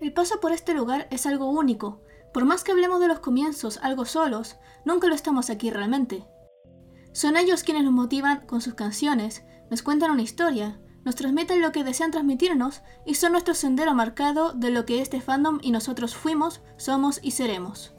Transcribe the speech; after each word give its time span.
El 0.00 0.12
paso 0.12 0.40
por 0.40 0.52
este 0.52 0.74
lugar 0.74 1.08
es 1.10 1.24
algo 1.26 1.48
único. 1.48 2.02
Por 2.34 2.44
más 2.44 2.64
que 2.64 2.72
hablemos 2.72 3.00
de 3.00 3.08
los 3.08 3.20
comienzos 3.20 3.78
algo 3.82 4.04
solos, 4.04 4.56
nunca 4.84 5.08
lo 5.08 5.14
estamos 5.14 5.48
aquí 5.48 5.70
realmente. 5.70 6.26
Son 7.12 7.36
ellos 7.36 7.62
quienes 7.62 7.84
nos 7.84 7.94
motivan 7.94 8.46
con 8.46 8.60
sus 8.60 8.74
canciones, 8.74 9.42
nos 9.70 9.82
cuentan 9.82 10.10
una 10.10 10.20
historia, 10.20 10.78
nos 11.02 11.14
transmiten 11.14 11.62
lo 11.62 11.72
que 11.72 11.82
desean 11.82 12.10
transmitirnos 12.10 12.82
y 13.06 13.14
son 13.14 13.32
nuestro 13.32 13.54
sendero 13.54 13.94
marcado 13.94 14.52
de 14.52 14.70
lo 14.70 14.84
que 14.84 15.00
este 15.00 15.22
fandom 15.22 15.60
y 15.62 15.70
nosotros 15.70 16.14
fuimos, 16.14 16.60
somos 16.76 17.18
y 17.22 17.30
seremos. 17.30 17.94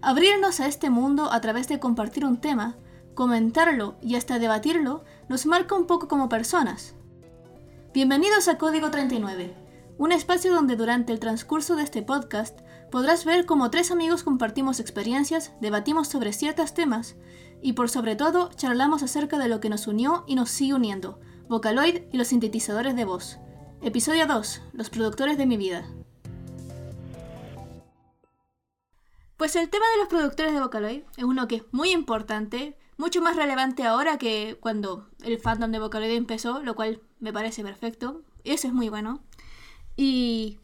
Abrirnos 0.00 0.60
a 0.60 0.68
este 0.68 0.88
mundo 0.88 1.30
a 1.30 1.40
través 1.42 1.68
de 1.68 1.80
compartir 1.80 2.24
un 2.24 2.40
tema, 2.40 2.78
comentarlo 3.14 3.96
y 4.00 4.14
hasta 4.14 4.38
debatirlo 4.38 5.04
nos 5.28 5.44
marca 5.44 5.74
un 5.74 5.86
poco 5.86 6.08
como 6.08 6.30
personas. 6.30 6.94
Bienvenidos 7.92 8.48
a 8.48 8.56
Código 8.56 8.90
39, 8.90 9.67
un 9.98 10.12
espacio 10.12 10.54
donde 10.54 10.76
durante 10.76 11.12
el 11.12 11.18
transcurso 11.18 11.74
de 11.74 11.82
este 11.82 12.02
podcast 12.02 12.60
podrás 12.90 13.24
ver 13.24 13.46
cómo 13.46 13.68
tres 13.70 13.90
amigos 13.90 14.22
compartimos 14.22 14.78
experiencias, 14.78 15.52
debatimos 15.60 16.06
sobre 16.06 16.32
ciertos 16.32 16.72
temas 16.72 17.16
y 17.60 17.72
por 17.72 17.90
sobre 17.90 18.14
todo 18.14 18.50
charlamos 18.54 19.02
acerca 19.02 19.38
de 19.38 19.48
lo 19.48 19.58
que 19.58 19.68
nos 19.68 19.88
unió 19.88 20.24
y 20.28 20.36
nos 20.36 20.50
sigue 20.50 20.74
uniendo, 20.74 21.18
Vocaloid 21.48 22.02
y 22.12 22.16
los 22.16 22.28
sintetizadores 22.28 22.94
de 22.94 23.04
voz. 23.04 23.38
Episodio 23.82 24.26
2, 24.26 24.62
los 24.72 24.88
productores 24.88 25.36
de 25.36 25.46
mi 25.46 25.56
vida. 25.56 25.84
Pues 29.36 29.56
el 29.56 29.68
tema 29.68 29.84
de 29.94 29.98
los 29.98 30.08
productores 30.08 30.54
de 30.54 30.60
Vocaloid 30.60 31.02
es 31.16 31.24
uno 31.24 31.48
que 31.48 31.56
es 31.56 31.62
muy 31.72 31.90
importante, 31.90 32.78
mucho 32.96 33.20
más 33.20 33.34
relevante 33.34 33.82
ahora 33.82 34.16
que 34.16 34.58
cuando 34.60 35.08
el 35.24 35.40
fandom 35.40 35.72
de 35.72 35.80
Vocaloid 35.80 36.12
empezó, 36.12 36.62
lo 36.62 36.76
cual 36.76 37.02
me 37.18 37.32
parece 37.32 37.64
perfecto. 37.64 38.22
Eso 38.44 38.68
es 38.68 38.72
muy 38.72 38.88
bueno. 38.88 39.27
Y 40.00 40.60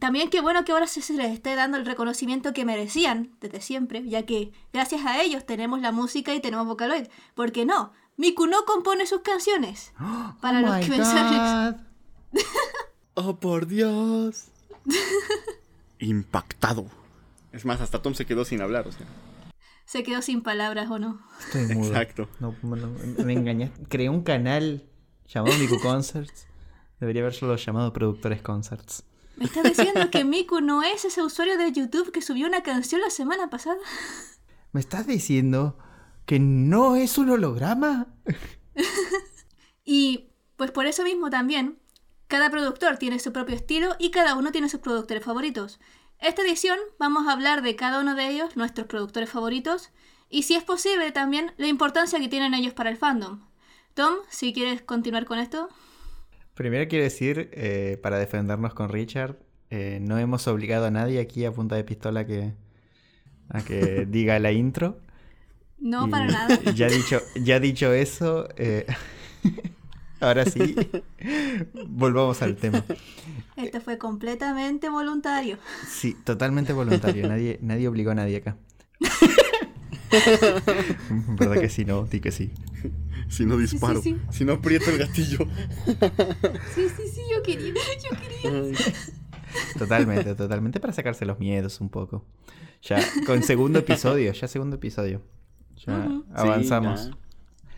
también 0.00 0.28
qué 0.28 0.40
bueno 0.40 0.64
que 0.64 0.72
ahora 0.72 0.88
se 0.88 1.00
les 1.12 1.30
esté 1.32 1.54
dando 1.54 1.76
el 1.78 1.86
reconocimiento 1.86 2.52
que 2.52 2.64
merecían 2.64 3.30
desde 3.40 3.60
siempre, 3.60 4.02
ya 4.08 4.26
que 4.26 4.50
gracias 4.72 5.06
a 5.06 5.22
ellos 5.22 5.46
tenemos 5.46 5.80
la 5.80 5.92
música 5.92 6.34
y 6.34 6.40
tenemos 6.40 6.66
Vocaloid. 6.66 7.06
Porque 7.36 7.64
no, 7.64 7.92
Miku 8.16 8.48
no 8.48 8.64
compone 8.64 9.06
sus 9.06 9.20
canciones. 9.20 9.92
Para 10.40 10.58
Oh 10.58 10.62
los 10.62 10.84
que 10.84 10.92
pensaron. 10.92 11.76
God. 12.32 12.40
Oh, 13.14 13.38
por 13.38 13.66
Dios. 13.66 14.46
Impactado. 15.98 16.86
Es 17.52 17.66
más, 17.66 17.82
hasta 17.82 18.00
Tom 18.00 18.14
se 18.14 18.24
quedó 18.24 18.46
sin 18.46 18.62
hablar, 18.62 18.88
o 18.88 18.92
sea. 18.92 19.06
Se 19.84 20.02
quedó 20.02 20.22
sin 20.22 20.42
palabras 20.42 20.90
o 20.90 20.98
no. 20.98 21.20
Estoy 21.38 21.74
mudo. 21.74 21.88
Exacto. 21.88 22.28
No, 22.40 22.56
no, 22.62 22.88
me 23.22 23.34
engañaste. 23.34 23.84
Creé 23.86 24.08
un 24.08 24.22
canal 24.22 24.88
llamado 25.28 25.58
Miku 25.58 25.78
Concerts. 25.78 26.46
Debería 27.02 27.22
haberlo 27.22 27.56
llamado 27.56 27.92
Productores 27.92 28.42
Concerts. 28.42 29.02
¿Me 29.34 29.46
estás 29.46 29.64
diciendo 29.64 30.08
que 30.08 30.22
Miku 30.24 30.60
no 30.60 30.84
es 30.84 31.04
ese 31.04 31.20
usuario 31.20 31.58
de 31.58 31.72
YouTube 31.72 32.12
que 32.12 32.22
subió 32.22 32.46
una 32.46 32.62
canción 32.62 33.00
la 33.00 33.10
semana 33.10 33.50
pasada? 33.50 33.76
¿Me 34.70 34.78
estás 34.78 35.04
diciendo 35.08 35.76
que 36.26 36.38
no 36.38 36.94
es 36.94 37.18
un 37.18 37.30
holograma? 37.30 38.06
Y 39.84 40.28
pues 40.56 40.70
por 40.70 40.86
eso 40.86 41.02
mismo 41.02 41.28
también, 41.28 41.80
cada 42.28 42.50
productor 42.50 42.98
tiene 42.98 43.18
su 43.18 43.32
propio 43.32 43.56
estilo 43.56 43.96
y 43.98 44.12
cada 44.12 44.36
uno 44.36 44.52
tiene 44.52 44.68
sus 44.68 44.78
productores 44.78 45.24
favoritos. 45.24 45.80
Esta 46.20 46.42
edición 46.42 46.78
vamos 47.00 47.26
a 47.26 47.32
hablar 47.32 47.62
de 47.62 47.74
cada 47.74 48.00
uno 48.00 48.14
de 48.14 48.28
ellos, 48.28 48.56
nuestros 48.56 48.86
productores 48.86 49.28
favoritos, 49.28 49.90
y 50.30 50.44
si 50.44 50.54
es 50.54 50.62
posible 50.62 51.10
también 51.10 51.52
la 51.56 51.66
importancia 51.66 52.20
que 52.20 52.28
tienen 52.28 52.54
ellos 52.54 52.74
para 52.74 52.90
el 52.90 52.96
fandom. 52.96 53.40
Tom, 53.94 54.14
si 54.28 54.52
quieres 54.52 54.82
continuar 54.82 55.24
con 55.24 55.40
esto. 55.40 55.68
Primero 56.54 56.86
quiero 56.88 57.04
decir, 57.04 57.48
eh, 57.52 57.98
para 58.02 58.18
defendernos 58.18 58.74
con 58.74 58.88
Richard, 58.90 59.36
eh, 59.70 59.98
no 60.02 60.18
hemos 60.18 60.46
obligado 60.48 60.86
a 60.86 60.90
nadie 60.90 61.20
aquí 61.20 61.44
a 61.44 61.52
punta 61.52 61.76
de 61.76 61.84
pistola 61.84 62.26
que, 62.26 62.52
a 63.48 63.62
que 63.62 64.06
diga 64.10 64.38
la 64.38 64.52
intro. 64.52 64.98
No, 65.80 66.06
Y- 66.06 66.10
para 66.10 66.26
nada. 66.26 66.60
Ya 66.76 66.88
dicho, 66.88 67.20
ya 67.42 67.58
dicho 67.60 67.92
eso, 67.92 68.48
eh, 68.56 68.86
ahora 70.20 70.44
sí, 70.44 70.76
volvamos 71.88 72.42
al 72.42 72.56
tema. 72.56 72.84
Esto 73.56 73.80
fue 73.80 73.98
completamente 73.98 74.88
voluntario. 74.88 75.58
Sí, 75.88 76.16
totalmente 76.24 76.72
voluntario. 76.72 77.28
Nadie, 77.28 77.58
nadie 77.62 77.88
obligó 77.88 78.10
a 78.12 78.14
nadie 78.14 78.36
acá. 78.38 78.56
¿Verdad 81.38 81.60
que 81.60 81.68
sí? 81.68 81.84
No, 81.84 82.04
di 82.04 82.20
que 82.20 82.30
sí. 82.32 82.50
Si 83.28 83.46
no 83.46 83.56
disparo. 83.56 84.00
sí. 84.02 84.16
Si 84.30 84.44
no 84.44 84.54
aprieto 84.54 84.90
el 84.90 84.98
gatillo. 84.98 85.38
Sí, 86.74 86.86
sí, 86.96 87.02
sí, 87.14 87.20
yo 87.34 87.42
quería, 87.42 87.72
yo 87.72 88.10
quería. 88.20 88.74
Totalmente, 89.78 90.34
totalmente 90.34 90.80
para 90.80 90.92
sacarse 90.92 91.24
los 91.24 91.38
miedos 91.38 91.80
un 91.80 91.88
poco. 91.88 92.24
Ya, 92.82 93.00
con 93.26 93.42
segundo 93.42 93.78
episodio, 93.78 94.32
ya 94.32 94.48
segundo 94.48 94.76
episodio. 94.76 95.22
Ya 95.86 96.08
avanzamos. 96.34 97.00
Sí, 97.02 97.08
ya. 97.10 97.16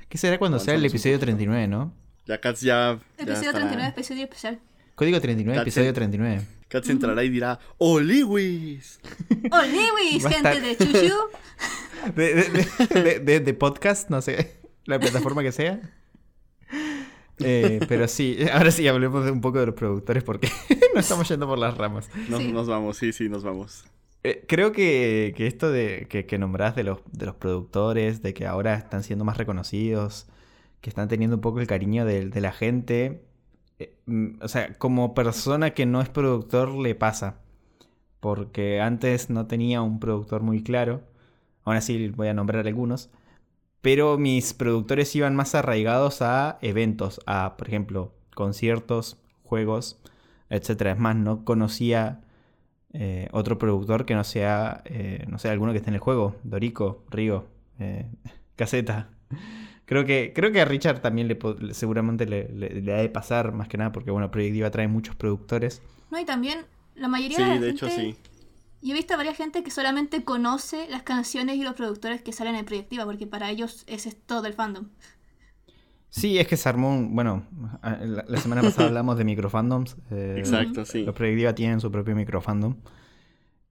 ¿Qué 0.09 0.19
será 0.19 0.39
cuando 0.39 0.59
sea 0.59 0.75
el 0.75 0.85
episodio 0.85 1.17
poco. 1.17 1.27
39, 1.27 1.69
no? 1.69 1.93
Ya 2.27 2.41
Katz 2.41 2.61
ya. 2.61 3.01
ya 3.19 3.23
Episodio 3.25 3.51
estará- 3.51 3.69
39, 3.69 3.89
episodio 3.91 4.25
especial. 4.25 4.61
Código 4.95 5.21
39, 5.21 5.57
That's 5.59 5.63
episodio 5.67 5.91
it. 5.91 5.95
39. 5.95 6.47
Katz 6.69 6.89
entrará 6.89 7.23
y 7.25 7.29
dirá: 7.29 7.59
¡Oh, 7.79 8.01
Lewis! 8.01 9.01
¡Oh, 9.51 9.63
Lewis, 9.63 10.25
Va 10.25 10.29
a 10.29 10.33
gente 10.33 10.49
estar- 10.53 10.63
de 10.63 10.77
Chuchu! 10.77 11.15
De, 12.15 12.35
de- 12.35 12.45
de- 12.51 13.01
de- 13.03 13.19
de- 13.21 13.41
de 13.41 13.55
podcast, 13.55 14.11
no 14.11 14.21
sé, 14.23 14.57
la 14.85 14.99
plataforma 14.99 15.43
que 15.43 15.53
sea. 15.53 15.81
Eh, 17.41 17.81
pero 17.89 18.07
sí, 18.07 18.39
ahora 18.53 18.71
sí 18.71 18.87
hablemos 18.87 19.25
de 19.25 19.33
un 19.33 19.41
poco 19.41 19.59
de 19.59 19.67
los 19.67 19.75
productores 19.75 20.23
porque 20.23 20.49
no 20.95 21.01
estamos 21.01 21.29
yendo 21.29 21.47
por 21.49 21.59
las 21.59 21.77
ramas. 21.77 22.09
Nos, 22.29 22.41
Sí. 22.43 22.53
nos 22.53 22.69
vamos, 22.69 22.97
sí, 22.97 23.13
sí, 23.13 23.29
nos 23.29 23.43
vamos. 23.43 23.85
Eh, 24.23 24.45
creo 24.49 24.73
que, 24.73 25.35
que 25.37 25.47
esto 25.47 25.71
de 25.71 26.07
que, 26.09 26.27
que 26.27 26.39
nombrás 26.39 26.77
de 26.77 26.85
los, 26.85 27.01
de 27.13 27.27
los 27.27 27.35
productores, 27.35 28.23
de 28.23 28.33
que 28.35 28.47
ahora 28.47 28.75
están 28.75 29.03
siendo 29.03 29.25
más 29.25 29.37
reconocidos, 29.37 30.27
que 30.81 30.89
están 30.91 31.09
teniendo 31.09 31.37
un 31.37 31.43
poco 31.43 31.61
el 31.61 31.67
cariño 31.67 32.05
de, 32.05 32.27
de 32.27 32.41
la 32.41 32.53
gente, 32.53 33.23
eh, 33.81 33.97
mm, 34.07 34.41
o 34.41 34.49
sea, 34.49 34.73
como 34.75 35.13
persona 35.15 35.71
que 35.75 35.87
no 35.87 36.01
es 36.01 36.09
productor 36.09 36.71
le 36.73 36.95
pasa, 36.95 37.41
porque 38.21 38.81
antes 38.81 39.29
no 39.29 39.47
tenía 39.47 39.83
un 39.83 39.99
productor 40.01 40.43
muy 40.43 40.63
claro, 40.63 41.03
aún 41.65 41.77
así 41.77 42.09
voy 42.09 42.29
a 42.29 42.35
nombrar 42.35 42.67
algunos, 42.67 43.11
pero 43.81 44.19
mis 44.19 44.55
productores 44.55 45.15
iban 45.17 45.37
más 45.37 45.55
arraigados 45.55 46.23
a 46.23 46.59
eventos, 46.63 47.21
a, 47.27 47.57
por 47.57 47.69
ejemplo, 47.69 48.15
conciertos, 48.35 49.19
juegos, 49.45 49.99
etcétera. 50.51 50.93
Es 50.93 50.99
más, 50.99 51.17
no 51.17 51.45
conocía 51.45 52.23
eh, 52.93 53.29
otro 53.33 53.59
productor 53.59 54.07
que 54.07 54.15
no 54.15 54.25
sea, 54.25 54.83
eh, 54.87 55.25
no 55.29 55.39
sé, 55.39 55.49
alguno 55.51 55.73
que 55.73 55.79
esté 55.79 55.91
en 55.91 55.95
el 55.95 56.01
juego. 56.01 56.37
Dorico, 56.45 57.05
Río, 57.11 57.47
eh, 57.79 58.07
Caseta. 58.57 59.11
Creo 59.87 60.05
que, 60.07 60.33
creo 60.35 60.53
que 60.53 60.61
a 60.63 60.65
Richard 60.65 61.01
también 61.01 61.29
le, 61.29 61.39
seguramente 61.75 62.27
le, 62.27 62.49
le- 62.49 62.81
le 62.81 62.95
ha 62.95 62.99
de 62.99 63.09
pasar, 63.11 63.53
más 63.53 63.69
que 63.69 63.77
nada, 63.79 63.93
porque 63.93 64.11
bueno, 64.11 64.31
Project 64.31 64.55
Diva 64.55 64.71
trae 64.71 64.89
muchos 64.89 65.15
productores. 65.17 65.83
No, 66.11 66.19
y 66.19 66.25
también 66.25 66.61
la 66.95 67.09
mayoría 67.09 67.39
Sí, 67.39 67.45
de 67.45 67.55
la 67.57 67.61
de 67.61 67.71
hecho, 67.71 67.89
sí. 67.91 68.17
Y 68.85 68.91
he 68.93 68.95
visto 68.95 69.15
a 69.15 69.17
varias 69.17 69.37
gente 69.37 69.63
que 69.65 69.71
solamente 69.71 70.25
conoce 70.25 70.87
las 70.91 71.03
canciones 71.03 71.57
y 71.57 71.65
los 71.65 71.75
productores 71.75 72.23
que 72.23 72.33
salen 72.33 72.55
en 72.55 72.65
Proyectiva, 72.67 73.05
porque 73.05 73.27
para 73.27 73.51
ellos 73.51 73.85
ese 73.87 74.11
es 74.11 74.17
todo 74.27 74.47
el 74.47 74.55
fandom. 74.55 74.89
Sí, 76.11 76.39
es 76.39 76.47
que 76.47 76.57
se 76.57 76.69
armó 76.69 76.91
un. 76.91 77.15
Bueno, 77.15 77.45
la, 77.83 78.25
la 78.29 78.39
semana 78.39 78.63
pasada 78.63 78.87
hablamos 78.89 79.19
de 79.19 79.25
microfandoms. 79.25 79.97
eh, 80.11 80.37
Exacto, 80.39 80.85
sí. 80.85 81.03
Los 81.05 81.15
Project 81.15 81.37
Diva 81.39 81.55
tienen 81.55 81.81
su 81.81 81.91
propio 81.91 82.15
microfandom. 82.15 82.77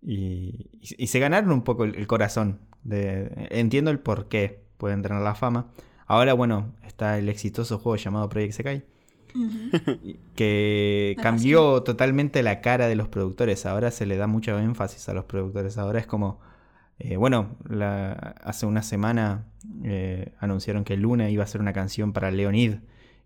Y, 0.02 0.70
y, 0.82 1.04
y 1.04 1.08
se 1.08 1.20
ganaron 1.20 1.52
un 1.52 1.64
poco 1.64 1.86
el, 1.86 1.96
el 1.96 2.08
corazón. 2.08 2.60
De, 2.84 3.48
entiendo 3.52 3.92
el 3.92 4.00
por 4.00 4.28
qué 4.28 4.66
pueden 4.78 5.02
tener 5.02 5.22
la 5.22 5.36
fama. 5.36 5.72
Ahora, 6.06 6.34
bueno, 6.34 6.76
está 6.84 7.18
el 7.18 7.30
exitoso 7.30 7.80
juego 7.80 7.96
llamado 7.96 8.28
Project 8.30 8.54
Sekai. 8.54 8.86
Que 10.36 11.14
Me 11.18 11.24
cambió 11.24 11.84
totalmente 11.84 12.44
la 12.44 12.62
cara 12.62 12.88
de 12.88 12.96
los 12.96 13.08
productores. 13.08 13.66
Ahora 13.66 13.92
se 13.92 14.06
le 14.06 14.18
da 14.18 14.28
mucho 14.28 14.58
énfasis 14.60 15.08
a 15.10 15.14
los 15.14 15.26
productores. 15.26 15.78
Ahora 15.78 16.00
es 16.00 16.08
como. 16.08 16.40
eh, 17.00 17.18
bueno, 17.18 17.56
la- 17.68 18.14
hace 18.44 18.66
una 18.66 18.82
semana 18.84 19.46
eh, 19.84 20.34
anunciaron 20.40 20.84
que 20.84 20.96
Luna 20.98 21.30
iba 21.30 21.44
a 21.44 21.46
hacer 21.46 21.62
una 21.62 21.74
canción 21.74 22.14
para 22.14 22.32
Leonid. 22.32 22.76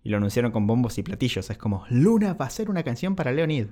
Y 0.04 0.10
lo 0.10 0.18
anunciaron 0.18 0.52
con 0.52 0.68
bombos 0.68 0.98
y 0.98 1.04
platillos. 1.04 1.50
Es 1.50 1.58
como, 1.58 1.84
Luna 1.90 2.34
va 2.34 2.46
a 2.46 2.48
hacer 2.48 2.70
una 2.70 2.84
canción 2.84 3.16
para 3.16 3.32
Leonid. 3.32 3.68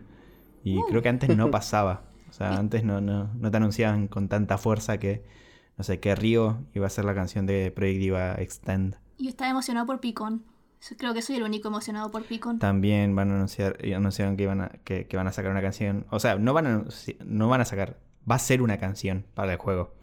Y 0.64 0.78
Uh. 0.78 0.86
creo 0.90 1.02
que 1.02 1.10
antes 1.10 1.36
no 1.36 1.50
pasaba. 1.52 2.04
O 2.30 2.34
sea, 2.34 2.58
antes 2.58 2.84
no, 2.84 3.00
no, 3.00 3.30
no 3.34 3.52
te 3.52 3.58
anunciaban 3.58 4.08
con 4.08 4.28
tanta 4.28 4.58
fuerza 4.58 4.98
que, 4.98 5.24
no 5.78 5.84
sé, 5.86 6.00
que 6.02 6.14
Río 6.16 6.64
iba 6.74 6.86
a 6.86 6.88
hacer 6.88 7.06
la 7.06 7.14
canción 7.16 7.46
de 7.46 7.72
Project 7.72 8.00
Diva 8.00 8.34
Extend. 8.36 8.96
Y 9.18 9.30
estaba 9.30 9.50
emocionado 9.52 9.86
por 9.86 10.02
Picon. 10.02 10.44
So- 10.88 10.96
Creo 10.98 11.14
que 11.14 11.22
soy 11.22 11.38
el 11.38 11.44
único 11.44 11.68
emocionado 11.70 12.12
por 12.12 12.24
Picon. 12.24 12.60
También 12.60 13.16
van 13.16 13.32
a 13.32 13.36
anunciar, 13.36 13.78
anunciaron 13.96 14.38
que 14.38 14.44
iban 14.44 14.62
a, 14.62 14.70
que, 14.84 15.08
que 15.08 15.18
van 15.18 15.28
a 15.28 15.32
sacar 15.32 15.52
una 15.52 15.62
canción. 15.62 16.06
O 16.12 16.20
sea, 16.20 16.36
no 16.36 16.54
van 16.54 16.68
a 16.68 16.86
no 17.26 17.48
van 17.50 17.62
a 17.62 17.66
sacar, 17.66 17.98
va 18.30 18.36
a 18.36 18.40
ser 18.40 18.62
una 18.62 18.78
canción 18.78 19.26
para 19.34 19.52
el 19.54 19.58
juego. 19.58 19.94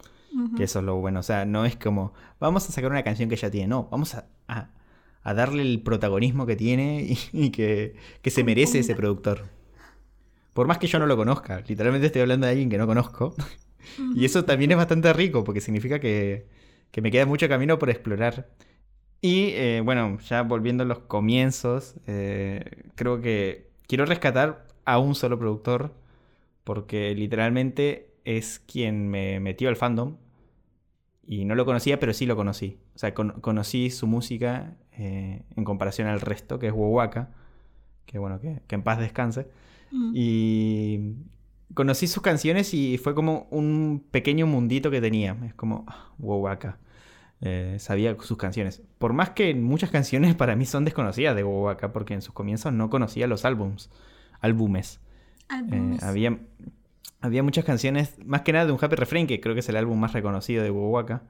Que 0.57 0.63
eso 0.63 0.79
es 0.79 0.85
lo 0.85 0.95
bueno. 0.95 1.19
O 1.19 1.23
sea, 1.23 1.45
no 1.45 1.63
es 1.63 1.75
como, 1.75 2.11
vamos 2.39 2.67
a 2.67 2.71
sacar 2.71 2.89
una 2.89 3.03
canción 3.03 3.29
que 3.29 3.35
ya 3.35 3.51
tiene. 3.51 3.67
No, 3.67 3.87
vamos 3.91 4.15
a, 4.15 4.25
a- 4.47 4.69
a 5.21 5.33
darle 5.35 5.61
el 5.61 5.81
protagonismo 5.83 6.45
que 6.47 6.55
tiene 6.55 7.01
y, 7.03 7.17
y 7.31 7.49
que, 7.51 7.95
que 8.23 8.29
se 8.31 8.43
merece 8.43 8.79
ese 8.79 8.95
productor. 8.95 9.43
Por 10.53 10.67
más 10.67 10.77
que 10.79 10.87
yo 10.87 10.99
no 10.99 11.05
lo 11.05 11.15
conozca, 11.17 11.61
literalmente 11.67 12.07
estoy 12.07 12.21
hablando 12.23 12.45
de 12.45 12.51
alguien 12.51 12.69
que 12.69 12.77
no 12.77 12.87
conozco. 12.87 13.35
y 14.15 14.25
eso 14.25 14.43
también 14.45 14.71
es 14.71 14.77
bastante 14.77 15.11
rico 15.13 15.43
porque 15.43 15.61
significa 15.61 15.99
que, 15.99 16.47
que 16.91 17.01
me 17.01 17.11
queda 17.11 17.25
mucho 17.25 17.47
camino 17.47 17.79
por 17.79 17.89
explorar. 17.89 18.49
Y 19.25 19.51
eh, 19.53 19.81
bueno, 19.81 20.19
ya 20.19 20.41
volviendo 20.41 20.83
a 20.83 20.85
los 20.85 20.99
comienzos, 20.99 21.95
eh, 22.07 22.83
creo 22.95 23.21
que 23.21 23.69
quiero 23.87 24.05
rescatar 24.05 24.67
a 24.83 24.99
un 24.99 25.15
solo 25.15 25.39
productor 25.39 25.93
porque 26.65 27.15
literalmente 27.15 28.09
es 28.25 28.59
quien 28.59 29.07
me 29.07 29.39
metió 29.39 29.69
al 29.69 29.77
fandom. 29.77 30.17
Y 31.25 31.45
no 31.45 31.55
lo 31.55 31.63
conocía, 31.63 32.01
pero 32.01 32.13
sí 32.13 32.25
lo 32.25 32.35
conocí. 32.35 32.79
O 32.95 32.99
sea, 32.99 33.13
conocí 33.13 33.91
su 33.91 34.07
música 34.07 34.75
eh, 34.91 35.43
en 35.55 35.63
comparación 35.63 36.09
al 36.09 36.19
resto, 36.19 36.59
que 36.59 36.67
es 36.67 36.73
Wowaka. 36.73 37.29
Que 38.05 38.19
bueno, 38.19 38.41
que, 38.41 38.75
en 38.75 38.83
paz 38.83 38.99
descanse. 38.99 39.47
Mm. 39.89 40.11
Y 40.13 41.13
conocí 41.73 42.07
sus 42.07 42.21
canciones 42.21 42.73
y 42.73 42.97
fue 42.97 43.15
como 43.15 43.47
un 43.51 44.03
pequeño 44.11 44.47
mundito 44.47 44.91
que 44.91 44.99
tenía. 44.99 45.37
Es 45.45 45.53
como, 45.53 45.85
ah, 45.87 46.11
Wowaka. 46.19 46.77
Eh, 47.45 47.75
sabía 47.77 48.15
sus 48.21 48.37
canciones. 48.37 48.81
Por 48.97 49.11
más 49.11 49.31
que 49.31 49.53
muchas 49.53 49.89
canciones 49.89 50.33
para 50.35 50.55
mí 50.55 50.65
son 50.65 50.85
desconocidas 50.85 51.35
de 51.35 51.43
Wowaka, 51.43 51.91
porque 51.91 52.13
en 52.13 52.21
sus 52.21 52.33
comienzos 52.33 52.71
no 52.71 52.89
conocía 52.89 53.27
los 53.27 53.43
álbums, 53.43 53.91
álbumes. 54.39 55.01
Eh, 55.71 55.97
había, 56.01 56.39
había 57.19 57.43
muchas 57.43 57.65
canciones, 57.65 58.17
más 58.25 58.41
que 58.41 58.53
nada 58.53 58.65
de 58.65 58.71
un 58.71 58.79
Happy 58.81 58.95
Refrain, 58.95 59.27
que 59.27 59.41
creo 59.41 59.55
que 59.55 59.59
es 59.59 59.67
el 59.67 59.75
álbum 59.75 59.99
más 59.99 60.13
reconocido 60.13 60.63
de 60.63 60.71
Wowaka, 60.71 61.23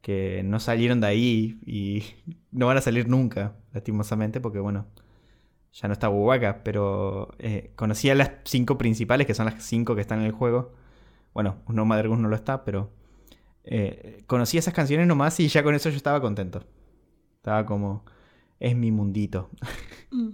que 0.00 0.42
no 0.44 0.60
salieron 0.60 1.02
de 1.02 1.08
ahí 1.08 1.60
y 1.66 2.04
no 2.52 2.66
van 2.66 2.78
a 2.78 2.80
salir 2.80 3.06
nunca, 3.06 3.56
lastimosamente, 3.74 4.40
porque 4.40 4.60
bueno, 4.60 4.86
ya 5.74 5.88
no 5.88 5.92
está 5.92 6.08
Wowaka, 6.08 6.62
pero 6.64 7.34
eh, 7.38 7.72
conocía 7.76 8.14
las 8.14 8.30
cinco 8.44 8.78
principales, 8.78 9.26
que 9.26 9.34
son 9.34 9.44
las 9.44 9.62
cinco 9.62 9.94
que 9.94 10.00
están 10.00 10.20
en 10.20 10.24
el 10.24 10.32
juego. 10.32 10.72
Bueno, 11.34 11.58
No 11.68 11.84
Mother 11.84 12.08
no 12.08 12.28
lo 12.28 12.34
está, 12.34 12.64
pero 12.64 12.90
eh, 13.64 14.22
conocí 14.26 14.58
esas 14.58 14.74
canciones 14.74 15.06
nomás 15.06 15.38
y 15.40 15.48
ya 15.48 15.62
con 15.62 15.74
eso 15.74 15.90
yo 15.90 15.96
estaba 15.96 16.20
contento. 16.20 16.64
Estaba 17.36 17.66
como, 17.66 18.04
es 18.58 18.76
mi 18.76 18.90
mundito. 18.90 19.50
Mm. 20.12 20.30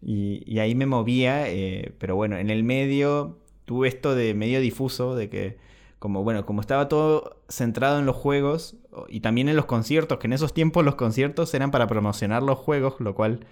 y, 0.00 0.58
ahí 0.60 0.76
me 0.76 0.86
movía, 0.86 1.50
eh, 1.50 1.92
pero 1.98 2.14
bueno, 2.14 2.36
en 2.36 2.48
el 2.48 2.62
medio 2.62 3.40
tuve 3.64 3.88
esto 3.88 4.14
de 4.14 4.32
medio 4.32 4.60
difuso, 4.60 5.16
de 5.16 5.28
que 5.28 5.58
como 5.98 6.22
bueno, 6.22 6.46
como 6.46 6.60
estaba 6.60 6.88
todo 6.88 7.42
centrado 7.48 7.98
en 7.98 8.06
los 8.06 8.16
juegos 8.16 8.76
y 9.08 9.20
también 9.20 9.48
en 9.48 9.56
los 9.56 9.64
conciertos, 9.64 10.18
que 10.18 10.26
en 10.26 10.32
esos 10.32 10.54
tiempos 10.54 10.84
los 10.84 10.94
conciertos 10.94 11.52
eran 11.54 11.70
para 11.70 11.86
promocionar 11.86 12.42
los 12.42 12.58
juegos, 12.58 13.00
lo 13.00 13.14
cual 13.14 13.46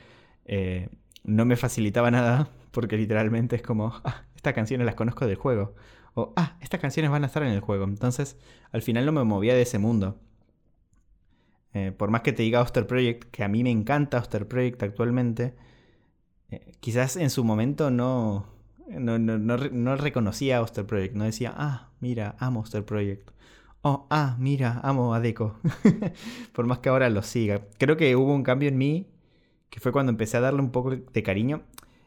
eh, 0.44 0.88
no 1.24 1.44
me 1.44 1.56
facilitaba 1.56 2.10
nada, 2.10 2.50
porque 2.70 2.96
literalmente 2.96 3.56
es 3.56 3.62
como, 3.62 4.00
ah, 4.04 4.24
estas 4.36 4.54
canciones 4.54 4.86
las 4.86 4.94
conozco 4.94 5.26
del 5.26 5.36
juego, 5.36 5.74
o 6.16 6.32
ah, 6.34 6.56
estas 6.60 6.80
canciones 6.80 7.10
van 7.10 7.24
a 7.24 7.26
estar 7.26 7.42
en 7.42 7.50
el 7.50 7.60
juego. 7.60 7.84
Entonces, 7.84 8.38
al 8.72 8.80
final 8.80 9.04
no 9.04 9.12
me 9.12 9.22
movía 9.22 9.54
de 9.54 9.62
ese 9.62 9.78
mundo. 9.78 10.18
Eh, 11.74 11.92
por 11.92 12.10
más 12.10 12.22
que 12.22 12.32
te 12.32 12.42
diga 12.42 12.62
Oster 12.62 12.86
Project, 12.86 13.24
que 13.30 13.44
a 13.44 13.48
mí 13.48 13.62
me 13.62 13.70
encanta 13.70 14.16
Oster 14.16 14.48
Project 14.48 14.82
actualmente, 14.82 15.54
eh, 16.50 16.72
quizás 16.80 17.16
en 17.16 17.28
su 17.28 17.44
momento 17.44 17.90
no, 17.90 18.46
no, 18.88 19.18
no, 19.18 19.36
no, 19.38 19.96
reconocía 19.96 20.62
Oster 20.62 20.86
Project, 20.86 21.14
no 21.14 21.24
decía, 21.24 21.52
ah, 21.54 21.90
mira, 22.00 22.34
amo 22.38 22.60
Oster 22.60 22.82
Project. 22.82 23.30
Oh, 23.82 24.06
ah, 24.08 24.36
mira, 24.38 24.80
amo 24.84 25.12
a 25.12 25.20
Deco. 25.20 25.60
por 26.54 26.66
más 26.66 26.78
que 26.78 26.88
ahora 26.88 27.10
lo 27.10 27.22
siga. 27.22 27.60
Creo 27.78 27.98
que 27.98 28.16
hubo 28.16 28.34
un 28.34 28.42
cambio 28.42 28.70
en 28.70 28.78
mí, 28.78 29.06
que 29.68 29.80
fue 29.80 29.92
cuando 29.92 30.10
empecé 30.12 30.38
a 30.38 30.40
darle 30.40 30.60
un 30.60 30.70
poco 30.70 30.92
de 30.96 31.22
cariño. 31.22 31.62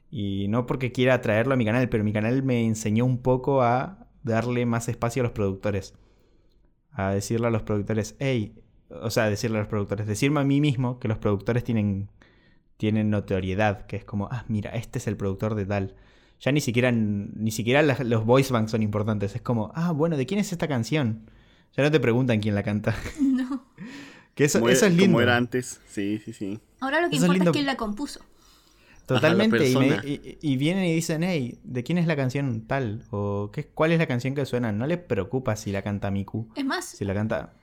Y 0.09 0.47
no 0.49 0.65
porque 0.65 0.91
quiera 0.91 1.21
traerlo 1.21 1.53
a 1.53 1.57
mi 1.57 1.65
canal, 1.65 1.89
pero 1.89 2.03
mi 2.03 2.11
canal 2.11 2.41
me 2.41 2.65
enseñó 2.65 3.05
un 3.05 3.21
poco 3.21 3.61
a 3.61 3.98
darle 4.23 4.65
más 4.65 4.89
espacio 4.89 5.21
a 5.21 5.23
los 5.23 5.31
productores. 5.31 5.93
A 6.91 7.11
decirle 7.11 7.47
a 7.47 7.51
los 7.51 7.63
productores, 7.63 8.15
hey, 8.19 8.55
o 8.89 9.09
sea, 9.09 9.29
decirle 9.29 9.57
a 9.57 9.61
los 9.61 9.69
productores, 9.69 10.07
decirme 10.07 10.39
a 10.39 10.43
mí 10.43 10.61
mismo 10.61 10.99
que 10.99 11.07
los 11.07 11.17
productores 11.17 11.63
tienen, 11.63 12.09
tienen 12.77 13.09
notoriedad, 13.09 13.85
que 13.85 13.95
es 13.95 14.05
como, 14.05 14.27
ah, 14.31 14.45
mira, 14.47 14.71
este 14.71 14.99
es 14.99 15.07
el 15.07 15.17
productor 15.17 15.55
de 15.55 15.65
tal. 15.65 15.95
Ya 16.39 16.51
ni 16.51 16.61
siquiera, 16.61 16.91
ni 16.91 17.51
siquiera 17.51 17.81
los 17.81 18.25
voice 18.25 18.51
banks 18.53 18.71
son 18.71 18.81
importantes, 18.81 19.35
es 19.35 19.41
como, 19.41 19.71
ah, 19.75 19.91
bueno, 19.91 20.17
¿de 20.17 20.25
quién 20.25 20.39
es 20.39 20.51
esta 20.51 20.67
canción? 20.67 21.29
Ya 21.75 21.83
no 21.83 21.91
te 21.91 21.99
preguntan 21.99 22.39
quién 22.39 22.55
la 22.55 22.63
canta. 22.63 22.95
No. 23.21 23.63
que 24.35 24.45
eso, 24.45 24.67
eso 24.67 24.85
es 24.85 24.93
lindo. 24.93 25.13
Como 25.13 25.21
era 25.21 25.37
antes, 25.37 25.79
sí, 25.87 26.19
sí, 26.23 26.33
sí. 26.33 26.59
Ahora 26.81 27.01
lo 27.01 27.09
que 27.09 27.15
importa 27.15 27.45
es, 27.45 27.49
quién 27.51 27.65
la 27.65 27.77
compuso. 27.77 28.21
Totalmente. 29.15 30.37
y, 30.41 30.57
vienen 30.57 30.85
y 30.85 30.93
dicen, 30.93 31.23
hey, 31.23 31.59
¿de 31.63 31.83
quién 31.83 31.97
es 31.97 32.07
la 32.07 32.15
canción 32.15 32.67
tal? 32.67 33.03
¿O 33.11 33.49
qué, 33.51 33.65
cuál 33.65 33.91
es 33.91 33.99
la 33.99 34.07
canción 34.07 34.35
que 34.35 34.45
suena? 34.45 34.71
No 34.71 34.87
le 34.87 34.97
preocupa 34.97 35.55
si 35.55 35.71
la 35.71 35.81
canta 35.81 36.11
Miku. 36.11 36.47
Es 36.55 36.65
más. 36.65 36.85
Si 36.85 37.05
la 37.05 37.13
canta. 37.13 37.53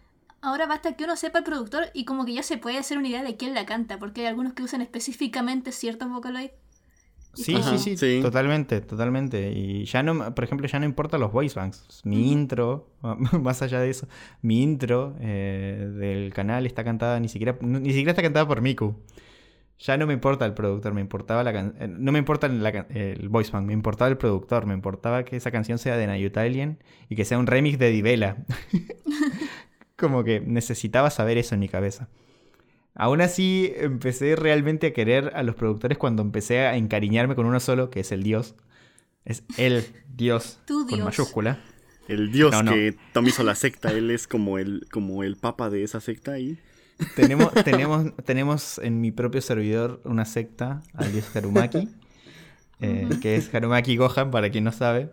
Ahora 0.43 0.67
basta 0.67 0.97
que 0.97 1.05
uno 1.05 1.17
sepa 1.17 1.39
el 1.39 1.45
productor 1.45 1.87
y 1.95 2.05
como 2.05 2.25
que 2.25 2.35
ya 2.35 2.43
se 2.43 2.59
puede 2.59 2.79
hacer 2.79 2.99
una 2.99 3.09
idea 3.09 3.23
de 3.23 3.37
quién 3.37 3.55
la 3.55 3.67
canta, 3.67 3.99
porque 3.99 4.23
hay 4.23 4.27
algunos 4.29 4.53
que 4.53 4.63
usan 4.63 4.81
específicamente 4.81 5.73
ciertos 5.73 6.09
vocaloids. 6.09 6.53
Sí, 7.35 7.55
sí, 7.79 7.97
sí, 7.97 8.21
totalmente, 8.23 8.81
totalmente. 8.81 9.53
Y 9.53 9.85
ya 9.85 10.03
no, 10.03 10.35
por 10.35 10.45
ejemplo, 10.45 10.67
ya 10.67 10.79
no 10.79 10.87
importa 10.87 11.19
los 11.19 11.33
voice 11.33 11.55
banks. 11.55 12.01
Mi 12.05 12.33
intro, 12.33 12.89
más 13.03 13.61
allá 13.61 13.81
de 13.81 13.91
eso, 13.91 14.09
mi 14.41 14.63
intro 14.63 15.15
eh, 15.21 15.91
del 15.99 16.33
canal 16.33 16.65
está 16.65 16.83
cantada, 16.83 17.21
ni 17.21 17.29
siquiera, 17.29 17.59
ni 17.61 17.91
siquiera 17.91 18.13
está 18.13 18.23
cantada 18.23 18.49
por 18.49 18.63
Miku. 18.63 18.95
Ya 19.79 19.99
no 19.99 20.07
me 20.07 20.15
importa 20.15 20.47
el 20.47 20.55
productor, 20.55 20.95
me 20.95 21.03
importaba 21.03 21.43
la 21.45 21.51
eh, 21.79 21.89
No 21.89 22.11
me 22.11 22.19
importa 22.19 22.47
el 22.47 23.29
voice 23.29 23.51
bank, 23.53 23.67
me 23.67 23.75
importaba 23.75 24.11
el 24.11 24.17
productor, 24.17 24.67
me 24.67 24.75
importaba 24.75 25.25
que 25.25 25.37
esa 25.37 25.51
canción 25.51 25.79
sea 25.79 25.97
de 25.97 26.07
Nayutalien 26.07 26.79
y 27.11 27.17
que 27.17 27.25
sea 27.25 27.39
un 27.39 27.47
remix 27.47 27.79
de 27.79 27.91
Divela. 27.91 28.39
Como 29.97 30.25
que 30.25 30.41
necesitaba 30.41 31.11
saber 31.11 31.37
eso 31.39 31.55
en 31.55 31.61
mi 31.61 31.69
cabeza. 31.69 32.09
Aún 32.95 33.21
así, 33.21 33.73
empecé 33.77 34.37
realmente 34.37 34.89
a 34.89 34.93
querer 34.95 35.33
a 35.35 35.43
los 35.43 35.55
productores 35.55 35.99
cuando 35.99 36.23
empecé 36.23 36.61
a 36.61 36.77
encariñarme 36.77 37.35
con 37.35 37.45
uno 37.45 37.61
solo, 37.61 37.91
que 37.91 38.01
es 38.01 38.11
el 38.11 38.23
Dios. 38.23 38.55
Es 39.27 39.45
el 39.59 39.85
Dios, 40.09 40.61
con 40.67 41.05
mayúscula. 41.05 41.61
El 42.09 42.33
Dios 42.33 42.55
que 42.63 42.97
Tom 43.13 43.27
hizo 43.27 43.43
la 43.43 43.55
secta, 43.55 43.91
él 43.93 44.11
es 44.11 44.27
como 44.27 44.59
el, 44.59 44.87
como 44.91 45.25
el 45.25 45.37
papa 45.37 45.69
de 45.69 45.83
esa 45.83 46.01
secta 46.01 46.33
ahí. 46.33 46.59
Tenemos, 47.15 47.53
tenemos, 47.53 48.15
tenemos 48.25 48.79
en 48.79 49.01
mi 49.01 49.11
propio 49.11 49.43
servidor 49.43 50.01
una 50.05 50.25
secta 50.25 50.83
al 50.95 51.13
Dios 51.13 51.35
Harumaki, 51.35 51.89
eh, 52.81 53.09
que 53.21 53.37
es 53.37 53.55
Harumaki 53.55 53.97
Gohan, 53.97 54.31
para 54.31 54.51
quien 54.51 54.65
no 54.65 54.73
sabe, 54.73 55.11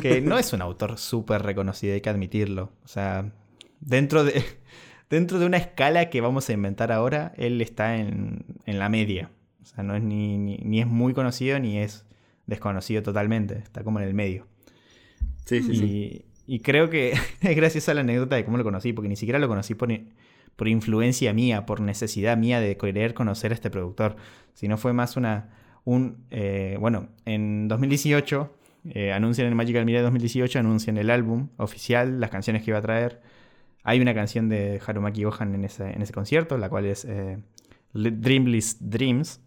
que 0.00 0.20
no 0.20 0.38
es 0.38 0.52
un 0.52 0.62
autor 0.62 0.98
súper 0.98 1.42
reconocido, 1.42 1.94
hay 1.94 2.00
que 2.00 2.10
admitirlo. 2.10 2.72
O 2.84 2.88
sea, 2.88 3.32
dentro 3.80 4.24
de 4.24 4.42
dentro 5.10 5.38
de 5.38 5.46
una 5.46 5.56
escala 5.56 6.10
que 6.10 6.20
vamos 6.20 6.48
a 6.48 6.52
inventar 6.52 6.90
ahora, 6.90 7.32
él 7.36 7.60
está 7.60 7.96
en, 7.96 8.44
la 8.66 8.88
media. 8.88 9.30
O 9.62 9.66
sea, 9.66 9.84
no 9.84 9.94
es 9.94 10.02
ni, 10.02 10.36
ni, 10.38 10.80
es 10.80 10.86
muy 10.86 11.14
conocido 11.14 11.58
ni 11.58 11.78
es 11.78 12.04
desconocido 12.46 13.02
totalmente. 13.02 13.58
Está 13.58 13.84
como 13.84 14.00
en 14.00 14.08
el 14.08 14.14
medio. 14.14 14.46
Sí, 15.44 15.62
sí, 15.62 15.72
y, 15.72 15.76
sí. 15.76 16.24
Y 16.46 16.60
creo 16.60 16.90
que 16.90 17.12
es 17.40 17.56
graciosa 17.56 17.94
la 17.94 18.00
anécdota 18.00 18.36
de 18.36 18.44
cómo 18.44 18.56
lo 18.58 18.64
conocí, 18.64 18.92
porque 18.92 19.08
ni 19.08 19.16
siquiera 19.16 19.38
lo 19.38 19.48
conocí 19.48 19.74
por, 19.74 19.88
por 20.56 20.68
influencia 20.68 21.32
mía, 21.32 21.66
por 21.66 21.80
necesidad 21.80 22.36
mía 22.36 22.60
de 22.60 22.76
querer 22.76 23.14
conocer 23.14 23.52
a 23.52 23.54
este 23.54 23.70
productor. 23.70 24.16
Sino 24.54 24.76
fue 24.76 24.92
más 24.92 25.16
una. 25.16 25.50
Un, 25.84 26.24
eh, 26.30 26.78
bueno, 26.80 27.08
en 27.26 27.68
2018 27.68 28.50
eh, 28.90 29.12
anuncian 29.12 29.46
en 29.46 29.54
Magical 29.54 29.84
Mirror 29.86 30.02
2018, 30.04 30.58
anuncian 30.58 30.98
el 30.98 31.10
álbum 31.10 31.48
oficial, 31.56 32.20
las 32.20 32.30
canciones 32.30 32.62
que 32.62 32.70
iba 32.70 32.78
a 32.78 32.82
traer. 32.82 33.22
Hay 33.82 34.00
una 34.00 34.14
canción 34.14 34.48
de 34.48 34.80
Harumaki 34.86 35.24
Gohan 35.24 35.54
en 35.54 35.64
ese, 35.64 35.90
en 35.90 36.02
ese 36.02 36.12
concierto, 36.12 36.58
la 36.58 36.68
cual 36.68 36.86
es 36.86 37.04
eh, 37.04 37.38
Dreamless 37.92 38.78
Dreams. 38.80 39.40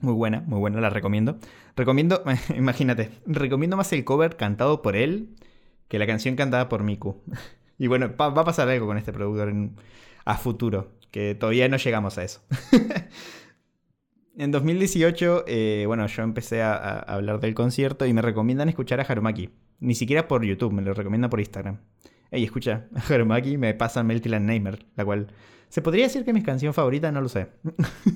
Muy 0.00 0.14
buena, 0.14 0.40
muy 0.40 0.58
buena, 0.58 0.80
la 0.80 0.90
recomiendo. 0.90 1.38
Recomiendo, 1.76 2.22
imagínate, 2.56 3.10
recomiendo 3.26 3.76
más 3.76 3.92
el 3.92 4.04
cover 4.04 4.36
cantado 4.36 4.82
por 4.82 4.96
él 4.96 5.30
que 5.88 5.98
la 5.98 6.06
canción 6.06 6.36
cantada 6.36 6.68
por 6.68 6.82
Miku. 6.82 7.22
y 7.78 7.86
bueno, 7.86 8.14
va, 8.20 8.26
a 8.26 8.44
pasar 8.44 8.68
algo 8.68 8.86
con 8.86 8.98
este 8.98 9.12
productor 9.12 9.52
a 10.28 10.36
futuro, 10.36 10.92
que 11.10 11.34
todavía 11.34 11.70
no 11.70 11.78
llegamos 11.78 12.18
a 12.18 12.22
eso. 12.22 12.42
en 14.36 14.50
2018, 14.50 15.44
eh, 15.46 15.84
bueno, 15.86 16.06
yo 16.06 16.22
empecé 16.22 16.60
a, 16.60 16.74
a, 16.74 16.98
hablar 16.98 17.40
del 17.40 17.54
concierto 17.54 18.04
y 18.04 18.12
me 18.12 18.20
recomiendan 18.20 18.68
escuchar 18.68 19.00
a 19.00 19.04
Harumaki. 19.04 19.48
Ni 19.80 19.94
siquiera 19.94 20.28
por 20.28 20.44
YouTube, 20.44 20.74
me 20.74 20.82
lo 20.82 20.92
recomiendan 20.92 21.30
por 21.30 21.40
Instagram. 21.40 21.78
Ey, 22.30 22.44
escucha, 22.44 22.88
Harumaki 23.08 23.56
me 23.56 23.72
pasa 23.72 24.02
Meltiland 24.02 24.44
Neymer, 24.44 24.84
la 24.96 25.04
cual 25.06 25.28
se 25.70 25.80
podría 25.80 26.04
decir 26.04 26.24
que 26.24 26.30
es 26.30 26.34
mi 26.34 26.42
canción 26.42 26.74
favorita, 26.74 27.10
no 27.10 27.22
lo 27.22 27.30
sé. 27.30 27.48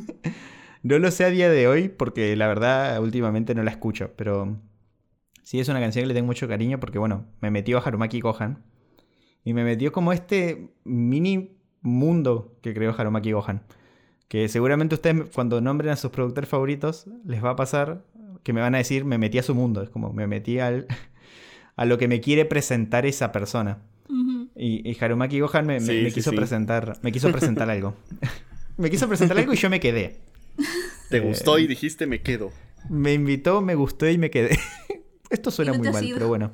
no 0.82 0.98
lo 0.98 1.10
sé 1.10 1.24
a 1.24 1.30
día 1.30 1.48
de 1.48 1.66
hoy 1.66 1.88
porque 1.88 2.36
la 2.36 2.46
verdad 2.46 3.00
últimamente 3.00 3.54
no 3.54 3.62
la 3.62 3.70
escucho, 3.70 4.10
pero 4.16 4.58
sí 5.42 5.60
es 5.60 5.68
una 5.70 5.80
canción 5.80 6.02
que 6.02 6.08
le 6.08 6.14
tengo 6.14 6.26
mucho 6.26 6.46
cariño 6.46 6.78
porque 6.78 6.98
bueno, 6.98 7.24
me 7.40 7.50
metió 7.50 7.78
a 7.78 7.80
Harumaki 7.80 8.20
Gohan 8.20 8.62
y 9.44 9.54
me 9.54 9.64
metió 9.64 9.92
como 9.92 10.12
este 10.12 10.74
mini 10.84 11.61
mundo 11.82 12.56
que 12.62 12.74
creó 12.74 12.94
Harumaki 12.96 13.32
Gohan. 13.32 13.62
Que 14.28 14.48
seguramente 14.48 14.94
ustedes 14.94 15.28
cuando 15.34 15.60
nombren 15.60 15.90
a 15.90 15.96
sus 15.96 16.10
productores 16.10 16.48
favoritos 16.48 17.06
les 17.24 17.44
va 17.44 17.50
a 17.50 17.56
pasar 17.56 18.02
que 18.42 18.52
me 18.52 18.60
van 18.60 18.74
a 18.74 18.78
decir, 18.78 19.04
me 19.04 19.18
metí 19.18 19.38
a 19.38 19.42
su 19.42 19.54
mundo. 19.54 19.82
Es 19.82 19.90
como, 19.90 20.12
me 20.12 20.26
metí 20.26 20.58
al, 20.58 20.86
a 21.76 21.84
lo 21.84 21.98
que 21.98 22.08
me 22.08 22.20
quiere 22.20 22.44
presentar 22.44 23.06
esa 23.06 23.32
persona. 23.32 23.78
y, 24.56 24.96
Harumaki 25.00 25.40
Gohan 25.40 25.66
me, 25.66 25.78
quiso 26.12 26.32
presentar, 26.32 26.98
me 27.02 27.12
quiso 27.12 27.30
presentar 27.30 27.70
algo. 27.70 27.94
me 28.76 28.90
quiso 28.90 29.08
presentar 29.08 29.38
algo 29.38 29.52
y 29.52 29.56
yo 29.56 29.70
me 29.70 29.80
quedé. 29.80 30.16
Te 31.08 31.20
gustó 31.20 31.58
y 31.58 31.66
dijiste 31.66 32.06
me 32.06 32.22
quedo. 32.22 32.52
Me 32.88 33.12
invitó, 33.12 33.62
me 33.62 33.74
gustó 33.74 34.08
y 34.08 34.18
me 34.18 34.30
quedé. 34.30 34.58
esto 35.30 35.50
suena 35.50 35.72
muy 35.72 35.90
mal, 35.90 36.04
pero 36.12 36.28
bueno. 36.28 36.52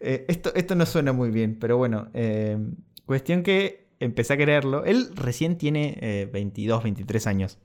Eh, 0.00 0.24
esto, 0.28 0.52
esto 0.54 0.74
no 0.74 0.86
suena 0.86 1.12
muy 1.12 1.30
bien, 1.30 1.56
pero 1.60 1.76
bueno. 1.76 2.08
Eh, 2.14 2.58
cuestión 3.06 3.42
que 3.42 3.87
empecé 4.00 4.34
a 4.34 4.36
quererlo. 4.36 4.84
Él 4.84 5.10
recién 5.14 5.58
tiene 5.58 6.28
22, 6.32 6.82
23 6.82 7.26
años. 7.26 7.58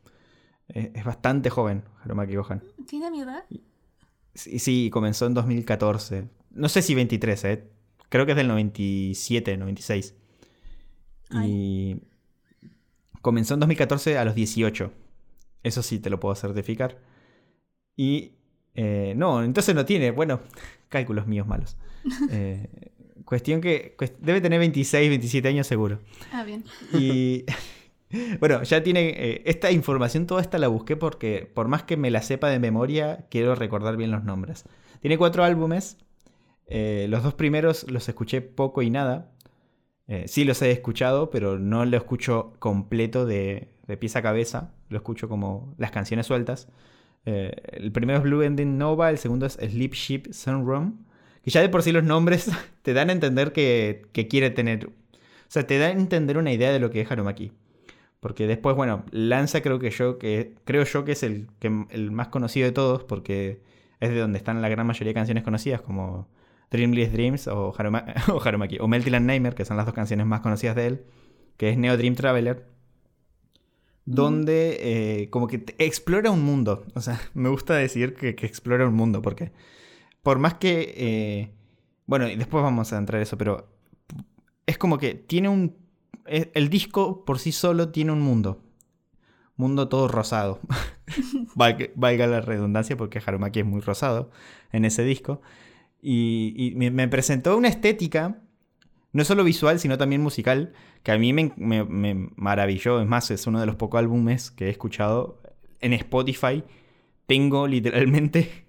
es 0.68 1.04
bastante 1.04 1.50
joven, 1.50 1.84
Harumaki 2.04 2.36
Gohan. 2.36 2.63
¿Tiene 2.88 3.12
mi 3.12 3.22
edad? 3.22 3.44
Sí, 4.34 4.60
sí, 4.60 4.90
comenzó 4.92 5.25
en 5.28 5.34
2014. 5.34 6.28
No 6.52 6.70
sé 6.70 6.82
si 6.82 6.96
23, 6.96 7.44
¿eh? 7.46 7.63
Creo 8.10 8.25
que 8.25 8.32
es 8.32 8.38
del 8.38 8.48
97, 8.48 9.58
96. 9.58 10.16
Y 11.44 11.98
comenzó 13.22 13.56
en 13.56 13.62
2014 13.62 14.18
a 14.18 14.25
los 14.25 14.36
18. 14.36 14.92
Eso 15.63 15.82
sí, 15.82 16.00
te 16.00 16.10
lo 16.10 16.20
puedo 16.20 16.36
certificar. 16.36 17.00
Y... 17.96 18.34
Eh, 18.75 19.13
no, 19.16 19.44
entonces 19.44 19.75
no 19.75 19.86
tiene, 19.86 20.10
bueno, 20.10 20.42
cálculos 20.90 21.28
míos 21.28 21.48
malos. 21.48 21.78
Eh, 22.32 22.92
cuestión 23.25 23.62
que 23.62 23.96
debe 24.20 24.42
tener 24.42 24.60
26, 24.60 25.10
27 25.10 25.48
años 25.48 25.68
seguro. 25.68 26.00
Ah, 26.32 26.44
bien. 26.44 26.63
Y 26.94 27.46
bueno, 28.39 28.63
ya 28.63 28.84
tiene 28.84 29.10
eh, 29.10 29.42
esta 29.46 29.72
información, 29.72 30.27
toda 30.27 30.42
esta 30.42 30.58
la 30.58 30.68
busqué 30.68 30.96
porque 30.96 31.50
por 31.53 31.68
más 31.68 31.84
que 31.84 31.98
me 31.98 32.12
la 32.12 32.22
sepa 32.22 32.50
de 32.50 32.60
memoria, 32.60 33.25
quiero 33.30 33.56
recordar 33.56 33.98
bien 33.98 34.12
los 34.12 34.24
nombres. 34.24 34.65
Tiene 35.01 35.18
cuatro 35.18 35.44
álbumes. 35.44 35.98
Eh, 36.68 37.08
los 37.10 37.24
dos 37.24 37.34
primeros 37.34 37.89
los 37.92 38.08
escuché 38.08 38.42
poco 38.42 38.82
y 38.82 38.89
nada. 38.89 39.32
Eh, 40.08 40.25
sí 40.27 40.44
los 40.44 40.62
he 40.62 40.72
escuchado, 40.72 41.30
pero 41.30 41.60
no 41.60 41.86
lo 41.86 41.98
escucho 41.98 42.53
completo 42.60 43.25
de, 43.25 43.70
de 43.88 43.98
pieza 43.98 44.20
a 44.20 44.24
cabeza. 44.24 44.74
Lo 44.89 44.98
escucho 44.98 45.27
como 45.30 45.74
las 45.77 45.92
canciones 45.92 46.27
sueltas. 46.27 46.70
el 47.25 47.92
primero 47.92 48.20
es 48.20 48.24
Blue 48.24 48.42
Ending 48.42 48.77
Nova, 48.77 49.10
el 49.10 49.18
segundo 49.18 49.46
es 49.46 49.53
Sleep 49.53 49.94
Ship 49.94 50.24
Sunroom. 50.32 51.06
Que 51.44 51.51
ya 51.51 51.62
de 51.62 51.70
por 51.70 51.84
sí 51.84 51.92
los 51.92 52.03
nombres 52.03 52.50
te 52.84 52.94
dan 52.94 53.10
a 53.10 53.13
entender 53.13 53.52
que, 53.52 54.06
que 54.12 54.28
quiere 54.28 54.52
tener. 54.52 54.88
O 54.88 54.92
sea, 55.48 55.66
te 55.66 55.80
dan 55.80 55.98
a 55.98 56.00
entender 56.00 56.38
una 56.38 56.52
idea 56.52 56.72
de 56.72 56.80
lo 56.80 56.92
que 56.92 57.02
es 57.02 57.12
Harumaki. 57.12 57.52
Porque 58.20 58.48
después, 58.48 58.75
bueno, 58.75 59.04
Lanza 59.12 59.62
creo 59.62 59.80
que 59.80 59.90
yo, 59.90 60.18
que 60.18 60.54
creo 60.63 60.84
yo 60.84 61.04
que 61.04 61.13
es 61.13 61.24
el, 61.24 61.48
que, 61.60 61.86
el 61.90 62.12
más 62.12 62.30
conocido 62.30 62.66
de 62.66 62.72
todos, 62.72 63.04
porque 63.04 63.62
es 64.00 64.10
de 64.12 64.20
donde 64.20 64.38
están 64.38 64.62
la 64.62 64.70
gran 64.70 64.88
mayoría 64.88 65.10
de 65.10 65.13
canciones 65.13 65.44
conocidas, 65.44 65.82
como 65.82 66.30
Dreamless 66.72 67.12
Dreams 67.12 67.48
o, 67.48 67.74
Harumaki, 67.78 68.78
o 68.80 68.88
Meltyland 68.88 69.25
Nightmare, 69.25 69.56
que 69.56 69.66
son 69.66 69.78
las 69.78 69.86
dos 69.86 69.96
canciones 69.96 70.25
más 70.25 70.42
conocidas 70.42 70.75
de 70.75 70.88
él, 70.88 71.06
que 71.58 71.70
es 71.70 71.78
Neo 71.78 71.98
Dream 71.98 72.16
Traveler, 72.16 72.66
donde 74.06 74.78
eh, 74.80 75.30
como 75.30 75.48
que 75.48 75.63
explora 75.78 76.32
un 76.32 76.44
mundo. 76.44 76.86
O 76.96 77.02
sea, 77.02 77.20
me 77.34 77.50
gusta 77.50 77.75
decir 77.75 78.13
que, 78.13 78.30
explora 78.30 78.88
un 78.88 78.94
mundo, 78.94 79.22
porque 79.22 79.52
por 80.22 80.40
más 80.40 80.56
que... 80.56 80.94
Eh, 80.98 81.62
bueno, 82.05 82.27
y 82.27 82.36
después 82.36 82.63
vamos 82.63 82.91
a 82.93 82.98
entrar 82.98 83.17
en 83.19 83.24
eso, 83.24 83.38
pero 83.38 83.67
es 84.65 84.77
como 84.77 84.98
que 84.98 85.15
tiene 85.15 85.50
un 85.50 85.83
el 86.25 86.69
disco 86.69 87.25
por 87.25 87.39
sí 87.39 87.51
solo 87.51 87.89
tiene 87.89 88.12
un 88.12 88.22
mundo. 88.22 88.63
Mundo 89.55 89.88
todo 89.88 90.07
rosado. 90.07 90.60
valga, 91.55 92.27
la 92.27 92.41
redundancia 92.41 92.98
porque 92.98 93.22
Harumaki 93.24 93.60
es 93.60 93.65
muy 93.65 93.81
rosado 93.81 94.31
en 94.72 94.86
ese 94.86 95.03
disco. 95.03 95.41
Y, 96.01 96.74
me, 96.75 97.07
presentó 97.07 97.55
una 97.55 97.69
estética, 97.69 98.41
no 99.13 99.24
solo 99.24 99.43
visual, 99.43 99.79
sino 99.79 99.98
también 99.98 100.22
musical, 100.22 100.74
que 101.03 101.12
a 101.12 101.17
mí 101.17 101.33
me, 101.33 101.53
me, 101.55 102.29
maravilló. 102.36 103.00
Es 103.00 103.07
más, 103.07 103.31
es 103.31 103.48
uno 103.48 103.60
de 103.60 103.65
los 103.65 103.75
pocos 103.75 104.00
álbumes 104.00 104.51
que 104.51 104.67
he 104.67 104.69
escuchado 104.69 105.41
en 105.79 105.93
Spotify. 105.93 106.63
Tengo 107.25 107.67
literalmente 107.67 108.65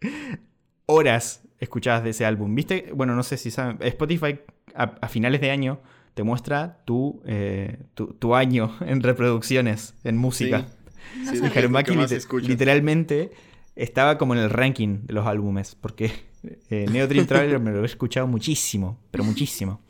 horas 0.86 1.42
escuchadas 1.60 2.04
de 2.04 2.10
ese 2.10 2.24
álbum. 2.24 2.54
¿Viste? 2.54 2.90
Bueno, 2.94 3.14
no 3.14 3.22
sé 3.22 3.36
si 3.36 3.50
saben. 3.50 3.78
Spotify 3.80 4.40
a 4.74 5.08
finales 5.08 5.40
de 5.40 5.50
año 5.50 5.80
te 6.18 6.24
muestra 6.24 6.80
tu, 6.84 7.22
eh, 7.26 7.78
tu, 7.94 8.34
año 8.34 8.76
en 8.84 9.04
reproducciones, 9.04 9.94
en 10.02 10.16
música. 10.16 10.66
Sí. 11.30 11.40
literalmente 12.42 13.30
estaba 13.76 14.18
como 14.18 14.34
en 14.34 14.40
el 14.40 14.50
ranking 14.50 15.06
de 15.06 15.14
los 15.14 15.28
álbumes, 15.28 15.76
porque 15.76 16.10
eh, 16.70 16.86
Neo 16.90 17.06
Dream 17.06 17.24
Traveler 17.24 17.60
me 17.60 17.70
lo 17.70 17.84
he 17.84 17.86
escuchado 17.86 18.26
muchísimo, 18.26 18.98
pero 19.12 19.22
muchísimo. 19.22 19.80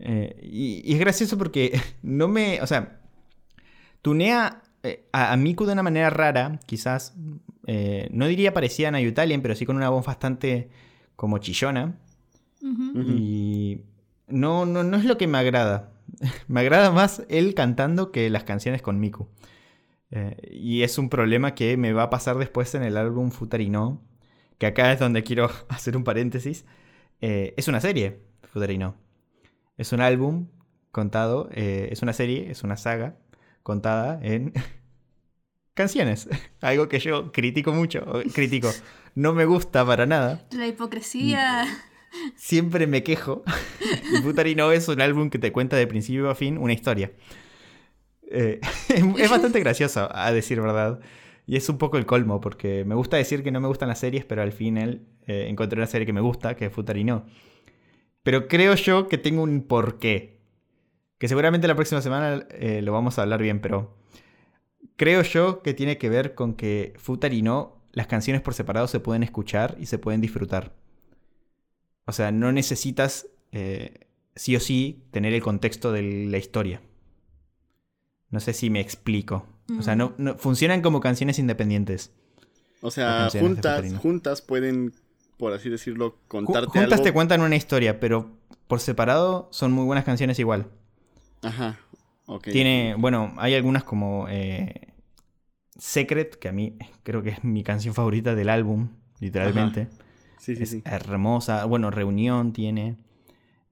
Eh, 0.00 0.36
y, 0.42 0.92
es 0.92 0.98
gracioso 0.98 1.38
porque 1.38 1.80
no 2.02 2.26
me, 2.26 2.60
o 2.60 2.66
sea, 2.66 2.98
tunea 4.02 4.64
a, 5.12 5.36
Miku 5.36 5.64
de 5.64 5.74
una 5.74 5.84
manera 5.84 6.10
rara, 6.10 6.58
quizás, 6.66 7.14
no 7.66 8.26
diría 8.26 8.54
parecida 8.54 8.88
a 8.88 8.90
Nayutalien, 8.92 9.42
pero 9.42 9.54
sí 9.54 9.66
con 9.66 9.76
una 9.76 9.90
voz 9.90 10.06
bastante 10.06 10.70
como 11.16 11.38
chillona. 11.38 11.98
Y 12.62 13.82
no, 14.28 14.66
no, 14.66 14.82
no 14.82 14.96
es 14.96 15.04
lo 15.04 15.18
que 15.18 15.26
me 15.26 15.38
agrada. 15.38 15.92
me 16.48 16.60
agrada 16.60 16.90
más 16.90 17.22
él 17.28 17.54
cantando 17.54 18.12
que 18.12 18.30
las 18.30 18.44
canciones 18.44 18.82
con 18.82 19.00
Miku. 19.00 19.28
Eh, 20.10 20.36
y 20.50 20.82
es 20.82 20.98
un 20.98 21.08
problema 21.08 21.54
que 21.54 21.76
me 21.76 21.92
va 21.92 22.04
a 22.04 22.10
pasar 22.10 22.38
después 22.38 22.74
en 22.74 22.82
el 22.82 22.96
álbum 22.96 23.30
Futarino, 23.30 24.02
que 24.58 24.66
acá 24.66 24.92
es 24.92 25.00
donde 25.00 25.22
quiero 25.22 25.50
hacer 25.68 25.96
un 25.96 26.04
paréntesis. 26.04 26.64
Eh, 27.20 27.54
es 27.56 27.68
una 27.68 27.80
serie, 27.80 28.20
Futarino. 28.52 28.96
Es 29.76 29.92
un 29.92 30.00
álbum 30.00 30.48
contado, 30.92 31.48
eh, 31.52 31.88
es 31.90 32.02
una 32.02 32.12
serie, 32.12 32.50
es 32.50 32.62
una 32.62 32.76
saga 32.76 33.16
contada 33.62 34.18
en 34.22 34.52
canciones. 35.76 36.28
Algo 36.60 36.88
que 36.88 36.98
yo 36.98 37.30
critico 37.30 37.72
mucho, 37.72 38.04
critico. 38.34 38.72
No 39.14 39.32
me 39.32 39.44
gusta 39.44 39.86
para 39.86 40.06
nada. 40.06 40.46
La 40.50 40.66
hipocresía 40.66 41.66
siempre 42.34 42.86
me 42.86 43.04
quejo. 43.04 43.44
y 44.12 44.22
Futarino 44.22 44.72
es 44.72 44.88
un 44.88 45.00
álbum 45.00 45.30
que 45.30 45.38
te 45.38 45.52
cuenta 45.52 45.76
de 45.76 45.86
principio 45.86 46.28
a 46.28 46.34
fin 46.34 46.58
una 46.58 46.72
historia. 46.72 47.12
Eh, 48.28 48.60
es 49.18 49.30
bastante 49.30 49.60
gracioso, 49.60 50.08
a 50.12 50.32
decir 50.32 50.60
verdad. 50.60 51.00
Y 51.46 51.56
es 51.56 51.68
un 51.68 51.78
poco 51.78 51.96
el 51.96 52.06
colmo, 52.06 52.40
porque 52.40 52.84
me 52.84 52.96
gusta 52.96 53.16
decir 53.16 53.44
que 53.44 53.52
no 53.52 53.60
me 53.60 53.68
gustan 53.68 53.88
las 53.88 54.00
series, 54.00 54.24
pero 54.24 54.42
al 54.42 54.50
final 54.50 55.02
eh, 55.28 55.46
encontré 55.48 55.78
una 55.78 55.86
serie 55.86 56.04
que 56.04 56.12
me 56.12 56.20
gusta, 56.20 56.56
que 56.56 56.66
es 56.66 56.72
Futarino. 56.72 57.24
Pero 58.24 58.48
creo 58.48 58.74
yo 58.74 59.06
que 59.06 59.18
tengo 59.18 59.42
un 59.42 59.62
porqué. 59.62 60.40
Que 61.18 61.28
seguramente 61.28 61.68
la 61.68 61.76
próxima 61.76 62.02
semana 62.02 62.44
eh, 62.50 62.82
lo 62.82 62.92
vamos 62.92 63.18
a 63.18 63.22
hablar 63.22 63.40
bien, 63.40 63.60
pero 63.60 63.96
creo 64.96 65.22
yo 65.22 65.62
que 65.62 65.74
tiene 65.74 65.98
que 65.98 66.08
ver 66.08 66.34
con 66.34 66.54
que 66.54 66.94
Futarino, 66.96 67.76
las 67.92 68.06
canciones 68.06 68.42
por 68.42 68.54
separado 68.54 68.88
se 68.88 69.00
pueden 69.00 69.22
escuchar 69.22 69.76
y 69.80 69.86
se 69.86 69.98
pueden 69.98 70.20
disfrutar. 70.20 70.74
O 72.06 72.12
sea, 72.12 72.30
no 72.30 72.52
necesitas 72.52 73.26
eh, 73.52 74.06
sí 74.34 74.54
o 74.56 74.60
sí 74.60 75.04
tener 75.10 75.32
el 75.32 75.42
contexto 75.42 75.92
de 75.92 76.02
la 76.02 76.38
historia. 76.38 76.80
No 78.30 78.40
sé 78.40 78.52
si 78.52 78.70
me 78.70 78.80
explico. 78.80 79.46
O 79.78 79.82
sea, 79.82 79.96
no, 79.96 80.14
funcionan 80.38 80.80
como 80.80 81.00
canciones 81.00 81.38
independientes. 81.38 82.12
O 82.82 82.90
sea, 82.90 83.28
juntas, 83.30 83.84
juntas 83.94 84.42
pueden, 84.42 84.92
por 85.38 85.52
así 85.52 85.68
decirlo, 85.70 86.18
contarte 86.28 86.78
Juntas 86.78 87.02
te 87.02 87.12
cuentan 87.12 87.40
una 87.40 87.56
historia, 87.56 87.98
pero 87.98 88.30
por 88.68 88.80
separado 88.80 89.48
son 89.50 89.72
muy 89.72 89.84
buenas 89.84 90.04
canciones 90.04 90.38
igual. 90.38 90.68
Ajá, 91.42 91.80
Tiene, 92.42 92.96
bueno, 92.98 93.32
hay 93.36 93.54
algunas 93.54 93.84
como 93.84 94.26
eh, 94.28 94.88
Secret, 95.78 96.36
que 96.36 96.48
a 96.48 96.52
mí 96.52 96.76
creo 97.02 97.22
que 97.22 97.30
es 97.30 97.44
mi 97.44 97.62
canción 97.62 97.94
favorita 97.94 98.34
del 98.34 98.48
álbum, 98.48 98.88
literalmente. 99.20 99.88
Sí, 100.38 100.56
sí, 100.56 100.62
es 100.62 100.82
hermosa. 100.84 101.64
Bueno, 101.66 101.90
Reunión 101.90 102.52
tiene. 102.52 102.96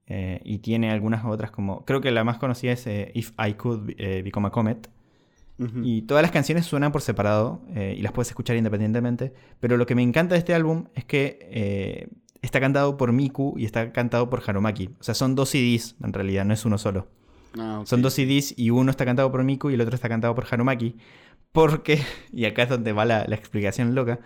Eh, 0.07 0.39
y 0.43 0.59
tiene 0.59 0.91
algunas 0.91 1.25
otras 1.25 1.51
como... 1.51 1.83
Creo 1.83 1.99
que 1.99 2.11
la 2.11 2.23
más 2.23 2.37
conocida 2.37 2.71
es 2.71 2.85
eh, 2.87 3.11
If 3.15 3.31
I 3.39 3.55
Could 3.55 3.95
Become 3.97 4.47
a 4.47 4.51
Comet. 4.51 4.89
Y 5.83 6.01
todas 6.03 6.21
las 6.21 6.31
canciones 6.31 6.65
suenan 6.65 6.91
por 6.91 7.01
separado 7.01 7.61
y 7.73 8.01
las 8.01 8.11
puedes 8.11 8.29
escuchar 8.29 8.57
independientemente. 8.57 9.33
Pero 9.59 9.77
lo 9.77 9.85
que 9.85 9.95
me 9.95 10.01
encanta 10.03 10.35
de 10.35 10.39
este 10.39 10.53
álbum 10.53 10.85
es 10.95 11.05
que 11.05 12.09
está 12.41 12.59
cantado 12.59 12.97
por 12.97 13.13
Miku 13.13 13.55
y 13.57 13.65
está 13.65 13.91
cantado 13.93 14.29
por 14.29 14.43
Harumaki. 14.45 14.89
O 14.99 15.03
sea, 15.03 15.15
son 15.15 15.33
dos 15.33 15.49
CDs 15.49 15.95
en 16.03 16.13
realidad, 16.13 16.45
no 16.45 16.53
es 16.53 16.65
uno 16.65 16.77
solo. 16.77 17.07
Ah, 17.57 17.83
son 17.85 18.01
dos 18.01 18.13
CDs 18.13 18.53
y 18.57 18.69
uno 18.69 18.91
está 18.91 19.05
cantado 19.05 19.31
por 19.31 19.43
Miku 19.43 19.69
y 19.69 19.75
el 19.75 19.81
otro 19.81 19.95
está 19.95 20.09
cantado 20.09 20.35
por 20.35 20.45
Harumaki. 20.49 20.95
Porque, 21.51 22.03
y 22.33 22.45
acá 22.45 22.63
es 22.63 22.69
donde 22.69 22.91
va 22.93 23.05
la 23.05 23.23
explicación 23.23 23.95
loca, 23.95 24.19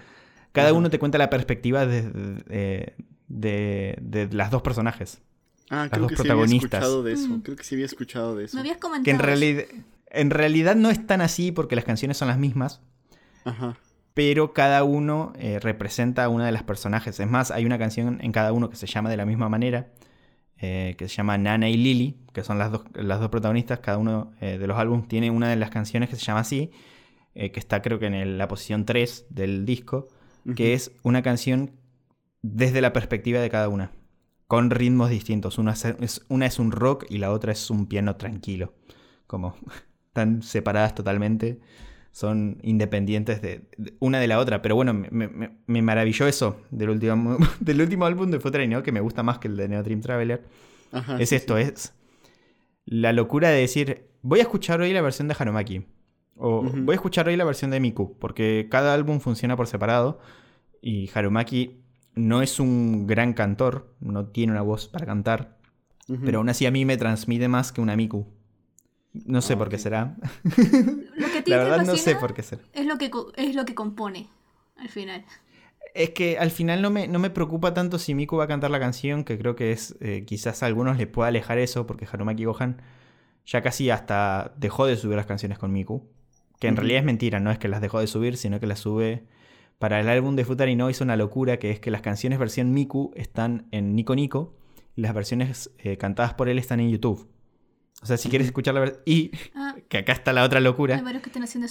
cada 0.52 0.74
uno 0.74 0.90
te 0.90 1.00
cuenta 1.00 1.18
la 1.18 1.30
perspectiva 1.30 1.86
de, 1.86 2.94
de, 3.28 4.30
las 4.32 4.52
dos 4.52 4.62
personajes. 4.62 5.22
Ah, 5.70 5.88
creo 5.92 6.08
que 6.08 6.16
Sí 6.16 6.30
había 6.30 6.46
escuchado 6.46 7.04
de 7.04 7.14
eso. 7.14 7.28
Mm. 7.28 7.42
Creo 7.42 7.56
que 7.56 7.64
sí 7.64 7.76
había 7.76 7.86
escuchado 7.86 8.36
de 8.36 8.46
eso. 8.46 8.56
Me 8.56 8.62
habías 8.62 8.78
comentado. 8.78 9.04
Que 9.04 9.12
en 9.12 9.20
realidad, 9.20 9.64
en 10.08 10.30
realidad 10.32 10.76
no 10.76 10.90
es 10.90 11.06
tan 11.06 11.22
así 11.22 11.52
porque 11.52 11.76
las 11.76 11.86
canciones 11.86 12.18
son 12.18 12.28
las 12.28 12.40
mismas. 12.40 12.82
Ajá. 13.46 13.78
pero 14.14 14.54
cada 14.54 14.84
uno 14.84 15.32
eh, 15.40 15.60
representa 15.60 16.26
a 16.26 16.30
una 16.30 16.46
de 16.46 16.52
las 16.52 16.64
personajes. 16.64 17.20
Es 17.22 17.30
más, 17.30 17.52
hay 17.52 17.66
una 17.66 17.80
canción 17.80 18.20
en 18.22 18.34
cada 18.34 18.52
uno 18.52 18.70
que 18.70 18.76
se 18.76 18.86
llama 18.86 19.10
de 19.10 19.16
la 19.16 19.26
misma 19.26 19.48
manera, 19.48 19.88
eh, 20.62 20.96
que 20.98 21.08
se 21.08 21.16
llama 21.16 21.38
Nana 21.38 21.70
y 21.70 21.78
Lily, 21.78 22.18
que 22.34 22.44
son 22.44 22.58
las 22.58 22.72
dos, 22.72 22.84
las 22.94 23.20
dos 23.20 23.30
protagonistas. 23.30 23.80
Cada 23.80 23.98
uno 23.98 24.34
eh, 24.42 24.58
de 24.58 24.68
los 24.68 24.78
álbumes 24.78 25.08
tiene 25.08 25.32
una 25.32 25.50
de 25.50 25.56
las 25.56 25.70
canciones 25.70 26.10
que 26.10 26.16
se 26.16 26.24
llama 26.24 26.42
así, 26.42 26.72
que 27.34 27.54
está 27.56 27.82
creo 27.82 28.00
que 28.00 28.08
en 28.08 28.38
la 28.38 28.50
posición 28.50 28.86
3 28.86 29.28
del 29.30 29.66
disco, 29.66 30.10
que 30.58 30.74
es 30.74 30.92
una 31.04 31.22
canción 31.22 31.72
desde 32.42 32.82
la 32.82 32.92
perspectiva 32.92 33.40
de 33.40 33.50
cada 33.50 33.70
una, 33.70 33.94
con 34.48 34.72
ritmos 34.72 35.10
distintos. 35.10 35.58
Una 35.58 35.72
es, 35.74 36.26
una 36.28 36.48
es 36.48 36.60
un 36.60 36.72
rock 36.72 37.06
y 37.10 37.20
la 37.20 37.32
otra 37.32 37.54
es 37.54 37.70
un 37.70 37.86
piano 37.86 38.18
tranquilo, 38.18 38.74
como 39.26 39.56
están 40.08 40.42
separadas 40.42 40.96
totalmente 40.96 41.62
son 42.12 42.58
independientes 42.64 43.42
de, 43.42 43.62
una 44.00 44.20
de 44.20 44.28
la 44.28 44.40
otra. 44.40 44.62
Pero 44.62 44.76
bueno, 44.76 44.94
me, 44.94 45.82
maravilló 45.82 46.28
eso 46.28 46.62
del 46.72 46.90
último, 46.90 47.38
del 47.60 47.82
último 47.82 48.06
álbum 48.06 48.32
de 48.32 48.40
Future 48.40 48.68
¿no? 48.68 48.84
que 48.84 48.92
me 48.92 49.02
gusta 49.02 49.24
más 49.24 49.40
que 49.40 49.48
el 49.48 49.58
de 49.58 49.68
Neo 49.68 49.84
Dream 49.84 50.02
Traveler. 50.02 50.44
es 51.20 51.32
esto, 51.32 51.58
es 51.58 51.94
la 52.90 53.14
locura 53.14 53.50
de 53.50 53.62
decir, 53.62 54.08
voy 54.24 54.40
a 54.40 54.44
escuchar 54.44 54.82
hoy 54.82 54.92
la 54.94 55.02
versión 55.02 55.28
de 55.28 55.36
Hanumaki. 55.38 55.86
O 56.36 56.64
voy 56.64 56.94
a 56.94 56.96
escuchar 56.96 57.28
hoy 57.28 57.36
la 57.36 57.44
versión 57.44 57.70
de 57.70 57.80
Miku. 57.80 58.18
Porque 58.18 58.68
cada 58.72 58.94
álbum 58.94 59.20
funciona 59.20 59.56
por 59.56 59.68
separado. 59.68 60.20
Y 60.82 61.10
Harumaki 61.14 61.84
no 62.16 62.42
es 62.42 62.60
un 62.60 63.06
gran 63.06 63.34
cantor, 63.34 63.94
no 64.00 64.28
tiene 64.28 64.54
una 64.54 64.62
voz 64.62 64.88
para 64.88 65.06
cantar. 65.06 65.60
Pero 66.26 66.40
aún 66.40 66.50
así 66.50 66.66
a 66.66 66.72
mí 66.72 66.86
me 66.86 66.98
transmite 66.98 67.48
más 67.48 67.72
que 67.72 67.82
una 67.82 67.96
Miku. 67.96 68.26
No 69.14 69.42
sé 69.42 69.58
por 69.58 69.70
qué 69.70 69.78
será. 69.78 70.16
la 71.46 71.58
verdad 71.58 71.86
no 71.86 71.96
sé 71.96 72.16
por 72.16 72.34
qué 72.34 72.44
será. 72.44 72.62
Es 72.74 72.86
lo 72.86 72.98
que, 72.98 73.12
es 73.38 73.56
lo 73.56 73.66
que 73.66 73.76
compone 73.76 74.28
al 74.78 74.90
final. 74.90 75.26
Es 75.94 76.12
que 76.12 76.38
al 76.38 76.52
final 76.52 76.82
no 76.82 76.92
me, 76.92 77.08
no 77.08 77.18
me 77.18 77.30
preocupa 77.30 77.74
tanto 77.74 77.98
si 77.98 78.14
Miku 78.14 78.38
va 78.38 78.44
a 78.44 78.48
cantar 78.48 78.70
la 78.70 78.80
canción, 78.80 79.24
que 79.24 79.38
creo 79.38 79.56
que 79.56 79.72
es 79.72 79.96
eh, 80.00 80.24
quizás 80.26 80.62
a 80.62 80.68
algunos 80.68 80.98
les 80.98 81.08
pueda 81.08 81.30
alejar 81.30 81.58
eso, 81.58 81.88
porque 81.88 82.08
Harumaki 82.12 82.46
Gohan 82.46 82.82
ya 83.46 83.62
casi 83.62 83.90
hasta 83.90 84.54
dejó 84.58 84.86
de 84.86 84.96
subir 84.96 85.18
las 85.18 85.26
canciones 85.26 85.58
con 85.58 85.72
Miku. 85.72 86.08
Que 86.60 86.68
en 86.68 86.76
realidad 86.76 87.00
es 87.00 87.06
mentira, 87.06 87.40
no 87.40 87.52
es 87.52 87.58
que 87.58 87.70
las 87.70 87.82
dejó 87.82 88.00
de 88.00 88.08
subir, 88.08 88.38
sino 88.38 88.60
que 88.60 88.68
las 88.68 88.80
sube 88.80 89.24
para 89.80 90.02
el 90.02 90.10
álbum 90.10 90.36
de 90.36 90.44
Futari 90.44 90.76
no 90.76 90.90
hizo 90.90 91.06
una 91.06 91.16
locura, 91.16 91.58
que 91.58 91.72
es 91.72 91.80
que 91.80 91.90
las 91.90 92.02
canciones 92.02 92.38
versión 92.38 92.74
Miku 92.74 93.12
están 93.16 93.68
en 93.72 93.96
Nico 93.96 94.14
Nico 94.14 94.54
y 94.96 95.02
las 95.02 95.14
versiones 95.14 95.72
eh, 95.80 95.98
cantadas 95.98 96.34
por 96.34 96.50
él 96.50 96.60
están 96.60 96.82
en 96.82 96.90
YouTube. 96.90 97.30
O 98.02 98.06
sea, 98.06 98.18
si 98.18 98.30
quieres 98.30 98.48
escuchar 98.48 98.74
la 98.74 98.80
verdad. 98.80 99.00
Y 99.06 99.32
ah. 99.56 99.76
que 99.88 99.98
acá 100.00 100.14
está 100.14 100.34
la 100.34 100.44
otra 100.44 100.60
locura. 100.60 101.02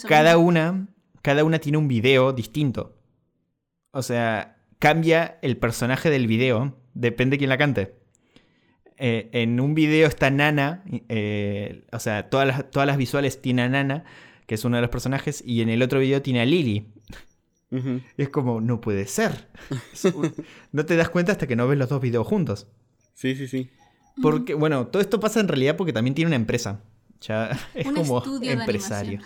cada 0.06 0.38
una, 0.38 0.88
cada 1.22 1.44
una 1.44 1.58
tiene 1.58 1.78
un 1.78 1.88
video 1.88 2.32
distinto. 2.32 2.96
O 3.90 4.02
sea, 4.02 4.58
cambia 4.78 5.38
el 5.42 5.56
personaje 5.56 6.10
del 6.10 6.26
video. 6.26 6.76
Depende 6.94 7.34
de 7.34 7.38
quién 7.38 7.50
la 7.50 7.58
cante. 7.58 7.94
Eh, 8.98 9.30
en 9.32 9.60
un 9.60 9.74
video 9.74 10.06
está 10.06 10.30
Nana. 10.30 10.84
Eh, 11.08 11.86
o 11.92 11.98
sea, 11.98 12.28
todas 12.28 12.46
las, 12.46 12.70
todas 12.70 12.86
las 12.86 12.98
visuales 12.98 13.40
tiene 13.40 13.62
a 13.62 13.68
Nana, 13.68 14.04
que 14.46 14.56
es 14.56 14.64
uno 14.64 14.76
de 14.76 14.82
los 14.82 14.90
personajes. 14.90 15.42
Y 15.46 15.62
en 15.62 15.70
el 15.70 15.82
otro 15.82 16.00
video 16.00 16.20
tiene 16.20 16.40
a 16.40 16.44
Lily. 16.44 16.92
Es 18.16 18.28
como, 18.30 18.60
no 18.60 18.80
puede 18.80 19.06
ser. 19.06 19.48
no 20.72 20.84
te 20.86 20.96
das 20.96 21.08
cuenta 21.10 21.32
hasta 21.32 21.46
que 21.46 21.56
no 21.56 21.68
ves 21.68 21.78
los 21.78 21.88
dos 21.88 22.00
videos 22.00 22.26
juntos. 22.26 22.66
Sí, 23.14 23.34
sí, 23.34 23.48
sí. 23.48 23.70
Porque, 24.22 24.54
bueno, 24.54 24.86
todo 24.86 25.00
esto 25.00 25.20
pasa 25.20 25.40
en 25.40 25.48
realidad 25.48 25.76
porque 25.76 25.92
también 25.92 26.14
tiene 26.14 26.28
una 26.28 26.36
empresa. 26.36 26.80
Ya 27.20 27.58
es 27.74 27.86
como 27.86 28.22
empresario. 28.42 29.20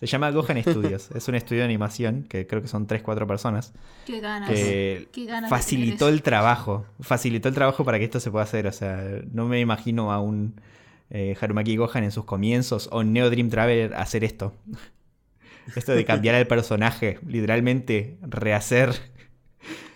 Se 0.00 0.06
llama 0.06 0.30
Gohan 0.30 0.62
Studios. 0.62 1.10
es 1.14 1.28
un 1.28 1.34
estudio 1.34 1.60
de 1.60 1.66
animación 1.66 2.24
que 2.26 2.46
creo 2.46 2.62
que 2.62 2.68
son 2.68 2.86
3-4 2.86 3.26
personas. 3.26 3.74
Qué 4.06 4.20
ganas. 4.20 4.48
Que 4.48 5.08
facilitó 5.48 6.08
el 6.08 6.22
trabajo. 6.22 6.86
Facilitó 7.00 7.48
el 7.48 7.54
trabajo 7.54 7.84
para 7.84 7.98
que 7.98 8.04
esto 8.04 8.18
se 8.18 8.30
pueda 8.30 8.44
hacer. 8.44 8.66
O 8.66 8.72
sea, 8.72 9.04
no 9.30 9.46
me 9.46 9.60
imagino 9.60 10.10
a 10.10 10.20
un 10.20 10.54
eh, 11.10 11.36
Harumaki 11.38 11.76
Gohan 11.76 12.04
en 12.04 12.12
sus 12.12 12.24
comienzos 12.24 12.88
o 12.92 13.04
Neo 13.04 13.28
Dream 13.28 13.50
Traveler 13.50 13.94
hacer 13.94 14.24
esto. 14.24 14.54
esto 15.76 15.92
de 15.92 16.04
cambiar 16.06 16.34
el 16.34 16.46
personaje, 16.46 17.18
literalmente 17.26 18.16
rehacer 18.22 18.94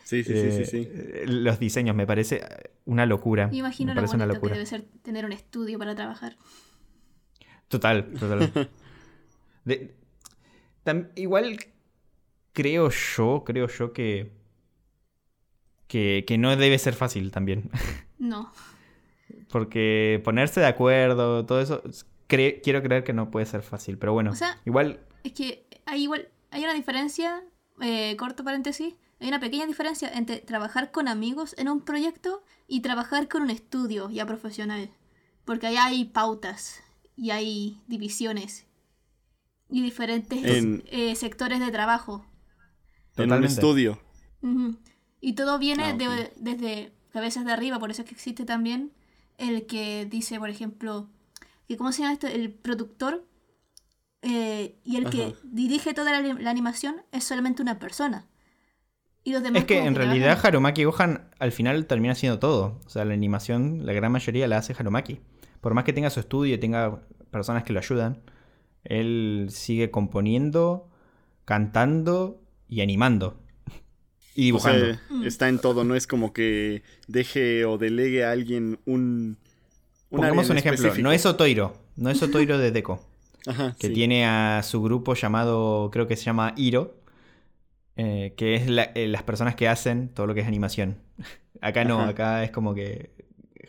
Sí, 0.05 0.23
sí, 0.23 0.35
sí, 0.35 0.67
sí, 0.67 0.89
eh, 0.91 1.25
Los 1.27 1.59
diseños 1.59 1.97
me 1.97 2.07
parece 2.07 2.43
una 2.85 3.07
locura. 3.07 3.49
Me 3.49 3.57
imagino 3.57 3.95
me 3.95 4.01
lo 4.03 4.07
bonito 4.07 4.41
que 4.41 4.49
debe 4.51 4.67
ser 4.67 4.85
tener 5.03 5.25
un 5.25 5.33
estudio 5.33 5.79
para 5.79 5.95
trabajar. 5.95 6.37
Total, 7.69 8.07
total. 8.13 8.71
igual 11.17 11.59
creo 12.53 12.91
yo, 12.91 13.45
creo 13.45 13.67
yo 13.67 13.93
que, 13.93 14.31
que, 15.89 16.25
que 16.27 16.39
no 16.39 16.55
debe 16.57 16.79
ser 16.79 16.95
fácil 16.95 17.31
también. 17.31 17.71
No. 18.17 18.51
Porque 19.51 20.23
ponerse 20.25 20.61
de 20.61 20.67
acuerdo, 20.67 21.45
todo 21.45 21.61
eso, 21.61 21.83
quiero 22.27 22.83
creer 22.83 23.05
que 23.05 23.13
no 23.13 23.31
puede 23.31 23.45
ser 23.45 23.63
fácil, 23.63 23.99
pero 23.99 24.15
bueno, 24.15 24.33
igual... 24.65 25.01
Es 25.25 25.33
que 25.33 25.67
hay 25.85 26.05
igual, 26.05 26.29
hay 26.51 26.65
una 26.65 26.73
diferencia, 26.73 27.43
eh, 27.83 28.17
corto 28.17 28.45
paréntesis, 28.45 28.95
hay 29.21 29.29
una 29.29 29.41
pequeña 29.41 29.67
diferencia 29.67 30.11
entre 30.13 30.39
trabajar 30.39 30.91
con 30.91 31.09
amigos 31.09 31.55
en 31.59 31.69
un 31.69 31.81
proyecto 31.81 32.43
y 32.67 32.81
trabajar 32.81 33.29
con 33.29 33.43
un 33.43 33.51
estudio 33.51 34.11
ya 34.11 34.27
profesional. 34.27 34.91
Porque 35.45 35.67
ahí 35.67 35.77
hay 35.77 36.05
pautas 36.07 36.83
y 37.17 37.31
hay 37.31 37.81
divisiones 37.87 38.67
y 39.71 39.83
diferentes 39.83 40.41
eh, 40.45 41.15
sectores 41.17 41.61
de 41.61 41.71
trabajo. 41.71 42.25
En 43.17 43.33
un 43.33 43.45
estudio. 43.45 44.01
Y 45.21 45.35
todo 45.35 45.59
viene 45.59 45.85
ah, 45.85 46.31
desde 46.37 46.93
cabezas 47.13 47.45
de 47.45 47.53
arriba, 47.53 47.79
por 47.79 47.91
eso 47.91 48.03
es 48.03 48.09
que 48.09 48.15
existe 48.15 48.45
también 48.45 48.93
el 49.39 49.67
que 49.67 50.05
dice, 50.05 50.39
por 50.39 50.51
ejemplo, 50.51 51.09
que 51.67 51.77
¿cómo 51.77 51.93
se 51.93 52.03
llama 52.03 52.13
esto? 52.13 52.27
El 52.27 52.53
productor 52.53 53.25
eh, 54.23 54.77
y 54.85 54.97
el 54.97 55.11
que 55.11 55.35
dirige 55.43 55.95
toda 55.95 56.21
la, 56.21 56.51
animación 56.51 57.03
es 57.13 57.25
solamente 57.25 57.63
una 57.63 57.79
persona 57.79 58.27
es 59.25 59.65
que 59.65 59.79
en 59.79 59.95
realidad 59.95 60.39
Harumaki 60.43 60.85
Gohan 60.85 61.29
al 61.39 61.53
final 61.53 61.87
termina 61.87 62.13
haciendo 62.13 62.39
todo. 62.39 62.81
O 62.85 62.89
sea, 62.91 63.05
la 63.05 63.15
animación, 63.15 63.87
la 63.87 63.93
gran 63.93 64.13
mayoría 64.13 64.47
la 64.49 64.59
hace 64.59 64.75
Harumaki. 64.79 65.21
Por 65.61 65.75
más 65.75 65.85
que 65.85 65.93
tenga 65.93 66.11
su 66.11 66.21
estudio 66.21 66.55
y 66.55 66.59
tenga 66.59 67.01
personas 67.31 67.65
que 67.65 67.73
lo 67.73 67.79
ayudan, 67.79 68.21
él 68.85 69.49
sigue 69.51 69.91
componiendo, 69.91 70.89
cantando 71.45 72.41
y 72.69 72.83
animando. 72.83 73.41
Y 74.35 74.47
dibujando. 74.47 74.99
está 75.25 75.49
en 75.49 75.59
todo, 75.59 75.85
no 75.85 75.95
es 75.95 76.07
como 76.07 76.33
que 76.33 76.83
deje 77.07 77.65
o 77.65 77.79
delegue 77.79 78.25
a 78.25 78.33
alguien 78.33 78.79
un. 78.85 79.39
Pongamos 80.11 80.51
un 80.51 80.59
ejemplo, 80.59 80.93
no 80.99 81.13
es 81.13 81.25
Otoiro, 81.25 81.77
no 81.97 82.11
es 82.11 82.23
Otoiro 82.23 82.59
de 82.59 82.71
Deco. 82.71 83.01
que 83.79 83.89
tiene 83.91 84.27
a 84.27 84.63
su 84.63 84.83
grupo 84.83 85.15
llamado, 85.15 85.91
creo 85.93 86.07
que 86.07 86.17
se 86.17 86.25
llama 86.25 86.53
Iro, 86.57 86.97
eh, 87.97 88.35
que 88.37 88.57
es 88.57 88.63
eh, 88.69 89.07
las 89.09 89.23
personas 89.23 89.55
que 89.55 89.69
hacen 89.69 90.09
todo 90.09 90.27
lo 90.27 90.35
que 90.35 90.41
es 90.41 90.47
animación. 90.47 90.99
acá 91.61 91.85
no, 91.85 92.01
acá 92.01 92.45
es 92.45 92.51
como 92.51 92.75
que 92.75 93.11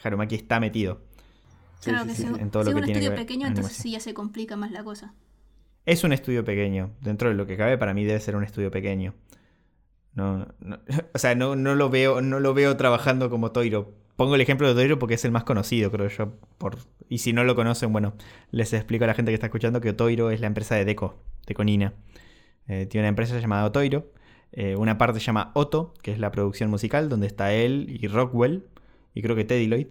Harumaki 0.03 0.35
está 0.35 0.59
metido. 0.59 1.01
Claro 1.83 2.05
que 2.05 2.15
sí, 2.15 2.25
en 2.25 2.49
todo 2.49 2.63
lo 2.63 2.71
que 2.71 2.77
un 2.77 2.83
estudio 2.85 3.15
pequeño, 3.15 3.47
entonces 3.47 3.77
sí 3.77 3.91
ya 3.91 3.99
se 3.99 4.13
complica 4.13 4.55
más 4.55 4.71
la 4.71 4.83
cosa. 4.83 5.13
Es 5.85 6.03
un 6.03 6.13
estudio 6.13 6.43
pequeño. 6.43 6.91
Dentro 7.01 7.29
de 7.29 7.35
lo 7.35 7.45
que 7.45 7.57
cabe, 7.57 7.77
para 7.77 7.93
mí 7.93 8.03
debe 8.03 8.19
ser 8.19 8.35
un 8.35 8.43
estudio 8.43 8.71
pequeño. 8.71 9.13
No, 10.13 10.47
o 11.13 11.17
sea, 11.17 11.35
no, 11.35 11.55
no, 11.55 11.75
lo 11.75 11.89
veo, 11.89 12.21
no 12.21 12.39
lo 12.39 12.53
veo 12.53 12.75
trabajando 12.77 13.29
como 13.29 13.51
Toiro. 13.51 13.93
Pongo 14.15 14.35
el 14.35 14.41
ejemplo 14.41 14.67
de 14.67 14.73
Toiro 14.73 14.97
porque 14.97 15.15
es 15.15 15.25
el 15.25 15.31
más 15.31 15.43
conocido, 15.43 15.91
creo 15.91 16.07
yo. 16.07 16.39
Por, 16.57 16.77
y 17.09 17.19
si 17.19 17.33
no 17.33 17.43
lo 17.43 17.55
conocen, 17.55 17.91
bueno, 17.93 18.13
les 18.49 18.73
explico 18.73 19.03
a 19.03 19.07
la 19.07 19.13
gente 19.13 19.31
que 19.31 19.35
está 19.35 19.47
escuchando 19.47 19.81
que 19.81 19.93
Toiro 19.93 20.31
es 20.31 20.39
la 20.39 20.47
empresa 20.47 20.75
de 20.75 20.85
Deco, 20.85 21.19
Deco 21.45 21.63
Nina. 21.63 21.93
Eh, 22.67 22.87
tiene 22.87 23.03
una 23.03 23.09
empresa 23.09 23.37
llamada 23.39 23.65
Otoiro. 23.65 24.11
Eh, 24.51 24.75
una 24.75 24.97
parte 24.97 25.19
se 25.19 25.25
llama 25.25 25.51
Otto, 25.53 25.93
que 26.01 26.11
es 26.11 26.19
la 26.19 26.31
producción 26.31 26.69
musical, 26.69 27.09
donde 27.09 27.27
está 27.27 27.53
él 27.53 27.87
y 27.89 28.07
Rockwell, 28.07 28.63
y 29.13 29.21
creo 29.21 29.35
que 29.35 29.43
Teddy 29.43 29.67
Lloyd, 29.67 29.87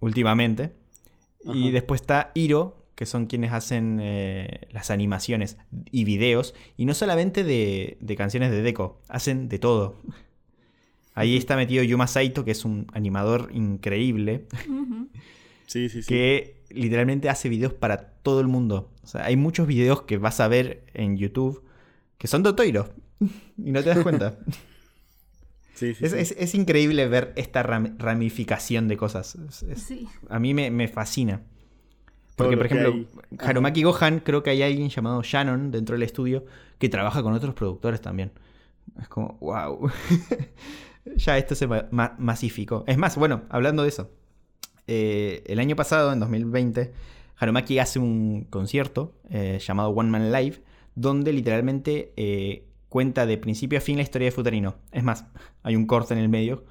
últimamente. 0.00 0.72
Y 1.44 1.70
después 1.70 2.00
está 2.00 2.30
Iro, 2.34 2.86
que 2.94 3.06
son 3.06 3.26
quienes 3.26 3.52
hacen 3.52 3.98
eh, 4.00 4.68
las 4.70 4.90
animaciones 4.90 5.56
y 5.90 6.04
videos, 6.04 6.54
y 6.76 6.84
no 6.84 6.94
solamente 6.94 7.44
de, 7.44 7.98
canciones 8.16 8.50
de 8.50 8.62
Deco, 8.62 9.00
hacen 9.08 9.48
de 9.48 9.58
todo. 9.58 9.96
Ahí 11.14 11.36
está 11.36 11.56
metido 11.56 11.84
Yuma 11.84 12.06
Saito, 12.06 12.44
que 12.44 12.52
es 12.52 12.64
un 12.64 12.86
animador 12.92 13.50
increíble. 13.52 14.46
Sí, 15.66 15.88
sí, 15.88 16.02
sí. 16.02 16.08
Que 16.08 16.62
literalmente 16.70 17.28
hace 17.28 17.48
videos 17.48 17.72
para 17.72 17.98
todo 18.22 18.40
el 18.40 18.48
mundo. 18.48 18.90
O 19.02 19.06
sea, 19.06 19.24
hay 19.24 19.36
muchos 19.36 19.66
videos 19.66 20.02
que 20.02 20.16
vas 20.16 20.40
a 20.40 20.48
ver 20.48 20.84
en 20.94 21.16
YouTube 21.16 21.62
que 22.18 22.28
son 22.28 22.42
de 22.42 22.50
Otoiro 22.50 22.88
y 23.64 23.72
no 23.72 23.82
te 23.82 23.90
das 23.90 24.00
cuenta. 24.00 24.38
es, 25.80 26.54
increíble 26.54 27.08
ver 27.08 27.32
esta 27.36 27.62
ramificación 27.62 28.88
de 28.88 28.96
cosas. 28.96 29.36
A 30.28 30.38
mí 30.38 30.54
me, 30.54 30.88
fascina. 30.88 31.42
Porque, 32.36 32.56
por 32.56 32.66
ejemplo, 32.66 33.04
Harumaki 33.38 33.82
Gohan, 33.82 34.20
creo 34.20 34.42
que 34.42 34.50
hay 34.50 34.62
alguien 34.62 34.88
llamado 34.88 35.22
Shannon 35.22 35.70
dentro 35.70 35.94
del 35.94 36.02
estudio 36.02 36.44
que 36.78 36.88
trabaja 36.88 37.22
con 37.22 37.32
otros 37.34 37.54
productores 37.54 38.00
también. 38.00 38.32
Es 39.00 39.08
como, 39.08 39.38
wow. 39.40 39.90
ya 41.16 41.38
esto 41.38 41.54
se 41.54 41.68
masificó. 41.90 42.84
Es 42.86 42.98
más, 42.98 43.16
bueno, 43.16 43.42
hablando 43.48 43.82
de 43.82 43.88
eso. 43.90 44.10
Eh, 44.86 45.44
el 45.46 45.60
año 45.60 45.76
pasado, 45.76 46.12
en 46.12 46.20
2020, 46.20 46.92
Harumaki 47.36 47.78
hace 47.78 47.98
un 47.98 48.46
concierto 48.50 49.14
eh, 49.30 49.58
llamado 49.64 49.90
One 49.90 50.10
Man 50.10 50.32
Live, 50.32 50.62
donde 50.94 51.32
literalmente 51.32 52.12
eh, 52.16 52.66
cuenta 52.92 53.24
de 53.24 53.38
principio 53.38 53.78
a 53.78 53.80
fin 53.80 53.96
la 53.96 54.02
historia 54.02 54.26
de 54.26 54.32
Futarino. 54.32 54.76
Es 54.92 55.02
más, 55.02 55.24
hay 55.62 55.76
un 55.76 55.86
corte 55.86 56.12
en 56.12 56.20
el 56.20 56.28
medio 56.28 56.66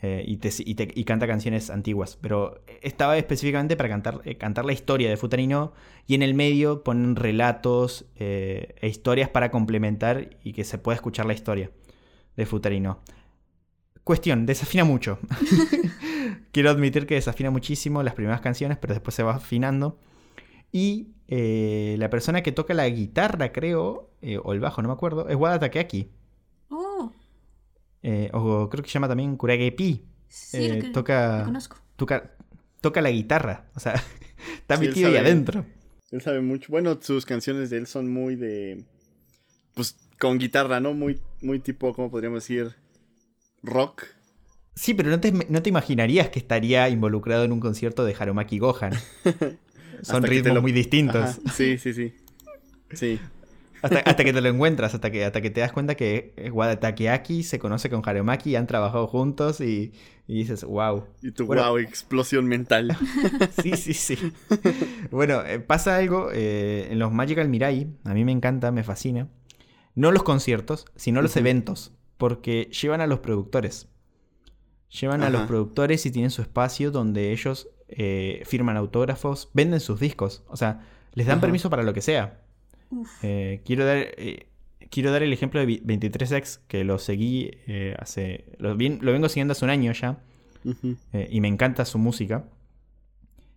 eh, 0.00 0.24
y, 0.26 1.04
canta 1.04 1.26
canciones 1.26 1.68
antiguas. 1.68 2.16
Pero 2.22 2.62
estaba 2.80 3.18
específicamente 3.18 3.76
para 3.76 3.90
cantar, 3.90 4.22
eh, 4.24 4.36
cantar 4.38 4.64
la 4.64 4.72
historia 4.72 5.10
de 5.10 5.18
Futarino 5.18 5.74
y 6.06 6.14
en 6.14 6.22
el 6.22 6.32
medio 6.32 6.82
ponen 6.84 7.16
relatos 7.16 8.06
eh, 8.16 8.76
e 8.80 8.88
historias 8.88 9.28
para 9.28 9.50
complementar 9.50 10.38
y 10.42 10.54
que 10.54 10.64
se 10.64 10.78
pueda 10.78 10.96
escuchar 10.96 11.26
la 11.26 11.34
historia 11.34 11.70
de 12.34 12.46
Futarino. 12.46 13.02
Cuestión, 14.04 14.46
desafina 14.46 14.84
mucho. 14.84 15.18
Quiero 16.52 16.70
admitir 16.70 17.06
que 17.06 17.16
desafina 17.16 17.50
muchísimo 17.50 18.02
las 18.02 18.14
primeras 18.14 18.40
canciones, 18.40 18.78
pero 18.78 18.94
después 18.94 19.14
se 19.14 19.22
va 19.22 19.34
afinando. 19.34 20.00
Y 20.72 21.08
la 21.28 22.10
persona 22.10 22.42
que 22.42 22.52
toca 22.52 22.74
la 22.74 22.88
guitarra, 22.88 23.52
creo, 23.52 24.10
o 24.42 24.52
el 24.52 24.60
bajo, 24.60 24.82
no 24.82 24.88
me 24.88 24.94
acuerdo, 24.94 25.28
es 25.28 25.36
Wada 25.36 25.58
Takeaki. 25.58 26.10
Eh, 28.02 28.30
o 28.32 28.68
creo 28.68 28.82
que 28.82 28.88
se 28.88 28.94
llama 28.94 29.08
también 29.08 29.36
Kurage 29.36 29.72
Pi. 29.72 30.04
Eh, 30.52 30.90
toca, 30.92 31.50
toca, 31.96 32.34
toca, 32.80 33.00
la 33.00 33.10
guitarra. 33.10 33.70
O 33.74 33.80
sea, 33.80 33.94
está 34.54 34.76
metido 34.76 35.08
ahí 35.08 35.16
adentro. 35.16 35.64
Él 36.10 36.20
sabe 36.20 36.40
mucho. 36.40 36.70
Bueno, 36.70 36.98
sus 37.00 37.26
canciones 37.26 37.70
de 37.70 37.78
él 37.78 37.86
son 37.86 38.12
muy 38.12 38.36
de. 38.36 38.84
Pues 39.74 39.96
con 40.18 40.38
guitarra, 40.38 40.80
¿no? 40.80 40.94
Muy, 40.94 41.20
muy 41.42 41.60
tipo, 41.60 41.94
¿cómo 41.94 42.10
podríamos 42.10 42.42
decir? 42.42 42.74
Rock. 43.62 44.04
Sí, 44.74 44.94
pero 44.94 45.10
no 45.10 45.20
te, 45.20 45.32
no 45.32 45.62
te 45.62 45.68
imaginarías 45.68 46.28
que 46.28 46.38
estaría 46.38 46.88
involucrado 46.88 47.44
en 47.44 47.52
un 47.52 47.60
concierto 47.60 48.04
de 48.04 48.14
Harumaki 48.18 48.58
Gohan. 48.58 48.92
Son 50.02 50.22
ritmos 50.22 50.62
muy 50.62 50.72
distintos. 50.72 51.40
Sí, 51.54 51.78
sí, 51.78 51.92
sí. 51.92 52.14
Sí. 52.92 53.20
Hasta, 53.82 54.24
que 54.24 54.32
te 54.32 54.40
lo 54.40 54.48
encuentras, 54.48 54.94
hasta 54.94 55.10
que, 55.10 55.24
hasta 55.24 55.40
que 55.40 55.50
te 55.50 55.60
das 55.60 55.72
cuenta 55.72 55.94
que 55.94 56.34
Wada 56.52 56.80
Takeaki 56.80 57.42
se 57.42 57.58
conoce 57.58 57.88
con 57.88 58.02
Harumaki, 58.04 58.56
han 58.56 58.66
trabajado 58.66 59.06
juntos 59.06 59.60
y, 59.60 59.92
dices, 60.26 60.64
wow. 60.64 61.04
Y 61.22 61.30
tu 61.30 61.46
wow, 61.46 61.78
explosión 61.78 62.46
mental. 62.46 62.96
sí, 63.62 63.76
sí, 63.76 63.94
sí. 63.94 64.32
bueno, 65.10 65.42
eh, 65.44 65.60
pasa 65.60 65.96
algo 65.96 66.30
eh, 66.32 66.88
en 66.90 66.98
los 66.98 67.12
Magical 67.12 67.48
Mirai, 67.48 67.88
a 68.04 68.14
mí 68.14 68.24
me 68.24 68.32
encanta, 68.32 68.72
me 68.72 68.82
fascina. 68.82 69.28
No 69.94 70.12
los 70.12 70.22
conciertos, 70.22 70.86
sino 70.96 71.22
los 71.22 71.36
eventos, 71.36 71.92
porque 72.16 72.70
llevan 72.70 73.00
a 73.00 73.06
los 73.06 73.20
productores. 73.20 73.88
Llevan 75.00 75.22
a 75.22 75.30
los 75.30 75.42
productores 75.42 76.06
y 76.06 76.10
tienen 76.10 76.30
su 76.30 76.40
espacio 76.40 76.90
donde 76.90 77.30
ellos 77.32 77.68
eh, 77.88 78.42
firman 78.44 78.76
autógrafos, 78.76 79.48
venden 79.54 79.80
sus 79.80 79.98
discos, 79.98 80.42
o 80.48 80.56
sea, 80.56 80.86
les 81.14 81.26
dan 81.26 81.40
permiso 81.40 81.70
para 81.70 81.82
lo 81.82 81.94
que 81.94 82.02
sea. 82.02 82.40
Eh, 83.22 83.62
quiero, 83.64 83.86
dar, 83.86 83.96
eh, 83.98 84.46
quiero 84.90 85.10
dar 85.10 85.22
el 85.22 85.32
ejemplo 85.32 85.60
de 85.60 85.82
23X, 85.82 86.60
que 86.68 86.84
lo 86.84 86.98
seguí 86.98 87.50
hace. 87.98 88.44
Lo, 88.58 88.74
lo, 88.74 89.12
vengo 89.12 89.28
siguiendo 89.28 89.52
hace 89.52 89.64
un 89.64 89.70
año 89.70 89.92
ya. 89.92 90.18
y 91.30 91.40
me 91.40 91.48
encanta 91.48 91.84
su 91.84 91.98
música. 91.98 92.44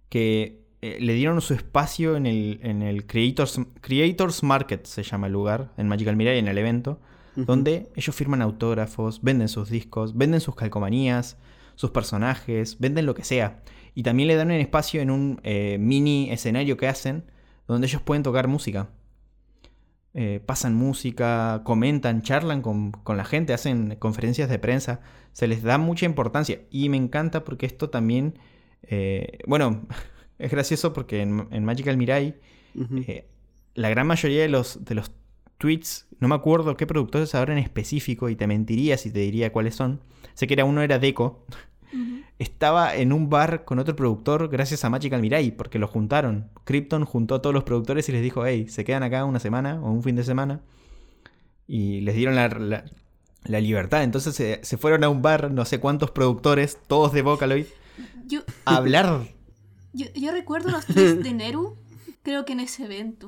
Que 0.10 0.62
le 0.82 1.14
dieron 1.14 1.40
su 1.42 1.54
espacio 1.54 2.16
en 2.16 2.26
el, 2.26 2.60
en 2.64 2.82
el 2.82 3.06
Creators, 3.06 3.60
Creators 3.82 4.44
Market, 4.44 4.86
se 4.86 5.04
llama 5.04 5.28
el 5.28 5.34
lugar, 5.34 5.72
en 5.78 5.88
Magical 5.88 6.16
Mirai, 6.16 6.40
en 6.40 6.48
el 6.48 6.58
evento. 6.58 7.00
Donde 7.36 7.90
ellos 7.96 8.14
firman 8.14 8.42
autógrafos, 8.42 9.22
venden 9.22 9.48
sus 9.48 9.70
discos, 9.70 10.18
venden 10.18 10.42
sus 10.42 10.56
calcomanías, 10.56 11.38
sus 11.82 11.92
personajes, 11.92 12.78
venden 12.80 13.06
lo 13.06 13.16
que 13.16 13.24
sea. 13.24 13.62
Y 13.96 14.04
también 14.04 14.28
le 14.28 14.36
dan 14.36 14.48
un 14.48 14.54
espacio 14.54 15.02
en 15.02 15.12
un 15.12 15.42
mini 15.80 16.30
escenario 16.32 16.78
que 16.78 16.88
hacen 16.88 17.26
donde 17.68 17.88
ellos 17.88 18.02
pueden 18.02 18.24
tocar 18.24 18.48
música. 18.48 18.90
Eh, 20.14 20.42
pasan 20.46 20.76
música, 20.76 21.62
comentan, 21.64 22.22
charlan 22.22 22.62
con, 22.62 22.92
la 23.08 23.24
gente, 23.24 23.54
hacen 23.54 23.96
conferencias 23.96 24.50
de 24.50 24.60
prensa, 24.60 25.00
se 25.32 25.48
les 25.48 25.64
da 25.64 25.78
mucha 25.78 26.06
importancia 26.06 26.60
y 26.70 26.90
me 26.90 26.98
encanta 26.98 27.46
porque 27.46 27.66
esto 27.66 27.90
también, 27.90 28.38
eh, 28.84 29.40
bueno, 29.48 29.88
es 30.38 30.52
gracioso 30.52 30.92
porque 30.92 31.22
en, 31.22 31.64
Magical 31.64 31.96
Mirai 31.96 32.36
eh, 33.08 33.26
la 33.74 33.90
gran 33.90 34.06
mayoría 34.06 34.42
de 34.42 34.50
los, 34.50 34.84
de 34.84 34.96
los 34.96 35.14
tweets, 35.58 36.10
no 36.20 36.28
me 36.28 36.36
acuerdo 36.36 36.76
qué 36.76 36.86
productores 36.86 37.34
ahora 37.34 37.54
en 37.54 37.60
específico 37.60 38.28
y 38.28 38.36
te 38.36 38.48
mentiría 38.48 38.98
si 38.98 39.12
te 39.12 39.20
diría 39.20 39.54
cuáles 39.54 39.76
son, 39.76 40.02
sé 40.34 40.46
que 40.46 40.56
era 40.56 40.66
uno 40.66 40.82
era 40.82 41.00
Deco, 41.00 41.46
estaba 42.40 42.96
en 42.96 43.14
un 43.14 43.30
bar 43.30 43.66
con 43.66 43.80
otro 43.80 43.96
productor 43.96 44.50
gracias 44.50 44.84
a 44.86 44.90
Magical 44.90 45.22
Mirai, 45.22 45.52
porque 45.52 45.80
lo 45.80 45.88
juntaron. 45.88 46.50
Krypton 46.64 47.06
juntó 47.06 47.36
a 47.36 47.42
todos 47.42 47.54
los 47.54 47.64
productores 47.64 48.08
y 48.10 48.12
les 48.12 48.22
dijo, 48.22 48.46
hey, 48.46 48.68
se 48.70 48.84
quedan 48.84 49.04
acá 49.04 49.26
una 49.26 49.40
semana 49.40 49.82
o 49.82 49.92
un 49.92 50.04
fin 50.04 50.16
de 50.16 50.24
semana. 50.24 50.62
Y 51.68 52.02
les 52.02 52.16
dieron 52.16 52.36
la, 52.36 52.84
libertad. 53.60 54.04
Entonces 54.04 54.36
se, 54.62 54.78
fueron 54.78 55.04
a 55.04 55.10
un 55.10 55.22
bar, 55.22 55.52
no 55.52 55.66
sé 55.66 55.80
cuántos 55.80 56.12
productores, 56.12 56.78
todos 56.88 57.14
de 57.14 57.22
Vocaloid, 57.22 57.66
a 58.66 58.76
hablar. 58.76 59.22
Yo, 59.94 60.32
recuerdo 60.32 60.72
los 60.72 60.86
tweets 60.86 61.24
de 61.24 61.34
Neru, 61.34 61.78
creo 62.24 62.46
que 62.46 62.54
en 62.54 62.62
ese 62.62 62.86
evento. 62.86 63.28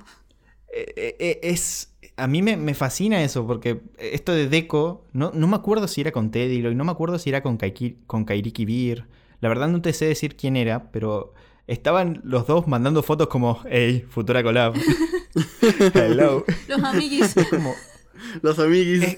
Eh, 0.75 0.93
eh, 0.95 1.15
eh, 1.19 1.39
es 1.43 1.92
a 2.15 2.27
mí 2.27 2.41
me, 2.41 2.73
fascina 2.73 3.23
eso, 3.23 3.45
porque 3.47 3.81
esto 3.97 4.33
de 4.33 4.47
Deco, 4.47 5.05
no, 5.13 5.31
no 5.33 5.47
me 5.47 5.55
acuerdo 5.55 5.87
si 5.87 6.01
era 6.01 6.11
con 6.11 6.31
Teddy 6.31 6.65
y 6.65 6.75
no 6.75 6.83
me 6.83 6.91
acuerdo 6.91 7.17
si 7.19 7.29
era 7.29 7.41
con, 7.41 7.57
con 8.07 8.25
Kairiki 8.25 8.65
Beer. 8.65 9.05
La 9.41 9.49
verdad 9.49 9.67
no 9.67 9.81
te 9.81 9.93
sé 9.93 10.05
decir 10.05 10.35
quién 10.35 10.55
era, 10.55 10.91
pero 10.91 11.33
estaban 11.67 12.21
los 12.23 12.47
dos 12.47 12.67
mandando 12.67 13.03
fotos 13.03 13.27
como, 13.27 13.59
hey, 13.69 14.05
futura 14.09 14.43
collab. 14.43 14.75
Hello. 15.93 16.45
Los 16.67 16.83
amiguis. 16.83 17.35
Los 18.41 18.59
amiguis. 18.59 19.17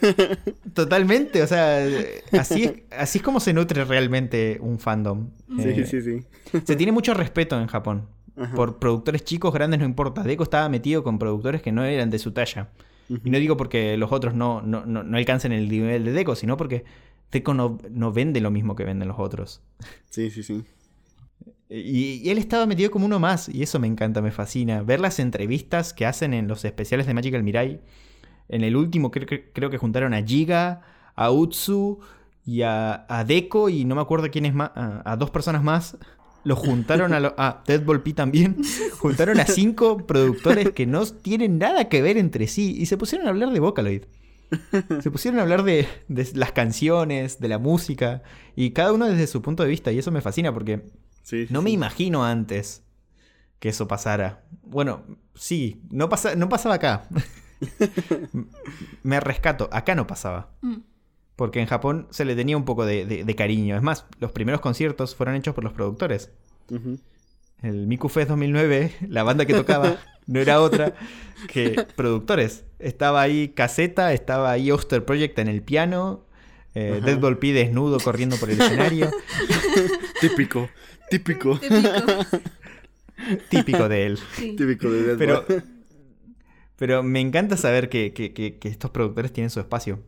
totalmente, 0.74 1.44
o 1.44 1.48
sea, 1.48 1.86
así 2.32 2.64
es, 2.64 2.74
así 2.92 3.20
es 3.20 3.24
como 3.24 3.40
se 3.40 3.54
nutre 3.54 3.84
realmente 3.84 4.58
un 4.62 4.80
fandom. 4.80 5.30
Sí, 5.58 5.70
eh, 5.70 5.86
sí, 5.86 6.02
sí. 6.02 6.24
Se 6.64 6.76
tiene 6.76 6.92
mucho 6.92 7.14
respeto 7.14 7.60
en 7.60 7.68
Japón. 7.68 8.08
Por 8.56 8.80
productores 8.80 9.24
chicos, 9.24 9.54
grandes, 9.54 9.80
no 9.80 9.86
importa. 9.86 10.22
Deco 10.24 10.44
estaba 10.44 10.68
metido 10.68 11.04
con 11.04 11.18
productores 11.18 11.62
que 11.62 11.72
no 11.72 11.86
eran 11.86 12.10
de 12.10 12.20
su 12.20 12.32
talla. 12.32 12.70
Y 13.08 13.30
no 13.30 13.38
digo 13.38 13.56
porque 13.56 13.98
los 13.98 14.12
otros 14.12 14.34
no, 14.34 14.62
no, 14.62 14.86
no, 14.86 15.18
alcancen 15.18 15.52
el 15.52 15.70
nivel 15.70 16.06
de 16.06 16.12
Deco, 16.12 16.36
sino 16.36 16.58
porque 16.58 16.84
Deco 17.32 17.54
no, 17.54 17.78
no, 17.90 18.12
vende 18.12 18.42
lo 18.42 18.52
mismo 18.52 18.76
que 18.76 18.84
venden 18.84 19.08
los 19.08 19.20
otros. 19.20 19.62
Sí, 20.10 20.32
sí, 20.32 20.44
sí. 20.44 20.64
Y, 21.70 22.30
él 22.30 22.38
estaba 22.38 22.66
metido 22.66 22.92
como 22.92 23.06
uno 23.06 23.20
más, 23.20 23.48
y 23.50 23.64
eso 23.64 23.80
me 23.80 23.88
encanta, 23.88 24.22
me 24.22 24.32
fascina. 24.32 24.82
Ver 24.82 25.00
las 25.00 25.20
entrevistas 25.20 25.94
que 25.94 26.06
hacen 26.06 26.34
en 26.34 26.48
los 26.48 26.66
especiales 26.66 27.08
de 27.08 27.14
Magical 27.14 27.44
Mirai. 27.44 27.82
En 28.50 28.64
el 28.64 28.76
último 28.76 29.12
creo, 29.12 29.28
creo 29.54 29.70
que 29.70 29.78
juntaron 29.78 30.14
a 30.14 30.22
Giga, 30.24 30.82
a 31.16 31.32
Utsu 31.32 32.00
y 32.44 32.64
a, 32.64 33.06
a 33.08 33.24
Deco, 33.24 33.70
y 33.70 33.86
no 33.86 33.96
me 33.96 34.02
acuerdo 34.02 34.30
quién 34.30 34.46
es 34.46 34.54
más, 34.54 34.72
a 34.76 35.16
dos 35.18 35.32
personas 35.32 35.64
más 35.64 35.98
lo 36.46 36.56
juntaron 36.56 37.14
a, 37.14 37.20
lo, 37.20 37.34
a 37.38 37.64
Deadball 37.68 38.02
P 38.02 38.14
también, 38.14 38.58
juntaron 39.00 39.40
a 39.40 39.46
cinco 39.46 39.98
productores 39.98 40.72
que 40.72 40.86
no 40.86 41.06
tienen 41.06 41.58
nada 41.58 41.90
que 41.90 42.02
ver 42.02 42.18
entre 42.18 42.48
sí 42.48 42.76
y 42.78 42.86
se 42.86 42.98
pusieron 42.98 43.28
a 43.28 43.32
hablar 43.32 43.52
de 43.52 43.60
Vocaloid. 43.60 44.04
Se 45.02 45.10
pusieron 45.10 45.40
a 45.40 45.44
hablar 45.44 45.64
de, 45.64 45.88
las 46.36 46.52
canciones, 46.52 47.40
de 47.40 47.48
la 47.48 47.58
música, 47.58 48.22
y 48.56 48.72
cada 48.72 48.94
uno 48.94 49.08
desde 49.08 49.28
su 49.28 49.42
punto 49.42 49.64
de 49.64 49.70
vista, 49.70 49.92
y 49.92 49.98
eso 49.98 50.12
me 50.12 50.22
fascina 50.22 50.54
porque 50.54 50.86
no 51.50 51.64
me 51.64 51.72
imagino 51.72 52.24
antes 52.24 52.84
que 53.60 53.70
eso 53.70 53.88
pasara. 53.88 54.46
Bueno, 54.62 55.04
sí, 55.34 55.82
no, 55.90 56.10
pasa, 56.10 56.36
no 56.36 56.48
pasaba 56.48 56.76
acá. 56.76 57.10
me 59.04 59.20
rescato, 59.20 59.68
acá 59.72 59.96
no 59.96 60.06
pasaba. 60.06 60.52
Mm. 60.62 60.76
Porque 61.36 61.60
en 61.60 61.68
Japón 61.68 62.08
se 62.12 62.26
le 62.26 62.36
tenía 62.36 62.56
un 62.56 62.66
poco 62.66 62.86
de, 62.86 63.36
cariño. 63.38 63.76
Es 63.76 63.82
más, 63.82 64.06
los 64.20 64.32
primeros 64.32 64.62
conciertos 64.62 65.16
fueron 65.16 65.36
hechos 65.36 65.54
por 65.54 65.64
los 65.64 65.74
productores. 65.74 66.32
El 67.62 67.88
Miku 67.88 68.10
Fest 68.10 68.30
2009, 68.30 68.96
la 69.10 69.24
banda 69.24 69.46
que 69.46 69.54
tocaba, 69.54 69.98
no 70.28 70.40
era 70.40 70.62
otra 70.62 70.94
que 71.48 71.86
productores. 71.96 72.64
Estaba 72.80 73.22
ahí 73.22 73.50
Caseta, 73.50 74.14
estaba 74.14 74.52
ahí 74.52 74.72
Oster 74.72 75.04
Project 75.04 75.40
en 75.40 75.48
el 75.48 75.62
piano, 75.62 76.26
eh, 76.74 77.02
Deadball 77.04 77.38
P 77.38 77.54
desnudo 77.54 78.00
corriendo 78.00 78.38
por 78.38 78.50
el 78.50 78.62
escenario. 78.62 79.10
típico, 80.22 80.70
típico. 81.10 81.60
Típico. 83.50 83.90
de 83.90 84.06
él. 84.06 84.20
Típico 84.38 84.90
de 84.90 85.16
Deadball. 85.16 85.46
Pero, 85.48 85.64
pero 86.76 87.04
me 87.04 87.22
encanta 87.22 87.56
saber 87.56 87.90
que, 87.90 88.14
que 88.14 88.60
estos 88.64 88.92
productores 88.92 89.32
tienen 89.32 89.50
su 89.50 89.60
espacio. 89.60 90.00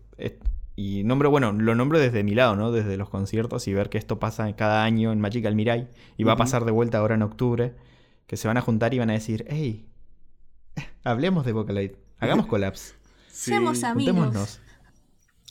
Y 0.77 1.03
nombro, 1.03 1.31
bueno, 1.31 1.51
lo 1.53 1.73
nombro 1.75 1.99
desde 1.99 2.23
mi 2.23 2.35
lado, 2.35 2.55
¿no? 2.55 2.71
Desde 2.71 2.97
los 2.97 3.09
conciertos 3.09 3.67
y 3.67 3.73
ver 3.73 3.89
que 3.89 3.97
esto 3.97 4.19
pasa 4.19 4.55
cada 4.55 4.83
año 4.83 5.11
en 5.11 5.19
Magical 5.19 5.55
Mirai. 5.55 5.89
Y 6.17 6.23
va 6.23 6.33
a 6.33 6.37
pasar 6.37 6.65
de 6.65 6.71
vuelta 6.71 6.99
ahora 6.99 7.15
en 7.15 7.23
octubre. 7.23 7.75
que 8.27 8.37
se 8.37 8.47
van 8.47 8.57
a 8.57 8.61
juntar 8.61 8.93
y 8.93 8.99
van 8.99 9.09
a 9.09 9.13
decir, 9.13 9.45
hey, 9.49 9.87
hablemos 11.03 11.45
de 11.45 11.53
Vocaloid, 11.53 11.91
hagamos 12.19 12.47
collabs. 12.47 12.95
Sí. 13.27 13.51
Seamos 13.51 13.83
amigos. 13.83 14.15
Juntémonos. 14.15 14.61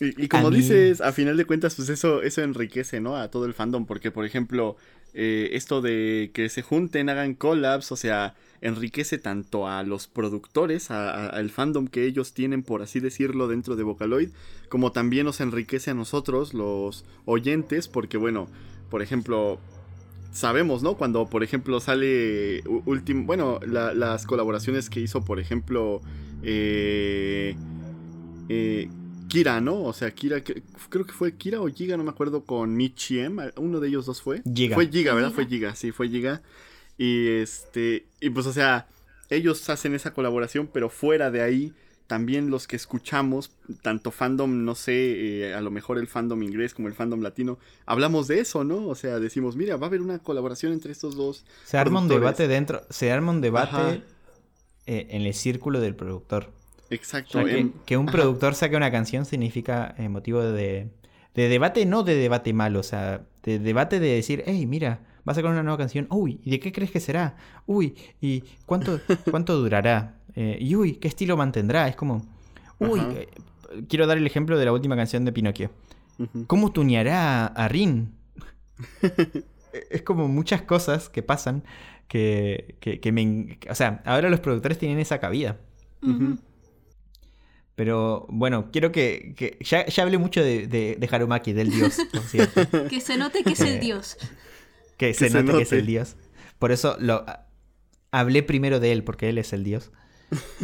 Y, 0.00 0.24
y 0.24 0.28
como 0.28 0.48
A 0.48 0.50
dices, 0.50 1.00
a 1.00 1.12
final 1.12 1.36
de 1.36 1.44
cuentas, 1.46 1.74
pues 1.74 1.88
eso, 1.88 2.22
eso 2.22 2.42
enriquece, 2.42 3.00
¿no? 3.00 3.16
A 3.16 3.30
todo 3.30 3.46
el 3.46 3.54
fandom, 3.54 3.86
porque, 3.86 4.10
por 4.10 4.26
ejemplo, 4.26 4.76
eh, 5.14 5.50
esto 5.52 5.80
de 5.80 6.30
que 6.34 6.48
se 6.50 6.62
junten, 6.62 7.08
hagan 7.08 7.34
collabs, 7.34 7.90
o 7.92 7.96
sea, 7.96 8.34
enriquece 8.60 9.18
tanto 9.18 9.68
a 9.68 9.82
los 9.82 10.06
productores, 10.06 10.90
al 10.90 11.50
fandom 11.50 11.86
que 11.88 12.04
ellos 12.06 12.32
tienen, 12.32 12.62
por 12.62 12.82
así 12.82 13.00
decirlo, 13.00 13.48
dentro 13.48 13.76
de 13.76 13.82
Vocaloid, 13.82 14.30
como 14.68 14.92
también 14.92 15.26
nos 15.26 15.40
enriquece 15.40 15.90
a 15.90 15.94
nosotros, 15.94 16.54
los 16.54 17.04
oyentes, 17.24 17.88
porque, 17.88 18.16
bueno, 18.16 18.48
por 18.90 19.02
ejemplo, 19.02 19.58
sabemos, 20.32 20.82
¿no? 20.82 20.94
Cuando, 20.96 21.26
por 21.26 21.42
ejemplo, 21.42 21.80
sale 21.80 22.62
último, 22.84 23.24
bueno, 23.24 23.58
la- 23.66 23.94
las 23.94 24.26
colaboraciones 24.26 24.90
que 24.90 25.00
hizo, 25.00 25.22
por 25.24 25.40
ejemplo, 25.40 26.00
eh, 26.42 27.54
eh, 28.48 28.88
Kira, 29.28 29.60
¿no? 29.60 29.82
O 29.82 29.92
sea, 29.92 30.12
Kira, 30.12 30.42
que- 30.44 30.62
creo 30.88 31.04
que 31.04 31.12
fue 31.12 31.34
Kira 31.34 31.60
o 31.60 31.66
Giga, 31.68 31.96
no 31.96 32.04
me 32.04 32.10
acuerdo, 32.10 32.44
con 32.44 32.76
Michiem, 32.76 33.38
uno 33.56 33.80
de 33.80 33.88
ellos 33.88 34.06
dos 34.06 34.22
fue. 34.22 34.42
Giga. 34.54 34.74
Fue 34.76 34.88
Giga, 34.88 35.14
¿verdad? 35.14 35.30
Giga. 35.30 35.34
Fue 35.34 35.46
Giga, 35.46 35.74
sí, 35.74 35.90
fue 35.90 36.08
Giga. 36.08 36.42
Y 36.98 37.28
este, 37.28 38.06
y 38.20 38.30
pues, 38.30 38.46
o 38.46 38.52
sea, 38.52 38.86
ellos 39.30 39.68
hacen 39.68 39.94
esa 39.94 40.12
colaboración, 40.12 40.68
pero 40.72 40.88
fuera 40.88 41.30
de 41.30 41.42
ahí, 41.42 41.72
también 42.06 42.50
los 42.50 42.66
que 42.68 42.76
escuchamos, 42.76 43.50
tanto 43.82 44.10
fandom, 44.10 44.64
no 44.64 44.74
sé, 44.74 44.92
eh, 45.48 45.54
a 45.54 45.60
lo 45.60 45.70
mejor 45.70 45.98
el 45.98 46.06
fandom 46.06 46.42
inglés 46.42 46.72
como 46.72 46.88
el 46.88 46.94
fandom 46.94 47.20
latino, 47.20 47.58
hablamos 47.84 48.28
de 48.28 48.38
eso, 48.40 48.62
¿no? 48.64 48.86
O 48.86 48.94
sea, 48.94 49.18
decimos, 49.18 49.56
mira, 49.56 49.76
va 49.76 49.86
a 49.86 49.88
haber 49.88 50.00
una 50.00 50.18
colaboración 50.20 50.72
entre 50.72 50.92
estos 50.92 51.16
dos. 51.16 51.44
Se 51.64 51.78
arma 51.78 52.00
un 52.00 52.08
debate 52.08 52.46
dentro, 52.46 52.82
se 52.90 53.10
arma 53.10 53.32
un 53.32 53.40
debate 53.40 54.02
eh, 54.86 55.08
en 55.10 55.22
el 55.22 55.34
círculo 55.34 55.80
del 55.80 55.96
productor. 55.96 56.52
O 56.88 56.94
Exacto. 56.94 57.32
sea, 57.32 57.44
que, 57.44 57.58
em, 57.58 57.72
que 57.84 57.96
un 57.96 58.08
ajá. 58.08 58.18
productor 58.18 58.54
saque 58.54 58.76
una 58.76 58.92
canción 58.92 59.24
significa 59.24 59.94
eh, 59.98 60.08
motivo 60.08 60.42
de, 60.42 60.90
de 61.34 61.48
debate, 61.48 61.84
no 61.86 62.04
de 62.04 62.14
debate 62.14 62.52
malo, 62.52 62.78
o 62.80 62.84
sea, 62.84 63.26
de 63.42 63.58
debate 63.58 63.98
de 63.98 64.14
decir, 64.14 64.44
hey, 64.46 64.64
mira, 64.66 65.00
va 65.26 65.32
a 65.32 65.34
sacar 65.34 65.50
una 65.50 65.62
nueva 65.62 65.78
canción, 65.78 66.06
uy, 66.10 66.40
¿y 66.44 66.50
de 66.50 66.60
qué 66.60 66.72
crees 66.72 66.90
que 66.90 67.00
será? 67.00 67.36
Uy, 67.66 67.94
¿y 68.20 68.44
cuánto, 68.64 69.00
cuánto 69.30 69.56
durará? 69.58 70.14
Eh, 70.34 70.58
y 70.60 70.74
uy, 70.76 70.94
¿qué 70.96 71.08
estilo 71.08 71.36
mantendrá? 71.36 71.88
Es 71.88 71.96
como, 71.96 72.24
uy, 72.78 73.00
eh, 73.14 73.28
quiero 73.88 74.06
dar 74.06 74.18
el 74.18 74.26
ejemplo 74.26 74.58
de 74.58 74.64
la 74.64 74.72
última 74.72 74.94
canción 74.96 75.24
de 75.24 75.32
Pinocchio. 75.32 75.70
¿Cómo 76.46 76.72
tuneará 76.72 77.46
a 77.46 77.68
Rin? 77.68 78.12
es 79.90 80.02
como 80.02 80.28
muchas 80.28 80.62
cosas 80.62 81.08
que 81.08 81.22
pasan 81.22 81.62
que, 82.08 82.76
que, 82.80 83.00
que 83.00 83.12
me... 83.12 83.58
O 83.68 83.74
sea, 83.74 84.02
ahora 84.06 84.30
los 84.30 84.40
productores 84.40 84.78
tienen 84.78 84.98
esa 84.98 85.18
cabida. 85.18 85.58
Pero 87.74 88.26
bueno, 88.30 88.70
quiero 88.72 88.92
que... 88.92 89.34
que- 89.36 89.58
ya, 89.60 89.84
ya 89.86 90.02
hablé 90.02 90.16
mucho 90.18 90.42
de, 90.42 90.66
de, 90.66 90.96
de 90.98 91.08
Harumaki, 91.10 91.52
del 91.52 91.70
dios, 91.70 91.98
por 92.12 92.22
cierto. 92.22 92.60
Que 92.88 93.00
se 93.00 93.18
note 93.18 93.42
que 93.44 93.52
es 93.52 93.60
el 93.60 93.74
Eh, 93.76 93.80
dios. 93.80 94.16
Que 94.96 95.12
se, 95.14 95.28
se 95.30 95.42
note, 95.42 95.58
que 95.58 95.62
es 95.64 95.72
el 95.72 95.86
dios. 95.86 96.16
Por 96.58 96.72
eso 96.72 96.96
lo 97.00 97.24
hablé 98.10 98.42
primero 98.42 98.80
de 98.80 98.92
él, 98.92 99.04
porque 99.04 99.28
él 99.28 99.38
es 99.38 99.52
el 99.52 99.64
dios. 99.64 99.90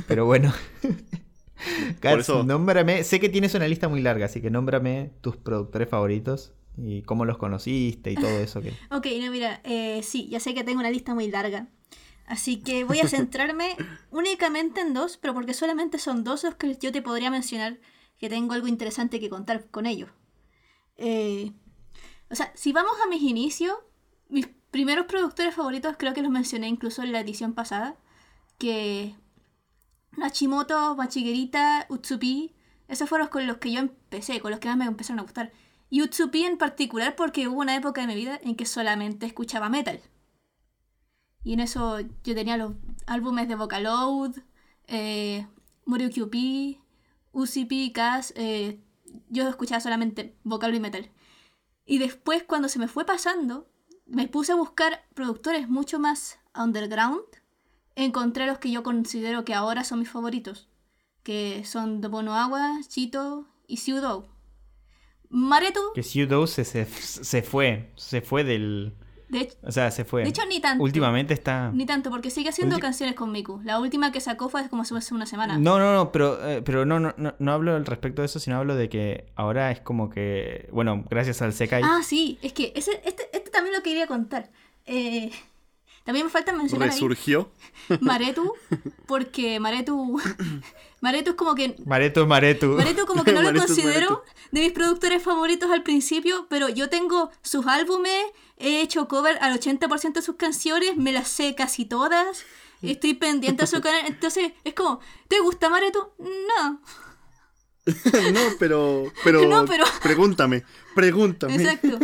Pero 0.09 0.25
bueno. 0.27 0.53
Gats, 2.01 2.23
eso- 2.23 2.43
nómbrame. 2.45 3.05
Sé 3.05 3.21
que 3.21 3.29
tienes 3.29 3.55
una 3.55 3.69
lista 3.69 3.89
muy 3.89 4.01
larga, 4.03 4.27
así 4.27 4.41
que 4.41 4.51
nómbrame 4.51 5.13
tus 5.21 5.37
productores 5.37 5.89
favoritos 5.89 6.53
y 6.77 7.03
cómo 7.03 7.25
los 7.25 7.39
conociste 7.39 8.11
y 8.11 8.15
todo 8.15 8.39
eso 8.41 8.61
que. 8.63 8.71
Ok, 8.91 9.07
no, 9.21 9.31
mira, 9.31 9.61
eh, 9.65 10.03
sí, 10.03 10.29
ya 10.29 10.41
sé 10.41 10.55
que 10.55 10.65
tengo 10.65 10.81
una 10.81 10.91
lista 10.91 11.15
muy 11.15 11.31
larga. 11.31 11.69
Así 12.27 12.61
que 12.63 12.85
voy 12.85 13.01
a 13.01 13.09
centrarme 13.09 13.77
únicamente 14.11 14.81
en 14.81 14.95
dos, 14.95 15.19
pero 15.19 15.35
porque 15.35 15.55
solamente 15.55 15.99
son 15.99 16.25
dos 16.25 16.45
los 16.45 16.55
que 16.55 16.75
yo 16.77 16.91
te 16.91 17.03
podría 17.03 17.31
mencionar 17.31 17.79
que 18.19 18.29
tengo 18.29 18.55
algo 18.55 18.69
interesante 18.69 19.21
que 19.21 19.29
contar 19.29 19.67
con 19.71 19.87
ellos. 19.87 20.09
Eh, 20.97 21.53
o 22.31 22.35
sea, 22.35 22.53
si 22.55 22.73
vamos 22.73 22.93
a 23.05 23.09
mis 23.09 23.23
inicios, 23.23 23.75
mis 24.33 24.49
primeros 24.71 25.07
productores 25.07 25.55
favoritos 25.55 25.97
creo 25.99 26.15
que 26.15 26.23
los 26.23 26.31
mencioné 26.31 26.67
incluso 26.67 27.03
en 27.03 27.13
la 27.13 27.21
edición 27.21 27.53
pasada, 27.53 27.97
que 28.59 29.15
Hachimoto, 30.21 30.97
Machiguerita, 30.97 31.87
Utsupi, 31.91 32.55
esos 32.89 33.09
fueron 33.09 33.29
con 33.29 33.47
los 33.47 33.59
que 33.59 33.73
yo 33.73 33.81
empecé, 33.81 34.41
con 34.41 34.51
los 34.51 34.59
que 34.59 34.69
más 34.69 34.79
me 34.79 34.87
empezaron 34.87 35.21
a 35.21 35.23
gustar. 35.23 35.53
Y 35.91 36.03
Utsupi 36.03 36.45
en 36.45 36.57
particular 36.57 37.15
porque 37.15 37.47
hubo 37.47 37.61
una 37.61 37.77
época 37.77 38.01
de 38.01 38.07
mi 38.07 38.15
vida 38.15 38.41
en 38.43 38.57
que 38.57 38.65
solamente 38.65 39.27
escuchaba 39.27 39.69
metal. 39.69 40.01
Y 41.45 41.53
en 41.53 41.61
eso 41.61 42.01
yo 42.01 42.35
tenía 42.35 42.57
los 42.57 42.73
álbumes 43.07 43.49
de 43.49 43.57
Vocaloid, 43.57 44.39
eh, 44.87 45.47
Muryukyupi, 45.85 46.81
UCP, 47.33 47.93
Kaz, 47.93 48.33
eh, 48.37 48.81
yo 49.29 49.47
escuchaba 49.49 49.81
solamente 49.81 50.37
Vocaloid 50.45 50.77
y 50.77 50.81
metal. 50.81 51.11
Y 51.85 51.99
después 51.99 52.45
cuando 52.45 52.69
se 52.69 52.79
me 52.79 52.89
fue 52.89 53.05
pasando, 53.05 53.69
me 54.13 54.29
puse 54.29 54.53
a 54.53 54.57
buscar 54.57 55.05
productores 55.15 55.69
mucho 55.69 55.99
más 55.99 56.39
underground. 56.55 57.23
Encontré 57.97 58.47
los 58.47 58.59
que 58.59 58.71
yo 58.71 58.83
considero 58.83 59.45
que 59.45 59.55
ahora 59.55 59.85
son 59.85 60.01
mis 60.01 60.11
favoritos, 60.11 60.69
que 61.23 61.65
son 61.65 62.01
Dobono 62.03 62.35
Agua, 62.35 62.79
Chito 62.87 63.47
y 63.67 63.79
Siudo. 63.79 64.29
Maretu, 65.31 65.81
Que 65.95 66.03
Pseudo 66.03 66.47
se, 66.47 66.65
se, 66.67 66.85
se 66.85 67.43
fue. 67.43 67.91
Se 67.97 68.21
fue 68.21 68.45
del. 68.45 68.95
De, 69.33 69.41
hecho- 69.41 69.57
O 69.65 69.73
sea, 69.73 69.91
se 69.91 70.05
fue. 70.05 70.23
de 70.23 70.29
hecho 70.29 70.43
ni 70.47 70.61
tanto. 70.61 70.85
Últimamente 70.85 71.35
está. 71.35 71.71
Ni 71.73 71.87
tanto, 71.87 72.11
porque 72.11 72.31
sigue 72.31 72.51
haciendo 72.51 72.77
Ulti- 72.77 72.81
canciones 72.83 73.15
con 73.17 73.33
Miku. 73.33 73.61
La 73.65 73.81
última 73.81 74.13
que 74.13 74.21
sacó 74.21 74.49
fue 74.49 74.69
como 74.69 74.83
hace 74.83 75.15
una 75.15 75.27
semana. 75.27 75.59
No, 75.59 75.79
no, 75.79 75.95
no, 75.95 76.13
pero, 76.13 76.47
eh, 76.49 76.63
pero 76.63 76.85
no, 76.85 77.01
no, 77.01 77.15
no, 77.17 77.35
no 77.39 77.53
hablo 77.53 77.75
al 77.75 77.87
respecto 77.87 78.23
de 78.23 78.27
eso, 78.27 78.39
sino 78.39 78.57
hablo 78.59 78.77
de 78.77 78.89
que 78.89 79.27
ahora 79.35 79.71
es 79.71 79.81
como 79.81 80.11
que. 80.11 80.69
Bueno, 80.73 81.05
gracias 81.11 81.43
al 81.43 81.53
Sekai. 81.53 81.83
Ah, 81.85 82.01
sí, 82.05 82.39
es 82.43 82.53
que 82.53 82.73
ese, 82.77 83.01
este, 83.05 83.25
este 83.33 83.51
también 83.51 83.75
lo 83.75 83.83
quería 83.83 84.07
contar. 84.07 84.51
Eh, 84.87 85.31
también 86.05 86.27
me 86.27 86.31
falta 86.33 86.53
mencionar 86.53 86.89
ahí 86.89 86.95
Resurgió. 86.95 87.51
Maretu, 88.01 88.55
porque 89.07 89.59
Maretu, 89.61 90.21
Maretu 91.01 91.31
es 91.31 91.37
como 91.37 91.55
que 91.55 91.75
Maretu, 91.85 92.27
Maretu. 92.27 92.67
Maretu 92.77 93.07
como 93.07 93.25
que 93.25 93.33
no 93.33 93.41
lo 93.43 93.49
Maretu 93.49 93.65
es 93.65 93.71
considero 93.73 94.11
Maretu. 94.11 94.23
de 94.53 94.61
mis 94.61 94.73
productores 94.73 95.23
favoritos 95.23 95.71
al 95.71 95.83
principio, 95.83 96.47
pero 96.49 96.69
yo 96.69 96.89
tengo 96.89 97.31
sus 97.43 97.67
álbumes, 97.67 98.25
he 98.59 98.81
hecho 98.81 99.09
cover 99.09 99.39
al 99.41 99.59
80% 99.59 100.13
de 100.15 100.23
sus 100.23 100.37
canciones, 100.37 100.97
me 100.97 101.13
las 101.13 101.29
sé 101.29 101.55
casi 101.55 101.85
todas, 101.85 102.45
estoy 102.83 103.15
pendiente 103.15 103.65
a 103.65 103.67
su 103.67 103.81
canal, 103.81 104.03
entonces 104.07 104.53
es 104.65 104.75
como, 104.75 105.01
¿te 105.29 105.41
gusta 105.41 105.69
Maretu? 105.69 106.09
No, 106.19 106.81
no, 108.33 108.41
pero, 108.59 109.13
pero, 109.25 109.45
No, 109.49 109.65
pero- 109.67 109.85
pregúntame, 110.03 110.65
pregúntame. 110.95 111.55
exacto. 111.57 111.99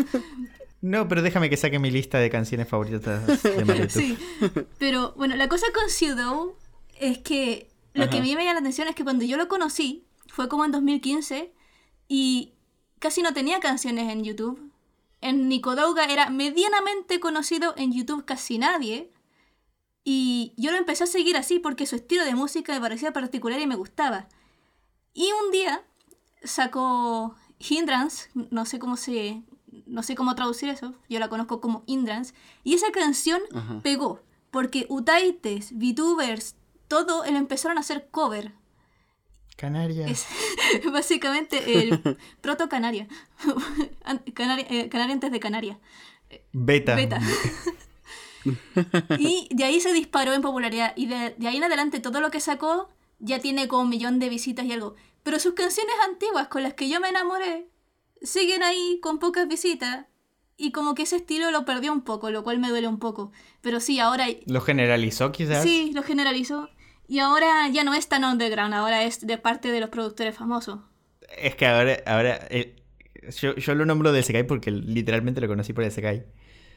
No, 0.80 1.08
pero 1.08 1.22
déjame 1.22 1.50
que 1.50 1.56
saque 1.56 1.78
mi 1.78 1.90
lista 1.90 2.18
de 2.18 2.30
canciones 2.30 2.68
favoritas 2.68 3.26
de. 3.26 3.88
Sí, 3.90 4.16
pero 4.78 5.12
bueno, 5.16 5.34
la 5.36 5.48
cosa 5.48 5.66
con 5.74 5.90
Pseudo 5.90 6.56
es 7.00 7.18
que 7.18 7.68
lo 7.94 8.08
que 8.08 8.18
a 8.18 8.20
mí 8.20 8.34
me 8.36 8.44
llama 8.44 8.54
la 8.54 8.60
atención 8.60 8.86
es 8.88 8.94
que 8.94 9.02
cuando 9.02 9.24
yo 9.24 9.36
lo 9.36 9.48
conocí 9.48 10.06
fue 10.28 10.48
como 10.48 10.64
en 10.64 10.70
2015 10.70 11.52
y 12.06 12.54
casi 13.00 13.22
no 13.22 13.34
tenía 13.34 13.60
canciones 13.60 14.10
en 14.12 14.22
YouTube. 14.22 14.70
En 15.20 15.48
Nicodouga 15.48 16.04
era 16.04 16.30
medianamente 16.30 17.18
conocido 17.18 17.74
en 17.76 17.92
YouTube 17.92 18.24
casi 18.24 18.58
nadie. 18.58 19.12
Y 20.04 20.54
yo 20.56 20.70
lo 20.70 20.78
empecé 20.78 21.04
a 21.04 21.08
seguir 21.08 21.36
así 21.36 21.58
porque 21.58 21.86
su 21.86 21.96
estilo 21.96 22.24
de 22.24 22.36
música 22.36 22.72
me 22.72 22.80
parecía 22.80 23.12
particular 23.12 23.60
y 23.60 23.66
me 23.66 23.74
gustaba. 23.74 24.28
Y 25.12 25.28
un 25.44 25.50
día 25.50 25.82
sacó 26.44 27.34
Hindrance, 27.58 28.30
no 28.34 28.64
sé 28.64 28.78
cómo 28.78 28.96
se 28.96 29.42
no 29.88 30.02
sé 30.02 30.14
cómo 30.14 30.34
traducir 30.34 30.68
eso, 30.68 30.94
yo 31.08 31.18
la 31.18 31.28
conozco 31.28 31.60
como 31.60 31.82
Hindrance, 31.86 32.34
y 32.64 32.74
esa 32.74 32.90
canción 32.92 33.40
Ajá. 33.54 33.80
pegó, 33.82 34.20
porque 34.50 34.86
Utaites, 34.88 35.72
VTubers, 35.72 36.54
todo 36.88 37.24
le 37.24 37.36
empezaron 37.36 37.76
a 37.78 37.80
hacer 37.80 38.08
cover. 38.10 38.52
Canaria. 39.56 40.06
Es 40.06 40.26
básicamente 40.92 41.80
el 41.82 42.00
proto 42.40 42.68
Canaria. 42.68 43.08
An- 44.04 44.22
Canaria, 44.34 44.66
eh, 44.70 44.88
Canaria 44.88 45.14
antes 45.14 45.32
de 45.32 45.40
Canaria. 45.40 45.78
Beta. 46.52 46.94
Beta. 46.94 47.20
y 49.18 49.48
de 49.50 49.64
ahí 49.64 49.80
se 49.80 49.92
disparó 49.92 50.32
en 50.32 50.42
popularidad. 50.42 50.92
Y 50.96 51.06
de, 51.06 51.34
de 51.36 51.48
ahí 51.48 51.56
en 51.56 51.64
adelante 51.64 52.00
todo 52.00 52.20
lo 52.20 52.30
que 52.30 52.40
sacó 52.40 52.88
ya 53.18 53.40
tiene 53.40 53.66
como 53.68 53.82
un 53.82 53.88
millón 53.88 54.18
de 54.18 54.28
visitas 54.28 54.64
y 54.64 54.72
algo. 54.72 54.94
Pero 55.22 55.38
sus 55.38 55.54
canciones 55.54 55.94
antiguas 56.08 56.48
con 56.48 56.62
las 56.62 56.74
que 56.74 56.88
yo 56.88 57.00
me 57.00 57.08
enamoré 57.08 57.66
siguen 58.22 58.62
ahí 58.62 58.98
con 59.02 59.18
pocas 59.18 59.48
visitas. 59.48 60.06
Y 60.60 60.72
como 60.72 60.96
que 60.96 61.02
ese 61.04 61.14
estilo 61.16 61.52
lo 61.52 61.64
perdió 61.64 61.92
un 61.92 62.00
poco, 62.02 62.30
lo 62.30 62.42
cual 62.42 62.58
me 62.58 62.68
duele 62.68 62.88
un 62.88 62.98
poco. 62.98 63.30
Pero 63.60 63.78
sí, 63.78 64.00
ahora 64.00 64.26
¿Lo 64.46 64.60
generalizó 64.60 65.30
quizás? 65.30 65.62
Sí, 65.62 65.92
lo 65.94 66.02
generalizó. 66.02 66.68
Y 67.06 67.20
ahora 67.20 67.68
ya 67.68 67.84
no 67.84 67.94
es 67.94 68.08
tan 68.08 68.24
underground, 68.24 68.74
ahora 68.74 69.04
es 69.04 69.24
de 69.24 69.38
parte 69.38 69.70
de 69.70 69.78
los 69.80 69.88
productores 69.90 70.34
famosos. 70.34 70.80
Es 71.38 71.54
que 71.54 71.64
ahora, 71.66 71.98
ahora 72.06 72.40
eh, 72.50 72.74
yo, 73.40 73.54
yo 73.54 73.74
lo 73.76 73.86
nombro 73.86 74.10
del 74.12 74.24
Sekai 74.24 74.46
porque 74.46 74.70
literalmente 74.72 75.40
lo 75.40 75.46
conocí 75.46 75.72
por 75.72 75.84
el 75.84 75.92
Sekai. 75.92 76.26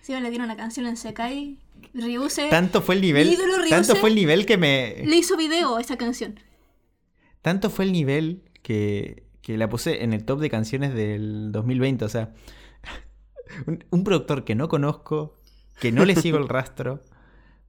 Sí, 0.04 0.14
le 0.14 0.30
dieron 0.30 0.46
una 0.46 0.56
canción 0.58 0.86
en 0.86 0.96
Sekai. 0.96 1.58
Ryuse 1.96 2.50
Tanto 2.50 2.82
fue 2.84 2.96
el 2.96 3.02
nivel. 3.02 3.30
Ídolo 3.34 3.56
Tanto 3.68 3.94
Ryuse- 3.96 4.00
fue 4.00 4.10
el 4.10 4.16
nivel 4.16 4.46
que 4.46 4.58
me. 4.58 5.02
le 5.04 5.16
hizo 5.18 5.36
video 5.38 5.78
a 5.78 5.82
esa 5.82 5.98
canción. 5.98 6.40
Tanto 7.42 7.70
fue 7.72 7.86
el 7.86 7.92
nivel 7.92 8.44
que, 8.62 9.24
que 9.42 9.58
la 9.58 9.70
puse 9.70 10.04
en 10.04 10.14
el 10.14 10.26
top 10.26 10.40
de 10.40 10.50
canciones 10.50 10.94
del 10.94 11.52
2020. 11.52 12.06
O 12.06 12.10
sea, 12.10 12.34
un, 13.68 13.84
un 13.90 14.04
productor 14.04 14.44
que 14.44 14.56
no 14.56 14.68
conozco, 14.70 15.38
que 15.80 15.92
no 15.92 16.06
le 16.06 16.16
sigo 16.16 16.38
el 16.38 16.48
rastro, 16.50 17.02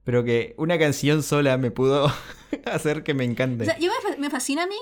pero 0.03 0.23
que 0.23 0.53
una 0.57 0.77
canción 0.77 1.23
sola 1.23 1.57
me 1.57 1.71
pudo 1.71 2.11
hacer 2.65 3.03
que 3.03 3.13
me 3.13 3.23
encante. 3.23 3.63
O 3.63 3.65
sea, 3.65 3.77
yo 3.79 3.91
me, 4.09 4.17
me 4.17 4.29
fascina 4.29 4.63
a 4.63 4.67
mí 4.67 4.75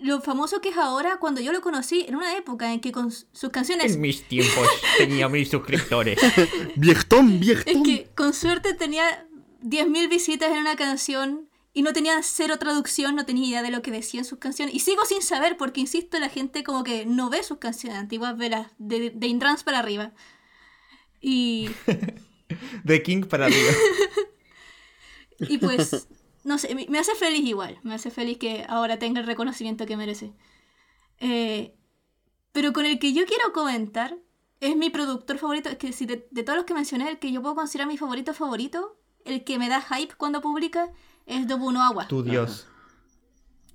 lo 0.00 0.20
famoso 0.20 0.60
que 0.60 0.68
es 0.68 0.76
ahora 0.76 1.16
cuando 1.18 1.40
yo 1.40 1.52
lo 1.52 1.60
conocí 1.60 2.04
en 2.06 2.14
una 2.14 2.36
época 2.36 2.72
en 2.72 2.78
que 2.80 2.92
con 2.92 3.10
sus 3.10 3.50
canciones... 3.50 3.94
en 3.96 4.00
mis 4.00 4.22
tiempos 4.28 4.68
tenía 4.96 5.28
mil 5.28 5.44
suscriptores. 5.44 6.18
Viejtón, 6.76 7.32
Es 7.34 7.40
viejtón. 7.40 7.82
que 7.82 8.08
con 8.14 8.32
suerte 8.32 8.74
tenía 8.74 9.26
10.000 9.64 10.08
visitas 10.08 10.52
en 10.52 10.58
una 10.58 10.76
canción 10.76 11.47
y 11.72 11.82
no 11.82 11.92
tenía 11.92 12.22
cero 12.22 12.58
traducción, 12.58 13.14
no 13.14 13.26
tenía 13.26 13.48
idea 13.48 13.62
de 13.62 13.70
lo 13.70 13.82
que 13.82 13.90
decían 13.90 14.24
sus 14.24 14.38
canciones. 14.38 14.74
Y 14.74 14.80
sigo 14.80 15.04
sin 15.04 15.22
saber 15.22 15.56
porque, 15.56 15.80
insisto, 15.80 16.18
la 16.18 16.28
gente 16.28 16.64
como 16.64 16.82
que 16.82 17.06
no 17.06 17.30
ve 17.30 17.42
sus 17.42 17.58
canciones 17.58 17.98
antiguas, 17.98 18.36
ve 18.36 18.50
las 18.50 18.68
de, 18.78 19.10
de 19.10 19.26
Intrans 19.26 19.62
para 19.62 19.78
arriba. 19.78 20.12
Y, 21.20 21.70
De 22.84 23.02
King 23.02 23.22
para 23.22 23.46
arriba. 23.46 23.72
y 25.40 25.58
pues, 25.58 26.08
no 26.44 26.58
sé, 26.58 26.74
me, 26.74 26.98
hace 26.98 27.14
feliz 27.14 27.44
igual. 27.44 27.78
Me 27.82 27.94
hace 27.94 28.10
feliz 28.10 28.38
que 28.38 28.64
ahora 28.68 28.98
tenga 28.98 29.20
el 29.20 29.26
reconocimiento 29.26 29.86
que 29.86 29.96
merece. 29.96 30.32
Eh, 31.20 31.74
pero 32.52 32.72
con 32.72 32.86
el 32.86 32.98
que 32.98 33.12
yo 33.12 33.26
quiero 33.26 33.52
comentar 33.52 34.16
es 34.60 34.76
mi 34.76 34.90
productor 34.90 35.38
favorito. 35.38 35.68
Es 35.68 35.76
que 35.76 35.92
si 35.92 36.06
de, 36.06 36.26
de 36.30 36.42
todos 36.42 36.56
los 36.56 36.64
que 36.64 36.74
mencioné, 36.74 37.08
el 37.08 37.18
que 37.18 37.32
yo 37.32 37.42
puedo 37.42 37.54
considerar 37.54 37.88
mi 37.88 37.98
favorito 37.98 38.34
favorito, 38.34 38.98
el 39.24 39.44
que 39.44 39.58
me 39.58 39.68
da 39.68 39.82
hype 39.82 40.14
cuando 40.16 40.40
publica, 40.40 40.90
es 41.28 41.46
Dobuno 41.46 41.82
Agua. 41.82 42.08
Tu 42.08 42.22
Dios. 42.22 42.66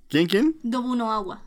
¿Quién, 0.08 0.26
quién? 0.26 0.60
Dobuno 0.62 1.10
Agua. 1.10 1.42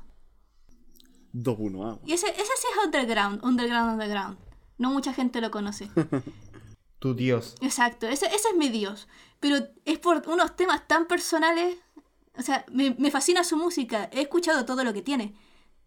Dobuno 1.31 1.85
Agua. 1.85 2.01
Y 2.05 2.13
ese, 2.13 2.29
ese 2.29 2.43
sí 2.43 2.67
es 2.71 2.85
underground, 2.85 3.43
underground, 3.43 3.91
underground. 3.91 4.37
No 4.77 4.91
mucha 4.91 5.13
gente 5.13 5.41
lo 5.41 5.51
conoce. 5.51 5.91
Tu 6.99 7.13
Dios. 7.13 7.55
Exacto, 7.61 8.07
ese, 8.07 8.25
ese 8.25 8.49
es 8.49 8.55
mi 8.55 8.69
dios. 8.69 9.07
Pero 9.39 9.57
es 9.85 9.99
por 9.99 10.27
unos 10.27 10.55
temas 10.55 10.87
tan 10.87 11.05
personales. 11.05 11.77
O 12.35 12.41
sea, 12.41 12.65
me, 12.71 12.95
me 12.97 13.11
fascina 13.11 13.43
su 13.43 13.55
música. 13.55 14.09
He 14.11 14.21
escuchado 14.21 14.65
todo 14.65 14.83
lo 14.83 14.93
que 14.93 15.03
tiene. 15.03 15.35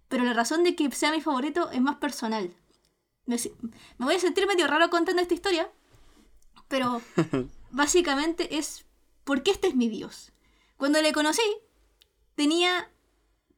Pero 0.08 0.22
la 0.22 0.34
razón 0.34 0.62
de 0.62 0.76
que 0.76 0.88
sea 0.92 1.10
mi 1.10 1.20
favorito 1.20 1.68
es 1.72 1.80
más 1.80 1.96
personal. 1.96 2.54
Me, 3.26 3.36
me 3.98 4.06
voy 4.06 4.14
a 4.14 4.20
sentir 4.20 4.46
medio 4.46 4.68
raro 4.68 4.88
contando 4.88 5.20
esta 5.20 5.34
historia. 5.34 5.68
Pero 6.68 7.02
básicamente 7.72 8.56
es 8.58 8.84
porque 9.24 9.50
este 9.50 9.68
es 9.68 9.74
mi 9.74 9.88
dios. 9.88 10.32
Cuando 10.76 11.00
le 11.02 11.12
conocí, 11.12 11.42
tenía 12.34 12.90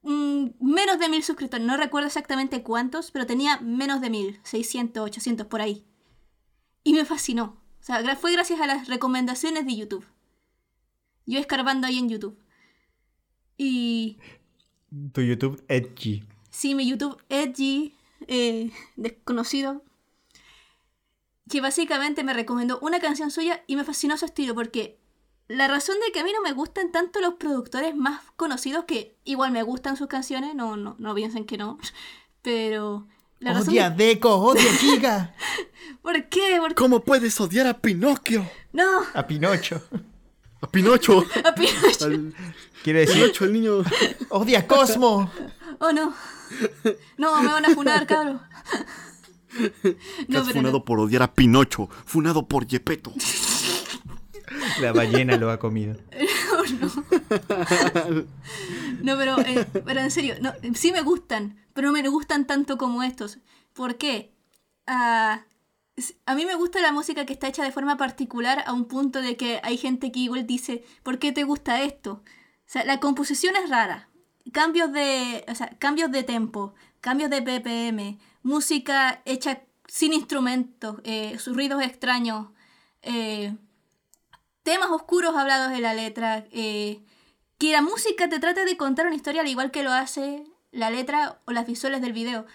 mm, 0.02 0.46
menos 0.60 0.98
de 0.98 1.08
mil 1.08 1.22
suscriptores. 1.22 1.66
No 1.66 1.76
recuerdo 1.76 2.08
exactamente 2.08 2.62
cuántos, 2.62 3.10
pero 3.10 3.26
tenía 3.26 3.58
menos 3.60 4.00
de 4.00 4.10
mil. 4.10 4.40
600, 4.42 5.04
800 5.04 5.46
por 5.46 5.60
ahí. 5.60 5.84
Y 6.84 6.94
me 6.94 7.04
fascinó. 7.04 7.62
O 7.80 7.84
sea, 7.84 8.16
fue 8.16 8.32
gracias 8.32 8.60
a 8.60 8.66
las 8.66 8.88
recomendaciones 8.88 9.66
de 9.66 9.76
YouTube. 9.76 10.06
Yo 11.26 11.38
escarbando 11.38 11.86
ahí 11.86 11.98
en 11.98 12.08
YouTube. 12.08 12.38
Y 13.56 14.18
Tu 15.12 15.20
YouTube 15.22 15.64
edgy. 15.68 16.24
sí, 16.50 16.74
mi 16.74 16.88
YouTube 16.88 17.22
edgy, 17.28 17.94
eh, 18.26 18.70
desconocido, 18.96 19.82
que 21.48 21.60
básicamente 21.60 22.24
me 22.24 22.34
recomendó 22.34 22.78
una 22.80 22.98
canción 23.00 23.30
suya 23.30 23.62
y 23.66 23.76
me 23.76 23.84
fascinó 23.84 24.16
su 24.16 24.24
estilo 24.24 24.54
porque 24.54 24.98
la 25.52 25.68
razón 25.68 25.96
de 26.04 26.12
que 26.12 26.20
a 26.20 26.24
mí 26.24 26.32
no 26.32 26.40
me 26.40 26.52
gustan 26.52 26.92
tanto 26.92 27.20
los 27.20 27.34
productores 27.34 27.94
más 27.94 28.22
conocidos, 28.36 28.84
que 28.84 29.16
igual 29.24 29.52
me 29.52 29.62
gustan 29.62 29.96
sus 29.96 30.06
canciones, 30.06 30.54
no, 30.54 30.76
no, 30.76 30.96
no 30.98 31.14
piensen 31.14 31.44
que 31.44 31.58
no, 31.58 31.78
pero... 32.42 33.06
La 33.38 33.54
razón 33.54 33.70
Odia 33.70 33.90
de... 33.90 34.06
Deco, 34.06 34.36
odia 34.36 34.72
Giga. 34.74 35.34
¿Por 36.02 36.28
qué? 36.28 36.58
¿Por 36.60 36.68
qué? 36.68 36.74
¿Cómo 36.76 37.00
puedes 37.00 37.40
odiar 37.40 37.66
a 37.66 37.76
Pinocchio? 37.76 38.48
No, 38.72 39.00
A 39.14 39.26
Pinocho. 39.26 39.82
A 40.60 40.70
Pinocho. 40.70 41.26
a 41.44 41.52
Pinocho. 41.52 42.04
Al 42.04 42.32
Quiere 42.84 43.00
decir, 43.00 43.22
Pinocho, 43.22 43.44
el 43.44 43.52
niño. 43.52 43.82
odia 44.28 44.60
a 44.60 44.66
Cosmo. 44.68 45.28
Oh 45.80 45.90
no. 45.90 46.14
No, 47.18 47.42
me 47.42 47.48
van 47.48 47.64
a 47.64 47.70
funar, 47.70 48.06
cabrón. 48.06 48.40
No, 50.28 50.44
funado 50.44 50.78
no. 50.78 50.84
por 50.84 51.00
odiar 51.00 51.24
a 51.24 51.34
Pinocho. 51.34 51.88
Funado 52.06 52.46
por 52.46 52.64
Yepeto. 52.64 53.12
La 54.80 54.92
ballena 54.92 55.36
lo 55.36 55.50
ha 55.50 55.58
comido. 55.58 55.96
No, 59.02 59.16
pero, 59.16 59.38
eh, 59.40 59.66
pero 59.84 60.00
en 60.00 60.10
serio, 60.10 60.36
no, 60.40 60.52
sí 60.74 60.92
me 60.92 61.02
gustan, 61.02 61.56
pero 61.74 61.88
no 61.88 61.92
me 61.92 62.08
gustan 62.08 62.46
tanto 62.46 62.78
como 62.78 63.02
estos. 63.02 63.38
¿Por 63.72 63.96
qué? 63.98 64.32
S- 65.96 66.16
a 66.26 66.34
mí 66.34 66.44
me 66.46 66.54
gusta 66.54 66.80
la 66.80 66.92
música 66.92 67.26
que 67.26 67.32
está 67.32 67.48
hecha 67.48 67.64
de 67.64 67.72
forma 67.72 67.96
particular 67.96 68.62
a 68.66 68.72
un 68.72 68.86
punto 68.86 69.20
de 69.20 69.36
que 69.36 69.60
hay 69.62 69.76
gente 69.76 70.12
que 70.12 70.20
igual 70.20 70.46
dice, 70.46 70.84
¿por 71.02 71.18
qué 71.18 71.32
te 71.32 71.44
gusta 71.44 71.82
esto? 71.82 72.22
O 72.22 72.70
sea, 72.72 72.84
la 72.84 73.00
composición 73.00 73.54
es 73.56 73.68
rara. 73.68 74.08
Cambios 74.52 74.92
de, 74.92 75.44
o 75.48 75.54
sea, 75.54 75.68
cambios 75.78 76.10
de 76.10 76.22
tempo, 76.22 76.74
cambios 77.00 77.30
de 77.30 77.40
BPM, 77.40 78.18
música 78.42 79.22
hecha 79.24 79.62
sin 79.86 80.12
instrumentos, 80.12 80.96
eh, 81.04 81.38
sus 81.38 81.54
ruidos 81.56 81.82
extraños, 81.82 82.48
eh, 83.02 83.54
temas 84.62 84.90
oscuros 84.90 85.34
hablados 85.36 85.72
en 85.72 85.82
la 85.82 85.94
letra, 85.94 86.46
eh, 86.52 87.00
que 87.58 87.72
la 87.72 87.82
música 87.82 88.28
te 88.28 88.38
trate 88.40 88.64
de 88.64 88.76
contar 88.76 89.06
una 89.06 89.16
historia 89.16 89.40
al 89.42 89.48
igual 89.48 89.70
que 89.70 89.82
lo 89.82 89.92
hace 89.92 90.44
la 90.70 90.90
letra 90.90 91.40
o 91.46 91.52
las 91.52 91.66
visuales 91.66 92.00
del 92.00 92.12
video. 92.12 92.46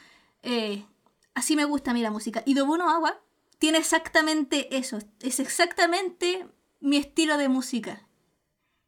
Eh, 0.43 0.85
así 1.33 1.55
me 1.55 1.65
gusta 1.65 1.91
a 1.91 1.93
mí 1.93 2.01
la 2.01 2.11
música. 2.11 2.43
Y 2.45 2.53
Dobuno 2.53 2.89
Agua 2.89 3.19
tiene 3.59 3.77
exactamente 3.77 4.75
eso. 4.77 4.99
Es 5.21 5.39
exactamente 5.39 6.47
mi 6.79 6.97
estilo 6.97 7.37
de 7.37 7.49
música. 7.49 8.01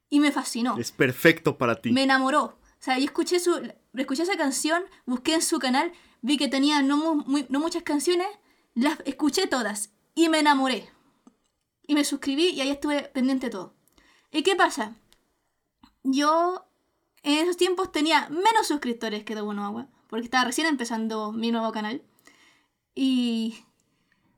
Y 0.10 0.20
me 0.20 0.32
fascinó. 0.32 0.78
Es 0.78 0.92
perfecto 0.92 1.58
para 1.58 1.82
ti. 1.82 1.92
Me 1.92 2.04
enamoró. 2.04 2.44
O 2.44 2.82
sea, 2.82 2.98
yo 2.98 3.06
escuché, 3.06 3.40
su, 3.40 3.72
escuché 3.94 4.24
esa 4.24 4.38
canción, 4.38 4.84
busqué 5.06 5.36
en 5.36 5.42
su 5.42 5.60
canal, 5.60 5.92
vi 6.22 6.38
que 6.38 6.48
tenía 6.48 6.82
no, 6.82 6.98
mu- 6.98 7.24
muy- 7.26 7.46
no 7.50 7.60
muchas 7.60 7.84
canciones, 7.84 8.28
las 8.74 8.98
escuché 9.06 9.48
todas 9.48 9.92
y 10.16 10.30
me 10.30 10.40
enamoré. 10.40 10.90
Y 11.90 11.96
me 11.96 12.06
suscribí 12.06 12.50
y 12.50 12.62
ahí 12.62 12.70
estuve 12.70 13.02
pendiente 13.02 13.48
de 13.48 13.52
todo. 13.54 13.74
¿Y 14.32 14.44
qué 14.44 14.56
pasa? 14.56 14.94
Yo 16.04 16.68
en 17.24 17.40
esos 17.40 17.58
tiempos 17.58 17.92
tenía 17.92 18.30
menos 18.30 18.68
suscriptores 18.68 19.24
que 19.24 19.34
Dobuno 19.34 19.66
Agua, 19.66 19.88
porque 20.08 20.26
estaba 20.26 20.46
recién 20.46 20.68
empezando 20.68 21.32
mi 21.32 21.52
nuevo 21.52 21.72
canal. 21.72 22.04
Y... 22.94 23.58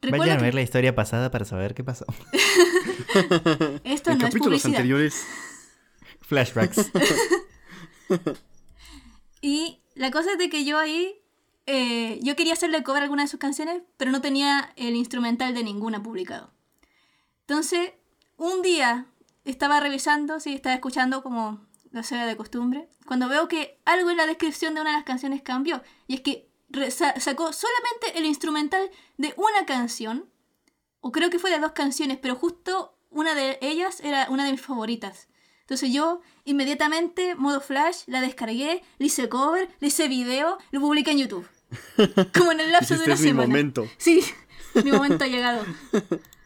recuerdo 0.02 0.22
Vayan 0.22 0.38
a 0.38 0.40
que 0.40 0.46
ver 0.46 0.56
la 0.56 0.62
historia 0.62 0.96
pasada 0.96 1.30
para 1.30 1.44
saber 1.44 1.74
qué 1.74 1.84
pasó. 1.84 2.06
esto 3.84 4.12
en 4.12 4.20
no 4.20 4.28
es 4.28 4.30
capítulos 4.30 4.62
publicidad. 4.62 4.76
anteriores. 4.78 5.28
Flashbacks. 6.22 6.90
Y 9.44 9.82
la 9.96 10.12
cosa 10.12 10.34
es 10.34 10.38
de 10.38 10.52
que 10.52 10.64
yo 10.66 10.78
ahí, 10.78 11.16
eh, 11.66 12.20
yo 12.22 12.36
quería 12.36 12.54
hacerle 12.54 12.84
cover 12.84 13.02
a 13.02 13.06
alguna 13.06 13.24
de 13.24 13.28
sus 13.28 13.40
canciones, 13.40 13.82
pero 13.98 14.12
no 14.12 14.22
tenía 14.22 14.72
el 14.76 14.96
instrumental 14.96 15.56
de 15.56 15.64
ninguna 15.64 16.04
publicado. 16.04 16.54
Entonces, 17.52 17.92
un 18.38 18.62
día 18.62 19.08
estaba 19.44 19.82
revisando, 19.82 20.40
sí, 20.40 20.54
estaba 20.54 20.74
escuchando 20.74 21.22
como 21.22 21.60
lo 21.92 22.02
sea 22.02 22.26
de 22.26 22.38
costumbre, 22.38 22.88
cuando 23.06 23.28
veo 23.28 23.50
que 23.50 23.78
algo 23.84 24.10
en 24.10 24.16
la 24.16 24.26
descripción 24.26 24.74
de 24.74 24.80
una 24.80 24.92
de 24.92 24.96
las 24.96 25.04
canciones 25.06 25.42
cambió, 25.42 25.84
y 26.08 26.14
es 26.14 26.22
que 26.22 26.48
sacó 27.20 27.52
solamente 27.52 28.18
el 28.18 28.24
instrumental 28.26 28.90
de 29.18 29.34
una 29.36 29.66
canción, 29.66 30.30
o 31.02 31.12
creo 31.12 31.30
que 31.30 31.40
fue 31.40 31.50
de 31.52 31.60
dos 31.60 31.74
canciones, 31.74 32.20
pero 32.22 32.36
justo 32.36 32.98
una 33.10 33.36
de 33.36 33.60
ellas 33.62 34.00
era 34.00 34.28
una 34.30 34.46
de 34.46 34.52
mis 34.52 34.62
favoritas. 34.62 35.28
Entonces 35.60 35.92
yo 35.92 36.22
inmediatamente, 36.46 37.36
modo 37.36 37.60
flash, 37.60 38.04
la 38.08 38.22
descargué, 38.22 38.82
le 38.98 39.06
hice 39.08 39.28
cover, 39.28 39.68
le 39.82 39.88
hice 39.90 40.08
video, 40.08 40.58
lo 40.72 40.80
publiqué 40.80 41.12
en 41.12 41.18
YouTube. 41.18 41.46
Como 42.34 42.54
en 42.54 42.62
el 42.62 42.72
lapso 42.72 42.98
de 42.98 43.04
una 43.04 43.16
"Es 43.16 43.20
mi 43.20 43.28
semana. 43.28 43.48
momento". 43.50 43.90
Sí, 43.98 44.24
mi 44.86 44.94
momento 44.94 45.26
ha 45.26 45.28
llegado. 45.28 45.66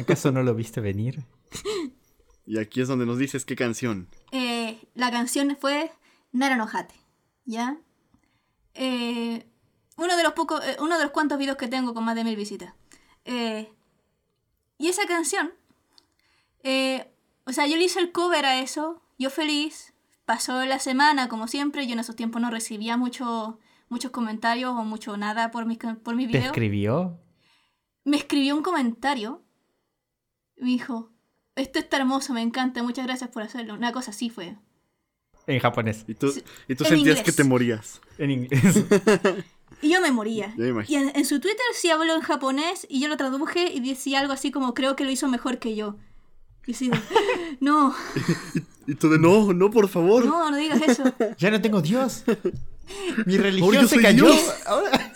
¿Acaso 0.00 0.32
no 0.32 0.42
lo 0.42 0.54
viste 0.54 0.80
venir? 0.80 1.24
Y 2.46 2.58
aquí 2.58 2.80
es 2.80 2.88
donde 2.88 3.06
nos 3.06 3.18
dices 3.18 3.44
qué 3.44 3.54
canción. 3.56 4.08
Eh, 4.32 4.80
la 4.94 5.10
canción 5.10 5.56
fue 5.60 5.92
Nara 6.32 6.56
no 6.56 6.68
Hate, 6.72 6.94
¿ya? 7.44 7.78
Eh, 8.74 9.46
uno 9.96 10.16
de 10.16 10.22
los 10.22 10.32
pocos, 10.32 10.64
eh, 10.64 10.76
uno 10.80 10.96
de 10.96 11.04
los 11.04 11.12
cuantos 11.12 11.38
videos 11.38 11.56
que 11.56 11.68
tengo 11.68 11.94
con 11.94 12.04
más 12.04 12.14
de 12.16 12.24
mil 12.24 12.36
visitas. 12.36 12.74
Eh, 13.24 13.70
y 14.78 14.88
esa 14.88 15.06
canción, 15.06 15.52
eh, 16.62 17.12
o 17.44 17.52
sea, 17.52 17.66
yo 17.66 17.76
le 17.76 17.84
hice 17.84 18.00
el 18.00 18.12
cover 18.12 18.46
a 18.46 18.60
eso, 18.60 19.02
yo 19.18 19.30
feliz, 19.30 19.92
pasó 20.24 20.64
la 20.64 20.78
semana 20.78 21.28
como 21.28 21.46
siempre, 21.46 21.86
yo 21.86 21.92
en 21.92 21.98
esos 22.00 22.16
tiempos 22.16 22.40
no 22.40 22.50
recibía 22.50 22.96
mucho, 22.96 23.58
muchos 23.88 24.10
comentarios 24.10 24.70
o 24.72 24.84
mucho 24.84 25.16
nada 25.16 25.50
por 25.50 25.66
mis, 25.66 25.78
por 25.78 26.16
mis 26.16 26.26
¿Te 26.28 26.32
videos. 26.32 26.46
escribió? 26.46 27.20
me 28.04 28.16
escribió 28.16 28.56
un 28.56 28.62
comentario. 28.62 29.42
Me 30.60 30.68
dijo, 30.68 31.10
esto 31.56 31.78
está 31.78 31.96
hermoso, 31.96 32.32
me 32.32 32.42
encanta, 32.42 32.82
muchas 32.82 33.06
gracias 33.06 33.30
por 33.30 33.42
hacerlo. 33.42 33.74
Una 33.74 33.92
cosa 33.92 34.10
así 34.12 34.30
fue. 34.30 34.56
En 35.46 35.58
japonés. 35.58 36.04
Y 36.06 36.14
tú, 36.14 36.30
Sí, 36.30 36.42
y 36.68 36.74
tú 36.74 36.84
en 36.84 36.90
sentías 36.90 37.18
inglés. 37.18 37.22
que 37.24 37.32
te 37.32 37.44
morías. 37.44 38.00
En 38.18 38.30
inglés. 38.30 38.60
Y 39.82 39.90
yo 39.94 40.00
me 40.02 40.10
moría. 40.12 40.52
Me 40.58 40.66
Y 40.66 40.68
imagino. 40.70 41.00
en, 41.08 41.16
en 41.16 41.24
su 41.24 41.40
Twitter 41.40 41.64
sí 41.72 41.88
habló 41.90 42.14
en 42.14 42.20
japonés 42.20 42.86
y 42.90 43.00
yo 43.00 43.08
lo 43.08 43.16
traduje 43.16 43.72
y 43.72 43.80
decía 43.80 44.18
algo 44.20 44.32
así 44.34 44.50
como 44.50 44.74
creo 44.74 44.94
que 44.94 45.04
lo 45.04 45.10
hizo 45.10 45.26
mejor 45.26 45.58
que 45.58 45.74
yo. 45.74 45.96
Y 46.66 46.72
así 46.72 46.90
de, 46.90 46.98
no, 47.60 47.94
Y 48.86 48.94
tú 48.96 49.08
de 49.08 49.18
no, 49.18 49.54
no, 49.54 49.70
por 49.70 49.88
favor. 49.88 50.26
no, 50.26 50.50
no 50.50 50.56
digas 50.58 50.82
eso. 50.82 51.04
ya 51.38 51.50
no 51.50 51.62
tengo 51.62 51.80
Dios. 51.80 52.24
Mi 53.24 53.36
Ahora 53.36 53.42
religión 53.44 53.72
yo 53.74 53.80
se 53.88 53.94
soy 53.94 54.02
cayó. 54.02 54.26
Dios. 54.26 54.52
Ahora- 54.66 55.09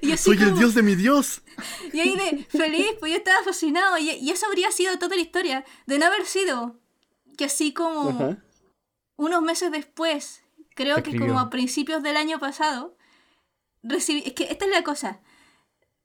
Y 0.00 0.12
así 0.12 0.24
Soy 0.24 0.42
el 0.42 0.54
dios 0.54 0.74
de 0.74 0.82
mi 0.82 0.94
dios. 0.94 1.42
Y 1.92 2.00
ahí 2.00 2.16
de 2.16 2.44
feliz, 2.44 2.88
pues 2.98 3.12
yo 3.12 3.18
estaba 3.18 3.42
fascinado. 3.42 3.98
Y, 3.98 4.10
y 4.10 4.30
eso 4.30 4.46
habría 4.46 4.70
sido 4.70 4.98
toda 4.98 5.16
la 5.16 5.22
historia. 5.22 5.64
De 5.86 5.98
no 5.98 6.06
haber 6.06 6.26
sido 6.26 6.78
que 7.36 7.44
así 7.46 7.72
como 7.72 8.10
Ajá. 8.10 8.38
unos 9.16 9.42
meses 9.42 9.70
después, 9.70 10.42
creo 10.74 11.02
que 11.02 11.18
como 11.18 11.38
a 11.38 11.50
principios 11.50 12.02
del 12.02 12.16
año 12.16 12.38
pasado, 12.38 12.96
recibí. 13.82 14.22
Es 14.26 14.32
que 14.34 14.44
esta 14.44 14.64
es 14.64 14.70
la 14.70 14.82
cosa. 14.82 15.20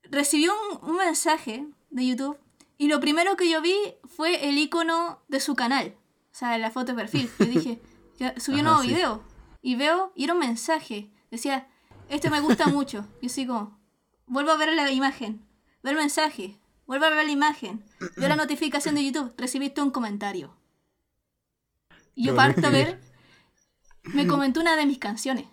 Recibí 0.03 0.47
un, 0.47 0.89
un 0.89 0.95
mensaje 0.97 1.67
de 1.89 2.07
YouTube 2.07 2.38
y 2.78 2.88
lo 2.88 2.99
primero 3.01 3.36
que 3.36 3.49
yo 3.49 3.61
vi 3.61 3.76
fue 4.05 4.49
el 4.49 4.57
icono 4.57 5.22
de 5.28 5.41
su 5.41 5.53
canal. 5.55 5.95
O 6.32 6.36
sea, 6.36 6.57
la 6.57 6.72
foto 6.72 6.93
de 6.93 6.95
perfil. 6.95 7.30
Yo 7.38 7.45
dije, 7.45 7.82
ya 8.17 8.39
subió 8.39 8.59
un 8.59 8.65
nuevo 8.65 8.82
sí. 8.82 8.88
video. 8.88 9.22
Y 9.62 9.76
veo, 9.76 10.12
y 10.16 10.24
era 10.24 10.34
un 10.34 10.39
mensaje. 10.39 11.10
Decía, 11.32 11.68
este 12.10 12.30
me 12.30 12.39
gusta 12.39 12.68
mucho. 12.68 13.05
Yo 13.22 13.30
sigo, 13.30 13.78
vuelvo 14.26 14.51
a 14.51 14.57
ver 14.57 14.74
la 14.74 14.91
imagen. 14.91 15.45
Ver 15.84 15.93
el 15.93 15.99
mensaje. 15.99 16.57
Vuelvo 16.86 17.05
a 17.05 17.10
ver 17.10 17.26
la 17.26 17.32
imagen. 17.32 17.84
Veo 18.18 18.28
la 18.30 18.36
notificación 18.36 18.95
de 18.95 19.05
YouTube. 19.05 19.34
Recibiste 19.38 19.82
un 19.82 19.91
comentario. 19.91 20.55
Y 22.16 22.26
yo 22.26 22.36
parto 22.36 22.66
a 22.68 22.70
ver. 22.72 22.99
Me 24.03 24.26
comentó 24.28 24.60
una 24.60 24.76
de 24.76 24.86
mis 24.86 24.97
canciones. 24.97 25.45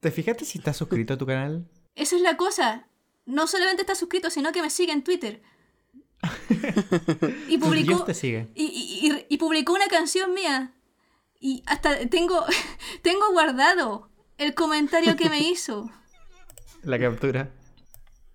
¿Te 0.00 0.10
fijaste 0.10 0.44
si 0.44 0.58
estás 0.58 0.76
suscrito 0.76 1.14
a 1.14 1.18
tu 1.18 1.26
canal? 1.26 1.68
Esa 1.94 2.16
es 2.16 2.22
la 2.22 2.36
cosa. 2.36 2.88
No 3.26 3.46
solamente 3.46 3.82
está 3.82 3.94
suscrito, 3.94 4.28
sino 4.30 4.50
que 4.50 4.60
me 4.62 4.70
sigue 4.70 4.92
en 4.92 5.04
Twitter. 5.04 5.42
Y 7.48 7.58
publicó, 7.58 7.88
Dios 7.88 8.04
te 8.04 8.14
sigue. 8.14 8.48
y, 8.54 8.64
y- 8.64 9.08
y- 9.10 9.26
y 9.28 9.36
publicó 9.38 9.72
una 9.72 9.86
canción 9.86 10.34
mía. 10.34 10.72
Y 11.42 11.64
hasta 11.66 12.08
tengo, 12.08 12.44
tengo 13.02 13.32
guardado 13.32 14.08
el 14.38 14.54
comentario 14.54 15.16
que 15.16 15.28
me 15.28 15.40
hizo. 15.40 15.90
La 16.82 16.98
captura. 16.98 17.50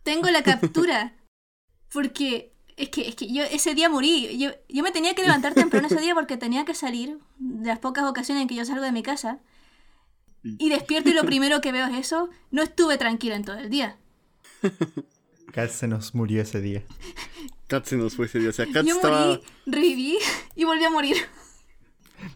Tengo 0.03 0.29
la 0.29 0.43
captura. 0.43 1.13
Porque 1.91 2.53
es 2.75 2.89
que, 2.89 3.07
es 3.07 3.15
que 3.15 3.31
yo 3.33 3.43
ese 3.43 3.73
día 3.75 3.89
morí. 3.89 4.37
Yo, 4.37 4.51
yo 4.69 4.83
me 4.83 4.91
tenía 4.91 5.15
que 5.15 5.21
levantar 5.21 5.53
temprano 5.53 5.87
ese 5.87 5.99
día 5.99 6.13
porque 6.13 6.37
tenía 6.37 6.63
que 6.63 6.73
salir 6.73 7.17
de 7.39 7.67
las 7.67 7.79
pocas 7.79 8.05
ocasiones 8.05 8.41
en 8.41 8.47
que 8.47 8.55
yo 8.55 8.65
salgo 8.65 8.83
de 8.83 8.91
mi 8.91 9.03
casa. 9.03 9.39
Y 10.43 10.69
despierto 10.69 11.09
y 11.09 11.13
lo 11.13 11.23
primero 11.23 11.59
que 11.59 11.71
veo 11.71 11.87
es 11.87 11.97
eso. 11.97 12.29
No 12.51 12.61
estuve 12.61 12.97
tranquila 12.97 13.35
en 13.35 13.43
todo 13.45 13.57
el 13.57 13.69
día. 13.69 13.97
Kat 15.51 15.71
se 15.71 15.87
nos 15.87 16.13
murió 16.13 16.41
ese 16.41 16.61
día. 16.61 16.83
Kat 17.67 17.85
se 17.85 17.97
nos 17.97 18.15
fue 18.15 18.27
ese 18.27 18.39
día. 18.39 18.49
O 18.49 18.53
sea, 18.53 18.65
Kat 18.71 18.85
Yo 18.85 18.95
estaba. 18.95 19.25
morí, 19.25 19.41
reviví 19.65 20.17
y 20.55 20.63
volví 20.65 20.83
a 20.85 20.89
morir. 20.89 21.17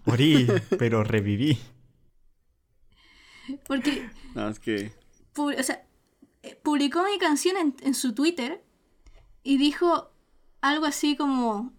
Morí, 0.06 0.48
pero 0.78 1.04
reviví. 1.04 1.58
Porque 3.68 4.08
No, 4.36 4.50
es 4.50 4.60
que. 4.60 4.92
pu- 5.34 5.58
o 5.60 5.64
sea, 5.64 5.86
eh, 6.44 6.56
publicó 6.64 7.04
mi 7.04 7.18
canción 7.20 7.58
en, 7.58 7.76
en 7.82 7.94
su 7.94 8.14
Twitter 8.14 8.64
y 9.44 9.58
dijo 9.58 10.12
algo 10.62 10.86
así 10.86 11.16
como, 11.16 11.74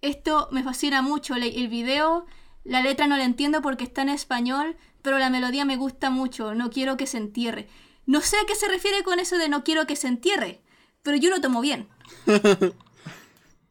esto 0.00 0.48
me 0.52 0.62
fascina 0.62 1.02
mucho, 1.02 1.34
el 1.34 1.68
video, 1.68 2.26
la 2.64 2.80
letra 2.82 3.06
no 3.06 3.16
la 3.16 3.24
entiendo 3.24 3.62
porque 3.62 3.84
está 3.84 4.02
en 4.02 4.08
español, 4.08 4.76
pero 5.02 5.18
la 5.18 5.30
melodía 5.30 5.64
me 5.64 5.76
gusta 5.76 6.10
mucho, 6.10 6.54
no 6.54 6.70
quiero 6.70 6.96
que 6.96 7.06
se 7.06 7.18
entierre. 7.18 7.68
No 8.06 8.20
sé 8.20 8.36
a 8.36 8.46
qué 8.46 8.54
se 8.54 8.68
refiere 8.68 9.02
con 9.04 9.18
eso 9.20 9.36
de 9.38 9.48
no 9.48 9.62
quiero 9.64 9.86
que 9.86 9.96
se 9.96 10.08
entierre, 10.08 10.60
pero 11.02 11.16
yo 11.16 11.30
lo 11.30 11.40
tomo 11.40 11.60
bien. 11.60 11.88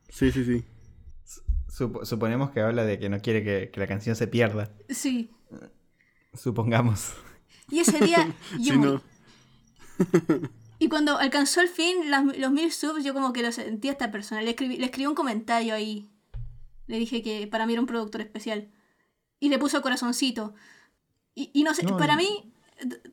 Sí, 0.09 0.31
sí, 0.31 0.45
sí. 0.45 0.63
Supo- 1.75 2.05
suponemos 2.05 2.51
que 2.51 2.61
habla 2.61 2.85
de 2.85 2.97
que 2.99 3.09
no 3.09 3.19
quiere 3.21 3.43
que, 3.43 3.69
que 3.71 3.79
la 3.79 3.87
canción 3.87 4.15
se 4.15 4.27
pierda. 4.27 4.71
Sí. 4.89 5.29
Supongamos. 6.33 7.13
Y 7.69 7.79
ese 7.79 7.99
día 7.99 8.33
yo 8.59 8.73
Sí, 8.73 8.77
morí. 8.77 8.91
no. 8.91 9.01
Y 10.77 10.89
cuando 10.89 11.17
alcanzó 11.17 11.61
el 11.61 11.69
fin, 11.69 12.11
las- 12.11 12.25
los 12.37 12.51
mil 12.51 12.69
subs, 12.71 13.03
yo 13.03 13.13
como 13.13 13.31
que 13.31 13.41
lo 13.41 13.51
sentí 13.53 13.87
a 13.87 13.91
esta 13.93 14.11
persona. 14.11 14.41
Le 14.41 14.49
escribí, 14.51 14.75
le 14.75 14.85
escribí 14.85 15.07
un 15.07 15.15
comentario 15.15 15.73
ahí. 15.73 16.09
Le 16.87 16.97
dije 16.99 17.23
que 17.23 17.47
para 17.47 17.65
mí 17.65 17.71
era 17.73 17.81
un 17.81 17.87
productor 17.87 18.19
especial. 18.21 18.69
Y 19.39 19.47
le 19.49 19.57
puso 19.57 19.81
corazoncito. 19.81 20.53
Y, 21.33 21.49
y 21.53 21.63
no 21.63 21.73
sé, 21.73 21.83
No, 21.83 21.95
para 21.97 22.17
mí, 22.17 22.53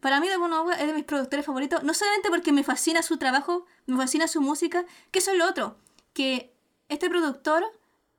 para 0.01 0.21
mí 0.21 0.29
de 0.29 0.37
Bonobo 0.39 0.73
es 0.73 0.87
de 0.87 0.93
mis 0.93 1.05
productores 1.05 1.47
favoritos. 1.47 1.85
No 1.85 1.95
solamente 1.95 2.31
porque 2.31 2.51
me 2.53 2.65
fascina 2.65 3.01
su 3.01 3.17
trabajo, 3.17 3.65
me 3.87 3.97
fascina 3.97 4.27
su 4.27 4.41
música, 4.41 4.85
que 5.13 5.21
eso 5.21 5.31
es 5.31 5.39
lo 5.39 5.49
otro. 5.49 5.79
Que 6.15 6.53
este 6.89 7.09
productor 7.09 7.63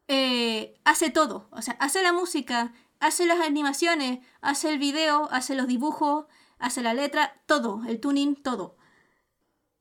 eh, 0.07 0.75
hace 0.83 1.09
todo. 1.09 1.47
O 1.51 1.61
sea, 1.61 1.75
hace 1.79 2.01
la 2.03 2.13
música, 2.13 2.73
hace 2.99 3.25
las 3.25 3.39
animaciones, 3.41 4.19
hace 4.41 4.69
el 4.69 4.79
video, 4.79 5.27
hace 5.31 5.55
los 5.55 5.67
dibujos, 5.67 6.25
hace 6.59 6.81
la 6.81 6.93
letra, 6.93 7.41
todo, 7.45 7.81
el 7.87 7.99
tuning, 7.99 8.35
todo. 8.35 8.75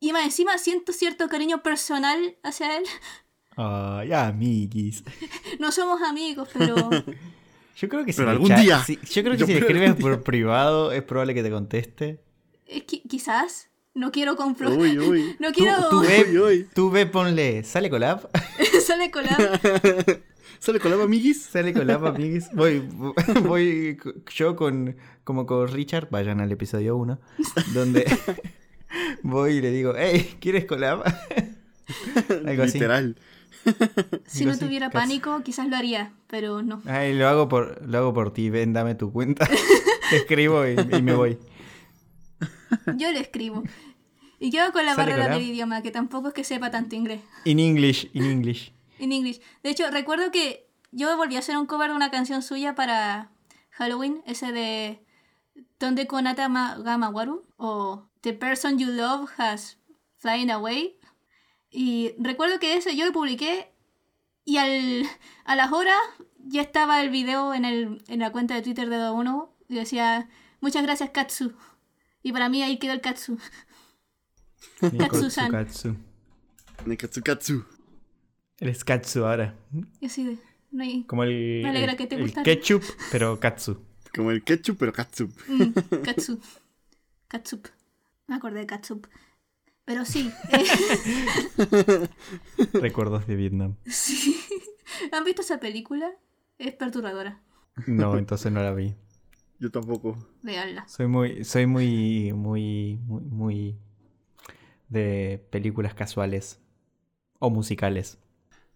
Y 0.01 0.13
más 0.13 0.25
encima 0.25 0.59
siento 0.59 0.93
cierto 0.93 1.29
cariño 1.29 1.63
personal 1.63 2.37
hacia 2.43 2.77
él. 2.77 2.85
Ay, 3.57 4.13
amiguis. 4.13 5.05
No 5.61 5.71
somos 5.73 6.03
amigos, 6.03 6.49
pero 6.53 6.75
Yo 7.77 7.89
creo 7.89 8.05
que 8.05 8.13
si 8.13 8.19
Pero 8.19 8.29
le 8.31 8.33
algún 8.33 8.51
echa- 8.51 8.61
día. 8.61 8.85
si- 8.85 8.99
yo 9.11 9.23
creo 9.23 9.33
que 9.35 9.39
Yo 9.39 9.47
si 9.47 9.55
le 9.55 9.59
escribes 9.61 9.95
por 9.95 10.23
privado 10.23 10.93
es 10.93 11.03
probable 11.03 11.35
que 11.35 11.43
te 11.43 11.51
conteste. 11.51 12.21
eh, 12.67 12.85
qui- 12.87 13.03
quizás 13.09 13.69
no 13.95 14.11
quiero 14.13 14.37
uy. 14.99 15.37
No 15.41 15.49
Tú, 15.53 15.55
quiero. 15.61 15.89
tú 15.89 16.01
Uy, 16.01 16.07
ve, 16.07 16.41
uy. 16.41 16.69
tú 16.75 16.91
ve, 16.91 17.07
ponle, 17.07 17.63
¿sale 17.65 17.89
collab? 17.91 18.29
Sale 18.83 19.11
collab. 19.11 19.61
¿Sale 20.59 20.79
con 20.79 20.97
la 20.97 21.03
amiguis? 21.03 21.43
Sale 21.43 21.73
collab, 21.73 22.07
amiguis. 22.07 22.51
Voy, 22.53 22.81
voy 23.45 23.99
yo 24.35 24.57
con, 24.57 24.97
como 25.25 25.47
con 25.47 25.69
Richard, 25.69 26.09
vayan 26.11 26.41
al 26.41 26.53
episodio 26.53 26.97
1, 26.97 27.19
donde 27.75 28.05
voy 29.23 29.55
y 29.55 29.61
le 29.61 29.71
digo, 29.71 29.95
hey, 29.97 30.37
¿quieres 30.41 30.65
collab? 30.65 31.03
Algo 32.47 32.63
así. 32.63 32.79
Literal. 32.79 33.17
Si 34.27 34.45
no 34.45 34.59
tuviera 34.59 34.91
casi. 34.91 35.07
pánico, 35.07 35.43
quizás 35.45 35.69
lo 35.69 35.77
haría, 35.77 36.13
pero 36.29 36.63
no. 36.63 36.83
Ay, 36.87 37.15
lo 37.15 37.29
hago 37.29 37.49
por, 37.49 37.81
lo 37.87 37.99
hago 37.99 38.15
por 38.15 38.33
ti, 38.33 38.51
ven, 38.51 38.73
dame 38.73 38.95
tu 38.95 39.13
cuenta. 39.13 39.49
Te 40.11 40.17
escribo 40.17 40.67
y, 40.67 40.77
y 40.97 41.03
me 41.03 41.15
voy. 41.15 41.39
Yo 42.97 43.13
le 43.13 43.21
escribo. 43.21 43.63
Y 44.43 44.51
quedo 44.51 44.73
con 44.73 44.85
la 44.85 44.95
¿Sale 44.97 45.13
barrera 45.13 45.27
collab? 45.29 45.41
del 45.41 45.49
idioma, 45.51 45.83
que 45.83 45.93
tampoco 45.93 46.29
es 46.29 46.35
que 46.35 46.43
sepa 46.43 46.71
tanto 46.71 46.97
inglés. 46.97 47.21
In 47.45 47.61
English, 47.61 48.11
in 48.13 48.25
English. 48.25 48.73
En 48.99 49.11
inglés. 49.11 49.41
De 49.63 49.71
hecho, 49.71 49.91
recuerdo 49.91 50.31
que 50.31 50.69
yo 50.93 51.17
volví 51.17 51.35
a 51.35 51.41
hacer 51.41 51.57
un 51.57 51.67
cover 51.67 51.91
de 51.91 51.97
una 51.97 52.11
canción 52.11 52.41
suya 52.43 52.75
para 52.77 53.33
Halloween, 53.71 54.23
ese 54.27 54.53
de 54.53 55.05
Donde 55.81 56.07
Konata 56.07 56.49
ma 56.49 56.77
Gama 56.79 57.09
Waru 57.09 57.43
o 57.57 58.09
The 58.21 58.33
Person 58.33 58.79
You 58.79 58.91
Love 58.91 59.29
Has 59.39 59.79
Flying 60.19 60.51
Away. 60.51 61.01
Y 61.71 62.13
recuerdo 62.19 62.61
que 62.61 62.77
ese 62.77 62.95
yo 62.97 63.07
lo 63.07 63.13
publiqué 63.13 63.73
y 64.45 64.59
al, 64.59 65.05
a 65.45 65.57
las 65.57 65.73
horas 65.73 65.99
ya 66.39 66.63
estaba 66.63 67.01
el 67.03 67.11
video 67.11 67.55
en, 67.55 67.65
el, 67.65 68.03
en 68.09 68.21
la 68.21 68.31
cuenta 68.31 68.55
de 68.55 68.63
Twitter 68.63 68.89
de 68.89 68.97
Dono 68.99 69.55
y 69.69 69.75
decía, 69.77 70.29
muchas 70.61 70.83
gracias 70.83 71.11
Katsu. 71.11 71.55
Y 72.23 72.33
para 72.33 72.49
mí 72.49 72.63
ahí 72.63 72.79
quedó 72.79 72.93
el 72.93 73.01
Katsu. 73.01 73.39
Katsu-san. 74.99 75.51
Katsu. 75.51 75.97
Nekatsukatsu. 76.87 77.65
Él 78.59 78.69
es 78.69 78.85
Katsu 78.85 79.25
ahora. 79.25 79.55
Y 80.01 80.07
así 80.07 80.25
de, 80.25 80.39
no 80.71 80.83
hay... 80.83 81.05
Como 81.05 81.25
el, 81.25 81.61
Me 81.63 81.71
alegra 81.71 81.93
el- 81.93 81.99
que 81.99 82.07
te 82.07 82.15
el 82.17 82.23
gustara. 82.23 82.45
ketchup, 82.45 82.83
pero 83.11 83.39
Katsu. 83.41 83.79
Como 84.15 84.31
el 84.31 84.43
ketchup, 84.45 84.77
pero 84.79 84.93
katsu. 84.93 85.29
Mm, 85.49 85.73
katsu. 86.05 86.39
Katsup. 87.29 87.67
Me 88.27 88.35
acordé 88.37 88.61
de 88.61 88.67
Katsup. 88.67 89.07
Pero 89.85 90.05
sí. 90.05 90.31
eh, 90.51 90.65
Recuerdos 92.75 93.27
de 93.27 93.37
Vietnam. 93.37 93.77
sí. 93.87 94.39
¿Han 95.13 95.25
visto 95.25 95.41
esa 95.43 95.59
película? 95.59 96.11
Es 96.59 96.75
perturbadora. 96.75 97.41
No, 97.87 98.17
entonces 98.19 98.53
no 98.53 98.63
la 98.63 98.73
vi. 98.75 98.95
Yo 99.59 99.71
tampoco. 99.71 100.17
Veanla. 100.43 100.87
Soy 100.89 101.07
muy, 101.07 101.45
soy 101.45 101.67
muy, 101.67 102.33
muy, 102.35 102.99
muy, 103.07 103.23
muy 103.25 103.79
de 104.93 105.45
películas 105.51 105.95
casuales 105.95 106.61
o 107.39 107.51
musicales. 107.51 108.19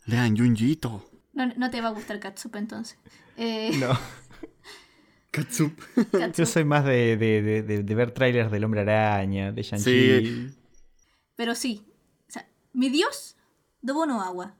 Lean 0.06 0.36
Junjiito. 0.36 1.04
No, 1.32 1.46
no 1.46 1.70
te 1.70 1.80
va 1.80 1.88
a 1.88 1.92
gustar 1.92 2.18
Katsup 2.20 2.56
entonces. 2.56 2.98
Eh, 3.36 3.72
No. 3.78 3.88
Katsup. 5.30 5.72
Katsu. 6.12 6.42
Yo 6.42 6.46
soy 6.46 6.64
más 6.64 6.84
de, 6.84 7.16
de- 7.16 7.42
de- 7.42 7.62
de- 7.62 7.82
de 7.82 7.94
ver 7.94 8.12
trailers 8.12 8.50
del 8.50 8.64
Hombre 8.64 8.80
Araña, 8.80 9.52
de 9.52 9.62
Shang-Chi. 9.62 9.82
Sí. 9.84 10.48
Pero 11.34 11.54
sí, 11.54 11.84
o 12.28 12.32
sea, 12.32 12.48
mi 12.72 12.88
Dios, 12.88 13.36
Dobo 13.82 14.06
no 14.06 14.22
agua. 14.22 14.54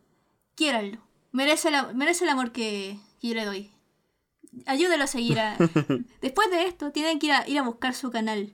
Quiéranlo. 0.54 0.98
Merece, 1.32 1.70
la- 1.70 1.92
merece 1.94 2.24
el 2.24 2.30
amor 2.30 2.52
que, 2.52 2.98
que 3.20 3.28
yo 3.28 3.34
le 3.34 3.44
doy. 3.46 3.70
Ayúdelo 4.66 5.04
a 5.04 5.07
seguir. 5.07 5.38
a- 5.38 5.57
Después 6.20 6.50
de 6.50 6.64
esto, 6.66 6.92
tienen 6.92 7.18
que 7.18 7.26
ir 7.26 7.32
a, 7.32 7.48
ir 7.48 7.59
a 7.59 7.62
buscar 7.62 7.94
su 7.94 8.11
canal. 8.11 8.52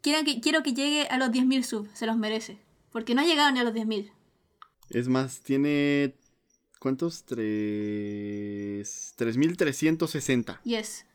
Quiero 0.00 0.24
que, 0.24 0.40
quiero 0.40 0.62
que 0.62 0.74
llegue 0.74 1.06
a 1.08 1.18
los 1.18 1.30
10.000 1.30 1.62
subs, 1.62 1.90
se 1.98 2.06
los 2.06 2.16
merece. 2.16 2.58
Porque 2.90 3.14
no 3.14 3.22
ha 3.22 3.24
llegado 3.24 3.50
ni 3.52 3.60
a 3.60 3.64
los 3.64 3.72
10.000. 3.72 4.10
Es 4.90 5.08
más, 5.08 5.40
tiene. 5.40 6.14
¿Cuántos? 6.78 7.24
Tres. 7.24 9.14
3360. 9.16 10.60
Yes. 10.64 11.06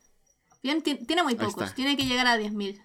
Bien, 0.62 0.82
tiene 0.82 1.22
muy 1.22 1.34
pocos, 1.36 1.74
tiene 1.74 1.96
que 1.96 2.04
llegar 2.04 2.26
a 2.26 2.38
10.000. 2.38 2.82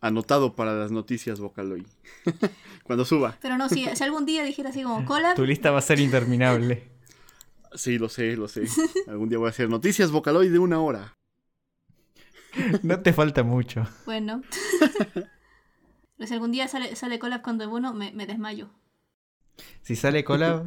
Anotado 0.00 0.54
para 0.54 0.74
las 0.74 0.90
noticias, 0.90 1.40
Vocaloid. 1.40 1.86
Cuando 2.84 3.04
suba. 3.04 3.36
Pero 3.42 3.58
no, 3.58 3.68
si, 3.68 3.86
si 3.94 4.04
algún 4.04 4.24
día 4.24 4.44
dijera 4.44 4.70
así 4.70 4.82
como 4.82 5.04
collab, 5.04 5.36
Tu 5.36 5.44
lista 5.44 5.70
va 5.70 5.78
a 5.78 5.82
ser 5.82 6.00
interminable. 6.00 6.88
Sí, 7.74 7.98
lo 7.98 8.08
sé, 8.08 8.36
lo 8.36 8.48
sé. 8.48 8.64
Algún 9.06 9.28
día 9.28 9.38
voy 9.38 9.46
a 9.46 9.50
hacer 9.50 9.68
noticias 9.68 10.10
Vocaloid 10.10 10.50
de 10.50 10.58
una 10.58 10.80
hora. 10.80 11.16
No 12.82 13.00
te 13.00 13.12
falta 13.12 13.42
mucho. 13.42 13.86
bueno. 14.06 14.42
Pero 15.14 15.26
si 16.26 16.34
algún 16.34 16.52
día 16.52 16.68
sale, 16.68 16.96
sale 16.96 17.18
collab 17.18 17.42
con 17.42 17.58
Dobuno, 17.58 17.94
me, 17.94 18.12
me 18.12 18.26
desmayo. 18.26 18.70
Si 19.82 19.96
sale 19.96 20.24
collab, 20.24 20.66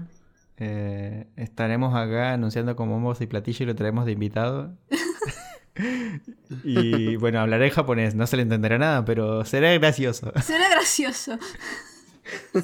eh, 0.57 1.27
estaremos 1.35 1.95
acá 1.95 2.33
anunciando 2.33 2.75
como 2.75 2.93
bombos 2.93 3.21
y 3.21 3.27
platillo 3.27 3.63
y 3.63 3.67
lo 3.67 3.75
traemos 3.75 4.05
de 4.05 4.11
invitado. 4.11 4.77
y 6.63 7.15
bueno, 7.15 7.39
hablaré 7.39 7.71
japonés, 7.71 8.15
no 8.15 8.27
se 8.27 8.37
le 8.37 8.43
entenderá 8.43 8.77
nada, 8.77 9.05
pero 9.05 9.45
será 9.45 9.73
gracioso. 9.73 10.31
Será 10.43 10.69
gracioso. 10.69 11.37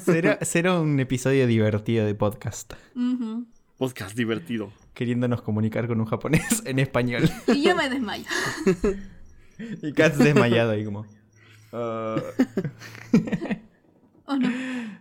Será, 0.04 0.38
será 0.42 0.80
un 0.80 0.98
episodio 1.00 1.46
divertido 1.46 2.06
de 2.06 2.14
podcast. 2.14 2.72
Podcast 3.76 4.16
divertido. 4.16 4.72
Queriéndonos 4.94 5.42
comunicar 5.42 5.86
con 5.88 6.00
un 6.00 6.06
japonés 6.06 6.62
en 6.66 6.78
español. 6.78 7.28
Y 7.48 7.62
yo 7.62 7.74
me 7.74 7.88
desmayo. 7.88 8.24
Y 9.82 9.92
Katz 9.92 10.16
desmayado 10.16 10.70
ahí 10.70 10.86
como... 10.86 11.04
¿O 11.72 12.16
no? 14.36 14.48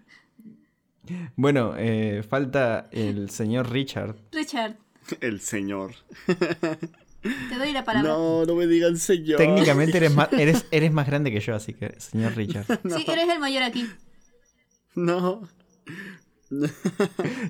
Bueno, 1.36 1.74
eh, 1.78 2.24
falta 2.28 2.88
el 2.92 3.30
señor 3.32 3.72
Richard. 3.72 4.16
Richard, 4.32 4.76
El 5.22 5.42
señor. 5.42 5.94
te 6.28 7.58
doy 7.58 7.72
la 7.74 7.84
palabra. 7.84 8.12
No, 8.12 8.46
no 8.46 8.56
me 8.56 8.68
digan 8.68 8.98
señor. 8.98 9.38
Técnicamente 9.38 9.98
eres 9.98 10.14
más, 10.14 10.32
eres, 10.34 10.68
eres 10.70 10.92
más 10.92 11.08
grande 11.08 11.32
que 11.32 11.40
yo, 11.40 11.56
así 11.56 11.74
que, 11.74 12.00
señor 12.00 12.36
Richard. 12.36 12.66
Sí, 12.84 13.06
eres 13.08 13.28
el 13.30 13.40
mayor 13.40 13.64
aquí. 13.64 13.90
No. 14.94 15.48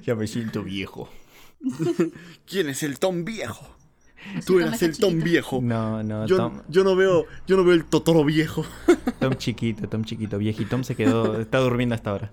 Ya 0.03 0.15
me 0.15 0.27
siento 0.27 0.63
viejo. 0.63 1.09
¿Quién 2.45 2.69
es 2.69 2.83
el 2.83 2.99
Tom 2.99 3.25
viejo? 3.25 3.75
Tú 4.45 4.53
Tom 4.53 4.61
eras 4.61 4.81
el 4.81 4.97
Tom 4.97 5.19
viejo. 5.21 5.59
No, 5.61 6.03
no, 6.03 6.25
Yo, 6.25 6.37
Tom, 6.37 6.61
yo 6.67 6.83
no 6.83 6.95
veo, 6.95 7.25
yo 7.47 7.57
no 7.57 7.63
veo 7.63 7.73
el 7.73 7.85
Totoro 7.85 8.23
viejo. 8.25 8.65
Tom 9.19 9.35
chiquito, 9.35 9.87
Tom 9.87 10.03
chiquito, 10.03 10.37
viejito. 10.37 10.83
se 10.83 10.95
quedó, 10.95 11.39
está 11.39 11.59
durmiendo 11.59 11.95
hasta 11.95 12.11
ahora. 12.11 12.31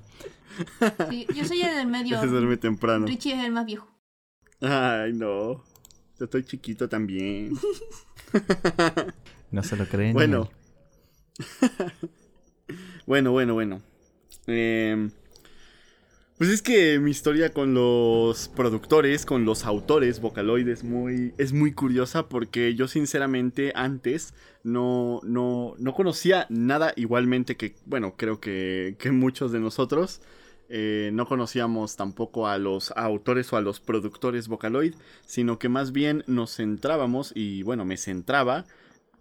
Sí, 1.10 1.26
yo 1.34 1.44
soy 1.44 1.62
el 1.62 1.74
del 1.76 1.86
medio. 1.86 2.16
Ese 2.16 2.26
duerme 2.26 2.56
temprano. 2.56 3.06
Richie 3.06 3.34
es 3.34 3.44
el 3.44 3.52
más 3.52 3.66
viejo. 3.66 3.88
Ay, 4.60 5.12
no. 5.12 5.62
Yo 6.18 6.24
estoy 6.24 6.44
chiquito 6.44 6.88
también. 6.88 7.52
No 9.50 9.62
se 9.62 9.76
lo 9.76 9.86
creen. 9.86 10.12
Bueno. 10.12 10.50
bueno, 13.06 13.30
bueno, 13.30 13.54
bueno. 13.54 13.80
Em, 14.46 15.10
pues 16.38 16.50
es 16.50 16.60
que 16.62 16.98
mi 16.98 17.10
historia 17.10 17.50
con 17.50 17.72
los 17.72 18.48
productores, 18.48 19.24
con 19.24 19.44
los 19.44 19.64
autores 19.64 20.20
Vocaloid 20.20 20.68
es 20.68 20.84
muy, 20.84 21.32
es 21.38 21.52
muy 21.52 21.72
curiosa 21.72 22.28
porque 22.28 22.74
yo 22.74 22.88
sinceramente 22.88 23.72
antes 23.74 24.34
no, 24.62 25.20
no, 25.24 25.74
no 25.78 25.94
conocía 25.94 26.46
nada 26.50 26.92
igualmente 26.96 27.56
que, 27.56 27.74
bueno, 27.86 28.14
creo 28.16 28.38
que, 28.40 28.96
que 28.98 29.12
muchos 29.12 29.52
de 29.52 29.60
nosotros. 29.60 30.20
eh, 30.68 31.10
no 31.12 31.26
conocíamos 31.26 31.96
tampoco 31.96 32.48
a 32.48 32.58
los 32.58 32.90
autores 32.96 33.52
o 33.52 33.56
a 33.56 33.60
los 33.60 33.80
productores 33.80 34.48
Vocaloid, 34.48 34.94
sino 35.24 35.58
que 35.58 35.68
más 35.68 35.92
bien 35.92 36.24
nos 36.26 36.56
centrábamos, 36.56 37.32
y 37.34 37.62
bueno, 37.62 37.84
me 37.84 37.96
centraba 37.96 38.66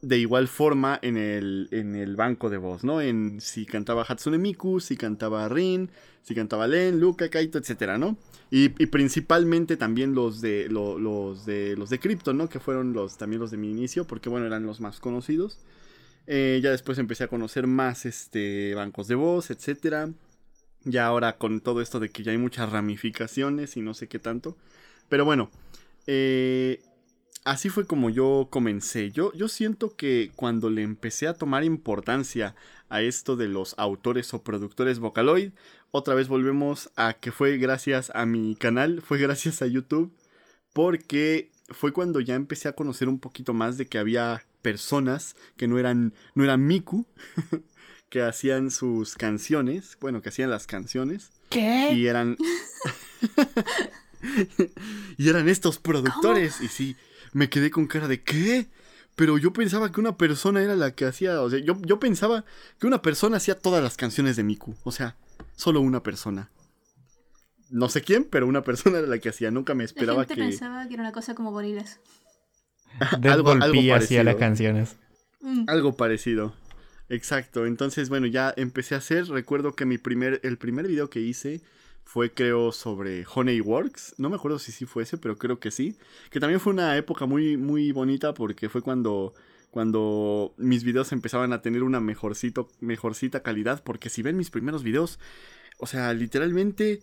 de 0.08 0.20
igual 0.20 0.48
forma 0.48 1.00
en 1.02 1.18
el, 1.18 1.68
en 1.72 1.96
el 1.96 2.16
banco 2.16 2.52
de 2.52 2.58
voz, 2.58 2.84
¿no? 2.84 3.02
En 3.02 3.42
si 3.42 3.66
cantaba 3.66 4.04
Hatsune 4.08 4.38
Miku, 4.38 4.80
si 4.80 4.98
cantaba 4.98 5.50
Rin, 5.50 5.90
si 6.22 6.36
cantaba 6.36 6.68
Len, 6.68 7.00
Luca, 7.00 7.30
Kaito, 7.30 7.58
etcétera, 7.58 7.98
¿no? 7.98 8.16
Y, 8.52 8.70
principalmente 8.70 9.78
también 9.78 10.14
los 10.14 10.42
de 10.42 10.68
lo- 10.70 11.00
los 11.00 11.46
de 11.48 11.76
los 11.76 11.90
de 11.90 12.00
Crypto, 12.00 12.34
¿no? 12.34 12.48
Que 12.50 12.60
fueron 12.60 12.94
los 12.94 13.18
también 13.18 13.40
los 13.42 13.50
de 13.50 13.58
mi 13.58 13.72
inicio, 13.72 14.06
porque 14.06 14.30
bueno, 14.30 14.46
eran 14.46 14.66
los 14.66 14.80
más 14.80 15.00
conocidos. 15.00 15.58
Eh, 16.28 16.60
ya 16.62 16.70
después 16.70 16.98
empecé 17.00 17.24
a 17.24 17.28
conocer 17.28 17.66
más 17.66 18.06
este 18.06 18.76
bancos 18.76 19.08
de 19.08 19.16
voz, 19.16 19.50
etcétera. 19.50 20.12
Ya 20.84 21.08
ahora 21.08 21.38
con 21.38 21.62
todo 21.62 21.82
esto 21.82 22.00
de 22.00 22.10
que 22.10 22.22
ya 22.22 22.32
hay 22.32 22.38
muchas 22.38 22.72
ramificaciones 22.72 23.76
y 23.76 23.82
no 23.82 23.96
sé 23.96 24.08
qué 24.08 24.20
tanto. 24.20 24.56
Pero 25.10 25.26
bueno, 25.26 25.50
eh, 26.06 26.82
así 27.46 27.70
fue 27.70 27.86
como 27.86 28.10
yo 28.10 28.50
comencé. 28.50 29.12
Yo, 29.12 29.32
yo 29.34 29.48
siento 29.48 29.96
que 29.96 30.32
cuando 30.36 30.70
le 30.70 30.82
empecé 30.82 31.28
a 31.28 31.34
tomar 31.34 31.64
importancia 31.64 32.56
a 32.90 33.02
esto 33.02 33.36
de 33.36 33.48
los 33.48 33.76
autores 33.78 34.34
o 34.34 34.44
productores 34.44 35.00
Vocaloid, 35.00 35.52
otra 35.92 36.16
vez 36.16 36.28
volvemos 36.28 36.92
a 36.98 37.14
que 37.14 37.32
fue 37.32 37.58
gracias 37.58 38.12
a 38.14 38.26
mi 38.26 38.56
canal, 38.56 39.02
fue 39.02 39.20
gracias 39.20 39.62
a 39.62 39.68
YouTube, 39.68 40.12
porque 40.74 41.52
fue 41.70 41.94
cuando 41.94 42.20
ya 42.20 42.36
empecé 42.36 42.68
a 42.68 42.74
conocer 42.74 43.08
un 43.08 43.20
poquito 43.20 43.54
más 43.54 43.78
de 43.78 43.88
que 43.88 43.98
había 43.98 44.44
personas 44.62 45.36
que 45.56 45.68
no 45.68 45.80
eran, 45.80 46.14
no 46.34 46.44
eran 46.44 46.66
Miku, 46.66 47.06
que 48.10 48.24
hacían 48.24 48.72
sus 48.72 49.16
canciones, 49.16 49.98
bueno, 50.02 50.22
que 50.22 50.30
hacían 50.30 50.50
las 50.50 50.68
canciones. 50.68 51.32
¿Qué? 51.50 51.94
Y 51.94 52.08
eran. 52.08 52.38
y 55.18 55.30
eran 55.30 55.48
estos 55.48 55.78
productores. 55.78 56.60
Y 56.62 56.68
sí, 56.68 56.96
me 57.36 57.50
quedé 57.50 57.70
con 57.70 57.86
cara 57.88 58.08
de 58.08 58.22
¿qué? 58.24 58.68
Pero 59.16 59.38
yo 59.38 59.52
pensaba 59.54 59.92
que 59.92 60.00
una 60.00 60.18
persona 60.18 60.62
era 60.62 60.76
la 60.76 60.92
que 60.92 61.06
hacía. 61.06 61.42
O 61.42 61.50
sea, 61.50 61.60
yo, 61.60 61.78
yo 61.84 62.00
pensaba 62.00 62.46
que 62.80 62.88
una 62.88 63.02
persona 63.02 63.38
hacía 63.38 63.60
todas 63.60 63.84
las 63.84 63.98
canciones 63.98 64.36
de 64.36 64.44
Miku. 64.44 64.76
O 64.84 64.92
sea, 64.92 65.16
solo 65.56 65.82
una 65.82 66.02
persona. 66.02 66.50
No 67.70 67.90
sé 67.90 68.02
quién, 68.02 68.24
pero 68.26 68.48
una 68.48 68.64
persona 68.64 69.00
era 69.00 69.08
la 69.08 69.20
que 69.20 69.30
hacía. 69.30 69.52
Nunca 69.52 69.74
me 69.74 69.84
La 69.84 69.86
esperaba 69.86 70.22
gente 70.26 70.36
que. 70.36 70.42
pensaba 70.50 70.88
que 70.88 70.94
era 70.94 71.04
una 71.04 71.12
cosa 71.12 71.36
como 71.36 71.52
gorilas. 71.52 72.00
Algo- 73.22 73.44
Ball 73.44 73.64
algo 73.64 73.74
P 73.82 73.94
hacía 73.94 74.24
las 74.24 74.36
parecido. 74.36 74.40
canciones. 74.40 74.96
Mm. 75.42 75.64
Algo 75.68 75.96
parecido. 75.98 76.54
Exacto. 77.10 77.66
Entonces, 77.66 78.10
bueno, 78.10 78.28
ya 78.28 78.54
empecé 78.58 78.96
a 78.96 79.00
hacer. 79.00 79.28
Recuerdo 79.28 79.76
que 79.76 79.86
mi 79.86 79.98
primer, 79.98 80.40
el 80.44 80.58
primer 80.58 80.88
video 80.88 81.10
que 81.10 81.20
hice 81.20 81.62
fue, 82.06 82.34
creo, 82.34 82.72
sobre 82.72 83.26
Honeyworks. 83.34 84.16
No 84.18 84.30
me 84.30 84.36
acuerdo 84.38 84.60
si 84.60 84.72
sí 84.72 84.86
fue 84.86 85.04
ese, 85.04 85.18
pero 85.18 85.38
creo 85.38 85.60
que 85.60 85.72
sí. 85.72 85.98
Que 86.32 86.40
también 86.40 86.60
fue 86.62 86.74
una 86.74 86.96
época 86.98 87.26
muy, 87.26 87.58
muy 87.58 87.92
bonita 87.92 88.34
porque 88.34 88.70
fue 88.70 88.82
cuando, 88.82 89.34
cuando 89.72 90.54
mis 90.58 90.84
videos 90.84 91.12
empezaban 91.12 91.52
a 91.54 91.62
tener 91.62 91.84
una 91.84 92.00
mejorcito, 92.00 92.70
mejorcita 92.80 93.42
calidad. 93.44 93.84
Porque 93.84 94.10
si 94.10 94.22
ven 94.22 94.38
mis 94.38 94.52
primeros 94.52 94.84
videos, 94.84 95.20
o 95.80 95.88
sea, 95.88 96.14
literalmente, 96.14 97.02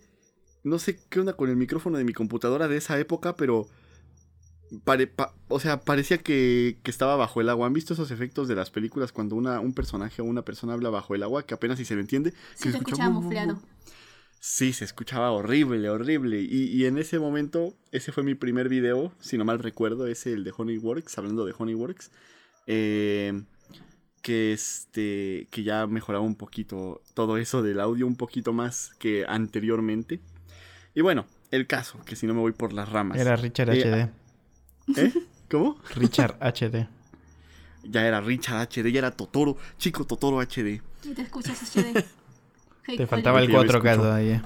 no 0.63 0.79
sé 0.79 0.99
qué 1.09 1.19
onda 1.21 1.33
con 1.35 1.49
el 1.49 1.57
micrófono 1.57 1.97
de 1.97 2.05
mi 2.05 2.13
computadora 2.13 2.67
de 2.67 2.77
esa 2.77 2.99
época, 2.99 3.35
pero 3.35 3.67
pare- 4.83 5.07
pa- 5.07 5.33
o 5.47 5.59
sea, 5.59 5.81
parecía 5.81 6.17
que, 6.17 6.77
que 6.83 6.91
estaba 6.91 7.15
bajo 7.15 7.41
el 7.41 7.49
agua. 7.49 7.67
¿Han 7.67 7.73
visto 7.73 7.93
esos 7.93 8.11
efectos 8.11 8.47
de 8.47 8.55
las 8.55 8.71
películas 8.71 9.11
cuando 9.11 9.35
una, 9.35 9.59
un 9.59 9.73
personaje 9.73 10.21
o 10.21 10.25
una 10.25 10.43
persona 10.43 10.73
habla 10.73 10.89
bajo 10.89 11.15
el 11.15 11.23
agua 11.23 11.45
que 11.45 11.53
apenas 11.53 11.77
si 11.77 11.85
se 11.85 11.95
le 11.95 12.01
entiende? 12.01 12.31
Que 12.31 12.37
Sí, 12.55 12.63
te 12.63 12.69
se 12.71 12.77
escucha 12.77 13.03
escuchaba 13.03 13.21
Sí, 14.45 14.73
se 14.73 14.83
escuchaba 14.83 15.31
horrible, 15.31 15.89
horrible. 15.89 16.41
Y, 16.41 16.65
y 16.65 16.85
en 16.85 16.97
ese 16.97 17.17
momento, 17.17 17.75
ese 17.93 18.11
fue 18.11 18.23
mi 18.23 18.35
primer 18.35 18.67
video, 18.67 19.13
si 19.21 19.37
no 19.37 19.45
mal 19.45 19.59
recuerdo, 19.59 20.05
ese 20.05 20.33
el 20.33 20.43
de 20.43 20.51
Honeyworks, 20.57 21.17
hablando 21.17 21.45
de 21.45 21.53
Honeyworks. 21.57 22.11
eh, 22.67 23.41
que 24.21 24.51
este. 24.51 25.47
que 25.49 25.63
ya 25.63 25.87
mejoraba 25.87 26.25
un 26.25 26.35
poquito 26.35 27.01
todo 27.13 27.37
eso 27.37 27.61
del 27.61 27.79
audio, 27.79 28.05
un 28.05 28.17
poquito 28.17 28.51
más 28.51 28.91
que 28.99 29.23
anteriormente. 29.25 30.19
Y 30.93 30.99
bueno, 30.99 31.25
el 31.51 31.65
caso, 31.65 32.03
que 32.03 32.17
si 32.17 32.27
no 32.27 32.33
me 32.33 32.41
voy 32.41 32.51
por 32.51 32.73
las 32.73 32.89
ramas. 32.89 33.17
Era 33.17 33.37
Richard 33.37 33.69
Eh, 33.69 34.09
HD. 34.89 34.99
¿Eh? 34.99 35.13
¿Cómo? 35.49 35.77
Richard 35.95 36.37
HD. 36.41 36.89
Ya 37.85 38.05
era 38.05 38.19
Richard 38.19 38.67
HD, 38.69 38.91
ya 38.91 38.99
era 38.99 39.11
Totoro, 39.11 39.55
chico 39.77 40.05
Totoro 40.05 40.41
HD. 40.41 40.81
Y 41.05 41.13
te 41.13 41.21
escuchas 41.21 41.61
HD. 41.61 42.03
Te 42.85 43.07
faltaba 43.07 43.41
el 43.41 43.49
Porque 43.49 43.53
yo 43.53 43.63
me 43.63 43.67
4K 43.69 43.75
escucho. 43.91 44.01
todavía. 44.01 44.43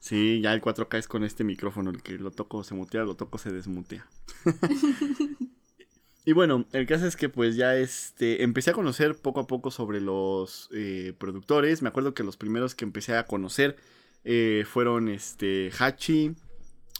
Sí, 0.00 0.40
ya 0.40 0.52
el 0.52 0.60
4K 0.60 0.98
es 0.98 1.06
con 1.06 1.22
este 1.22 1.44
micrófono, 1.44 1.90
el 1.90 2.02
que 2.02 2.14
lo 2.18 2.32
toco 2.32 2.64
se 2.64 2.74
mutea, 2.74 3.04
lo 3.04 3.14
toco 3.14 3.38
se 3.38 3.52
desmutea. 3.52 4.04
y 6.24 6.32
bueno, 6.32 6.66
el 6.72 6.86
caso 6.86 7.06
es 7.06 7.14
que 7.14 7.28
pues 7.28 7.54
ya 7.54 7.76
este, 7.76 8.42
empecé 8.42 8.70
a 8.70 8.74
conocer 8.74 9.14
poco 9.16 9.38
a 9.40 9.46
poco 9.46 9.70
sobre 9.70 10.00
los 10.00 10.68
eh, 10.72 11.14
productores. 11.18 11.82
Me 11.82 11.88
acuerdo 11.88 12.14
que 12.14 12.24
los 12.24 12.36
primeros 12.36 12.74
que 12.74 12.84
empecé 12.84 13.16
a 13.16 13.26
conocer 13.26 13.76
eh, 14.24 14.64
fueron 14.66 15.08
este, 15.08 15.70
Hachi, 15.78 16.34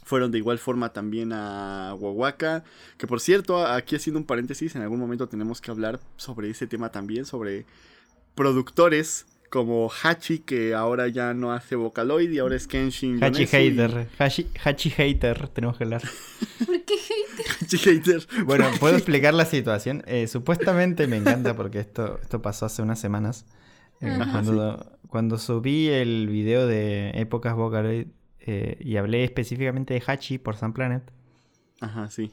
fueron 0.05 0.31
de 0.31 0.37
igual 0.37 0.57
forma 0.57 0.93
también 0.93 1.33
a 1.33 1.95
Wawaka. 1.99 2.63
Que 2.97 3.05
por 3.05 3.19
cierto, 3.19 3.67
aquí 3.67 3.97
haciendo 3.97 4.19
un 4.19 4.25
paréntesis, 4.25 4.75
en 4.77 4.81
algún 4.81 5.01
momento 5.01 5.27
tenemos 5.27 5.59
que 5.59 5.71
hablar 5.71 5.99
sobre 6.15 6.49
ese 6.49 6.67
tema 6.67 6.89
también, 6.89 7.25
sobre 7.25 7.65
productores 8.33 9.25
como 9.53 9.87
Hachi, 9.87 10.39
que 10.39 10.73
ahora 10.73 11.09
ya 11.09 11.35
no 11.35 11.53
hace 11.53 11.75
Vocaloid 11.75 12.31
y 12.31 12.39
ahora 12.39 12.55
es 12.55 12.65
Kenshin. 12.65 13.23
Hachi 13.23 13.45
Hater, 13.45 14.07
Hachi, 14.17 14.89
Hater, 14.89 15.47
tenemos 15.49 15.77
que 15.77 15.83
hablar. 15.83 16.01
¿Por 16.65 16.83
qué 16.83 16.95
hater? 16.97 17.45
Hachi 17.61 17.77
Hater. 17.77 18.27
Bueno, 18.45 18.65
¿puedo 18.79 18.95
explicar 18.95 19.35
la 19.35 19.45
situación? 19.45 20.01
Eh, 20.07 20.25
supuestamente 20.25 21.05
me 21.05 21.17
encanta 21.17 21.55
porque 21.55 21.79
esto, 21.81 22.17
esto 22.19 22.41
pasó 22.41 22.65
hace 22.65 22.81
unas 22.81 22.99
semanas. 22.99 23.45
Eh, 24.01 24.17
cuando, 24.31 24.97
cuando 25.07 25.37
subí 25.37 25.87
el 25.87 26.29
video 26.29 26.65
de 26.65 27.11
épocas 27.11 27.53
Vocaloid 27.55 28.07
eh, 28.39 28.77
y 28.79 28.97
hablé 28.97 29.23
específicamente 29.23 29.93
de 29.93 30.01
Hachi 30.03 30.39
por 30.39 30.55
Sun 30.55 30.73
Planet. 30.73 31.03
Ajá, 31.79 32.09
sí. 32.09 32.31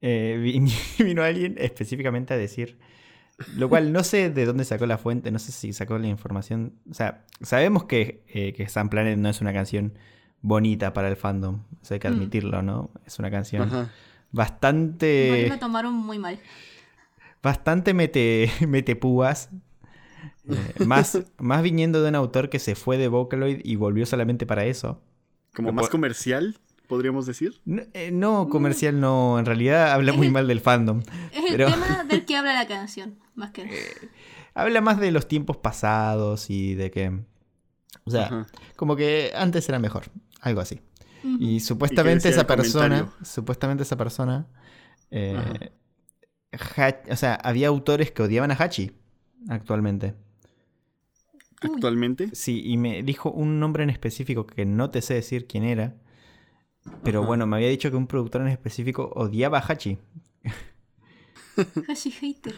vino 0.00 1.22
alguien 1.22 1.54
específicamente 1.58 2.34
a 2.34 2.36
decir 2.36 2.76
lo 3.54 3.68
cual 3.68 3.92
no 3.92 4.02
sé 4.02 4.30
de 4.30 4.46
dónde 4.46 4.64
sacó 4.64 4.86
la 4.86 4.98
fuente, 4.98 5.30
no 5.30 5.38
sé 5.38 5.52
si 5.52 5.72
sacó 5.72 5.98
la 5.98 6.06
información. 6.06 6.74
O 6.90 6.94
sea, 6.94 7.24
sabemos 7.42 7.84
que, 7.84 8.24
eh, 8.28 8.52
que 8.52 8.66
Planet 8.88 9.18
no 9.18 9.28
es 9.28 9.40
una 9.40 9.52
canción 9.52 9.94
bonita 10.40 10.92
para 10.92 11.08
el 11.08 11.16
fandom. 11.16 11.62
Eso 11.82 11.94
hay 11.94 12.00
que 12.00 12.08
mm. 12.08 12.12
admitirlo, 12.12 12.62
¿no? 12.62 12.90
Es 13.04 13.18
una 13.18 13.30
canción 13.30 13.90
bastante. 14.32 15.46
me 15.50 15.58
tomaron 15.58 15.94
muy 15.94 16.18
mal. 16.18 16.38
Bastante 17.42 17.94
mete, 17.94 18.50
mete 18.66 18.96
púas. 18.96 19.50
Eh, 20.48 20.84
más, 20.86 21.18
más 21.38 21.62
viniendo 21.62 22.02
de 22.02 22.08
un 22.08 22.14
autor 22.14 22.48
que 22.48 22.58
se 22.58 22.74
fue 22.74 22.96
de 22.96 23.08
Vocaloid 23.08 23.60
y 23.64 23.76
volvió 23.76 24.06
solamente 24.06 24.46
para 24.46 24.64
eso. 24.64 25.02
¿Como 25.54 25.72
más 25.72 25.88
comercial? 25.88 26.58
Podríamos 26.86 27.26
decir. 27.26 27.60
No, 27.64 27.82
eh, 27.92 28.10
mm. 28.12 28.48
comercial, 28.48 29.00
no. 29.00 29.38
En 29.38 29.46
realidad 29.46 29.92
habla 29.92 30.12
muy 30.12 30.30
mal 30.30 30.46
del 30.46 30.60
fandom. 30.60 31.02
Es 31.32 31.52
el 31.52 31.56
tema 31.56 32.04
del 32.04 32.24
que 32.26 32.36
habla 32.36 32.54
la 32.54 32.66
canción, 32.66 33.18
más 33.34 33.50
que. 33.50 33.62
Eh, 33.62 34.10
habla 34.54 34.80
más 34.80 34.98
de 34.98 35.10
los 35.10 35.28
tiempos 35.28 35.56
pasados 35.58 36.50
y 36.50 36.74
de 36.74 36.90
que. 36.90 37.20
O 38.04 38.10
sea, 38.10 38.46
como 38.76 38.96
que 38.96 39.32
antes 39.34 39.68
era 39.68 39.78
mejor. 39.78 40.04
Algo 40.40 40.60
así. 40.60 40.80
Y 41.40 41.60
supuestamente 41.60 42.28
esa 42.28 42.46
persona. 42.46 43.12
Supuestamente 43.22 43.82
esa 43.82 43.96
persona. 43.96 44.46
Eh, 45.10 45.70
o 47.10 47.16
sea, 47.16 47.34
había 47.34 47.68
autores 47.68 48.12
que 48.12 48.22
odiaban 48.22 48.50
a 48.50 48.54
Hachi 48.54 48.92
actualmente. 49.48 50.14
¿Actualmente? 51.60 52.30
Sí, 52.32 52.62
y 52.64 52.76
me 52.76 53.02
dijo 53.02 53.30
un 53.30 53.58
nombre 53.60 53.82
en 53.82 53.90
específico 53.90 54.46
que 54.46 54.64
no 54.66 54.90
te 54.90 55.02
sé 55.02 55.14
decir 55.14 55.46
quién 55.46 55.64
era. 55.64 55.96
Pero 57.02 57.24
bueno, 57.24 57.46
me 57.46 57.56
había 57.56 57.68
dicho 57.68 57.90
que 57.90 57.96
un 57.96 58.06
productor 58.06 58.42
en 58.42 58.48
específico 58.48 59.12
odiaba 59.14 59.58
a 59.58 59.66
Hachi. 59.66 59.98
Hachi 61.88 62.10
hater. 62.10 62.54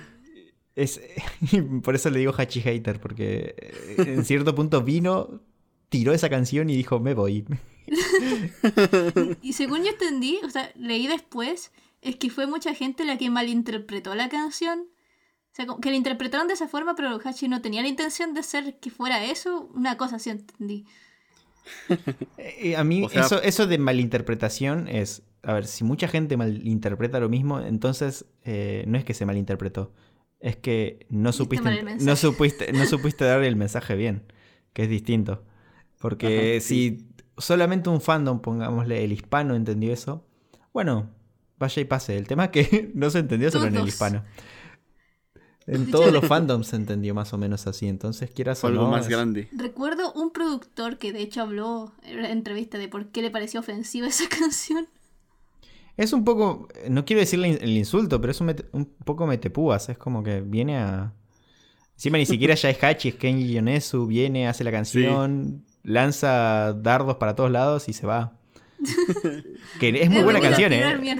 Es, 0.74 1.00
por 1.82 1.94
eso 1.94 2.10
le 2.10 2.20
digo 2.20 2.32
Hachi 2.36 2.60
hater, 2.60 3.00
porque 3.00 3.54
eh, 3.58 3.96
en 3.98 4.24
cierto 4.24 4.54
punto 4.54 4.82
vino, 4.82 5.40
tiró 5.88 6.12
esa 6.12 6.28
canción 6.28 6.70
y 6.70 6.76
dijo, 6.76 7.00
me 7.00 7.14
voy. 7.14 7.44
y 9.42 9.52
según 9.52 9.82
yo 9.82 9.90
entendí, 9.90 10.38
o 10.44 10.50
sea, 10.50 10.70
leí 10.76 11.06
después, 11.06 11.72
es 12.02 12.16
que 12.16 12.30
fue 12.30 12.46
mucha 12.46 12.74
gente 12.74 13.04
la 13.04 13.18
que 13.18 13.30
malinterpretó 13.30 14.14
la 14.14 14.28
canción. 14.28 14.86
O 15.52 15.54
sea, 15.58 15.66
que 15.80 15.90
la 15.90 15.96
interpretaron 15.96 16.46
de 16.46 16.54
esa 16.54 16.68
forma, 16.68 16.94
pero 16.94 17.18
Hachi 17.22 17.48
no 17.48 17.60
tenía 17.60 17.82
la 17.82 17.88
intención 17.88 18.32
de 18.32 18.40
hacer 18.40 18.78
que 18.78 18.90
fuera 18.90 19.24
eso. 19.24 19.68
Una 19.74 19.96
cosa 19.96 20.16
así 20.16 20.30
entendí. 20.30 20.86
Eh, 22.38 22.76
a 22.76 22.84
mí 22.84 23.06
eso, 23.12 23.42
eso 23.42 23.66
de 23.66 23.78
malinterpretación 23.78 24.88
es, 24.88 25.22
a 25.42 25.54
ver, 25.54 25.66
si 25.66 25.84
mucha 25.84 26.08
gente 26.08 26.36
malinterpreta 26.36 27.20
lo 27.20 27.28
mismo, 27.28 27.60
entonces 27.60 28.26
eh, 28.44 28.84
no 28.86 28.98
es 28.98 29.04
que 29.04 29.14
se 29.14 29.26
malinterpretó, 29.26 29.92
es 30.40 30.56
que 30.56 31.06
no 31.08 31.32
supiste, 31.32 31.82
no 32.00 32.16
supiste, 32.16 32.72
no 32.72 32.84
supiste 32.86 33.24
dar 33.24 33.42
el 33.42 33.56
mensaje 33.56 33.96
bien, 33.96 34.22
que 34.72 34.84
es 34.84 34.88
distinto. 34.88 35.44
Porque 36.00 36.60
si 36.60 37.08
solamente 37.36 37.90
un 37.90 38.00
fandom, 38.00 38.40
pongámosle 38.40 39.04
el 39.04 39.12
hispano, 39.12 39.54
entendió 39.54 39.92
eso, 39.92 40.24
bueno, 40.72 41.10
vaya 41.58 41.82
y 41.82 41.84
pase. 41.84 42.16
El 42.16 42.26
tema 42.26 42.46
es 42.46 42.50
que 42.50 42.90
no 42.94 43.10
se 43.10 43.20
entendió 43.20 43.50
solo 43.50 43.66
en 43.66 43.76
el 43.76 43.88
hispano. 43.88 44.24
En 45.68 45.90
todos 45.90 46.10
los 46.12 46.26
fandoms 46.26 46.68
se 46.68 46.76
entendió 46.76 47.14
más 47.14 47.34
o 47.34 47.38
menos 47.38 47.66
así, 47.66 47.88
entonces 47.88 48.30
quieras 48.30 48.64
o 48.64 48.70
no. 48.70 48.88
más 48.90 49.06
grande. 49.06 49.48
Recuerdo 49.52 50.12
un 50.14 50.30
productor 50.30 50.96
que 50.96 51.12
de 51.12 51.20
hecho 51.20 51.42
habló 51.42 51.92
en 52.04 52.22
la 52.22 52.30
entrevista 52.30 52.78
de 52.78 52.88
por 52.88 53.08
qué 53.08 53.20
le 53.20 53.30
pareció 53.30 53.60
ofensiva 53.60 54.06
esa 54.06 54.28
canción. 54.40 54.88
Es 55.98 56.12
un 56.14 56.24
poco, 56.24 56.68
no 56.88 57.04
quiero 57.04 57.20
decirle 57.20 57.58
el 57.60 57.76
insulto, 57.76 58.20
pero 58.20 58.30
es 58.30 58.40
un, 58.40 58.54
poco 59.04 59.26
metepúas, 59.26 59.88
es 59.90 59.98
como 59.98 60.22
que 60.22 60.40
viene 60.40 60.78
a... 60.78 61.12
Encima 61.96 62.16
ni 62.16 62.24
siquiera 62.24 62.54
ya 62.54 62.70
es 62.70 62.82
Hachi, 62.82 63.08
es 63.08 63.14
Kenji 63.16 63.52
Yonesu, 63.52 64.06
viene, 64.06 64.46
hace 64.46 64.62
la 64.62 64.70
canción, 64.70 65.64
lanza 65.82 66.72
dardos 66.72 67.16
para 67.16 67.34
todos 67.34 67.50
lados 67.50 67.88
y 67.88 67.92
se 67.92 68.06
va. 68.06 68.38
que 69.80 69.88
es 69.88 70.08
muy 70.08 70.22
buena 70.22 70.40
canción, 70.40 70.72
¿eh? 70.72 71.18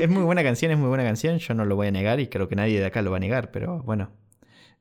Es 0.00 0.08
muy 0.08 0.22
buena 0.22 0.42
canción, 0.42 0.72
es 0.72 0.78
muy 0.78 0.88
buena 0.88 1.04
canción. 1.04 1.38
Yo 1.38 1.54
no 1.54 1.64
lo 1.64 1.76
voy 1.76 1.88
a 1.88 1.90
negar 1.90 2.20
y 2.20 2.28
creo 2.28 2.48
que 2.48 2.56
nadie 2.56 2.78
de 2.80 2.86
acá 2.86 3.02
lo 3.02 3.10
va 3.10 3.16
a 3.16 3.20
negar, 3.20 3.50
pero 3.50 3.82
bueno. 3.82 4.10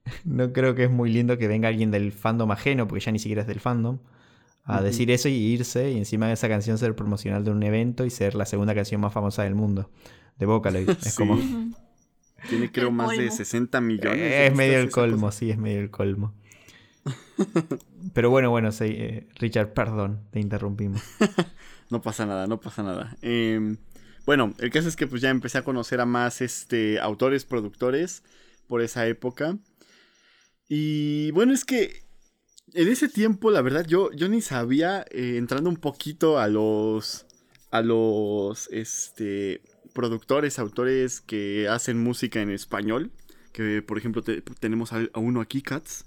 No 0.25 0.51
creo 0.51 0.75
que 0.75 0.85
es 0.85 0.91
muy 0.91 1.11
lindo 1.11 1.37
que 1.37 1.47
venga 1.47 1.67
alguien 1.67 1.91
del 1.91 2.11
fandom 2.11 2.51
ajeno, 2.51 2.87
porque 2.87 3.05
ya 3.05 3.11
ni 3.11 3.19
siquiera 3.19 3.41
es 3.41 3.47
del 3.47 3.59
fandom, 3.59 3.99
a 4.63 4.81
decir 4.81 5.11
eso 5.11 5.27
y 5.27 5.33
irse 5.33 5.91
y 5.91 5.97
encima 5.97 6.27
de 6.27 6.33
esa 6.33 6.47
canción 6.47 6.77
ser 6.77 6.95
promocional 6.95 7.43
de 7.43 7.51
un 7.51 7.61
evento 7.63 8.05
y 8.05 8.09
ser 8.09 8.35
la 8.35 8.45
segunda 8.45 8.75
canción 8.75 9.01
más 9.01 9.11
famosa 9.11 9.43
del 9.43 9.55
mundo. 9.55 9.89
De 10.37 10.45
Vocaloid. 10.45 10.89
Es 10.89 11.15
como. 11.17 11.39
Tiene 12.49 12.71
creo 12.71 12.91
más 12.91 13.15
de 13.17 13.29
60 13.29 13.81
millones. 13.81 14.19
es 14.19 14.55
medio 14.55 14.79
el 14.79 14.89
colmo, 14.89 15.31
sí, 15.31 15.51
es 15.51 15.57
medio 15.57 15.79
el 15.79 15.91
colmo. 15.91 16.33
Pero 18.13 18.29
bueno, 18.29 18.49
bueno, 18.49 18.71
sí, 18.71 18.85
eh, 18.87 19.27
Richard, 19.35 19.73
perdón, 19.73 20.21
te 20.31 20.39
interrumpimos. 20.39 21.01
no 21.89 22.01
pasa 22.01 22.25
nada, 22.25 22.47
no 22.47 22.59
pasa 22.59 22.83
nada. 22.83 23.15
Eh, 23.21 23.75
bueno, 24.25 24.53
el 24.59 24.71
caso 24.71 24.87
es 24.87 24.95
que 24.95 25.07
pues 25.07 25.21
ya 25.21 25.29
empecé 25.29 25.57
a 25.57 25.63
conocer 25.63 26.01
a 26.01 26.05
más 26.05 26.41
este, 26.41 26.99
autores, 26.99 27.45
productores 27.45 28.23
por 28.67 28.81
esa 28.81 29.07
época. 29.07 29.57
Y 30.67 31.31
bueno, 31.31 31.53
es 31.53 31.65
que 31.65 32.03
en 32.73 32.87
ese 32.87 33.09
tiempo, 33.09 33.51
la 33.51 33.61
verdad, 33.61 33.85
yo, 33.85 34.11
yo 34.13 34.29
ni 34.29 34.41
sabía, 34.41 35.05
eh, 35.11 35.35
entrando 35.37 35.69
un 35.69 35.77
poquito 35.77 36.39
a 36.39 36.47
los, 36.47 37.25
a 37.71 37.81
los, 37.81 38.69
este, 38.71 39.61
productores, 39.93 40.59
autores 40.59 41.21
que 41.21 41.67
hacen 41.67 42.01
música 42.01 42.41
en 42.41 42.51
español. 42.51 43.11
Que, 43.51 43.81
por 43.81 43.97
ejemplo, 43.97 44.23
tenemos 44.23 44.93
a, 44.93 45.09
uno 45.15 45.41
aquí, 45.41 45.61
Cats. 45.61 46.05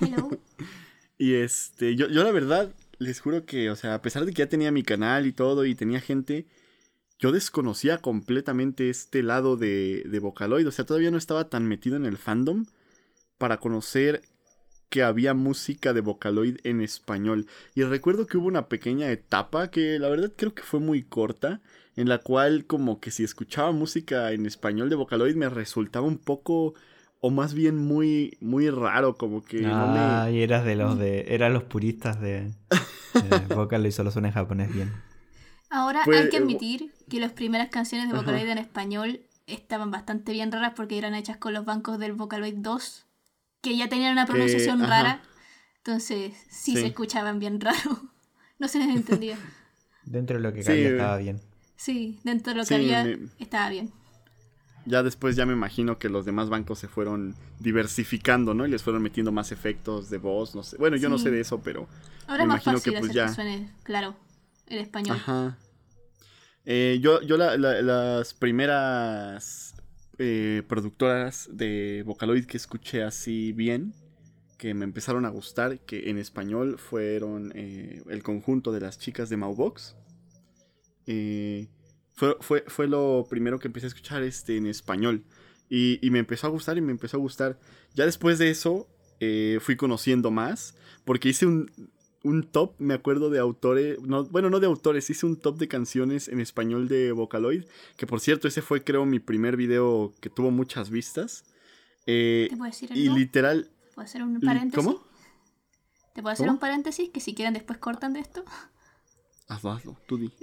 Hello. 0.00 0.30
y 1.18 1.34
este, 1.34 1.96
yo, 1.96 2.08
yo 2.08 2.22
la 2.22 2.32
verdad, 2.32 2.74
les 2.98 3.20
juro 3.20 3.46
que, 3.46 3.70
o 3.70 3.76
sea, 3.76 3.94
a 3.94 4.02
pesar 4.02 4.26
de 4.26 4.32
que 4.32 4.40
ya 4.40 4.48
tenía 4.48 4.70
mi 4.70 4.82
canal 4.82 5.26
y 5.26 5.32
todo 5.32 5.64
y 5.64 5.74
tenía 5.74 6.00
gente, 6.00 6.46
yo 7.22 7.30
desconocía 7.30 7.98
completamente 7.98 8.90
este 8.90 9.22
lado 9.22 9.56
de, 9.56 10.02
de 10.06 10.18
Vocaloid. 10.18 10.66
O 10.66 10.72
sea, 10.72 10.84
todavía 10.84 11.12
no 11.12 11.18
estaba 11.18 11.48
tan 11.48 11.68
metido 11.68 11.94
en 11.94 12.04
el 12.04 12.16
fandom 12.18 12.64
para 13.38 13.58
conocer 13.58 14.22
que 14.90 15.04
había 15.04 15.32
música 15.32 15.92
de 15.92 16.00
Vocaloid 16.00 16.56
en 16.64 16.80
español. 16.80 17.46
Y 17.76 17.84
recuerdo 17.84 18.26
que 18.26 18.38
hubo 18.38 18.48
una 18.48 18.66
pequeña 18.66 19.08
etapa 19.12 19.70
que 19.70 20.00
la 20.00 20.08
verdad 20.08 20.32
creo 20.36 20.52
que 20.52 20.64
fue 20.64 20.80
muy 20.80 21.04
corta, 21.04 21.60
en 21.94 22.08
la 22.08 22.18
cual 22.18 22.66
como 22.66 22.98
que 22.98 23.12
si 23.12 23.22
escuchaba 23.22 23.70
música 23.70 24.32
en 24.32 24.44
español 24.44 24.90
de 24.90 24.96
Vocaloid 24.96 25.36
me 25.36 25.48
resultaba 25.48 26.04
un 26.04 26.18
poco 26.18 26.74
o 27.20 27.30
más 27.30 27.54
bien 27.54 27.76
muy 27.78 28.36
muy 28.40 28.68
raro, 28.68 29.14
como 29.14 29.44
que 29.44 29.64
ah, 29.64 30.28
y 30.28 30.42
eras 30.42 30.64
de 30.64 30.74
los 30.74 30.98
de 30.98 31.32
eran 31.32 31.52
los 31.52 31.62
puristas 31.62 32.20
de, 32.20 32.50
de 33.14 33.54
Vocaloid 33.54 33.92
solo 33.92 34.10
suena 34.10 34.28
en 34.28 34.34
japonés 34.34 34.74
bien. 34.74 34.90
Ahora 35.72 36.02
hay 36.04 36.28
que 36.28 36.36
admitir 36.36 36.92
que 37.08 37.20
las 37.20 37.32
primeras 37.32 37.68
canciones 37.68 38.08
de 38.08 38.16
Vocaloid 38.16 38.48
en 38.48 38.58
español 38.58 39.20
estaban 39.46 39.90
bastante 39.90 40.32
bien 40.32 40.52
raras 40.52 40.72
porque 40.74 40.98
eran 40.98 41.14
hechas 41.14 41.36
con 41.36 41.52
los 41.52 41.64
bancos 41.64 41.98
del 41.98 42.12
Vocaloid 42.12 42.56
2, 42.56 43.06
que 43.60 43.76
ya 43.76 43.88
tenían 43.88 44.12
una 44.12 44.26
pronunciación 44.26 44.80
rara. 44.80 45.22
Entonces 45.78 46.34
sí, 46.50 46.74
se 46.74 46.86
escuchaban 46.86 47.38
bien 47.38 47.60
raro. 47.60 47.76
No 48.58 48.68
se 48.68 48.78
les 48.78 48.94
entendía. 48.94 49.36
dentro 50.04 50.36
de 50.36 50.42
lo 50.44 50.52
que 50.52 50.62
cabía 50.62 50.90
estaba 50.90 51.16
bien. 51.16 51.40
Sí, 51.74 52.20
dentro 52.22 52.52
de 52.52 52.60
lo 52.60 52.64
que 52.64 52.76
había 52.76 53.18
estaba 53.40 53.68
bien. 53.70 53.90
Ya 54.84 55.02
después 55.02 55.34
ya 55.34 55.46
me 55.46 55.52
imagino 55.52 55.98
que 55.98 56.08
los 56.08 56.24
demás 56.24 56.48
bancos 56.48 56.78
se 56.78 56.86
fueron 56.86 57.34
diversificando, 57.58 58.54
¿no? 58.54 58.64
Y 58.64 58.70
les 58.70 58.84
fueron 58.84 59.02
metiendo 59.02 59.32
más 59.32 59.50
efectos 59.50 60.10
de 60.10 60.18
voz, 60.18 60.54
no 60.54 60.62
sé. 60.62 60.76
Bueno, 60.76 60.96
yo 60.96 61.08
no 61.08 61.18
sé 61.18 61.32
de 61.32 61.40
eso, 61.40 61.60
pero 61.60 61.88
Ahora 62.28 62.44
me 62.44 62.54
imagino 62.54 62.80
que 62.80 62.92
pues 62.92 63.12
ya 63.12 63.28
suene 63.28 63.68
claro 63.82 64.14
el 64.68 64.78
español. 64.78 65.16
Ajá. 65.16 65.58
Eh, 66.64 66.98
yo, 67.00 67.20
yo 67.22 67.36
las 67.36 68.34
primeras 68.34 69.74
eh, 70.18 70.62
productoras 70.68 71.48
de 71.50 72.02
Vocaloid 72.06 72.44
que 72.44 72.56
escuché 72.56 73.02
así 73.02 73.52
bien, 73.52 73.94
que 74.58 74.74
me 74.74 74.84
empezaron 74.84 75.24
a 75.24 75.30
gustar, 75.30 75.80
que 75.80 76.10
en 76.10 76.18
español 76.18 76.78
fueron 76.78 77.52
eh, 77.56 78.02
el 78.08 78.22
conjunto 78.22 78.72
de 78.72 78.80
las 78.80 78.98
chicas 78.98 79.30
de 79.30 79.36
Maubox. 79.36 79.96
Eh, 81.06 81.68
fue, 82.12 82.36
fue, 82.40 82.64
fue, 82.68 82.86
lo 82.86 83.26
primero 83.28 83.58
que 83.58 83.66
empecé 83.66 83.86
a 83.86 83.88
escuchar 83.88 84.22
este, 84.22 84.56
en 84.58 84.66
español. 84.66 85.24
Y, 85.68 85.98
y, 86.06 86.10
me 86.10 86.18
empezó 86.18 86.46
a 86.46 86.50
gustar 86.50 86.76
y 86.76 86.82
me 86.82 86.92
empezó 86.92 87.16
a 87.16 87.20
gustar. 87.20 87.58
Ya 87.94 88.04
después 88.04 88.38
de 88.38 88.50
eso 88.50 88.88
fui 89.60 89.76
conociendo 89.76 90.32
más, 90.32 90.76
porque 91.04 91.28
hice 91.28 91.46
un, 91.46 91.70
un 92.24 92.44
top, 92.44 92.74
me 92.78 92.94
acuerdo 92.94 93.30
de 93.30 93.38
autores, 93.38 94.00
no, 94.00 94.24
bueno, 94.24 94.50
no 94.50 94.60
de 94.60 94.66
autores, 94.66 95.08
hice 95.10 95.26
un 95.26 95.36
top 95.36 95.58
de 95.58 95.68
canciones 95.68 96.28
en 96.28 96.40
español 96.40 96.88
de 96.88 97.12
Vocaloid, 97.12 97.64
que 97.96 98.06
por 98.06 98.20
cierto, 98.20 98.48
ese 98.48 98.62
fue 98.62 98.84
creo 98.84 99.04
mi 99.06 99.18
primer 99.18 99.56
video 99.56 100.12
que 100.20 100.30
tuvo 100.30 100.50
muchas 100.50 100.90
vistas. 100.90 101.44
Eh, 102.06 102.46
¿Te 102.50 102.56
puedo 102.56 102.70
decir 102.70 102.90
y 102.94 103.08
literal... 103.08 103.70
¿Puedo 103.94 104.06
hacer 104.06 104.22
un 104.22 104.40
paréntesis? 104.40 104.84
¿Cómo? 104.84 105.04
¿Te 106.14 106.22
puedo 106.22 106.32
hacer 106.32 106.46
¿Cómo? 106.46 106.56
un 106.56 106.60
paréntesis 106.60 107.10
que 107.10 107.20
si 107.20 107.34
quieren 107.34 107.54
después 107.54 107.78
cortan 107.78 108.12
de 108.12 108.20
esto? 108.20 108.44
Hazlo, 109.48 109.70
hazlo, 109.72 109.96
tú 110.06 110.18
di. 110.18 110.32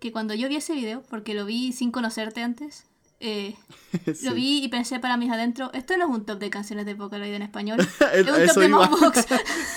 Que 0.00 0.12
cuando 0.12 0.32
yo 0.32 0.48
vi 0.48 0.56
ese 0.56 0.72
video, 0.72 1.02
porque 1.10 1.34
lo 1.34 1.44
vi 1.44 1.72
sin 1.72 1.90
conocerte 1.90 2.42
antes, 2.42 2.86
eh, 3.20 3.54
Sí. 4.14 4.26
lo 4.26 4.34
vi 4.34 4.64
y 4.64 4.68
pensé 4.68 5.00
para 5.00 5.16
mis 5.16 5.30
adentro, 5.30 5.70
esto 5.74 5.96
no 5.96 6.04
es 6.04 6.10
un 6.10 6.24
top 6.24 6.38
de 6.38 6.48
canciones 6.48 6.86
de 6.86 6.94
Vocaloid 6.94 7.34
en 7.34 7.42
español, 7.42 7.80
A 8.00 8.14
es 8.14 8.20
un 8.26 8.26
top 8.26 8.38
eso 8.38 8.60
de. 8.60 8.68
Mouthbox. 8.68 9.26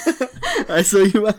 A 0.70 0.80
eso 0.80 1.04
iba. 1.04 1.36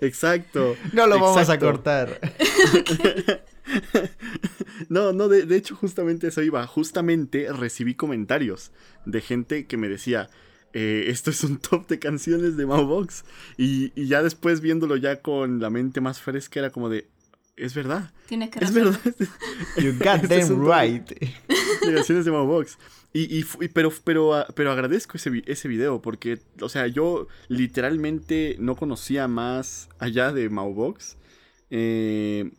Exacto. 0.00 0.76
No 0.92 1.06
lo 1.06 1.18
vamos 1.18 1.48
a 1.48 1.58
cortar. 1.58 2.20
No, 4.88 5.12
no, 5.12 5.28
de, 5.28 5.46
de 5.46 5.56
hecho 5.56 5.74
justamente 5.74 6.28
eso 6.28 6.42
iba. 6.42 6.66
Justamente 6.66 7.50
recibí 7.52 7.94
comentarios 7.94 8.72
de 9.06 9.20
gente 9.22 9.66
que 9.66 9.78
me 9.78 9.88
decía, 9.88 10.28
eh, 10.74 11.04
esto 11.08 11.30
es 11.30 11.42
un 11.44 11.58
top 11.58 11.86
de 11.88 11.98
canciones 11.98 12.56
de 12.56 12.66
Maubox. 12.66 13.24
Y, 13.56 13.92
y 13.94 14.08
ya 14.08 14.22
después 14.22 14.60
viéndolo 14.60 14.96
ya 14.96 15.22
con 15.22 15.60
la 15.60 15.70
mente 15.70 16.00
más 16.00 16.20
fresca 16.20 16.60
era 16.60 16.70
como 16.70 16.88
de, 16.90 17.06
es 17.56 17.74
verdad, 17.74 18.10
Tienes 18.26 18.50
que 18.50 18.64
es 18.64 18.74
razón. 18.74 18.98
verdad. 19.04 19.28
You 19.78 19.92
got 19.98 20.22
Este 20.22 20.28
them 20.28 20.64
right. 20.66 21.06
de 21.08 21.94
canciones 21.94 22.24
de 22.24 22.30
Maubox. 22.30 22.78
Y, 23.12 23.22
y, 23.38 23.44
y- 23.60 23.68
pero, 23.68 23.92
pero, 24.04 24.34
ah, 24.34 24.46
pero 24.54 24.72
agradezco 24.72 25.16
ese, 25.18 25.42
ese 25.46 25.68
video 25.68 26.00
porque, 26.00 26.40
o 26.60 26.68
sea, 26.70 26.86
yo 26.86 27.28
literalmente 27.48 28.56
no 28.58 28.74
conocía 28.76 29.28
más 29.28 29.88
allá 29.98 30.32
de 30.32 30.48
Maubox. 30.48 31.18
Eh, 31.70 32.50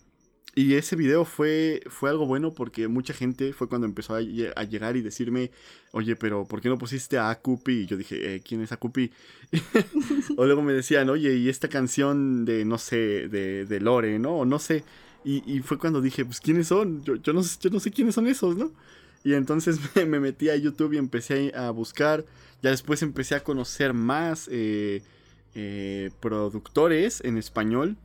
y 0.56 0.76
ese 0.76 0.96
video 0.96 1.26
fue, 1.26 1.82
fue 1.88 2.10
algo 2.10 2.28
bueno 2.28 2.54
porque 2.54 2.88
mucha 2.88 3.14
gente 3.14 3.54
fue 3.54 3.68
cuando 3.68 3.88
empezó 3.88 4.16
a, 4.16 4.22
lle- 4.22 4.54
a 4.56 4.64
llegar 4.64 4.96
y 4.96 5.02
decirme, 5.02 5.52
oye, 5.92 6.16
pero 6.16 6.46
¿por 6.48 6.62
qué 6.62 6.70
no 6.70 6.78
pusiste 6.78 7.18
a 7.18 7.30
Akupi? 7.32 7.72
Y 7.82 7.86
yo 7.88 7.98
dije, 7.98 8.36
eh, 8.36 8.42
¿quién 8.42 8.62
es 8.62 8.72
Akupi? 8.72 9.12
o 10.38 10.46
luego 10.46 10.62
me 10.62 10.74
decían, 10.74 11.10
oye, 11.10 11.36
y 11.36 11.50
esta 11.50 11.70
canción 11.70 12.46
de, 12.46 12.66
no 12.66 12.78
sé, 12.78 13.28
de, 13.30 13.80
Lore, 13.80 14.20
¿no? 14.20 14.38
O 14.40 14.46
no 14.46 14.60
sé. 14.60 14.84
Y, 15.26 15.62
fue 15.62 15.80
cuando 15.80 16.02
dije, 16.02 16.26
pues, 16.26 16.42
¿quiénes 16.42 16.68
son? 16.68 17.02
Yo, 17.04 17.16
no, 17.16 17.42
yo 17.42 17.70
no 17.72 17.80
sé 17.80 17.92
quiénes 17.92 18.14
son 18.16 18.28
esos, 18.28 18.58
¿no? 18.58 18.74
Y 19.24 19.34
entonces 19.34 19.80
me, 19.96 20.06
me 20.06 20.20
metí 20.20 20.50
a 20.50 20.56
YouTube 20.56 20.94
y 20.94 20.98
empecé 20.98 21.52
a 21.56 21.72
buscar. 21.72 22.26
Ya 22.62 22.70
después 22.70 23.02
empecé 23.02 23.36
a 23.36 23.44
conocer 23.44 23.94
más 23.94 24.48
eh, 24.52 25.02
eh, 25.56 26.12
productores 26.20 27.22
en 27.24 27.38
español. 27.38 27.98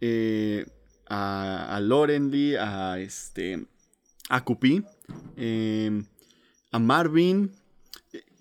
Eh, 0.00 0.66
a, 1.08 1.76
a 1.76 1.80
Lorenly, 1.80 2.56
a 2.56 2.98
este. 2.98 3.66
A 4.28 4.44
eh, 5.36 6.02
a 6.72 6.78
Marvin. 6.78 7.52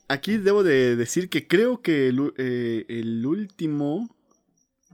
Aquí 0.07 0.38
debo 0.38 0.63
de 0.63 0.95
decir 0.95 1.30
que 1.30 1.47
creo 1.47 1.82
que 1.82 2.07
el, 2.09 2.34
eh, 2.38 2.86
el 2.89 3.26
último 3.26 4.16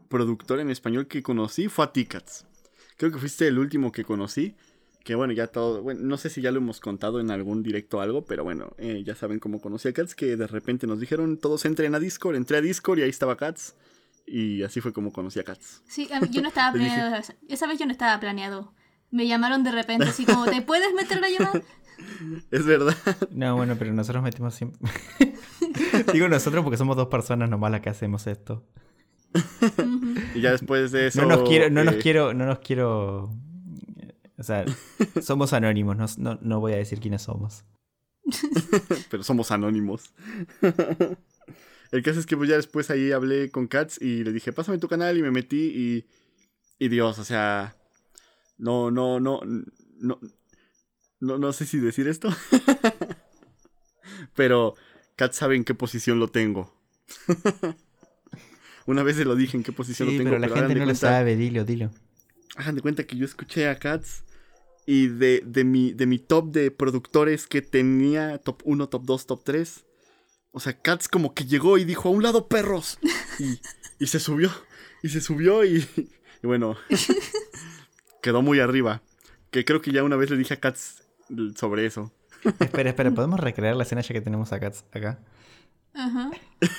productor 0.09 0.59
en 0.59 0.69
español 0.69 1.07
que 1.07 1.24
conocí 1.24 1.67
fue 1.67 1.86
a 1.86 1.91
Ticats. 1.91 2.45
Creo 2.97 3.11
que 3.11 3.17
fuiste 3.17 3.47
el 3.47 3.57
último 3.57 3.91
que 3.91 4.03
conocí. 4.03 4.55
Que 5.03 5.15
bueno, 5.15 5.34
ya 5.34 5.47
todo. 5.47 5.82
Bueno, 5.82 6.01
no 6.03 6.17
sé 6.17 6.30
si 6.30 6.41
ya 6.41 6.51
lo 6.51 6.59
hemos 6.59 6.80
contado 6.80 7.19
en 7.19 7.32
algún 7.32 7.63
directo 7.63 7.97
o 7.97 8.01
algo, 8.01 8.24
pero 8.24 8.43
bueno, 8.43 8.74
eh, 8.78 9.01
ya 9.03 9.15
saben 9.15 9.39
cómo 9.39 9.59
conocí 9.59 9.88
a 9.88 9.93
Cats. 9.93 10.13
Que 10.13 10.38
de 10.38 10.45
repente 10.45 10.86
nos 10.86 10.99
dijeron 10.99 11.38
todos 11.38 11.65
entren 11.65 11.95
a 11.95 11.99
Discord. 11.99 12.36
Entré 12.36 12.57
a 12.57 12.61
Discord 12.61 12.99
y 12.99 13.03
ahí 13.03 13.09
estaba 13.09 13.36
Cats. 13.36 13.76
Y 14.26 14.63
así 14.63 14.80
fue 14.82 14.93
como 14.93 15.11
conocí 15.11 15.39
a 15.39 15.43
Cats. 15.43 15.82
Sí, 15.88 16.07
a 16.13 16.19
mí- 16.22 16.30
yo 16.32 16.41
no 16.41 16.47
estaba 16.49 16.72
Le 16.78 16.84
dije- 16.86 16.95
planeado. 16.95 17.24
esa- 17.49 17.67
vez 17.67 17.80
yo 17.80 17.86
no 17.86 17.91
estaba 17.91 18.19
planeado. 18.19 18.74
Me 19.09 19.28
llamaron 19.28 19.63
de 19.63 19.72
repente 19.72 20.05
así 20.07 20.26
como, 20.26 20.45
¿te 20.45 20.61
puedes 20.61 20.93
meter 20.93 21.19
la 21.19 21.30
llamada? 21.30 21.61
Es 22.49 22.65
verdad. 22.65 22.95
No, 23.30 23.55
bueno, 23.55 23.76
pero 23.78 23.93
nosotros 23.93 24.24
metimos 24.24 24.55
siempre. 24.55 24.80
Digo 26.13 26.28
nosotros 26.30 26.63
porque 26.63 26.78
somos 26.78 26.95
dos 26.97 27.09
personas 27.09 27.47
nomás 27.47 27.69
las 27.69 27.82
que 27.82 27.89
hacemos 27.91 28.26
esto. 28.26 28.65
Y 30.34 30.41
ya 30.41 30.49
después 30.51 30.91
de 30.91 31.07
eso. 31.07 31.22
No 31.22 31.28
nos 31.28 31.47
quiero, 31.47 31.69
no 31.69 31.84
nos 31.84 31.95
eh, 31.95 31.99
quiero, 32.01 32.34
no 32.34 32.47
nos 32.47 32.57
quiero. 32.59 33.30
O 34.39 34.43
sea, 34.43 34.65
somos 35.22 35.53
anónimos, 35.53 35.95
no, 35.95 36.05
no, 36.17 36.39
no 36.41 36.59
voy 36.59 36.74
a 36.74 36.78
decir 36.78 36.99
quiénes 36.99 37.22
somos. 37.22 37.65
pero 39.11 39.22
somos 39.24 39.51
anónimos. 39.51 40.11
El 41.91 42.03
caso 42.03 42.19
es 42.19 42.25
que 42.25 42.37
pues 42.37 42.49
ya 42.49 42.55
después 42.55 42.89
ahí 42.89 43.11
hablé 43.11 43.51
con 43.51 43.67
Cats 43.67 44.01
y 44.01 44.23
le 44.23 44.31
dije, 44.31 44.53
pásame 44.53 44.77
tu 44.77 44.87
canal 44.87 45.17
y 45.17 45.21
me 45.21 45.31
metí 45.31 45.57
y, 45.57 46.05
y 46.79 46.87
Dios, 46.87 47.19
o 47.19 47.25
sea, 47.25 47.75
no, 48.57 48.91
no, 48.91 49.19
no, 49.19 49.41
no, 49.97 50.19
no, 51.19 51.37
no 51.37 51.53
sé 51.53 51.65
si 51.65 51.79
decir 51.79 52.07
esto, 52.07 52.29
pero 54.35 54.75
Cats 55.15 55.37
sabe 55.37 55.55
en 55.55 55.63
qué 55.63 55.73
posición 55.73 56.19
lo 56.19 56.29
tengo. 56.29 56.73
Una 58.87 59.03
vez 59.03 59.17
se 59.17 59.25
lo 59.25 59.35
dije 59.35 59.57
en 59.57 59.63
qué 59.63 59.71
posición 59.71 60.09
Sí, 60.09 60.15
lo 60.15 60.19
tengo, 60.23 60.31
pero 60.31 60.39
la 60.39 60.47
hagan 60.47 60.59
gente 60.69 60.73
no 60.75 60.79
lo 60.81 60.85
cuenta- 60.85 61.07
sabe, 61.09 61.35
dilo, 61.35 61.63
dilo. 61.65 61.91
Hagan 62.55 62.75
de 62.75 62.81
cuenta 62.81 63.03
que 63.05 63.15
yo 63.15 63.25
escuché 63.25 63.69
a 63.69 63.77
Cats 63.79 64.23
y 64.85 65.07
de, 65.07 65.43
de, 65.45 65.63
mi, 65.63 65.93
de 65.93 66.05
mi 66.05 66.19
top 66.19 66.51
de 66.51 66.71
productores 66.71 67.47
que 67.47 67.61
tenía, 67.61 68.39
top 68.39 68.61
1, 68.65 68.89
top 68.89 69.03
2, 69.05 69.25
top 69.27 69.43
3. 69.43 69.85
O 70.51 70.59
sea, 70.59 70.73
Cats 70.79 71.07
como 71.07 71.33
que 71.33 71.45
llegó 71.45 71.77
y 71.77 71.85
dijo, 71.85 72.09
a 72.09 72.11
un 72.11 72.23
lado 72.23 72.47
perros. 72.47 72.99
Y, 73.39 73.59
y 74.03 74.07
se 74.07 74.19
subió. 74.19 74.51
Y 75.03 75.09
se 75.09 75.21
subió 75.21 75.63
y, 75.65 75.87
y 76.43 76.47
bueno, 76.47 76.75
quedó 78.21 78.41
muy 78.41 78.59
arriba. 78.59 79.01
Que 79.49 79.65
creo 79.65 79.81
que 79.81 79.91
ya 79.91 80.03
una 80.03 80.15
vez 80.15 80.29
le 80.29 80.37
dije 80.37 80.53
a 80.53 80.59
Cats 80.59 81.03
sobre 81.55 81.85
eso. 81.85 82.11
Espera, 82.59 82.89
espera, 82.89 83.11
¿podemos 83.11 83.39
recrear 83.39 83.75
la 83.75 83.83
escena 83.83 84.01
ya 84.01 84.13
que 84.13 84.21
tenemos 84.21 84.51
a 84.53 84.59
Cats 84.59 84.85
acá? 84.91 85.19
Ajá. 85.93 86.31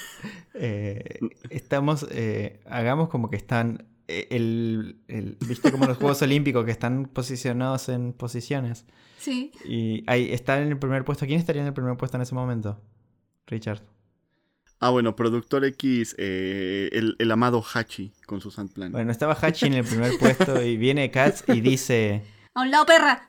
Eh, 0.55 1.19
estamos, 1.51 2.07
eh, 2.11 2.61
hagamos 2.67 3.09
como 3.09 3.31
que 3.31 3.37
están, 3.37 3.89
eh, 4.07 4.29
el, 4.31 5.01
el- 5.09 5.37
¿viste 5.49 5.73
como 5.73 5.87
los 5.87 5.97
Juegos 5.97 6.21
Olímpicos 6.23 6.65
que 6.67 6.71
están 6.71 7.07
posicionados 7.07 7.89
en 7.89 8.13
posiciones? 8.13 8.85
Sí. 9.19 9.51
Y 9.65 10.05
ahí 10.07 10.31
está 10.33 10.61
en 10.61 10.69
el 10.69 10.79
primer 10.79 11.05
puesto. 11.05 11.27
¿Quién 11.27 11.41
estaría 11.41 11.63
en 11.63 11.69
el 11.69 11.75
primer 11.75 11.97
puesto 11.97 12.19
en 12.19 12.23
ese 12.23 12.35
momento? 12.35 12.81
Richard. 13.53 13.83
Ah, 14.81 14.91
bueno, 14.91 15.15
productor 15.15 15.65
X, 15.65 16.17
eh, 16.19 16.89
el, 16.93 17.15
el 17.19 17.31
amado 17.31 17.63
Hachi 17.63 18.13
con 18.27 18.41
su 18.41 18.51
Sandplan. 18.51 18.91
Bueno, 18.91 19.13
estaba 19.13 19.39
Hachi 19.41 19.67
en 19.67 19.75
el 19.75 19.85
primer 19.85 20.19
puesto 20.19 20.61
y 20.61 20.77
viene 20.77 21.11
Cats 21.13 21.45
y 21.47 21.61
dice... 21.61 22.25
A 22.55 22.63
un 22.63 22.71
lado, 22.71 22.87
perra. 22.87 23.29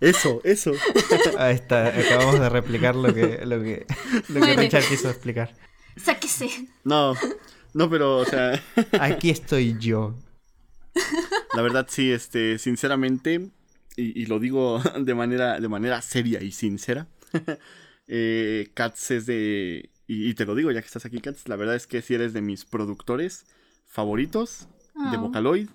Eso, 0.00 0.40
eso. 0.44 0.72
Ahí 1.38 1.54
está, 1.54 1.88
acabamos 1.88 2.38
de 2.38 2.48
replicar 2.48 2.94
lo 2.94 3.12
que, 3.12 3.40
lo 3.44 3.62
que, 3.62 3.86
lo 4.28 4.40
que. 4.40 4.54
Richard 4.54 4.84
quiso 4.84 5.10
explicar. 5.10 5.54
Sáquese. 5.96 6.68
No, 6.84 7.14
no, 7.72 7.90
pero, 7.90 8.18
o 8.18 8.24
sea, 8.24 8.62
Aquí 9.00 9.30
estoy 9.30 9.76
yo. 9.78 10.14
La 11.54 11.62
verdad, 11.62 11.86
sí, 11.88 12.12
este, 12.12 12.58
sinceramente, 12.58 13.50
y, 13.96 14.22
y 14.22 14.26
lo 14.26 14.38
digo 14.38 14.80
de 15.00 15.14
manera, 15.14 15.58
de 15.60 15.68
manera 15.68 16.00
seria 16.02 16.42
y 16.42 16.52
sincera, 16.52 17.08
eh, 18.06 18.70
Katz 18.74 19.10
es 19.10 19.26
de. 19.26 19.90
Y, 20.06 20.28
y 20.30 20.34
te 20.34 20.44
lo 20.44 20.54
digo 20.54 20.70
ya 20.70 20.80
que 20.80 20.86
estás 20.86 21.04
aquí, 21.04 21.20
Katz, 21.20 21.48
la 21.48 21.56
verdad 21.56 21.74
es 21.74 21.86
que 21.86 22.00
sí 22.02 22.14
eres 22.14 22.32
de 22.32 22.40
mis 22.40 22.64
productores 22.64 23.46
favoritos 23.86 24.68
de 25.10 25.16
Oh. 25.18 25.20
Vocaloid, 25.20 25.68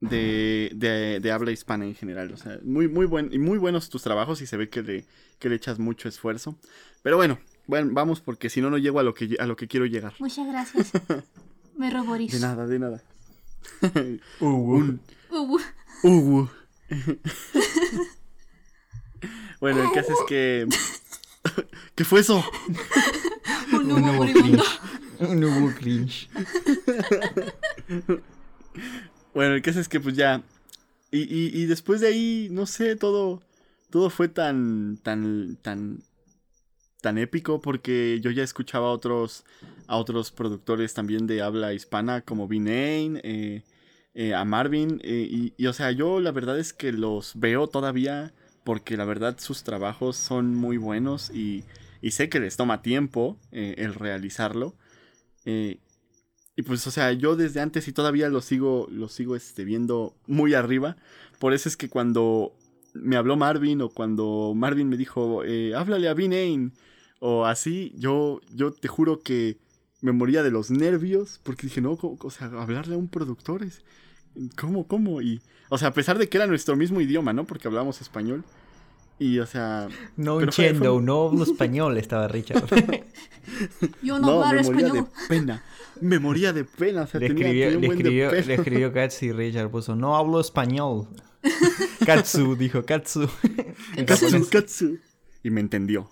de, 0.00 0.70
de, 0.74 1.20
de 1.20 1.32
habla 1.32 1.50
hispana 1.52 1.84
en 1.84 1.94
general. 1.94 2.32
O 2.32 2.36
sea, 2.36 2.58
muy, 2.62 2.88
muy, 2.88 3.06
buen, 3.06 3.32
y 3.32 3.38
muy 3.38 3.58
buenos 3.58 3.88
tus 3.90 4.02
trabajos 4.02 4.40
y 4.40 4.46
se 4.46 4.56
ve 4.56 4.68
que 4.68 4.82
le, 4.82 5.04
que 5.38 5.48
le 5.48 5.56
echas 5.56 5.78
mucho 5.78 6.08
esfuerzo. 6.08 6.58
Pero 7.02 7.16
bueno, 7.16 7.38
bueno, 7.66 7.90
vamos 7.92 8.20
porque 8.20 8.48
si 8.48 8.60
no, 8.60 8.70
no 8.70 8.78
llego 8.78 9.00
a 9.00 9.02
lo 9.02 9.12
que, 9.14 9.36
a 9.38 9.46
lo 9.46 9.56
que 9.56 9.68
quiero 9.68 9.86
llegar. 9.86 10.14
Muchas 10.18 10.46
gracias. 10.46 10.92
Me 11.76 11.90
roborizo. 11.90 12.36
De 12.36 12.42
nada, 12.42 12.66
de 12.66 12.78
nada. 12.78 13.02
Uh, 14.40 14.46
Un, 14.46 15.00
Uh, 15.30 15.58
Ugu. 16.02 16.50
bueno, 19.60 19.82
el 19.82 19.92
caso 19.92 20.12
es 20.12 20.18
que. 20.28 20.68
¿Qué 21.94 22.04
fue 22.04 22.20
eso? 22.20 22.44
un 23.72 23.92
un 23.92 24.02
nuevo 24.02 24.18
moribundo. 24.18 24.62
cringe. 24.62 25.30
Un 25.30 25.40
nuevo 25.40 25.72
cringe. 25.74 26.28
Bueno, 29.34 29.54
el 29.54 29.62
caso 29.62 29.80
es 29.80 29.88
que 29.88 30.00
pues 30.00 30.16
ya. 30.16 30.42
Y, 31.10 31.60
y, 31.60 31.66
después 31.66 32.00
de 32.00 32.08
ahí, 32.08 32.48
no 32.50 32.64
sé, 32.64 32.96
todo, 32.96 33.42
todo 33.90 34.08
fue 34.08 34.28
tan, 34.28 34.96
tan, 35.02 35.56
tan, 35.56 36.02
tan 37.02 37.18
épico 37.18 37.60
porque 37.60 38.18
yo 38.22 38.30
ya 38.30 38.42
escuchaba 38.42 38.86
a 38.86 38.92
otros, 38.92 39.44
a 39.88 39.98
otros 39.98 40.30
productores 40.30 40.94
también 40.94 41.26
de 41.26 41.42
habla 41.42 41.74
hispana 41.74 42.22
como 42.22 42.48
Vinane, 42.48 43.20
eh, 43.24 43.62
eh, 44.14 44.34
a 44.34 44.44
Marvin, 44.44 45.00
eh, 45.04 45.52
y, 45.56 45.66
o 45.66 45.72
sea, 45.72 45.90
yo 45.92 46.20
la 46.20 46.32
verdad 46.32 46.58
es 46.58 46.72
que 46.72 46.92
los 46.92 47.32
veo 47.36 47.68
todavía 47.68 48.32
porque 48.64 48.96
la 48.96 49.04
verdad 49.04 49.36
sus 49.38 49.64
trabajos 49.64 50.16
son 50.16 50.54
muy 50.54 50.76
buenos 50.76 51.30
y, 51.30 51.64
sé 52.10 52.28
que 52.28 52.40
les 52.40 52.56
toma 52.56 52.82
tiempo 52.82 53.38
el 53.52 53.94
realizarlo. 53.94 54.74
Y 56.56 56.62
pues, 56.62 56.86
o 56.86 56.90
sea, 56.90 57.12
yo 57.12 57.36
desde 57.36 57.60
antes 57.60 57.88
y 57.88 57.92
todavía 57.92 58.28
lo 58.28 58.40
sigo, 58.40 58.86
lo 58.90 59.08
sigo 59.08 59.36
este, 59.36 59.64
viendo 59.64 60.14
muy 60.26 60.54
arriba. 60.54 60.96
Por 61.38 61.54
eso 61.54 61.68
es 61.68 61.76
que 61.76 61.88
cuando 61.88 62.54
me 62.94 63.16
habló 63.16 63.36
Marvin 63.36 63.80
o 63.80 63.88
cuando 63.88 64.52
Marvin 64.54 64.88
me 64.88 64.96
dijo, 64.96 65.44
eh, 65.44 65.74
háblale 65.74 66.08
a 66.08 66.14
Vinane 66.14 66.72
o 67.20 67.46
así, 67.46 67.92
yo, 67.96 68.40
yo 68.54 68.72
te 68.72 68.88
juro 68.88 69.20
que 69.20 69.56
me 70.02 70.12
moría 70.12 70.42
de 70.42 70.50
los 70.50 70.70
nervios 70.70 71.40
porque 71.42 71.68
dije, 71.68 71.80
no, 71.80 71.92
o 71.92 72.30
sea, 72.30 72.48
hablarle 72.48 72.96
a 72.96 72.98
un 72.98 73.08
productor 73.08 73.62
es... 73.62 73.82
¿Cómo, 74.58 74.86
cómo? 74.86 75.22
Y, 75.22 75.40
o 75.68 75.78
sea, 75.78 75.88
a 75.88 75.92
pesar 75.92 76.18
de 76.18 76.28
que 76.28 76.38
era 76.38 76.46
nuestro 76.46 76.74
mismo 76.74 77.00
idioma, 77.00 77.32
¿no? 77.32 77.46
Porque 77.46 77.68
hablábamos 77.68 78.00
español. 78.00 78.44
Y, 79.18 79.38
o 79.38 79.46
sea... 79.46 79.88
No 80.16 80.40
entiendo, 80.40 81.00
no 81.00 81.28
hablo 81.28 81.44
español, 81.44 81.96
estaba 81.98 82.28
Richard. 82.28 82.64
Yo 84.02 84.18
no, 84.18 84.26
no 84.26 84.44
hablo 84.44 84.60
español. 84.60 84.92
De 84.92 85.06
pena. 85.28 85.62
Me 86.00 86.18
moría 86.18 86.52
de 86.52 86.64
pena. 86.64 87.02
O 87.02 87.06
sea, 87.06 87.20
le, 87.20 87.28
tenía, 87.28 87.68
escribió, 87.68 87.80
le, 87.80 87.86
escribió, 87.86 88.32
le 88.32 88.54
escribió 88.54 88.92
Katsu 88.92 89.26
y 89.26 89.32
Richard 89.32 89.70
puso, 89.70 89.94
no 89.94 90.16
hablo 90.16 90.40
español. 90.40 91.06
Katsu, 92.06 92.56
dijo 92.56 92.84
Katsu. 92.84 93.28
Katsu, 94.06 94.48
Katsu. 94.50 94.98
Y 95.44 95.50
me 95.50 95.60
entendió. 95.60 96.10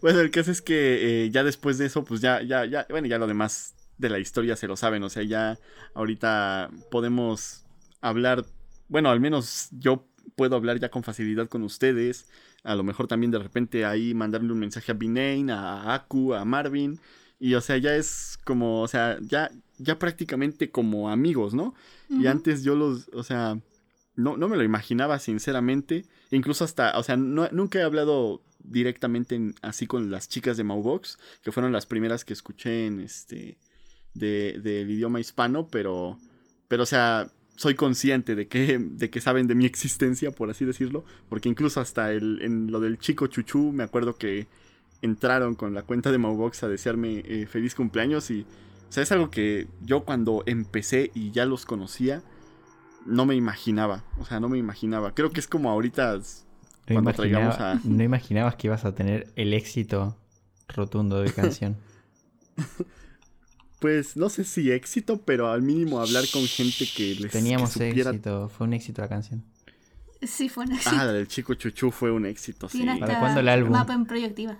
Bueno, 0.00 0.20
el 0.20 0.30
caso 0.30 0.50
es 0.50 0.62
que 0.62 1.24
eh, 1.24 1.30
ya 1.30 1.44
después 1.44 1.78
de 1.78 1.86
eso, 1.86 2.04
pues 2.04 2.20
ya, 2.20 2.42
ya, 2.42 2.64
ya, 2.64 2.86
bueno, 2.90 3.06
ya 3.06 3.18
lo 3.18 3.26
demás 3.26 3.74
de 3.98 4.10
la 4.10 4.18
historia 4.18 4.56
se 4.56 4.66
lo 4.66 4.76
saben. 4.76 5.02
O 5.02 5.10
sea, 5.10 5.22
ya 5.22 5.58
ahorita 5.94 6.70
podemos 6.90 7.64
hablar, 8.00 8.44
bueno, 8.88 9.10
al 9.10 9.20
menos 9.20 9.68
yo 9.72 10.06
puedo 10.36 10.56
hablar 10.56 10.78
ya 10.80 10.90
con 10.90 11.02
facilidad 11.02 11.48
con 11.48 11.62
ustedes. 11.62 12.26
A 12.62 12.74
lo 12.74 12.82
mejor 12.82 13.06
también 13.06 13.30
de 13.30 13.38
repente 13.38 13.84
ahí 13.84 14.14
mandarle 14.14 14.52
un 14.52 14.58
mensaje 14.58 14.92
a 14.92 14.94
Binane, 14.94 15.52
a 15.52 15.94
Aku, 15.94 16.34
a 16.34 16.44
Marvin. 16.44 16.98
Y 17.38 17.54
o 17.54 17.60
sea, 17.60 17.76
ya 17.76 17.94
es 17.96 18.38
como, 18.44 18.80
o 18.80 18.88
sea, 18.88 19.18
ya, 19.20 19.50
ya 19.78 19.98
prácticamente 19.98 20.70
como 20.70 21.10
amigos, 21.10 21.52
¿no? 21.52 21.74
Y 22.08 22.26
antes 22.26 22.62
yo 22.62 22.76
los, 22.76 23.08
o 23.12 23.22
sea, 23.22 23.58
no, 24.16 24.36
no 24.36 24.48
me 24.48 24.56
lo 24.56 24.62
imaginaba 24.62 25.18
sinceramente. 25.18 26.04
Incluso 26.30 26.64
hasta, 26.64 26.98
o 26.98 27.02
sea, 27.02 27.16
nunca 27.16 27.78
he 27.78 27.82
hablado 27.82 28.42
directamente 28.58 29.54
así 29.62 29.86
con 29.86 30.10
las 30.10 30.28
chicas 30.28 30.56
de 30.56 30.64
Maubox, 30.64 31.18
que 31.42 31.52
fueron 31.52 31.72
las 31.72 31.86
primeras 31.86 32.24
que 32.24 32.32
escuché 32.32 32.86
en 32.86 33.00
este, 33.00 33.58
del 34.14 34.62
de, 34.62 34.80
idioma 34.82 35.20
hispano, 35.20 35.68
pero, 35.68 36.18
pero 36.68 36.84
o 36.84 36.86
sea, 36.86 37.30
soy 37.56 37.74
consciente 37.74 38.34
de 38.34 38.48
que, 38.48 38.78
de 38.78 39.10
que 39.10 39.20
saben 39.20 39.46
de 39.46 39.54
mi 39.54 39.66
existencia, 39.66 40.30
por 40.30 40.50
así 40.50 40.64
decirlo, 40.64 41.04
porque 41.28 41.48
incluso 41.48 41.80
hasta 41.80 42.12
el, 42.12 42.40
en 42.42 42.70
lo 42.70 42.80
del 42.80 42.98
chico 42.98 43.26
chuchu, 43.26 43.72
me 43.72 43.84
acuerdo 43.84 44.16
que 44.16 44.46
entraron 45.02 45.54
con 45.54 45.74
la 45.74 45.82
cuenta 45.82 46.10
de 46.10 46.18
Maubox 46.18 46.62
a 46.62 46.68
desearme 46.68 47.22
eh, 47.26 47.46
feliz 47.46 47.74
cumpleaños 47.74 48.30
y, 48.30 48.46
o 48.88 48.92
sea, 48.92 49.02
es 49.02 49.12
algo 49.12 49.30
que 49.30 49.68
yo 49.82 50.04
cuando 50.04 50.42
empecé 50.46 51.10
y 51.14 51.30
ya 51.30 51.44
los 51.44 51.66
conocía, 51.66 52.22
no 53.06 53.26
me 53.26 53.34
imaginaba, 53.34 54.04
o 54.18 54.24
sea, 54.24 54.40
no 54.40 54.48
me 54.48 54.58
imaginaba. 54.58 55.14
Creo 55.14 55.30
que 55.30 55.40
es 55.40 55.46
como 55.46 55.70
ahorita 55.70 56.20
cuando 56.86 57.12
traigamos 57.12 57.58
a... 57.58 57.80
No 57.84 58.02
imaginabas 58.02 58.56
que 58.56 58.66
ibas 58.66 58.84
a 58.84 58.94
tener 58.94 59.32
el 59.36 59.54
éxito 59.54 60.16
rotundo 60.68 61.20
de 61.20 61.32
canción. 61.32 61.76
pues 63.80 64.16
no 64.16 64.28
sé 64.28 64.44
si 64.44 64.70
éxito, 64.70 65.20
pero 65.24 65.50
al 65.50 65.62
mínimo 65.62 66.00
hablar 66.00 66.24
con 66.32 66.44
gente 66.44 66.86
que 66.94 67.14
les 67.16 67.32
Teníamos 67.32 67.76
éxito, 67.76 68.48
fue 68.48 68.66
un 68.66 68.74
éxito 68.74 69.02
la 69.02 69.08
canción. 69.08 69.44
Sí, 70.22 70.48
fue 70.48 70.64
un 70.64 70.72
éxito. 70.72 70.96
Ah, 70.98 71.06
del 71.06 71.28
chico 71.28 71.54
Chuchu 71.54 71.90
fue 71.90 72.10
un 72.10 72.26
éxito, 72.26 72.68
sí. 72.68 72.84
¿Para 72.98 73.20
cuándo 73.20 73.40
el 73.40 73.48
álbum? 73.48 73.72
Mapa 73.72 73.94
en 73.94 74.06
proyectiva. 74.06 74.58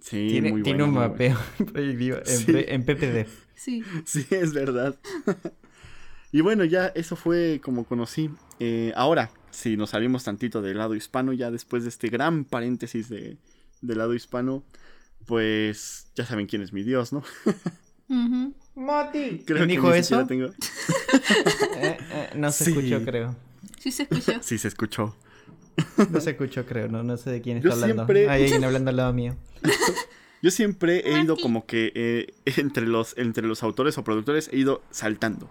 Sí, 0.00 0.28
tiene, 0.28 0.50
muy 0.52 0.62
tiene 0.62 0.84
un 0.84 0.92
mapeo 0.92 1.36
proyectivo 1.72 2.18
en, 2.26 2.84
PPD. 2.84 3.28
Sí. 3.54 3.82
Sí, 4.04 4.24
es 4.30 4.52
verdad. 4.52 4.96
Y 6.36 6.42
bueno, 6.42 6.66
ya 6.66 6.88
eso 6.88 7.16
fue 7.16 7.62
como 7.64 7.84
conocí. 7.84 8.28
Eh, 8.60 8.92
ahora, 8.94 9.30
si 9.50 9.78
nos 9.78 9.88
salimos 9.88 10.22
tantito 10.22 10.60
del 10.60 10.76
lado 10.76 10.94
hispano, 10.94 11.32
ya 11.32 11.50
después 11.50 11.84
de 11.84 11.88
este 11.88 12.10
gran 12.10 12.44
paréntesis 12.44 13.08
de, 13.08 13.38
del 13.80 13.96
lado 13.96 14.12
hispano, 14.12 14.62
pues 15.24 16.08
ya 16.14 16.26
saben 16.26 16.46
quién 16.46 16.60
es 16.60 16.74
mi 16.74 16.82
Dios, 16.82 17.14
¿no? 17.14 17.24
Mati. 18.74 19.44
Creo 19.46 19.64
dijo 19.64 19.94
eso? 19.94 20.26
Eh, 21.78 21.98
eh, 22.10 22.30
no 22.34 22.52
se 22.52 22.64
escuchó, 22.64 23.02
creo. 23.02 23.34
Sí 23.78 23.90
se 23.90 24.02
escuchó. 24.02 24.32
Sí 24.42 24.58
se 24.58 24.68
escuchó. 24.68 25.16
No 26.10 26.20
se 26.20 26.32
escuchó, 26.32 26.66
creo. 26.66 26.88
No, 26.88 27.02
no 27.02 27.16
sé 27.16 27.30
de 27.30 27.40
quién 27.40 27.56
está 27.56 27.72
hablando. 27.72 28.06
Hay 28.10 28.42
alguien 28.42 28.64
hablando 28.64 28.90
al 28.90 28.96
lado 28.96 29.12
mío. 29.14 29.36
Yo 30.42 30.50
siempre 30.50 31.02
he 31.06 31.22
ido 31.22 31.38
como 31.38 31.64
que 31.64 31.92
eh, 31.94 32.34
entre, 32.44 32.86
los, 32.86 33.16
entre 33.16 33.46
los 33.46 33.62
autores 33.62 33.96
o 33.96 34.04
productores 34.04 34.50
he 34.52 34.58
ido 34.58 34.82
saltando. 34.90 35.50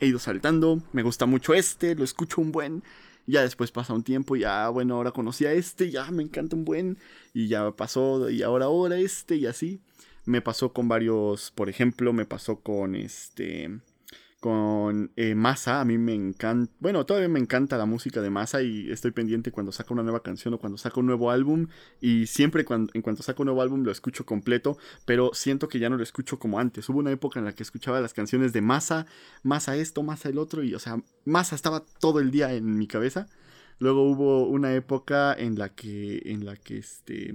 He 0.00 0.06
ido 0.06 0.18
saltando. 0.18 0.82
Me 0.92 1.02
gusta 1.02 1.26
mucho 1.26 1.54
este. 1.54 1.94
Lo 1.94 2.04
escucho 2.04 2.40
un 2.40 2.52
buen. 2.52 2.82
Ya 3.28 3.42
después 3.42 3.70
pasa 3.70 3.92
un 3.92 4.02
tiempo, 4.02 4.36
ya, 4.36 4.70
bueno, 4.70 4.94
ahora 4.94 5.10
conocí 5.10 5.44
a 5.44 5.52
este, 5.52 5.90
ya 5.90 6.10
me 6.10 6.22
encanta 6.22 6.56
un 6.56 6.64
buen, 6.64 6.96
y 7.34 7.46
ya 7.46 7.72
pasó, 7.72 8.30
y 8.30 8.42
ahora, 8.42 8.64
ahora 8.64 8.96
este, 8.96 9.36
y 9.36 9.44
así. 9.44 9.80
Me 10.24 10.40
pasó 10.40 10.72
con 10.72 10.88
varios, 10.88 11.50
por 11.50 11.68
ejemplo, 11.68 12.14
me 12.14 12.24
pasó 12.24 12.60
con 12.60 12.94
este 12.94 13.80
con 14.40 15.12
eh, 15.16 15.34
Masa. 15.34 15.80
A 15.80 15.84
mí 15.84 15.98
me 15.98 16.14
encanta, 16.14 16.72
bueno, 16.80 17.04
todavía 17.06 17.28
me 17.28 17.40
encanta 17.40 17.76
la 17.76 17.86
música 17.86 18.20
de 18.22 18.30
Masa 18.30 18.62
y 18.62 18.90
estoy 18.90 19.10
pendiente 19.10 19.50
cuando 19.52 19.72
saca 19.72 19.92
una 19.92 20.02
nueva 20.02 20.22
canción 20.22 20.54
o 20.54 20.58
cuando 20.58 20.78
saca 20.78 21.00
un 21.00 21.06
nuevo 21.06 21.30
álbum. 21.30 21.68
Y 22.00 22.26
siempre 22.26 22.64
cuando, 22.64 22.92
en 22.94 23.02
cuanto 23.02 23.22
saca 23.22 23.42
un 23.42 23.46
nuevo 23.46 23.62
álbum 23.62 23.82
lo 23.82 23.90
escucho 23.90 24.24
completo, 24.26 24.78
pero 25.04 25.30
siento 25.34 25.68
que 25.68 25.78
ya 25.78 25.90
no 25.90 25.96
lo 25.96 26.02
escucho 26.02 26.38
como 26.38 26.58
antes. 26.58 26.88
Hubo 26.88 26.98
una 26.98 27.10
época 27.10 27.38
en 27.38 27.44
la 27.44 27.54
que 27.54 27.62
escuchaba 27.62 28.00
las 28.00 28.14
canciones 28.14 28.52
de 28.52 28.60
Masa, 28.60 29.06
Masa 29.42 29.76
esto, 29.76 30.02
Masa 30.02 30.28
el 30.28 30.38
otro, 30.38 30.62
y 30.62 30.74
o 30.74 30.78
sea, 30.78 31.02
Masa 31.24 31.54
estaba 31.56 31.84
todo 32.00 32.20
el 32.20 32.30
día 32.30 32.52
en 32.54 32.78
mi 32.78 32.86
cabeza. 32.86 33.28
Luego 33.80 34.02
hubo 34.10 34.46
una 34.46 34.74
época 34.74 35.34
en 35.34 35.58
la 35.58 35.68
que, 35.70 36.22
en 36.24 36.44
la 36.44 36.56
que 36.56 36.78
este 36.78 37.34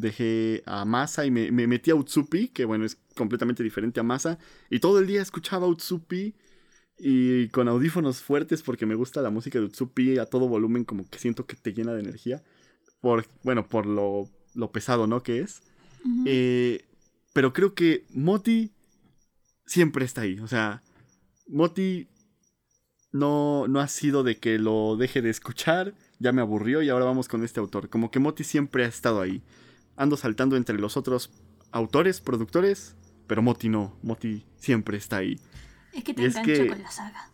dejé 0.00 0.62
a 0.66 0.84
Masa 0.84 1.26
y 1.26 1.30
me, 1.30 1.50
metí 1.50 1.90
a 1.90 1.94
Utsupi, 1.94 2.48
que 2.48 2.64
bueno, 2.64 2.84
es 2.84 2.98
completamente 3.14 3.62
diferente 3.62 4.00
a 4.00 4.02
Masa. 4.02 4.38
Y 4.70 4.80
todo 4.80 4.98
el 4.98 5.06
día 5.06 5.22
escuchaba 5.22 5.66
Utsupi 5.66 6.34
y 6.98 7.48
con 7.48 7.68
audífonos 7.68 8.20
fuertes 8.20 8.62
porque 8.62 8.86
me 8.86 8.94
gusta 8.94 9.22
la 9.22 9.30
música 9.30 9.58
de 9.58 9.66
Utsupi 9.66 10.18
a 10.18 10.26
todo 10.26 10.48
volumen, 10.48 10.84
como 10.84 11.08
que 11.08 11.18
siento 11.18 11.46
que 11.46 11.56
te 11.56 11.72
llena 11.72 11.92
de 11.94 12.00
energía. 12.00 12.42
Por, 13.00 13.26
bueno, 13.42 13.68
por 13.68 13.86
lo, 13.86 14.28
lo 14.54 14.72
pesado, 14.72 15.06
¿no? 15.06 15.22
Que 15.22 15.40
es. 15.40 15.62
Eh, 16.26 16.84
pero 17.32 17.52
creo 17.52 17.74
que 17.74 18.04
Moti 18.10 18.72
siempre 19.66 20.04
está 20.04 20.22
ahí. 20.22 20.38
O 20.40 20.48
sea, 20.48 20.82
Moti 21.46 22.08
no, 23.12 23.68
no 23.68 23.80
ha 23.80 23.88
sido 23.88 24.22
de 24.22 24.38
que 24.38 24.58
lo 24.58 24.96
deje 24.96 25.22
de 25.22 25.30
escuchar, 25.30 25.94
ya 26.18 26.32
me 26.32 26.40
aburrió 26.42 26.82
y 26.82 26.88
ahora 26.88 27.06
vamos 27.06 27.28
con 27.28 27.44
este 27.44 27.60
autor. 27.60 27.88
Como 27.88 28.10
que 28.10 28.18
Moti 28.18 28.44
siempre 28.44 28.84
ha 28.84 28.88
estado 28.88 29.20
ahí 29.20 29.42
ando 29.96 30.16
saltando 30.16 30.56
entre 30.56 30.78
los 30.78 30.96
otros 30.96 31.30
autores, 31.72 32.20
productores, 32.20 32.96
pero 33.26 33.42
Moti 33.42 33.68
no, 33.68 33.96
Moti 34.02 34.44
siempre 34.58 34.96
está 34.96 35.18
ahí. 35.18 35.38
Es 35.92 36.04
que 36.04 36.14
te 36.14 36.24
enganchó 36.24 36.68
con 36.68 36.82
la 36.82 36.90
saga. 36.90 37.30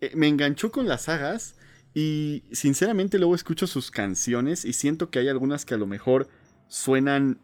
Eh, 0.00 0.12
me 0.14 0.28
enganchó 0.28 0.72
con 0.72 0.88
las 0.88 1.02
sagas 1.02 1.54
y 1.94 2.44
sinceramente 2.52 3.18
luego 3.18 3.34
escucho 3.34 3.66
sus 3.66 3.90
canciones 3.90 4.64
y 4.64 4.72
siento 4.72 5.10
que 5.10 5.18
hay 5.18 5.28
algunas 5.28 5.64
que 5.64 5.74
a 5.74 5.78
lo 5.78 5.86
mejor 5.86 6.28
suenan, 6.68 7.38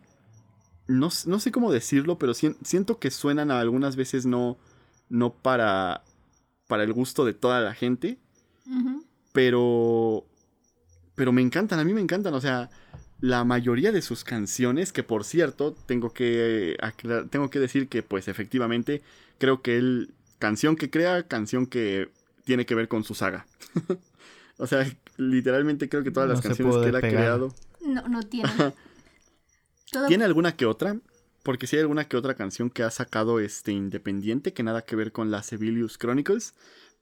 no, 0.87 1.09
no 1.26 1.41
sé 1.41 1.51
cómo 1.51 1.72
decirlo, 1.72 2.18
pero 2.18 2.32
siento 2.34 2.99
que 2.99 3.11
suenan 3.11 3.51
a 3.51 3.61
algunas 3.61 3.97
veces 3.97 4.24
no, 4.24 4.57
no 5.09 5.34
para, 5.34 6.05
para 6.68 6.84
el 6.84 6.93
gusto 6.93 7.24
de 7.24 7.34
toda 7.34 7.61
la 7.61 7.74
gente, 7.74 8.18
pero, 9.32 10.26
pero 11.14 11.32
me 11.32 11.43
encantan, 11.43 11.78
a 11.78 11.84
mí 11.84 11.93
me 11.93 12.01
encantan, 12.01 12.34
o 12.34 12.41
sea 12.41 12.70
la 13.21 13.45
mayoría 13.45 13.93
de 13.93 14.03
sus 14.03 14.25
canciones, 14.25 14.93
que 14.93 15.03
por 15.03 15.25
cierto, 15.25 15.75
tengo 15.87 16.12
que, 16.12 16.77
tengo 17.31 17.51
que 17.51 17.59
decir 17.59 17.89
que 17.89 18.03
pues 18.03 18.29
efectivamente 18.29 19.03
creo 19.39 19.62
que 19.62 19.79
él, 19.79 20.11
canción 20.39 20.77
que 20.77 20.91
crea, 20.91 21.23
canción 21.23 21.67
que 21.67 22.11
tiene 22.45 22.67
que 22.67 22.75
ver 22.75 22.89
con 22.89 23.05
su 23.05 23.14
saga. 23.14 23.47
o 24.59 24.67
sea, 24.67 24.87
literalmente 25.17 25.89
creo 25.89 26.03
que 26.03 26.11
todas 26.11 26.29
las 26.29 26.41
canciones 26.41 26.77
que 26.77 26.89
él 26.89 26.97
ha 26.97 27.01
creado... 27.01 27.55
No, 27.81 28.07
no 28.09 28.23
tiene. 28.23 28.51
¿Tiene 30.09 30.25
alguna 30.25 30.57
que 30.57 30.67
otra? 30.67 30.99
Porque 31.43 31.67
sí 31.67 31.77
hay 31.77 31.83
alguna 31.83 32.09
que 32.09 32.17
otra 32.17 32.35
canción 32.35 32.71
que 32.71 32.83
ha 32.83 32.91
sacado 32.91 33.39
este 33.39 33.73
independiente, 33.73 34.53
que 34.53 34.64
nada 34.64 34.83
que 34.83 34.97
ver 34.97 35.12
con 35.12 35.31
la 35.31 35.43
Civilius 35.43 35.97
Chronicles. 35.97 36.55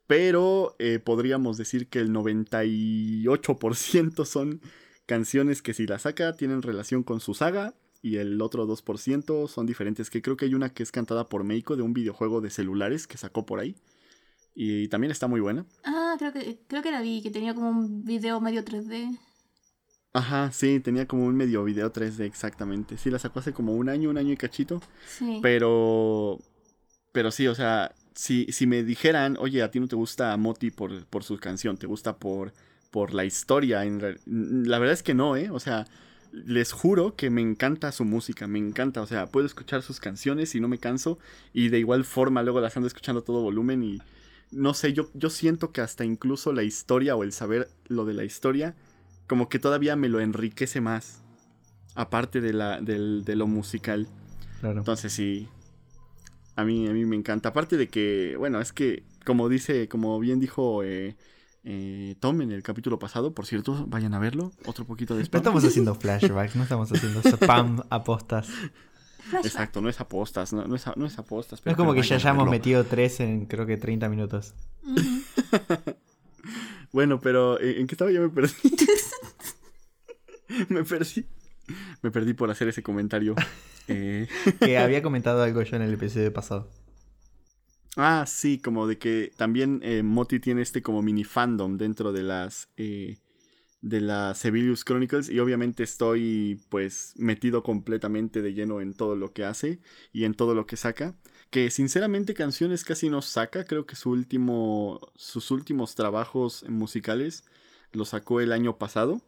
pero 0.07 0.77
eh, 0.79 1.01
podríamos 1.03 1.57
decir 1.57 1.89
que 1.89 1.99
el 1.99 2.13
98% 2.13 4.27
son 4.27 4.61
canciones 5.07 5.63
que 5.63 5.75
si 5.75 5.87
la 5.87 5.99
saca 5.99 6.35
tienen 6.35 6.63
relación 6.63 7.03
con 7.03 7.21
su 7.21 7.35
saga 7.35 7.75
y 8.03 8.17
el 8.17 8.41
otro 8.43 8.67
2% 8.67 9.49
son 9.49 9.67
diferentes, 9.67 10.11
que 10.11 10.23
creo 10.23 10.37
que 10.37 10.45
hay 10.45 10.55
una 10.55 10.69
que 10.69 10.83
es 10.83 10.93
cantada 10.93 11.29
por 11.29 11.45
Meiko 11.45 11.77
de 11.77 11.83
un 11.83 11.95
videojuego 11.95 12.41
de 12.41 12.51
celulares 12.51 13.07
que 13.07 13.17
sacó 13.17 13.47
por 13.47 13.61
ahí. 13.61 13.77
Y 14.55 14.89
también 14.89 15.11
está 15.11 15.27
muy 15.27 15.41
buena. 15.41 15.67
Ah, 15.85 16.15
creo 16.19 16.33
que, 16.33 16.61
creo 16.69 16.83
que 16.83 16.93
la 16.93 17.01
vi, 17.01 17.23
que 17.23 17.31
tenía 17.31 17.55
como 17.55 17.71
un 17.71 18.05
video 18.05 18.41
medio 18.41 18.65
3D. 18.65 19.19
Ajá, 20.13 20.53
sí, 20.53 20.79
tenía 20.79 21.09
como 21.09 21.25
un 21.25 21.35
medio 21.35 21.65
video 21.65 21.93
3D 21.93 22.21
exactamente. 22.21 22.97
Sí, 22.99 23.11
la 23.11 23.19
sacó 23.19 23.41
hace 23.41 23.53
como 23.53 23.75
un 23.75 23.89
año, 23.89 24.11
un 24.11 24.19
año 24.19 24.33
y 24.33 24.37
cachito. 24.37 24.81
Sí. 25.09 25.41
Pero. 25.43 26.39
Pero 27.11 27.31
sí, 27.33 27.49
o 27.49 27.55
sea, 27.55 27.93
si, 28.15 28.47
si 28.53 28.67
me 28.67 28.85
dijeran, 28.85 29.37
oye, 29.41 29.63
a 29.63 29.71
ti 29.71 29.81
no 29.81 29.89
te 29.89 29.97
gusta 29.97 30.37
Moti 30.37 30.71
por, 30.71 31.05
por 31.07 31.25
su 31.25 31.37
canción, 31.39 31.77
te 31.77 31.87
gusta 31.87 32.17
por, 32.17 32.53
por 32.95 33.13
la 33.13 33.25
historia. 33.25 33.85
En 33.85 33.99
la 34.25 34.79
verdad 34.79 34.93
es 34.95 35.03
que 35.03 35.15
no, 35.15 35.37
¿eh? 35.37 35.51
O 35.51 35.59
sea, 35.59 35.85
les 36.31 36.71
juro 36.71 37.17
que 37.17 37.29
me 37.29 37.41
encanta 37.41 37.91
su 37.91 38.05
música, 38.05 38.47
me 38.47 38.61
encanta. 38.61 39.03
O 39.03 39.07
sea, 39.09 39.27
puedo 39.27 39.47
escuchar 39.47 39.83
sus 39.83 39.99
canciones 39.99 40.55
y 40.55 40.61
no 40.61 40.69
me 40.69 40.79
canso. 40.79 41.19
Y 41.53 41.71
de 41.71 41.81
igual 41.81 42.05
forma 42.05 42.45
luego 42.45 42.61
las 42.61 42.77
ando 42.77 42.87
escuchando 42.87 43.23
a 43.23 43.25
todo 43.25 43.43
volumen 43.43 43.83
y. 43.83 43.99
No 44.53 44.75
sé, 44.75 44.93
yo, 44.93 45.11
yo 45.15 45.29
siento 45.29 45.73
que 45.73 45.81
hasta 45.81 46.05
incluso 46.05 46.53
la 46.53 46.63
historia 46.63 47.17
o 47.17 47.25
el 47.25 47.33
saber 47.33 47.69
lo 47.89 48.05
de 48.05 48.15
la 48.15 48.23
historia, 48.23 48.77
como 49.27 49.49
que 49.49 49.59
todavía 49.59 49.97
me 49.97 50.09
lo 50.09 50.21
enriquece 50.21 50.81
más. 50.81 51.21
Aparte 51.97 52.41
de, 52.41 52.53
la, 52.53 52.81
del- 52.81 53.25
de 53.25 53.35
lo 53.35 53.49
musical. 53.49 54.07
Claro. 54.61 54.79
Entonces 54.79 55.13
sí. 55.13 55.49
A 56.55 56.65
mí, 56.65 56.87
a 56.87 56.93
mí 56.93 57.05
me 57.07 57.17
encanta. 57.17 57.49
Aparte 57.49 57.77
de 57.77 57.89
que, 57.89 58.37
bueno, 58.39 58.61
es 58.61 58.73
que, 58.73 59.03
como 59.25 59.49
dice, 59.49 59.89
como 59.89 60.21
bien 60.21 60.39
dijo 60.39 60.85
eh, 60.85 61.17
eh, 61.65 62.17
Tom 62.21 62.43
en 62.43 62.53
el 62.53 62.63
capítulo 62.63 62.99
pasado, 62.99 63.35
por 63.35 63.47
cierto, 63.47 63.87
vayan 63.89 64.15
a 64.15 64.19
verlo. 64.19 64.53
Otro 64.67 64.85
poquito 64.85 65.17
de 65.17 65.29
No 65.31 65.39
estamos 65.39 65.65
haciendo 65.65 65.95
flashbacks, 65.95 66.57
no 66.57 66.63
estamos 66.63 66.93
haciendo 66.93 67.21
spam 67.21 67.83
apostas. 67.91 68.49
Exacto, 69.43 69.81
no 69.81 69.89
es 69.89 70.01
apostas, 70.01 70.53
no, 70.53 70.67
no 70.67 70.77
es, 70.77 70.85
no 70.97 71.07
es 71.07 71.19
apostas. 71.19 71.65
No 71.65 71.73
es 71.73 71.77
como 71.77 71.93
pero 71.93 72.03
que 72.03 72.09
ya 72.09 72.17
hayamos 72.17 72.49
metido 72.51 72.85
tres 72.85 73.21
en 73.21 73.47
creo 73.47 73.67
que 73.67 73.77
30 73.77 74.09
minutos. 74.09 74.55
Bueno, 76.95 77.21
pero 77.21 77.61
eh, 77.61 77.81
¿en 77.81 77.89
qué 77.89 77.97
estaba? 77.97 78.13
Ya 78.13 78.21
me 78.21 78.29
perdí. 78.29 78.53
me 80.69 80.85
perdí. 80.85 81.27
Me 82.03 82.13
perdí 82.13 82.35
por 82.35 82.53
hacer 82.53 82.69
ese 82.69 82.83
comentario. 82.83 83.35
Eh, 83.87 84.27
Que 84.61 84.79
había 84.79 85.03
comentado 85.03 85.43
algo 85.43 85.61
yo 85.61 85.77
en 85.77 85.83
el 85.83 85.93
episodio 85.93 86.33
pasado. 86.33 86.71
Ah, 87.97 88.25
sí, 88.27 88.59
como 88.59 88.87
de 88.89 88.99
que 88.99 89.33
también 89.37 89.81
eh, 89.85 90.03
Moti 90.03 90.41
tiene 90.41 90.63
este 90.63 90.83
como 90.83 91.01
mini 91.03 91.23
fandom 91.25 91.77
dentro 91.79 92.13
de 92.13 92.23
las 92.25 92.69
eh, 92.77 93.19
de 93.83 94.01
las 94.01 94.39
Sevilius 94.39 94.85
Chronicles 94.85 95.29
y 95.29 95.39
obviamente 95.41 95.83
estoy 95.85 96.61
pues 96.71 97.13
metido 97.17 97.63
completamente 97.63 98.43
de 98.43 98.55
lleno 98.55 98.81
en 98.81 98.95
todo 98.95 99.15
lo 99.15 99.33
que 99.33 99.45
hace 99.45 99.81
y 100.13 100.25
en 100.25 100.35
todo 100.35 100.55
lo 100.55 100.67
que 100.67 100.77
saca. 100.77 101.15
Que 101.51 101.71
sinceramente 101.71 102.35
canciones 102.35 102.85
casi 102.85 103.11
no 103.11 103.23
saca, 103.23 103.65
creo 103.65 103.87
que 103.87 103.97
su 103.97 104.11
último 104.11 105.01
sus 105.17 105.51
últimos 105.53 105.95
trabajos 105.95 106.65
musicales 106.69 107.45
los 107.93 108.11
sacó 108.11 108.41
el 108.41 108.53
año 108.53 108.79
pasado. 108.79 109.21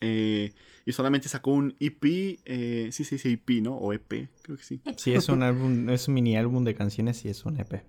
Eh, 0.00 0.54
y 0.86 0.92
solamente 0.92 1.28
sacó 1.28 1.52
un 1.52 1.76
EP, 1.80 2.38
eh, 2.44 2.88
sí 2.92 3.04
se 3.04 3.16
dice 3.16 3.30
EP, 3.32 3.62
¿no? 3.62 3.74
O 3.76 3.92
EP, 3.92 4.28
creo 4.42 4.56
que 4.56 4.62
sí. 4.64 4.80
Sí, 4.96 5.12
es 5.12 5.28
un 5.28 5.42
álbum, 5.42 5.88
es 5.90 6.08
un 6.08 6.14
mini 6.14 6.36
álbum 6.36 6.64
de 6.64 6.74
canciones 6.74 7.24
y 7.24 7.28
es 7.28 7.44
un 7.44 7.58
EP. 7.60 7.82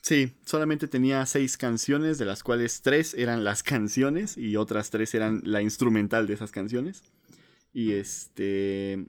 Sí, 0.00 0.32
solamente 0.44 0.88
tenía 0.88 1.24
seis 1.26 1.56
canciones, 1.56 2.18
de 2.18 2.24
las 2.24 2.42
cuales 2.42 2.82
tres 2.82 3.14
eran 3.14 3.44
las 3.44 3.62
canciones 3.62 4.36
y 4.36 4.56
otras 4.56 4.90
tres 4.90 5.14
eran 5.14 5.42
la 5.44 5.62
instrumental 5.62 6.26
de 6.26 6.34
esas 6.34 6.50
canciones. 6.50 7.02
Y 7.72 7.92
este. 7.92 9.06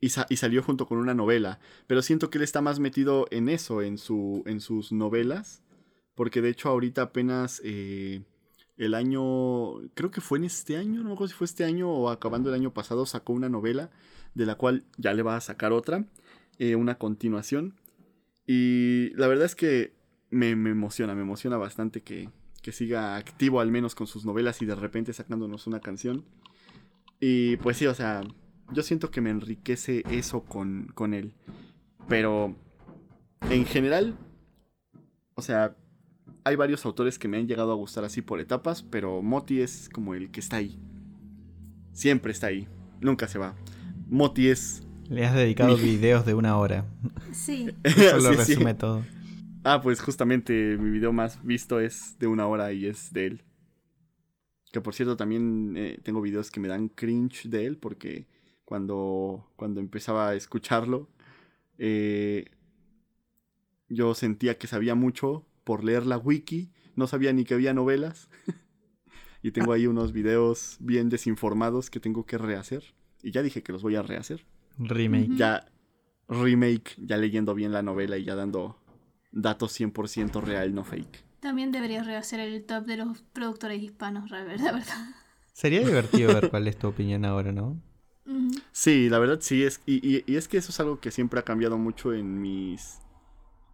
Y, 0.00 0.10
sa- 0.10 0.26
y 0.28 0.36
salió 0.36 0.62
junto 0.62 0.86
con 0.86 0.98
una 0.98 1.14
novela. 1.14 1.58
Pero 1.86 2.00
siento 2.02 2.30
que 2.30 2.38
él 2.38 2.44
está 2.44 2.60
más 2.60 2.78
metido 2.78 3.26
en 3.30 3.48
eso, 3.48 3.82
en, 3.82 3.98
su, 3.98 4.42
en 4.46 4.60
sus 4.60 4.92
novelas. 4.92 5.62
Porque 6.14 6.40
de 6.42 6.50
hecho, 6.50 6.68
ahorita 6.68 7.02
apenas. 7.02 7.60
eh, 7.64 8.22
el 8.76 8.94
año. 8.94 9.80
Creo 9.94 10.10
que 10.10 10.20
fue 10.20 10.38
en 10.38 10.44
este 10.44 10.76
año, 10.76 11.02
no 11.02 11.08
me 11.08 11.14
acuerdo 11.14 11.28
si 11.32 11.38
fue 11.38 11.46
este 11.46 11.64
año 11.64 11.90
o 11.90 12.10
acabando 12.10 12.48
el 12.50 12.54
año 12.56 12.72
pasado, 12.72 13.06
sacó 13.06 13.32
una 13.32 13.48
novela. 13.48 13.90
De 14.34 14.46
la 14.46 14.56
cual 14.56 14.84
ya 14.98 15.14
le 15.14 15.22
va 15.22 15.36
a 15.36 15.40
sacar 15.40 15.72
otra. 15.72 16.04
eh, 16.58 16.74
una 16.76 16.96
continuación. 16.98 17.74
Y 18.46 19.10
la 19.14 19.26
verdad 19.26 19.46
es 19.46 19.54
que 19.54 19.94
me, 20.30 20.56
me 20.56 20.70
emociona, 20.70 21.14
me 21.14 21.22
emociona 21.22 21.56
bastante 21.56 22.02
que, 22.02 22.30
que 22.62 22.72
siga 22.72 23.16
activo 23.16 23.60
al 23.60 23.70
menos 23.70 23.94
con 23.94 24.06
sus 24.06 24.24
novelas 24.24 24.60
y 24.62 24.66
de 24.66 24.74
repente 24.74 25.12
sacándonos 25.12 25.66
una 25.66 25.80
canción. 25.80 26.24
Y 27.20 27.56
pues 27.58 27.76
sí, 27.76 27.86
o 27.86 27.94
sea, 27.94 28.22
yo 28.72 28.82
siento 28.82 29.10
que 29.10 29.20
me 29.20 29.30
enriquece 29.30 30.02
eso 30.10 30.44
con, 30.44 30.90
con 30.94 31.14
él. 31.14 31.34
Pero 32.08 32.56
en 33.50 33.64
general, 33.64 34.16
o 35.34 35.42
sea, 35.42 35.76
hay 36.44 36.56
varios 36.56 36.84
autores 36.84 37.18
que 37.18 37.28
me 37.28 37.38
han 37.38 37.46
llegado 37.48 37.72
a 37.72 37.76
gustar 37.76 38.04
así 38.04 38.22
por 38.22 38.40
etapas, 38.40 38.82
pero 38.82 39.22
Moti 39.22 39.60
es 39.60 39.88
como 39.88 40.14
el 40.14 40.30
que 40.30 40.40
está 40.40 40.56
ahí. 40.56 40.78
Siempre 41.92 42.32
está 42.32 42.48
ahí, 42.48 42.68
nunca 43.00 43.28
se 43.28 43.38
va. 43.38 43.54
Moti 44.08 44.48
es... 44.48 44.82
Le 45.08 45.24
has 45.26 45.34
dedicado 45.34 45.76
Mi- 45.76 45.82
videos 45.82 46.24
de 46.26 46.34
una 46.34 46.56
hora. 46.56 46.86
Sí. 47.32 47.70
Eso 47.84 48.16
lo 48.18 48.32
Sí, 48.34 48.36
sí. 48.44 48.54
resume 48.54 48.74
todo. 48.74 49.04
Ah, 49.64 49.80
pues 49.82 50.00
justamente 50.00 50.76
mi 50.78 50.90
video 50.90 51.12
más 51.12 51.42
visto 51.44 51.80
es 51.80 52.18
de 52.18 52.26
una 52.26 52.46
hora 52.46 52.72
y 52.72 52.86
es 52.86 53.12
de 53.12 53.26
él. 53.26 53.42
Que 54.72 54.80
por 54.80 54.94
cierto 54.94 55.16
también 55.16 55.74
eh, 55.76 55.98
tengo 56.02 56.20
videos 56.20 56.50
que 56.50 56.60
me 56.60 56.68
dan 56.68 56.88
cringe 56.88 57.48
de 57.48 57.64
él 57.66 57.78
porque 57.78 58.26
cuando, 58.64 59.50
cuando 59.56 59.80
empezaba 59.80 60.30
a 60.30 60.34
escucharlo 60.34 61.08
eh, 61.78 62.46
yo 63.88 64.14
sentía 64.14 64.58
que 64.58 64.66
sabía 64.66 64.94
mucho 64.94 65.46
por 65.64 65.82
leer 65.84 66.06
la 66.06 66.18
wiki, 66.18 66.70
no 66.96 67.06
sabía 67.06 67.32
ni 67.32 67.44
que 67.44 67.54
había 67.54 67.74
novelas. 67.74 68.28
y 69.42 69.50
tengo 69.50 69.72
ahí 69.72 69.86
unos 69.86 70.12
videos 70.12 70.76
bien 70.80 71.08
desinformados 71.08 71.90
que 71.90 72.00
tengo 72.00 72.24
que 72.26 72.38
rehacer. 72.38 72.94
Y 73.22 73.30
ya 73.30 73.42
dije 73.42 73.62
que 73.62 73.72
los 73.72 73.82
voy 73.82 73.96
a 73.96 74.02
rehacer 74.02 74.44
Remake. 74.78 75.30
Ya 75.36 75.66
remake, 76.28 76.94
ya 76.98 77.16
leyendo 77.16 77.54
bien 77.54 77.72
la 77.72 77.82
novela 77.82 78.16
y 78.18 78.24
ya 78.24 78.34
dando 78.34 78.78
datos 79.32 79.72
100% 79.78 80.40
real, 80.42 80.74
no 80.74 80.84
fake. 80.84 81.24
También 81.40 81.72
deberías 81.72 82.06
rehacer 82.06 82.40
el 82.40 82.64
top 82.64 82.86
de 82.86 82.96
los 82.96 83.22
productores 83.32 83.82
hispanos, 83.82 84.30
la 84.30 84.44
verdad, 84.44 84.72
verdad. 84.74 85.06
Sería 85.52 85.80
divertido 85.84 86.32
ver 86.32 86.48
cuál 86.50 86.66
es 86.68 86.78
tu 86.78 86.88
opinión 86.88 87.24
ahora, 87.24 87.52
¿no? 87.52 87.80
Sí, 88.72 89.08
la 89.10 89.18
verdad 89.18 89.38
sí 89.40 89.62
es 89.62 89.80
y, 89.86 89.96
y- 90.16 90.24
y 90.26 90.36
es 90.36 90.48
que 90.48 90.56
eso 90.56 90.70
es 90.70 90.80
algo 90.80 90.98
que 90.98 91.10
siempre 91.10 91.38
ha 91.38 91.44
cambiado 91.44 91.76
mucho 91.76 92.14
en 92.14 92.40
mis 92.40 92.98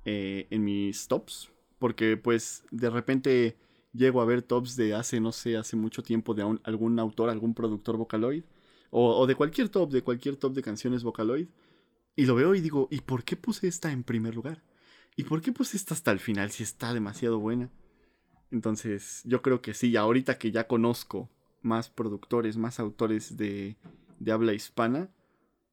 eh, 0.05 0.47
en 0.51 0.64
mis 0.64 1.07
tops, 1.07 1.51
porque 1.81 2.16
pues 2.16 2.62
de 2.70 2.91
repente 2.91 3.57
llego 3.93 4.20
a 4.20 4.24
ver 4.24 4.43
tops 4.43 4.76
de 4.76 4.95
hace 4.95 5.18
no 5.18 5.33
sé 5.33 5.57
hace 5.57 5.74
mucho 5.74 6.05
tiempo 6.05 6.35
de 6.35 6.43
algún 6.62 7.01
autor, 7.01 7.28
algún 7.28 7.55
productor 7.55 7.97
Vocaloid 7.97 8.45
o, 8.91 9.18
o 9.18 9.26
de 9.26 9.35
cualquier 9.35 9.68
top, 9.68 9.91
de 9.91 10.03
cualquier 10.03 10.37
top 10.37 10.53
de 10.55 10.62
canciones 10.62 11.03
Vocaloid 11.03 11.49
y 12.16 12.26
lo 12.26 12.35
veo 12.35 12.55
y 12.55 12.61
digo, 12.61 12.87
¿y 12.91 13.01
por 13.01 13.24
qué 13.24 13.37
puse 13.37 13.66
esta 13.66 13.91
en 13.91 14.05
primer 14.05 14.35
lugar? 14.35 14.62
¿Y 15.16 15.24
por 15.24 15.41
qué 15.41 15.53
puse 15.53 15.76
esta 15.76 15.95
hasta 15.95 16.11
el 16.12 16.20
final 16.20 16.51
si 16.51 16.62
está 16.62 16.93
demasiado 16.93 17.39
buena? 17.39 17.70
Entonces, 18.51 19.22
yo 19.24 19.43
creo 19.43 19.62
que 19.62 19.74
sí, 19.74 19.97
ahorita 19.97 20.39
que 20.39 20.51
ya 20.51 20.66
conozco 20.66 21.31
más 21.62 21.89
productores, 21.89 22.57
más 22.57 22.81
autores 22.81 23.37
de, 23.37 23.76
de 24.18 24.33
habla 24.33 24.53
hispana, 24.53 25.09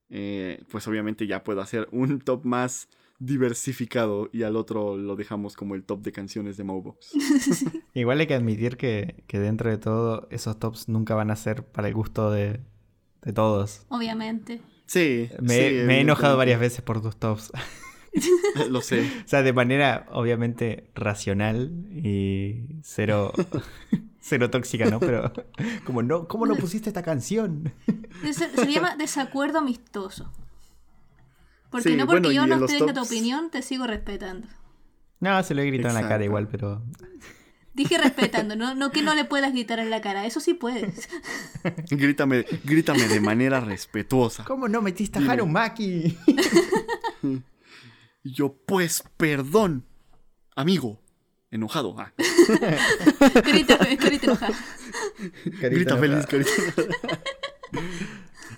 eh, 0.10 0.64
pues 0.72 0.88
obviamente 0.88 1.28
ya 1.28 1.44
puedo 1.44 1.62
hacer 1.62 1.88
un 1.92 2.20
top 2.22 2.46
más 2.46 2.88
diversificado 3.20 4.30
y 4.32 4.44
al 4.44 4.56
otro 4.56 4.98
lo 4.98 5.16
dejamos 5.16 5.56
como 5.56 5.76
el 5.76 5.84
top 5.84 6.02
de 6.02 6.12
canciones 6.12 6.58
de 6.58 6.64
Mobox. 6.64 7.14
Igual 7.94 8.20
hay 8.20 8.28
que 8.28 8.36
admitir 8.36 8.78
que, 8.78 9.24
que 9.28 9.40
dentro 9.40 9.70
de 9.70 9.78
todo 9.78 10.28
esos 10.30 10.60
tops 10.60 10.88
nunca 10.88 11.16
van 11.16 11.32
a 11.32 11.36
ser 11.36 11.64
para 11.66 11.88
el 11.88 11.94
gusto 11.94 12.32
de, 12.32 12.60
de 13.24 13.34
todos. 13.34 13.86
Obviamente. 13.90 14.62
Sí, 14.86 15.30
Me, 15.42 15.70
sí, 15.70 15.76
me 15.86 15.98
he 15.98 16.02
enojado 16.02 16.38
varias 16.38 16.60
veces 16.60 16.82
por 16.82 17.02
tus 17.02 17.18
tops. 17.18 17.52
Lo 18.70 18.82
sé. 18.82 19.02
O 19.26 19.28
sea, 19.28 19.42
de 19.44 19.54
manera 19.54 20.08
obviamente 20.12 20.90
racional 20.96 21.72
y 21.92 22.80
cero, 22.84 23.34
cero 24.20 24.50
tóxica, 24.50 24.90
¿no? 24.90 25.00
Pero 25.00 25.32
como 25.86 26.04
no, 26.04 26.28
¿cómo 26.28 26.46
no 26.46 26.56
pusiste 26.56 26.90
esta 26.90 27.04
canción? 27.04 27.74
Se, 28.24 28.50
se 28.50 28.72
llama 28.72 28.96
desacuerdo 28.96 29.60
amistoso. 29.60 30.32
Porque 31.78 31.90
Sí, 31.90 31.96
no 31.96 32.06
porque 32.06 32.22
bueno, 32.28 32.32
yo 32.32 32.48
no 32.48 32.58
los 32.60 32.72
tenga 32.72 32.94
tu 32.94 33.00
tops- 33.02 33.06
opinión, 33.08 33.50
te 33.52 33.62
sigo 33.62 33.86
respetando. 33.88 34.48
No, 35.20 35.42
se 35.44 35.54
lo 35.56 35.62
he 35.62 35.66
gritado 35.68 35.96
en 35.98 36.04
la 36.04 36.08
cara 36.10 36.24
igual, 36.24 36.48
pero 36.48 36.84
Dije 37.74 37.98
respetando, 38.00 38.56
no, 38.56 38.74
no 38.74 38.92
que 38.92 39.04
no 39.04 39.14
le 39.14 39.24
puedas 39.24 39.52
gritar 39.54 39.78
en 39.80 39.92
la 39.92 40.02
cara, 40.02 40.26
eso 40.26 40.40
sí 40.40 40.56
puedes. 40.56 41.08
Grítame, 41.92 42.44
grítame 42.64 43.08
de 43.08 43.20
manera 43.20 43.60
respetuosa. 43.60 44.44
¿cómo 44.46 44.68
no 44.68 44.82
metiste 44.82 45.20
a. 45.20 45.32
Harumaki? 45.32 46.18
Y 48.24 48.34
yo, 48.34 48.56
pues, 48.66 49.04
perdón, 49.18 49.86
amigo. 50.56 51.00
enojado. 51.52 51.96
Ah. 52.00 52.12
Carita, 53.44 53.78
carita 53.78 54.26
enojada. 54.26 54.56
Grita 55.46 55.98
feliz, 55.98 56.26
carita. 56.26 56.52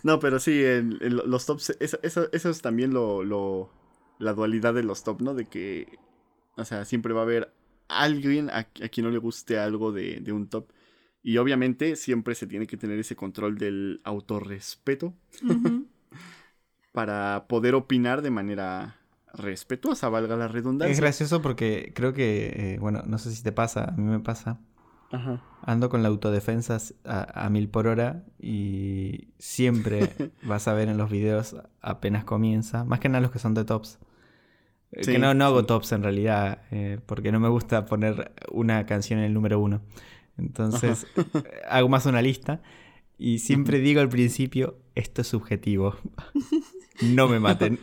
No, 0.04 0.20
pero 0.20 0.40
sí, 0.40 0.64
en, 0.64 0.98
en 1.02 1.16
los 1.16 1.46
tops, 1.46 1.76
eso, 1.80 2.00
eso, 2.04 2.30
eso 2.32 2.50
es 2.50 2.62
también 2.62 2.94
lo, 2.94 3.24
lo, 3.24 3.70
la 4.20 4.34
dualidad 4.34 4.74
de 4.74 4.84
los 4.84 5.04
tops, 5.04 5.22
¿no? 5.22 5.34
De 5.34 5.46
que, 5.46 5.98
o 6.56 6.66
sea, 6.66 6.86
siempre 6.86 7.14
va 7.14 7.22
a 7.22 7.24
haber 7.24 7.54
alguien 7.88 8.50
a, 8.50 8.58
a 8.60 8.90
quien 8.90 9.06
no 9.06 9.12
le 9.12 9.18
guste 9.18 9.58
algo 9.58 9.92
de, 9.92 10.20
de, 10.22 10.32
un 10.32 10.48
top. 10.48 10.72
Y 11.22 11.38
obviamente 11.38 11.96
siempre 11.96 12.36
se 12.36 12.48
tiene 12.48 12.68
que 12.68 12.78
tener 12.78 13.00
ese 13.00 13.16
control 13.16 13.58
del 13.58 14.00
autorrespeto 14.04 15.08
uh 15.44 15.48
-huh. 15.48 15.88
para 16.94 17.46
poder 17.48 17.76
opinar 17.76 18.22
de 18.22 18.32
manera 18.32 19.00
respetuosa, 19.34 20.10
valga 20.10 20.36
la 20.36 20.48
redundancia. 20.48 20.92
Es 20.92 21.00
gracioso 21.00 21.42
porque 21.42 21.92
creo 21.94 22.14
que, 22.14 22.74
eh, 22.74 22.78
bueno, 22.80 23.04
no 23.06 23.18
sé 23.18 23.32
si 23.32 23.44
te 23.44 23.52
pasa, 23.52 23.86
a 23.86 23.92
mí 23.92 24.04
me 24.04 24.20
pasa. 24.20 24.60
Ajá. 25.12 25.42
Ando 25.70 25.89
con 25.89 26.01
la 26.01 26.09
autodefensa 26.09 26.80
a, 27.05 27.45
a, 27.45 27.49
mil 27.51 27.70
por 27.70 27.86
hora 27.86 28.24
y 28.39 29.28
siempre 29.38 30.09
vas 30.41 30.67
a 30.67 30.74
ver 30.74 30.89
en 30.89 30.97
los 30.97 31.11
videos 31.11 31.55
apenas 31.80 32.24
comienza, 32.24 32.86
más 32.86 32.99
que 32.99 33.07
nada 33.07 33.22
los 33.22 33.30
que 33.30 33.38
son 33.38 33.53
de 33.53 33.65
tops. 33.65 33.99
Sí, 35.01 35.11
que 35.11 35.20
no, 35.20 35.36
no 35.36 35.45
hago 35.45 35.59
sí. 35.59 35.67
tops 35.67 35.91
en 35.91 36.01
realidad, 36.01 36.63
eh, 36.72 36.99
porque 37.05 37.32
no 37.32 37.39
me 37.39 37.49
gusta 37.49 37.86
poner 37.86 38.32
una 38.51 38.88
canción 38.88 39.20
en 39.20 39.26
el 39.26 39.34
número 39.36 39.59
uno. 39.59 39.82
Entonces 40.39 41.05
hago 41.70 41.88
más 41.88 42.07
una 42.07 42.24
lista 42.24 42.63
y 43.20 43.38
siempre 43.38 43.78
digo 43.78 44.01
al 44.01 44.09
principio, 44.09 44.80
esto 44.95 45.22
es 45.22 45.28
subjetivo. 45.28 45.95
no 47.03 47.28
me 47.28 47.39
maten. 47.39 47.78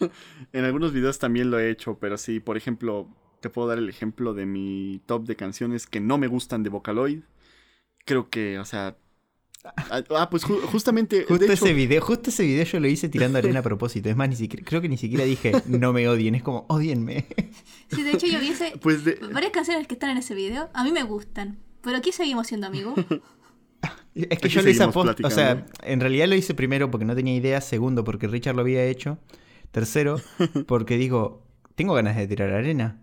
en 0.52 0.64
algunos 0.64 0.92
videos 0.92 1.20
también 1.20 1.52
lo 1.52 1.60
he 1.60 1.70
hecho, 1.70 1.98
pero 2.00 2.18
sí, 2.18 2.40
por 2.40 2.56
ejemplo, 2.56 3.08
te 3.46 3.50
puedo 3.50 3.68
dar 3.68 3.78
el 3.78 3.88
ejemplo 3.88 4.34
de 4.34 4.44
mi 4.44 5.00
top 5.06 5.24
de 5.24 5.36
canciones 5.36 5.86
que 5.86 6.00
no 6.00 6.18
me 6.18 6.26
gustan 6.26 6.64
de 6.64 6.70
Vocaloid. 6.70 7.20
Creo 8.04 8.28
que, 8.28 8.58
o 8.58 8.64
sea. 8.64 8.96
Ah, 10.10 10.28
pues 10.28 10.42
ju 10.42 10.58
justamente. 10.62 11.24
Justo, 11.28 11.44
hecho... 11.44 11.52
ese 11.52 11.72
video, 11.72 12.00
justo 12.02 12.30
ese 12.30 12.44
video 12.44 12.64
yo 12.64 12.80
lo 12.80 12.88
hice 12.88 13.08
tirando 13.08 13.38
arena 13.38 13.60
a 13.60 13.62
propósito. 13.62 14.08
Es 14.08 14.16
más, 14.16 14.28
ni 14.28 14.34
siquiera, 14.34 14.64
creo 14.66 14.80
que 14.80 14.88
ni 14.88 14.96
siquiera 14.96 15.24
dije 15.24 15.52
no 15.66 15.92
me 15.92 16.08
odien, 16.08 16.34
es 16.34 16.42
como 16.42 16.66
odienme. 16.68 17.26
Sí, 17.88 18.02
de 18.02 18.12
hecho 18.12 18.26
yo 18.26 18.40
vi 18.40 18.48
ese, 18.48 18.72
pues 18.80 19.04
de... 19.04 19.14
varias 19.32 19.52
canciones 19.52 19.86
que 19.86 19.94
están 19.94 20.10
en 20.10 20.18
ese 20.18 20.34
video, 20.34 20.68
a 20.74 20.82
mí 20.82 20.90
me 20.90 21.04
gustan. 21.04 21.58
Pero 21.82 21.98
aquí 21.98 22.10
seguimos 22.10 22.48
siendo 22.48 22.66
amigos. 22.66 22.94
es 24.14 24.26
que 24.26 24.34
aquí 24.34 24.48
yo 24.48 24.62
lo 24.62 24.70
hice 24.70 24.82
a 24.82 24.90
post, 24.90 25.24
o 25.24 25.30
sea, 25.30 25.66
en 25.84 26.00
realidad 26.00 26.26
lo 26.26 26.34
hice 26.34 26.52
primero 26.52 26.90
porque 26.90 27.04
no 27.04 27.14
tenía 27.14 27.36
idea, 27.36 27.60
segundo 27.60 28.02
porque 28.02 28.26
Richard 28.26 28.56
lo 28.56 28.62
había 28.62 28.84
hecho, 28.84 29.18
tercero 29.70 30.20
porque 30.66 30.96
digo, 30.96 31.46
tengo 31.76 31.94
ganas 31.94 32.16
de 32.16 32.26
tirar 32.26 32.50
arena. 32.50 33.00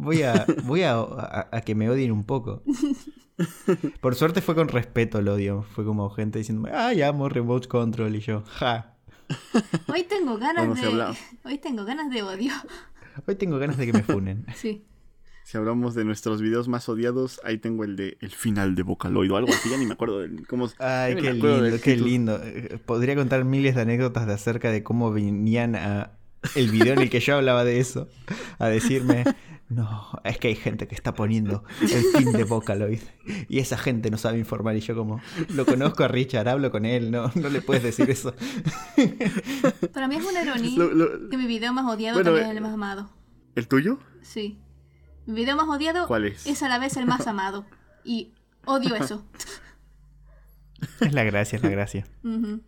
Voy 0.00 0.22
a, 0.22 0.46
voy 0.64 0.82
a, 0.82 0.94
a, 0.94 1.48
a, 1.52 1.60
que 1.60 1.74
me 1.74 1.90
odien 1.90 2.10
un 2.10 2.24
poco. 2.24 2.62
Por 4.00 4.14
suerte 4.14 4.40
fue 4.40 4.54
con 4.54 4.68
respeto 4.68 5.18
el 5.18 5.28
odio. 5.28 5.62
Fue 5.74 5.84
como 5.84 6.08
gente 6.08 6.38
diciéndome, 6.38 6.70
ay, 6.72 7.02
amo 7.02 7.28
Remote 7.28 7.68
Control. 7.68 8.16
Y 8.16 8.20
yo, 8.20 8.42
ja. 8.46 8.96
Hoy 9.88 10.04
tengo 10.04 10.38
ganas 10.38 10.80
de. 10.80 11.14
Hoy 11.44 11.58
tengo 11.58 11.84
ganas 11.84 12.10
de 12.10 12.22
odio. 12.22 12.52
Hoy 13.26 13.34
tengo 13.34 13.58
ganas 13.58 13.76
de 13.76 13.86
que 13.86 13.92
me 13.92 14.02
funen. 14.02 14.46
Sí. 14.54 14.86
Si 15.44 15.58
hablamos 15.58 15.94
de 15.94 16.04
nuestros 16.04 16.40
videos 16.40 16.68
más 16.68 16.88
odiados, 16.88 17.40
ahí 17.44 17.58
tengo 17.58 17.84
el 17.84 17.96
de 17.96 18.16
El 18.20 18.30
final 18.30 18.74
de 18.74 18.82
Vocaloid 18.82 19.32
o 19.32 19.36
algo 19.36 19.52
así, 19.52 19.68
ya 19.68 19.76
ni 19.76 19.84
me 19.84 19.94
acuerdo 19.94 20.20
de 20.20 20.44
cómo 20.44 20.68
Ay, 20.78 21.16
qué 21.16 21.32
lindo, 21.34 21.80
qué 21.82 21.96
lindo. 21.96 22.40
Podría 22.86 23.16
contar 23.16 23.44
miles 23.44 23.74
de 23.74 23.82
anécdotas 23.82 24.26
de 24.26 24.34
acerca 24.34 24.70
de 24.70 24.82
cómo 24.84 25.12
venían 25.12 25.74
a 25.74 26.12
el 26.54 26.70
video 26.70 26.94
en 26.94 27.00
el 27.00 27.10
que 27.10 27.20
yo 27.20 27.36
hablaba 27.36 27.64
de 27.64 27.80
eso, 27.80 28.08
a 28.58 28.68
decirme, 28.68 29.24
no, 29.70 30.10
es 30.24 30.36
que 30.38 30.48
hay 30.48 30.56
gente 30.56 30.88
que 30.88 30.96
está 30.96 31.14
poniendo 31.14 31.62
el 31.80 32.04
fin 32.16 32.32
de 32.32 32.42
Vocaloid 32.42 33.00
y 33.48 33.60
esa 33.60 33.78
gente 33.78 34.10
no 34.10 34.18
sabe 34.18 34.36
informar 34.36 34.76
y 34.76 34.80
yo 34.80 34.96
como, 34.96 35.20
lo 35.48 35.64
conozco 35.64 36.02
a 36.02 36.08
Richard, 36.08 36.48
hablo 36.48 36.72
con 36.72 36.84
él, 36.84 37.12
no, 37.12 37.30
no 37.36 37.48
le 37.48 37.62
puedes 37.62 37.84
decir 37.84 38.10
eso. 38.10 38.34
Para 39.94 40.08
mí 40.08 40.16
es 40.16 40.24
una 40.24 40.42
ironía 40.42 40.76
lo, 40.76 40.90
lo... 40.92 41.28
que 41.28 41.36
mi 41.36 41.46
video 41.46 41.72
más 41.72 41.86
odiado 41.86 42.16
bueno, 42.16 42.30
también 42.32 42.50
es 42.50 42.56
el 42.56 42.62
más 42.62 42.74
amado. 42.74 43.10
¿El 43.54 43.68
tuyo? 43.68 44.00
Sí. 44.22 44.58
Mi 45.26 45.36
video 45.36 45.54
más 45.54 45.68
odiado 45.68 46.08
¿Cuál 46.08 46.24
es? 46.24 46.46
es 46.48 46.64
a 46.64 46.68
la 46.68 46.80
vez 46.80 46.96
el 46.96 47.06
más 47.06 47.28
amado 47.28 47.64
y 48.04 48.32
odio 48.66 48.96
eso. 48.96 49.24
Es 51.00 51.12
la 51.12 51.24
gracia, 51.24 51.56
es 51.56 51.62
la 51.62 51.68
gracia. 51.68 52.06
Uh 52.24 52.28
-huh. 52.28 52.60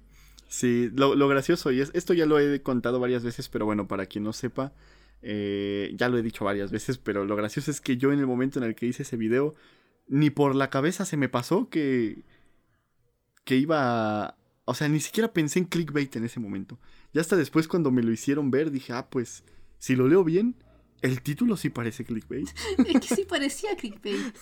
Sí, 0.46 0.90
lo, 0.92 1.14
lo, 1.14 1.28
gracioso, 1.28 1.72
y 1.72 1.80
es, 1.80 1.90
esto 1.94 2.12
ya 2.12 2.26
lo 2.26 2.38
he 2.38 2.62
contado 2.62 3.00
varias 3.00 3.24
veces, 3.24 3.48
pero 3.48 3.64
bueno, 3.64 3.88
para 3.88 4.04
quien 4.04 4.22
no 4.22 4.34
sepa, 4.34 4.74
eh, 5.22 5.92
ya 5.96 6.08
lo 6.08 6.18
he 6.18 6.22
dicho 6.22 6.44
varias 6.44 6.70
veces, 6.70 6.98
pero 6.98 7.24
lo 7.24 7.36
gracioso 7.36 7.70
es 7.70 7.80
que 7.80 7.96
yo 7.96 8.12
en 8.12 8.18
el 8.18 8.26
momento 8.26 8.58
en 8.58 8.64
el 8.64 8.74
que 8.74 8.86
hice 8.86 9.04
ese 9.04 9.16
video, 9.16 9.54
ni 10.08 10.30
por 10.30 10.54
la 10.54 10.68
cabeza 10.68 11.04
se 11.04 11.16
me 11.16 11.28
pasó 11.28 11.68
que, 11.68 12.22
que 13.44 13.56
iba 13.56 14.24
a, 14.26 14.36
O 14.64 14.74
sea, 14.74 14.88
ni 14.88 15.00
siquiera 15.00 15.32
pensé 15.32 15.60
en 15.60 15.66
clickbait 15.66 16.14
en 16.16 16.24
ese 16.24 16.40
momento. 16.40 16.78
Ya 17.12 17.20
hasta 17.20 17.36
después 17.36 17.68
cuando 17.68 17.90
me 17.90 18.02
lo 18.02 18.10
hicieron 18.10 18.50
ver, 18.50 18.70
dije, 18.70 18.92
ah, 18.92 19.08
pues, 19.08 19.44
si 19.78 19.94
lo 19.94 20.08
leo 20.08 20.24
bien, 20.24 20.56
el 21.02 21.22
título 21.22 21.56
sí 21.56 21.70
parece 21.70 22.04
clickbait. 22.04 22.48
es 22.86 23.00
que 23.00 23.14
sí 23.14 23.24
parecía 23.24 23.76
clickbait. 23.76 24.34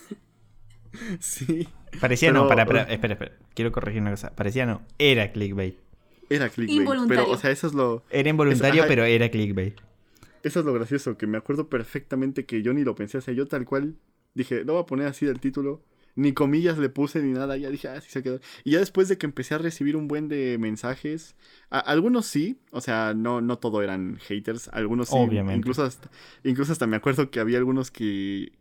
sí. 1.21 1.69
Parecía 2.01 2.31
pero, 2.31 2.43
no, 2.43 2.49
para, 2.49 2.65
para, 2.65 2.83
espera, 2.85 3.15
espera, 3.15 3.33
quiero 3.55 3.71
corregir 3.71 4.01
una 4.01 4.13
cosa. 4.13 4.35
Parecía 4.35 4.65
no, 4.65 4.83
era 4.99 5.31
clickbait. 5.33 5.79
Era 6.31 6.49
clickbait. 6.49 6.81
Involuntario. 6.81 7.25
Pero, 7.25 7.35
o 7.35 7.39
sea, 7.39 7.51
eso 7.51 7.67
es 7.67 7.75
lo. 7.75 8.05
Era 8.09 8.31
involuntario, 8.31 8.85
pero 8.87 9.05
era 9.05 9.29
clickbait. 9.29 9.79
Eso 10.43 10.61
es 10.61 10.67
lo 10.67 10.73
gracioso, 10.73 11.17
que 11.17 11.27
me 11.27 11.39
acuerdo 11.39 11.69
perfectamente 11.69 12.47
que 12.47 12.63
yo 12.63 12.73
ni 12.73 12.85
lo 12.85 12.95
pensé. 12.95 13.19
O 13.19 13.21
sea, 13.21 13.35
yo 13.35 13.47
tal 13.47 13.65
cual 13.65 13.97
dije, 14.35 14.65
no 14.65 14.75
voy 14.75 14.83
a 14.83 14.87
poner 14.87 15.07
así 15.07 15.27
del 15.27 15.41
título. 15.41 15.83
Ni 16.17 16.33
comillas 16.33 16.77
le 16.79 16.89
puse 16.89 17.23
ni 17.23 17.33
nada. 17.33 17.57
Ya 17.57 17.71
dije, 17.71 17.89
ah, 17.89 18.01
sí 18.01 18.11
se 18.11 18.23
quedó. 18.23 18.41
Y 18.65 18.73
ya 18.73 18.81
después 18.81 19.09
de 19.09 19.17
que 19.17 19.27
empecé 19.27 19.55
a 19.55 19.59
recibir 19.59 19.97
un 19.97 20.09
buen 20.09 20.29
de 20.29 20.59
mensajes. 20.59 21.37
A, 21.71 21.79
algunos 21.79 22.27
sí. 22.27 22.59
O 22.73 22.81
sea, 22.81 23.15
no, 23.15 23.41
no 23.41 23.59
todo 23.59 23.83
eran 23.83 24.17
haters. 24.19 24.69
Algunos 24.73 25.09
sí. 25.09 25.15
Obviamente. 25.17 25.59
Incluso 25.59 25.85
hasta, 25.85 26.11
incluso 26.43 26.73
hasta 26.73 26.87
me 26.87 26.97
acuerdo 26.97 27.31
que 27.31 27.39
había 27.39 27.59
algunos 27.59 27.91
que, 27.91 28.53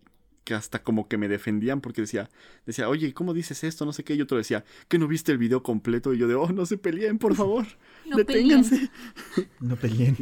que 0.44 0.54
hasta 0.54 0.82
como 0.84 1.08
que 1.08 1.18
me 1.18 1.28
defendían 1.28 1.82
porque 1.82 2.02
decía, 2.02 2.30
decía, 2.66 2.90
oye, 2.90 3.14
¿cómo 3.14 3.34
dices 3.34 3.64
esto? 3.64 3.86
No 3.86 3.94
sé 3.94 4.04
qué. 4.04 4.16
Y 4.16 4.22
otro 4.22 4.38
decía, 4.38 4.64
que 4.88 4.98
no 4.98 5.08
viste 5.08 5.32
el 5.32 5.38
video 5.38 5.64
completo. 5.64 6.14
Y 6.14 6.18
yo 6.18 6.28
de, 6.28 6.36
oh, 6.36 6.52
no 6.52 6.66
se 6.66 6.78
peleen, 6.78 7.18
por 7.18 7.36
favor. 7.36 7.66
no 8.10 8.18
Deténganse. 8.18 8.90
Peleen. 9.36 9.50
No 9.60 9.76
peleen. 9.76 10.18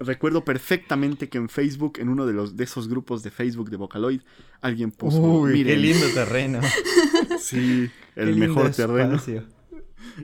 Recuerdo 0.00 0.44
perfectamente 0.44 1.28
que 1.28 1.38
en 1.38 1.48
Facebook, 1.48 1.98
en 1.98 2.08
uno 2.08 2.26
de 2.26 2.32
los 2.32 2.56
de 2.56 2.64
esos 2.64 2.88
grupos 2.88 3.22
de 3.22 3.30
Facebook 3.30 3.70
de 3.70 3.76
Vocaloid, 3.76 4.20
alguien 4.60 4.90
puso, 4.90 5.20
Uy, 5.20 5.52
miren. 5.52 5.74
qué 5.74 5.80
lindo 5.80 6.06
terreno. 6.14 6.60
sí, 7.38 7.90
el 8.14 8.34
qué 8.34 8.40
mejor 8.40 8.70
terreno. 8.70 9.20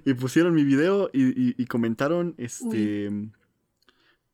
Y 0.04 0.14
pusieron 0.14 0.54
mi 0.54 0.64
video 0.64 1.10
y, 1.12 1.24
y, 1.24 1.54
y 1.58 1.66
comentaron, 1.66 2.34
este... 2.38 3.10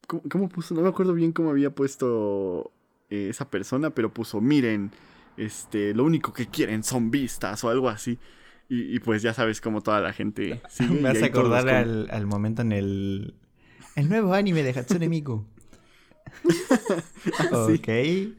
¿cómo, 0.06 0.22
¿cómo, 0.30 0.48
puso? 0.48 0.74
No 0.74 0.82
me 0.82 0.88
acuerdo 0.88 1.14
bien 1.14 1.32
cómo 1.32 1.50
había 1.50 1.74
puesto 1.74 2.72
eh, 3.10 3.28
esa 3.30 3.48
persona, 3.48 3.90
pero 3.90 4.12
puso, 4.12 4.40
miren, 4.40 4.90
este, 5.38 5.94
lo 5.94 6.04
único 6.04 6.32
que 6.32 6.46
quieren 6.46 6.82
son 6.82 7.10
vistas 7.10 7.62
o 7.64 7.70
algo 7.70 7.88
así. 7.88 8.18
Y, 8.68 8.94
y 8.94 8.98
pues 8.98 9.22
ya 9.22 9.32
sabes 9.32 9.62
cómo 9.62 9.80
toda 9.80 10.00
la 10.00 10.12
gente 10.12 10.60
sigue. 10.68 11.00
Me 11.00 11.08
hace 11.08 11.26
acordar 11.26 11.64
como... 11.64 11.76
al, 11.76 12.08
al, 12.10 12.26
momento 12.26 12.62
en 12.62 12.72
el... 12.72 13.34
El 13.96 14.08
nuevo 14.08 14.34
anime 14.34 14.62
de 14.62 14.78
Hatsune 14.78 15.08
Miku. 15.08 15.46
ah, 17.38 17.66
ok. 17.66 17.86
Sí. 17.86 18.36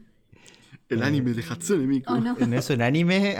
El 0.88 1.02
anime 1.02 1.32
de 1.32 1.42
Hatsune 1.42 1.86
Miku. 1.86 2.12
Oh, 2.12 2.20
no. 2.20 2.34
no 2.34 2.56
es 2.56 2.70
un 2.70 2.82
anime... 2.82 3.36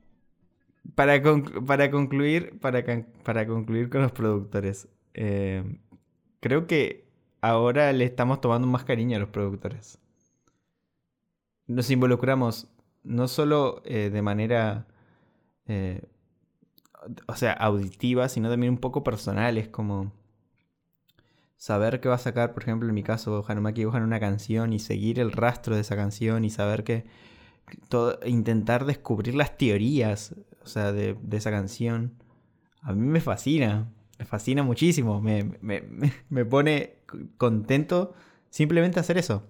para, 0.94 1.22
conc 1.22 1.64
para, 1.64 1.90
concluir, 1.90 2.58
para, 2.60 2.84
para 3.24 3.46
concluir 3.46 3.88
con 3.88 4.02
los 4.02 4.12
productores. 4.12 4.86
Eh, 5.14 5.64
creo 6.38 6.66
que 6.66 7.04
ahora 7.40 7.92
le 7.92 8.04
estamos 8.04 8.40
tomando 8.40 8.68
más 8.68 8.84
cariño 8.84 9.16
a 9.16 9.20
los 9.20 9.30
productores 9.30 9.99
nos 11.70 11.90
involucramos 11.90 12.66
no 13.04 13.28
solo 13.28 13.80
eh, 13.84 14.10
de 14.10 14.22
manera, 14.22 14.86
eh, 15.66 16.02
o 17.26 17.36
sea, 17.36 17.52
auditiva, 17.52 18.28
sino 18.28 18.50
también 18.50 18.72
un 18.72 18.78
poco 18.78 19.04
personales, 19.04 19.68
como 19.68 20.12
saber 21.56 22.00
que 22.00 22.08
va 22.08 22.16
a 22.16 22.18
sacar, 22.18 22.54
por 22.54 22.64
ejemplo, 22.64 22.88
en 22.88 22.94
mi 22.94 23.04
caso, 23.04 23.44
Hanumaki 23.46 23.84
Gohan 23.84 24.02
una 24.02 24.18
canción 24.18 24.72
y 24.72 24.80
seguir 24.80 25.20
el 25.20 25.30
rastro 25.30 25.76
de 25.76 25.82
esa 25.82 25.94
canción 25.94 26.44
y 26.44 26.50
saber 26.50 26.82
que, 26.82 27.04
todo, 27.88 28.18
intentar 28.26 28.84
descubrir 28.84 29.36
las 29.36 29.56
teorías, 29.56 30.34
o 30.64 30.66
sea, 30.66 30.92
de, 30.92 31.16
de, 31.22 31.36
esa 31.36 31.52
canción, 31.52 32.14
a 32.82 32.92
mí 32.92 33.06
me 33.06 33.20
fascina, 33.20 33.92
me 34.18 34.24
fascina 34.24 34.64
muchísimo, 34.64 35.20
me, 35.20 35.44
me, 35.60 35.84
me 36.28 36.44
pone 36.46 36.96
contento 37.38 38.14
simplemente 38.50 38.98
hacer 38.98 39.18
eso 39.18 39.44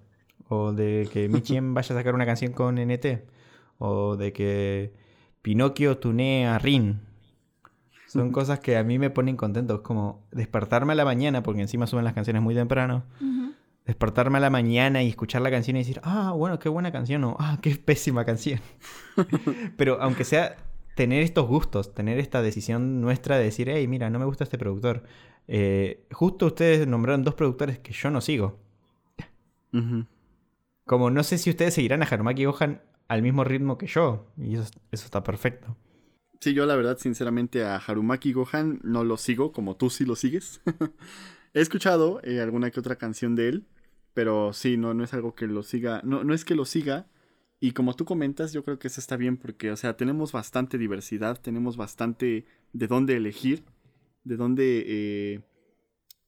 o 0.50 0.72
de 0.72 1.08
que 1.12 1.28
Michien 1.28 1.74
vaya 1.74 1.94
a 1.94 1.98
sacar 1.98 2.14
una 2.14 2.26
canción 2.26 2.52
con 2.52 2.74
NT, 2.74 3.24
o 3.78 4.16
de 4.16 4.32
que 4.32 4.92
Pinocchio 5.42 5.98
tunee 5.98 6.44
a 6.44 6.58
Rin. 6.58 7.00
Son 8.06 8.32
cosas 8.32 8.58
que 8.58 8.76
a 8.76 8.82
mí 8.84 8.98
me 8.98 9.10
ponen 9.10 9.36
contento. 9.36 9.76
Es 9.76 9.80
como 9.80 10.26
despertarme 10.32 10.92
a 10.92 10.96
la 10.96 11.04
mañana, 11.04 11.42
porque 11.42 11.62
encima 11.62 11.86
suben 11.86 12.04
las 12.04 12.14
canciones 12.14 12.42
muy 12.42 12.54
temprano. 12.54 13.04
Uh 13.20 13.24
-huh. 13.24 13.54
despertarme 13.86 14.38
a 14.38 14.40
la 14.40 14.50
mañana 14.50 15.02
y 15.02 15.08
escuchar 15.08 15.40
la 15.42 15.50
canción 15.50 15.76
y 15.76 15.80
decir, 15.80 16.00
ah, 16.04 16.32
bueno, 16.36 16.58
qué 16.58 16.68
buena 16.68 16.92
canción 16.92 17.24
o 17.24 17.36
ah, 17.38 17.58
qué 17.62 17.76
pésima 17.76 18.24
canción. 18.24 18.60
Pero 19.76 20.02
aunque 20.02 20.24
sea 20.24 20.56
tener 20.96 21.22
estos 21.22 21.46
gustos, 21.46 21.94
tener 21.94 22.18
esta 22.18 22.42
decisión 22.42 23.00
nuestra 23.00 23.38
de 23.38 23.44
decir, 23.44 23.68
hey, 23.70 23.86
mira, 23.86 24.10
no 24.10 24.18
me 24.18 24.24
gusta 24.24 24.44
este 24.44 24.58
productor. 24.58 25.04
Eh, 25.46 26.06
justo 26.12 26.46
ustedes 26.46 26.86
nombraron 26.86 27.24
dos 27.24 27.34
productores 27.34 27.78
que 27.78 27.92
yo 27.92 28.10
no 28.10 28.20
sigo. 28.20 28.58
Como 30.90 31.08
no 31.08 31.22
sé 31.22 31.38
si 31.38 31.50
ustedes 31.50 31.74
seguirán 31.74 32.02
a 32.02 32.06
Harumaki 32.06 32.46
Gohan 32.46 32.82
al 33.06 33.22
mismo 33.22 33.44
ritmo 33.44 33.78
que 33.78 33.86
yo, 33.86 34.26
y 34.36 34.56
eso, 34.56 34.72
eso 34.90 35.04
está 35.04 35.22
perfecto. 35.22 35.76
Sí, 36.40 36.52
yo 36.52 36.66
la 36.66 36.74
verdad, 36.74 36.98
sinceramente, 36.98 37.62
a 37.62 37.76
Harumaki 37.76 38.32
Gohan 38.32 38.80
no 38.82 39.04
lo 39.04 39.16
sigo 39.16 39.52
como 39.52 39.76
tú 39.76 39.88
sí 39.88 40.04
lo 40.04 40.16
sigues. 40.16 40.60
He 41.54 41.60
escuchado 41.60 42.20
eh, 42.24 42.40
alguna 42.40 42.72
que 42.72 42.80
otra 42.80 42.96
canción 42.96 43.36
de 43.36 43.50
él, 43.50 43.66
pero 44.14 44.52
sí, 44.52 44.76
no, 44.76 44.92
no 44.92 45.04
es 45.04 45.14
algo 45.14 45.36
que 45.36 45.46
lo 45.46 45.62
siga. 45.62 46.00
No, 46.02 46.24
no 46.24 46.34
es 46.34 46.44
que 46.44 46.56
lo 46.56 46.64
siga. 46.64 47.06
Y 47.60 47.70
como 47.70 47.94
tú 47.94 48.04
comentas, 48.04 48.52
yo 48.52 48.64
creo 48.64 48.80
que 48.80 48.88
eso 48.88 49.00
está 49.00 49.16
bien 49.16 49.36
porque, 49.36 49.70
o 49.70 49.76
sea, 49.76 49.96
tenemos 49.96 50.32
bastante 50.32 50.76
diversidad, 50.76 51.40
tenemos 51.40 51.76
bastante 51.76 52.46
de 52.72 52.86
dónde 52.88 53.16
elegir, 53.16 53.62
de 54.24 54.36
dónde... 54.36 54.84
Eh, 54.88 55.40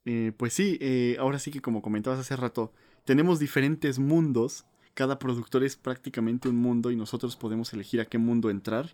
eh, 0.05 0.32
pues 0.36 0.52
sí, 0.52 0.78
ahora 1.18 1.40
sí 1.40 1.51
que 1.51 1.60
como 1.60 1.82
comentabas 1.82 2.20
hace 2.20 2.36
rato, 2.36 2.72
tenemos 3.04 3.38
diferentes 3.38 3.98
mundos 3.98 4.64
cada 4.94 5.18
productor 5.18 5.64
es 5.64 5.76
prácticamente 5.76 6.48
un 6.48 6.56
mundo 6.56 6.90
y 6.90 6.96
nosotros 6.96 7.36
podemos 7.36 7.72
elegir 7.72 8.00
a 8.00 8.04
qué 8.04 8.18
mundo 8.18 8.50
entrar. 8.50 8.90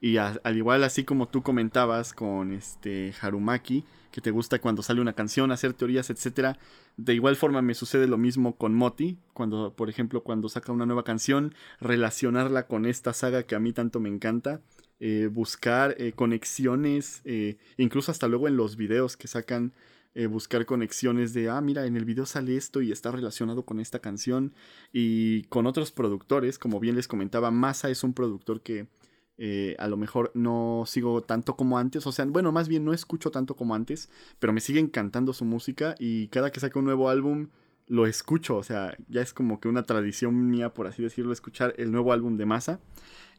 Y 0.00 0.16
al 0.16 0.56
igual 0.56 0.82
así 0.82 1.04
como 1.04 1.28
tú 1.28 1.42
comentabas 1.42 2.14
con 2.14 2.52
este 2.52 3.12
Harumaki, 3.20 3.84
que 4.12 4.22
te 4.22 4.30
gusta 4.30 4.58
cuando 4.60 4.82
sale 4.82 5.02
una 5.02 5.12
canción, 5.12 5.52
hacer 5.52 5.74
teorías, 5.74 6.08
etcétera, 6.08 6.58
de 6.96 7.14
igual 7.14 7.36
forma 7.36 7.60
me 7.60 7.74
sucede 7.74 8.06
lo 8.06 8.16
mismo 8.16 8.56
con 8.56 8.74
Moti, 8.74 9.18
cuando 9.34 9.74
por 9.74 9.90
ejemplo 9.90 10.22
cuando 10.22 10.48
saca 10.48 10.72
una 10.72 10.86
nueva 10.86 11.04
canción, 11.04 11.54
relacionarla 11.80 12.66
con 12.66 12.86
esta 12.86 13.12
saga 13.12 13.42
que 13.42 13.54
a 13.54 13.60
mí 13.60 13.72
tanto 13.72 14.00
me 14.00 14.08
encanta. 14.08 14.62
Eh, 14.98 15.28
buscar 15.30 15.94
eh, 15.98 16.12
conexiones, 16.12 17.20
eh, 17.26 17.58
incluso 17.76 18.10
hasta 18.10 18.28
luego 18.28 18.48
en 18.48 18.56
los 18.56 18.76
videos 18.76 19.18
que 19.18 19.28
sacan 19.28 19.74
eh, 20.18 20.28
buscar 20.28 20.64
conexiones 20.64 21.34
de, 21.34 21.50
ah, 21.50 21.60
mira, 21.60 21.84
en 21.84 21.94
el 21.94 22.06
video 22.06 22.24
sale 22.24 22.56
esto 22.56 22.80
y 22.80 22.90
está 22.90 23.10
relacionado 23.10 23.66
con 23.66 23.80
esta 23.80 23.98
canción. 23.98 24.54
Y 24.90 25.42
con 25.44 25.66
otros 25.66 25.92
productores, 25.92 26.58
como 26.58 26.80
bien 26.80 26.96
les 26.96 27.06
comentaba, 27.06 27.50
Masa 27.50 27.90
es 27.90 28.02
un 28.02 28.14
productor 28.14 28.62
que 28.62 28.88
eh, 29.36 29.76
a 29.78 29.88
lo 29.88 29.98
mejor 29.98 30.32
no 30.32 30.84
sigo 30.86 31.22
tanto 31.22 31.54
como 31.54 31.76
antes. 31.76 32.06
O 32.06 32.12
sea, 32.12 32.24
bueno, 32.24 32.50
más 32.50 32.66
bien 32.66 32.82
no 32.82 32.94
escucho 32.94 33.30
tanto 33.30 33.56
como 33.56 33.74
antes, 33.74 34.08
pero 34.38 34.54
me 34.54 34.62
sigue 34.62 34.80
encantando 34.80 35.34
su 35.34 35.44
música 35.44 35.94
y 35.98 36.28
cada 36.28 36.50
que 36.50 36.60
saca 36.60 36.78
un 36.78 36.86
nuevo 36.86 37.10
álbum 37.10 37.48
lo 37.86 38.06
escucho. 38.06 38.56
O 38.56 38.62
sea, 38.62 38.96
ya 39.08 39.20
es 39.20 39.34
como 39.34 39.60
que 39.60 39.68
una 39.68 39.82
tradición 39.82 40.48
mía, 40.48 40.72
por 40.72 40.86
así 40.86 41.02
decirlo, 41.02 41.30
escuchar 41.34 41.74
el 41.76 41.92
nuevo 41.92 42.14
álbum 42.14 42.38
de 42.38 42.46
Masa. 42.46 42.80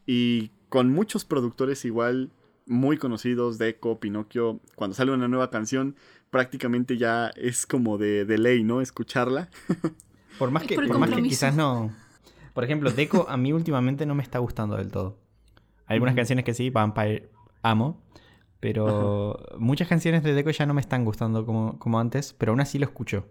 Y 0.06 0.52
con 0.68 0.92
muchos 0.92 1.24
productores 1.24 1.84
igual 1.84 2.30
muy 2.68 2.98
conocidos, 2.98 3.58
Deco, 3.58 3.98
Pinocchio, 3.98 4.60
cuando 4.74 4.94
sale 4.94 5.12
una 5.12 5.26
nueva 5.26 5.50
canción, 5.50 5.96
prácticamente 6.30 6.96
ya 6.96 7.28
es 7.28 7.66
como 7.66 7.98
de, 7.98 8.24
ley, 8.38 8.64
¿no? 8.64 8.80
Escucharla. 8.80 9.48
Por 10.38 10.50
más 10.52 10.62
que, 10.62 10.76
por, 10.76 10.98
más 10.98 11.10
que 11.10 11.22
quizás 11.22 11.56
no. 11.56 11.90
Por 12.54 12.62
ejemplo, 12.62 12.92
Deco 12.92 13.26
a 13.28 13.36
mí 13.36 13.52
últimamente 13.52 14.06
no 14.06 14.14
me 14.14 14.22
está 14.22 14.38
gustando 14.38 14.76
del 14.76 14.92
todo. 14.92 15.18
Hay 15.86 15.94
algunas 15.94 16.14
canciones 16.14 16.44
que 16.44 16.54
sí, 16.54 16.70
Vampire 16.70 17.28
amo. 17.62 18.00
Pero 18.60 19.38
muchas 19.58 19.88
canciones 19.88 20.22
de 20.22 20.34
Deco 20.34 20.50
ya 20.50 20.66
no 20.66 20.74
me 20.74 20.80
están 20.80 21.04
gustando 21.04 21.46
como, 21.46 21.78
como 21.78 22.00
antes, 22.00 22.34
pero 22.34 22.52
aún 22.52 22.60
así 22.60 22.78
lo 22.78 22.86
escucho. 22.86 23.26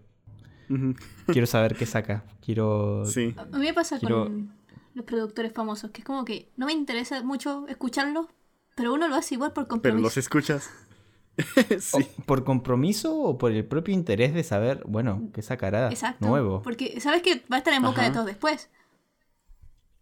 Quiero 1.26 1.46
saber 1.46 1.76
qué 1.76 1.86
saca. 1.86 2.24
Quiero. 2.40 3.04
Sí. 3.04 3.34
A 3.36 3.44
mí 3.44 3.66
me 3.66 3.74
pasa 3.74 3.98
con 4.00 4.52
los 4.94 5.04
productores 5.04 5.52
famosos, 5.52 5.90
que 5.90 6.00
es 6.00 6.04
como 6.04 6.24
que 6.24 6.50
no 6.56 6.66
me 6.66 6.72
interesa 6.72 7.22
mucho 7.22 7.66
escucharlos, 7.68 8.26
pero 8.74 8.92
uno 8.94 9.08
lo 9.08 9.16
hace 9.16 9.34
igual 9.34 9.52
por 9.52 9.66
compromiso. 9.66 9.96
Pero 9.96 10.02
los 10.02 10.16
escuchas. 10.16 10.70
sí. 11.80 12.06
¿Por 12.26 12.44
compromiso 12.44 13.18
o 13.20 13.38
por 13.38 13.52
el 13.52 13.64
propio 13.64 13.94
interés 13.94 14.34
de 14.34 14.42
saber, 14.42 14.82
bueno, 14.86 15.30
qué 15.32 15.42
sacará 15.42 15.88
Exacto, 15.88 16.26
nuevo? 16.26 16.62
Porque 16.62 17.00
sabes 17.00 17.22
que 17.22 17.42
va 17.50 17.56
a 17.56 17.58
estar 17.58 17.74
en 17.74 17.82
boca 17.82 18.02
de 18.02 18.10
todos 18.10 18.26
después. 18.26 18.70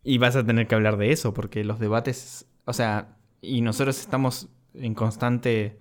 Y 0.03 0.19
vas 0.19 0.37
a 0.37 0.45
tener 0.45 0.67
que 0.69 0.75
hablar 0.75 0.97
de 0.97 1.11
eso, 1.11 1.35
porque 1.35 1.65
los 1.65 1.79
debates, 1.79 2.47
o 2.65 2.73
sea, 2.73 3.17
y 3.41 3.61
nosotros 3.61 3.99
estamos 3.99 4.49
en 4.75 4.95
constante, 4.95 5.79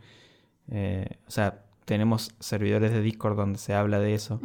eh, 0.69 1.19
o 1.27 1.31
sea, 1.31 1.65
tenemos 1.85 2.33
servidores 2.39 2.91
de 2.91 3.01
Discord 3.01 3.37
donde 3.37 3.59
se 3.59 3.73
habla 3.73 3.99
de 3.99 4.13
eso. 4.15 4.41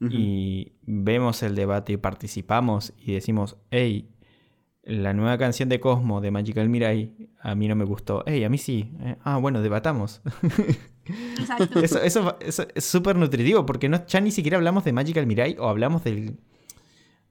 Y 0.00 0.72
vemos 0.82 1.42
el 1.42 1.54
debate 1.54 1.92
y 1.92 1.96
participamos 1.98 2.94
y 2.96 3.12
decimos, 3.12 3.58
hey, 3.70 4.08
la 4.90 5.12
nueva 5.12 5.38
canción 5.38 5.68
de 5.68 5.78
Cosmo 5.78 6.20
de 6.20 6.30
Magical 6.30 6.68
Mirai 6.68 7.12
a 7.40 7.54
mí 7.54 7.68
no 7.68 7.76
me 7.76 7.84
gustó. 7.84 8.26
Ey, 8.26 8.44
a 8.44 8.48
mí 8.48 8.58
sí. 8.58 8.90
Eh, 9.00 9.16
ah, 9.22 9.38
bueno, 9.38 9.62
debatamos. 9.62 10.20
Exacto. 11.38 11.80
eso, 11.82 12.02
eso, 12.02 12.36
es 12.74 12.84
súper 12.84 13.16
nutritivo 13.16 13.64
porque 13.64 13.88
no, 13.88 14.04
ya 14.06 14.20
ni 14.20 14.32
siquiera 14.32 14.56
hablamos 14.56 14.84
de 14.84 14.92
Magical 14.92 15.26
Mirai 15.26 15.56
o 15.58 15.68
hablamos 15.68 16.02
del, 16.02 16.38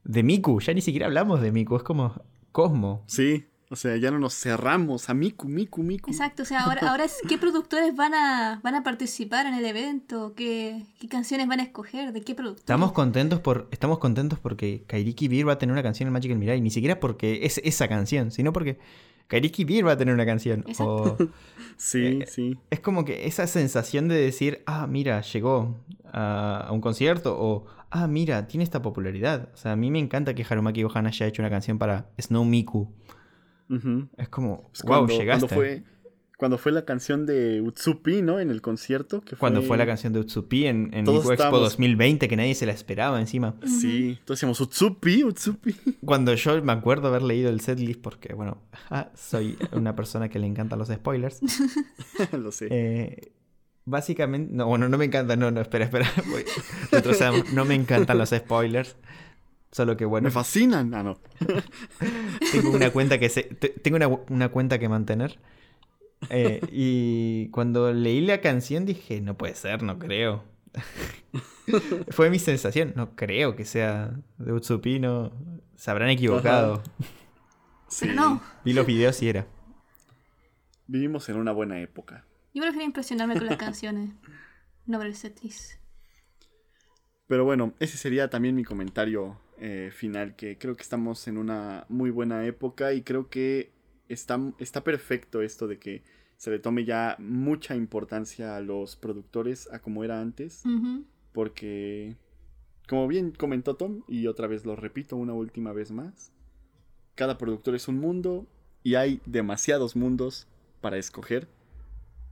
de 0.03 0.23
Miku. 0.23 0.61
Ya 0.61 0.73
ni 0.73 0.81
siquiera 0.81 1.07
hablamos 1.07 1.41
de 1.41 1.51
Miku. 1.51 1.75
Es 1.75 1.83
como 1.83 2.13
Cosmo. 2.51 3.03
Sí. 3.07 3.45
O 3.71 3.75
sea, 3.75 3.95
ya 3.97 4.09
no 4.09 4.17
nos 4.17 4.33
cerramos 4.33 5.09
a 5.09 5.13
Miku, 5.13 5.47
Miku, 5.47 5.83
Miku. 5.83 6.09
Exacto, 6.09 6.41
o 6.41 6.45
sea, 6.45 6.61
ahora, 6.61 6.81
ahora 6.89 7.05
es 7.05 7.17
qué 7.27 7.37
productores 7.37 7.95
van 7.95 8.15
a, 8.15 8.59
van 8.63 8.73
a 8.73 8.83
participar 8.83 9.45
en 9.45 9.53
el 9.53 9.63
evento, 9.63 10.33
¿Qué, 10.35 10.85
qué 10.99 11.07
canciones 11.07 11.47
van 11.47 11.59
a 11.59 11.63
escoger, 11.63 12.11
de 12.11 12.21
qué 12.21 12.33
productores. 12.33 12.63
Estamos 12.63 12.93
contentos 12.93 13.39
por, 13.41 13.67
estamos 13.71 13.99
contentos 13.99 14.39
porque 14.39 14.83
Kairiki 14.87 15.27
Beer 15.27 15.47
va 15.47 15.53
a 15.53 15.57
tener 15.59 15.73
una 15.73 15.83
canción 15.83 16.07
en 16.07 16.13
Magical 16.13 16.37
Mirai, 16.37 16.61
ni 16.61 16.71
siquiera 16.71 16.99
porque 16.99 17.45
es 17.45 17.61
esa 17.63 17.87
canción, 17.87 18.31
sino 18.31 18.53
porque 18.53 18.79
Kairiki 19.27 19.63
Beer 19.65 19.85
va 19.85 19.91
a 19.91 19.97
tener 19.97 20.15
una 20.15 20.25
canción. 20.25 20.65
sí, 21.77 22.21
eh, 22.21 22.25
sí. 22.27 22.57
Es 22.71 22.79
como 22.79 23.05
que 23.05 23.27
esa 23.27 23.45
sensación 23.45 24.07
de 24.07 24.15
decir, 24.15 24.63
ah, 24.65 24.87
mira, 24.87 25.21
llegó 25.21 25.77
a, 26.11 26.65
a, 26.67 26.71
un 26.71 26.81
concierto, 26.81 27.37
o 27.39 27.67
ah, 27.91 28.07
mira, 28.07 28.47
tiene 28.47 28.63
esta 28.63 28.81
popularidad. 28.81 29.49
O 29.53 29.57
sea, 29.57 29.73
a 29.73 29.75
mí 29.75 29.91
me 29.91 29.99
encanta 29.99 30.33
que 30.33 30.43
Harumaki 30.49 30.81
Gohan 30.81 31.05
haya 31.05 31.27
hecho 31.27 31.43
una 31.43 31.51
canción 31.51 31.77
para 31.77 32.09
Snow 32.19 32.43
Miku. 32.43 32.91
Es 34.17 34.29
como, 34.29 34.55
wow, 34.55 34.71
cuando, 34.85 35.17
llegaste. 35.17 35.47
Cuando 35.47 35.55
fue, 35.55 35.83
cuando 36.39 36.57
fue 36.57 36.71
la 36.71 36.85
canción 36.85 37.25
de 37.25 37.61
Utsupi, 37.61 38.21
¿no? 38.21 38.39
En 38.39 38.49
el 38.49 38.61
concierto. 38.61 39.19
Que 39.19 39.35
Cuando 39.35 39.61
fue 39.61 39.77
la 39.77 39.85
canción 39.85 40.13
de 40.13 40.21
Utsupi 40.21 40.67
en, 40.67 40.89
en 40.93 41.05
Expo 41.05 41.59
2020, 41.59 42.29
que 42.29 42.37
nadie 42.37 42.55
se 42.55 42.65
la 42.65 42.71
esperaba 42.71 43.19
encima. 43.19 43.55
Sí, 43.65 44.11
entonces 44.19 44.37
decíamos 44.37 44.61
Utsupi, 44.61 45.25
Utsupi. 45.25 45.75
Cuando 46.05 46.33
yo 46.33 46.63
me 46.63 46.71
acuerdo 46.71 47.09
haber 47.09 47.23
leído 47.23 47.49
el 47.49 47.59
setlist, 47.59 48.01
porque, 48.01 48.33
bueno, 48.33 48.57
soy 49.15 49.57
una 49.73 49.97
persona 49.97 50.29
que 50.29 50.39
le 50.39 50.47
encantan 50.47 50.79
los 50.79 50.87
spoilers. 50.87 51.41
Lo 52.31 52.53
sé. 52.53 52.69
Eh, 52.71 53.33
básicamente, 53.83 54.53
no, 54.53 54.65
bueno, 54.65 54.87
no 54.87 54.97
me 54.97 55.05
encanta, 55.05 55.35
no, 55.35 55.51
no, 55.51 55.59
espera, 55.59 55.85
espera. 55.85 56.09
No 57.53 57.65
me 57.65 57.75
encantan 57.75 58.17
los 58.17 58.29
spoilers. 58.29 58.95
Solo 59.71 59.95
que 59.97 60.05
bueno. 60.05 60.25
Me 60.25 60.31
fascinan. 60.31 60.93
Ah, 60.93 61.03
no. 61.03 61.19
tengo 62.51 62.71
una 62.71 62.91
cuenta 62.91 63.19
que 63.19 63.29
se, 63.29 63.43
tengo 63.43 64.23
una, 64.29 64.49
cuenta 64.49 64.79
que 64.79 64.89
mantener. 64.89 65.39
Eh, 66.29 66.59
y 66.71 67.49
cuando 67.49 67.93
leí 67.93 68.21
la 68.21 68.41
canción 68.41 68.85
dije, 68.85 69.21
no 69.21 69.37
puede 69.37 69.55
ser, 69.55 69.83
no 69.83 69.99
creo. 69.99 70.43
Fue 72.09 72.29
mi 72.29 72.39
sensación, 72.39 72.93
no 72.95 73.15
creo 73.15 73.55
que 73.55 73.65
sea 73.65 74.11
de 74.37 74.53
Utsupino. 74.53 75.31
Se 75.75 75.91
habrán 75.91 76.09
equivocado. 76.09 76.83
Sí. 77.87 78.09
no. 78.13 78.41
Vi 78.65 78.73
los 78.73 78.85
videos 78.85 79.21
y 79.21 79.29
era. 79.29 79.47
Vivimos 80.87 81.29
en 81.29 81.37
una 81.37 81.51
buena 81.51 81.79
época. 81.79 82.25
Yo 82.53 82.63
prefiero 82.63 82.85
impresionarme 82.85 83.37
con 83.37 83.45
las 83.45 83.57
canciones, 83.57 84.11
no 84.87 84.97
ver 84.97 85.07
el 85.07 85.15
setlist. 85.15 85.73
Pero 87.27 87.45
bueno, 87.45 87.73
ese 87.79 87.95
sería 87.97 88.29
también 88.31 88.55
mi 88.55 88.63
comentario 88.63 89.39
eh, 89.59 89.91
final, 89.91 90.35
que 90.35 90.57
creo 90.57 90.75
que 90.75 90.83
estamos 90.83 91.27
en 91.27 91.37
una 91.37 91.85
muy 91.89 92.09
buena 92.09 92.45
época 92.45 92.93
y 92.93 93.01
creo 93.01 93.29
que 93.29 93.71
está, 94.07 94.39
está 94.57 94.83
perfecto 94.83 95.41
esto 95.41 95.67
de 95.67 95.79
que 95.79 96.03
se 96.37 96.49
le 96.49 96.59
tome 96.59 96.85
ya 96.85 97.17
mucha 97.19 97.75
importancia 97.75 98.55
a 98.55 98.61
los 98.61 98.95
productores 98.95 99.69
a 99.73 99.79
como 99.79 100.05
era 100.05 100.21
antes, 100.21 100.63
porque, 101.33 102.15
como 102.87 103.07
bien 103.09 103.31
comentó 103.31 103.75
Tom, 103.75 104.03
y 104.07 104.27
otra 104.27 104.47
vez 104.47 104.65
lo 104.65 104.77
repito 104.77 105.17
una 105.17 105.33
última 105.33 105.73
vez 105.73 105.91
más, 105.91 106.31
cada 107.15 107.37
productor 107.37 107.75
es 107.75 107.89
un 107.89 107.99
mundo 107.99 108.47
y 108.83 108.95
hay 108.95 109.21
demasiados 109.25 109.97
mundos 109.97 110.47
para 110.79 110.97
escoger 110.97 111.49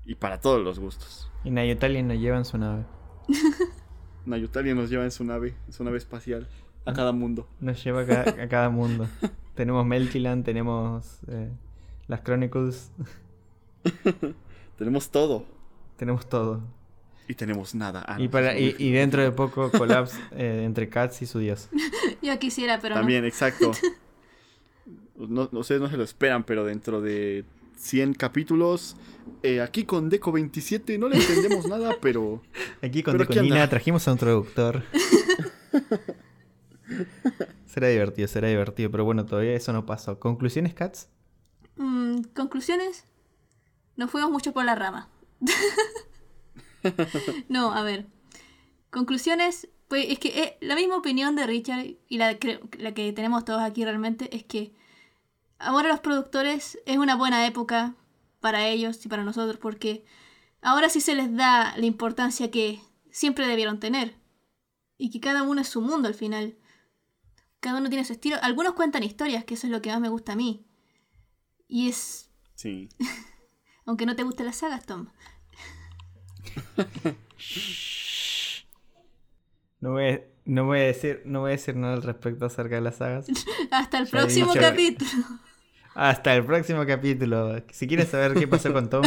y 0.05 0.15
para 0.15 0.39
todos 0.39 0.63
los 0.63 0.79
gustos. 0.79 1.29
Y 1.43 1.51
Nayutali 1.51 2.01
nos 2.01 2.17
lleva 2.17 2.37
en 2.37 2.45
su 2.45 2.57
nave. 2.57 2.85
Nayutali 4.25 4.73
nos 4.73 4.89
lleva 4.89 5.03
en 5.03 5.11
su 5.11 5.25
nave, 5.25 5.53
en 5.67 5.73
su 5.73 5.83
nave 5.83 5.97
espacial. 5.97 6.47
A 6.88 6.93
cada 6.93 7.11
mundo. 7.11 7.47
Nos 7.59 7.84
lleva 7.84 8.01
a 8.01 8.47
cada, 8.47 8.69
mundo. 8.69 9.07
tenemos 9.55 9.85
Meltyland, 9.85 10.45
tenemos 10.45 11.19
eh, 11.27 11.49
las 12.07 12.22
Chronicles. 12.22 12.91
tenemos 14.77 15.09
todo. 15.09 15.45
Tenemos 15.97 16.27
todo. 16.27 16.61
Y 17.27 17.34
tenemos 17.34 17.76
nada. 17.76 18.05
Ah, 18.07 18.15
y, 18.19 18.26
no, 18.26 18.31
para, 18.31 18.57
y, 18.57 18.76
y 18.80 18.91
dentro 18.91 19.22
de 19.22 19.31
poco 19.31 19.69
colapse 19.69 20.18
eh, 20.31 20.64
entre 20.65 20.88
Cats 20.88 21.22
y 21.22 21.26
su 21.26 21.39
dios. 21.39 21.69
Yo 22.22 22.39
quisiera, 22.39 22.80
pero 22.80 22.95
También, 22.95 23.26
exacto. 23.26 23.72
No, 25.18 25.49
no 25.51 25.64
sé, 25.64 25.80
no 25.80 25.89
se 25.89 25.97
lo 25.97 26.03
esperan, 26.03 26.43
pero 26.43 26.64
dentro 26.64 27.01
de 27.01 27.43
100 27.76 28.14
capítulos, 28.14 28.95
eh, 29.43 29.61
aquí 29.61 29.84
con 29.84 30.09
Deco 30.09 30.31
27 30.31 30.97
no 30.97 31.09
le 31.09 31.18
entendemos 31.18 31.68
nada, 31.68 31.95
pero 32.01 32.41
Aquí 32.81 33.03
con 33.03 33.18
Deconina 33.18 33.55
anda. 33.55 33.69
trajimos 33.69 34.07
a 34.07 34.14
un 34.14 34.18
traductor. 34.18 34.84
será 37.65 37.88
divertido, 37.88 38.28
será 38.28 38.48
divertido, 38.48 38.91
pero 38.91 39.06
bueno, 39.06 39.26
todavía 39.26 39.53
eso 39.53 39.74
no 39.74 39.86
pasó. 39.86 40.19
¿Conclusiones, 40.19 40.74
Cats? 40.74 41.10
Mm, 41.76 42.22
Conclusiones. 42.36 43.06
Nos 43.95 44.11
fuimos 44.11 44.32
mucho 44.32 44.53
por 44.53 44.65
la 44.65 44.76
rama. 44.76 45.10
no, 47.49 47.74
a 47.74 47.84
ver. 47.84 48.07
Conclusiones. 48.91 49.69
Pues 49.88 50.07
es 50.10 50.19
que 50.19 50.44
eh, 50.44 50.57
la 50.60 50.76
misma 50.76 50.98
opinión 50.98 51.36
de 51.36 51.48
Richard 51.48 51.86
y 52.10 52.18
la, 52.18 52.38
la 52.78 52.94
que 52.94 53.14
tenemos 53.14 53.45
todos 53.45 53.61
aquí 53.61 53.86
realmente 53.86 54.36
es 54.36 54.44
que 54.44 54.74
ahora 55.60 55.88
los 55.88 56.02
productores 56.02 56.78
es 56.86 56.98
una 56.98 57.15
buena 57.15 57.48
época 57.48 57.95
para 58.41 58.68
ellos 58.68 59.03
y 59.06 59.10
para 59.10 59.24
nosotros 59.24 59.57
porque 59.57 60.03
ahora 60.61 60.90
sí 60.90 60.99
se 60.99 61.15
les 61.15 61.34
da 61.34 61.74
la 61.78 61.86
importancia 61.86 62.52
que 62.52 62.82
siempre 63.11 63.48
debieron 63.48 63.80
tener 63.80 64.15
y 64.98 65.10
que 65.10 65.19
cada 65.19 65.44
uno 65.44 65.61
es 65.61 65.69
su 65.69 65.82
mundo 65.82 66.07
al 66.07 66.14
final. 66.14 66.56
Cada 67.59 67.79
uno 67.79 67.89
tiene 67.89 68.05
su 68.05 68.13
estilo. 68.13 68.38
Algunos 68.41 68.73
cuentan 68.73 69.03
historias, 69.03 69.43
que 69.45 69.55
eso 69.55 69.67
es 69.67 69.71
lo 69.71 69.81
que 69.81 69.89
más 69.91 69.99
me 69.99 70.09
gusta 70.09 70.34
a 70.34 70.35
mí. 70.35 70.65
Y 71.67 71.89
es 71.89 72.29
sí. 72.55 72.89
aunque 73.85 74.05
no 74.05 74.15
te 74.15 74.23
gusten 74.23 74.45
las 74.45 74.57
sagas, 74.57 74.85
Tom. 74.85 75.07
No 79.79 79.91
voy, 79.91 80.05
a, 80.09 80.21
no 80.45 80.65
voy 80.65 80.79
a 80.79 80.84
decir, 80.85 81.21
no 81.25 81.41
voy 81.41 81.49
a 81.49 81.51
decir 81.51 81.75
nada 81.75 81.93
al 81.93 82.01
respecto 82.01 82.47
acerca 82.47 82.75
de 82.75 82.81
las 82.81 82.95
sagas. 82.97 83.27
Hasta 83.71 83.99
el 83.99 84.05
Ya 84.05 84.11
próximo 84.11 84.51
dicho- 84.53 84.59
capítulo. 84.65 85.11
Hasta 85.93 86.35
el 86.35 86.43
próximo 86.45 86.84
capítulo. 86.85 87.63
Si 87.71 87.88
quieres 87.88 88.09
saber 88.09 88.34
qué 88.34 88.47
pasó 88.47 88.73
con 88.73 88.89
Tom, 88.89 89.03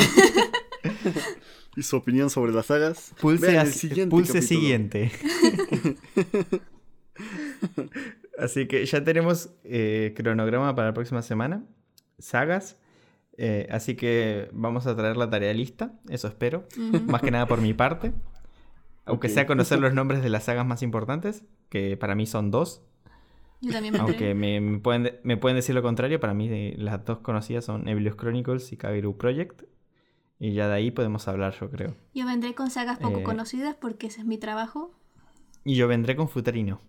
Y 1.76 1.82
su 1.82 1.96
opinión 1.96 2.30
sobre 2.30 2.52
las 2.52 2.66
sagas. 2.66 3.12
pulse, 3.20 3.46
vean 3.48 3.58
a- 3.58 3.62
el 3.62 3.72
siguiente 3.74 4.10
pulse 4.10 4.34
capítulo. 4.34 4.60
siguiente. 4.60 5.12
Así 8.40 8.66
que 8.66 8.84
ya 8.86 9.02
tenemos 9.04 9.50
eh, 9.64 10.12
cronograma 10.16 10.74
para 10.74 10.88
la 10.88 10.94
próxima 10.94 11.22
semana. 11.22 11.64
Sagas. 12.18 12.78
Eh, 13.36 13.66
así 13.70 13.96
que 13.96 14.48
vamos 14.52 14.86
a 14.86 14.96
traer 14.96 15.16
la 15.16 15.30
tarea 15.30 15.52
lista. 15.54 15.92
Eso 16.08 16.28
espero. 16.28 16.66
Más 17.06 17.22
que 17.22 17.30
nada 17.30 17.46
por 17.46 17.60
mi 17.60 17.72
parte. 17.74 18.12
Aunque 19.06 19.28
sea 19.28 19.46
conocer 19.46 19.80
los 19.80 19.94
nombres 19.94 20.22
de 20.22 20.28
las 20.28 20.44
sagas 20.44 20.66
más 20.66 20.82
importantes, 20.82 21.44
que 21.68 21.96
para 21.96 22.14
mí 22.14 22.26
son 22.26 22.50
dos. 22.50 22.82
Yo 23.62 23.72
también 23.72 23.92
me 23.94 24.00
Aunque 24.00 24.34
me, 24.34 24.60
me 24.60 24.78
pueden, 24.78 25.02
de- 25.04 25.20
me 25.24 25.36
pueden 25.36 25.56
decir 25.56 25.74
lo 25.74 25.82
contrario, 25.82 26.20
para 26.20 26.32
mí 26.32 26.72
las 26.76 27.04
dos 27.04 27.18
conocidas 27.18 27.64
son 27.64 27.88
Evilius 27.88 28.16
Chronicles 28.16 28.72
y 28.72 28.76
Kageru 28.76 29.16
Project. 29.16 29.62
Y 30.38 30.52
ya 30.54 30.68
de 30.68 30.74
ahí 30.74 30.90
podemos 30.90 31.28
hablar, 31.28 31.54
yo 31.60 31.70
creo. 31.70 31.94
Yo 32.14 32.24
vendré 32.26 32.54
con 32.54 32.70
sagas 32.70 32.98
poco 32.98 33.18
Eh, 33.18 33.22
conocidas 33.22 33.74
porque 33.78 34.06
ese 34.06 34.20
es 34.20 34.26
mi 34.26 34.38
trabajo. 34.38 34.94
Y 35.64 35.74
yo 35.76 35.88
vendré 35.88 36.16
con 36.16 36.28
Futarino. 36.28 36.80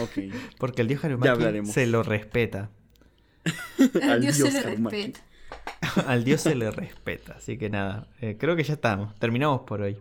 Ok. 0.00 0.18
Porque 0.58 0.82
el 0.82 0.88
dios 0.88 1.04
Harumaki 1.04 1.66
se 1.66 1.86
lo 1.86 2.02
respeta. 2.02 2.70
Al 4.02 4.20
Dios 4.20 4.36
se 4.36 4.42
Dios 4.42 4.54
le 4.54 4.62
respeta. 4.62 5.20
Al 6.06 6.24
dios 6.24 6.40
se 6.40 6.54
le 6.54 6.70
respeta. 6.70 7.34
Así 7.34 7.58
que 7.58 7.70
nada, 7.70 8.08
eh, 8.20 8.36
creo 8.38 8.56
que 8.56 8.64
ya 8.64 8.74
estamos. 8.74 9.14
Terminamos 9.18 9.62
por 9.62 9.82
hoy. 9.82 9.98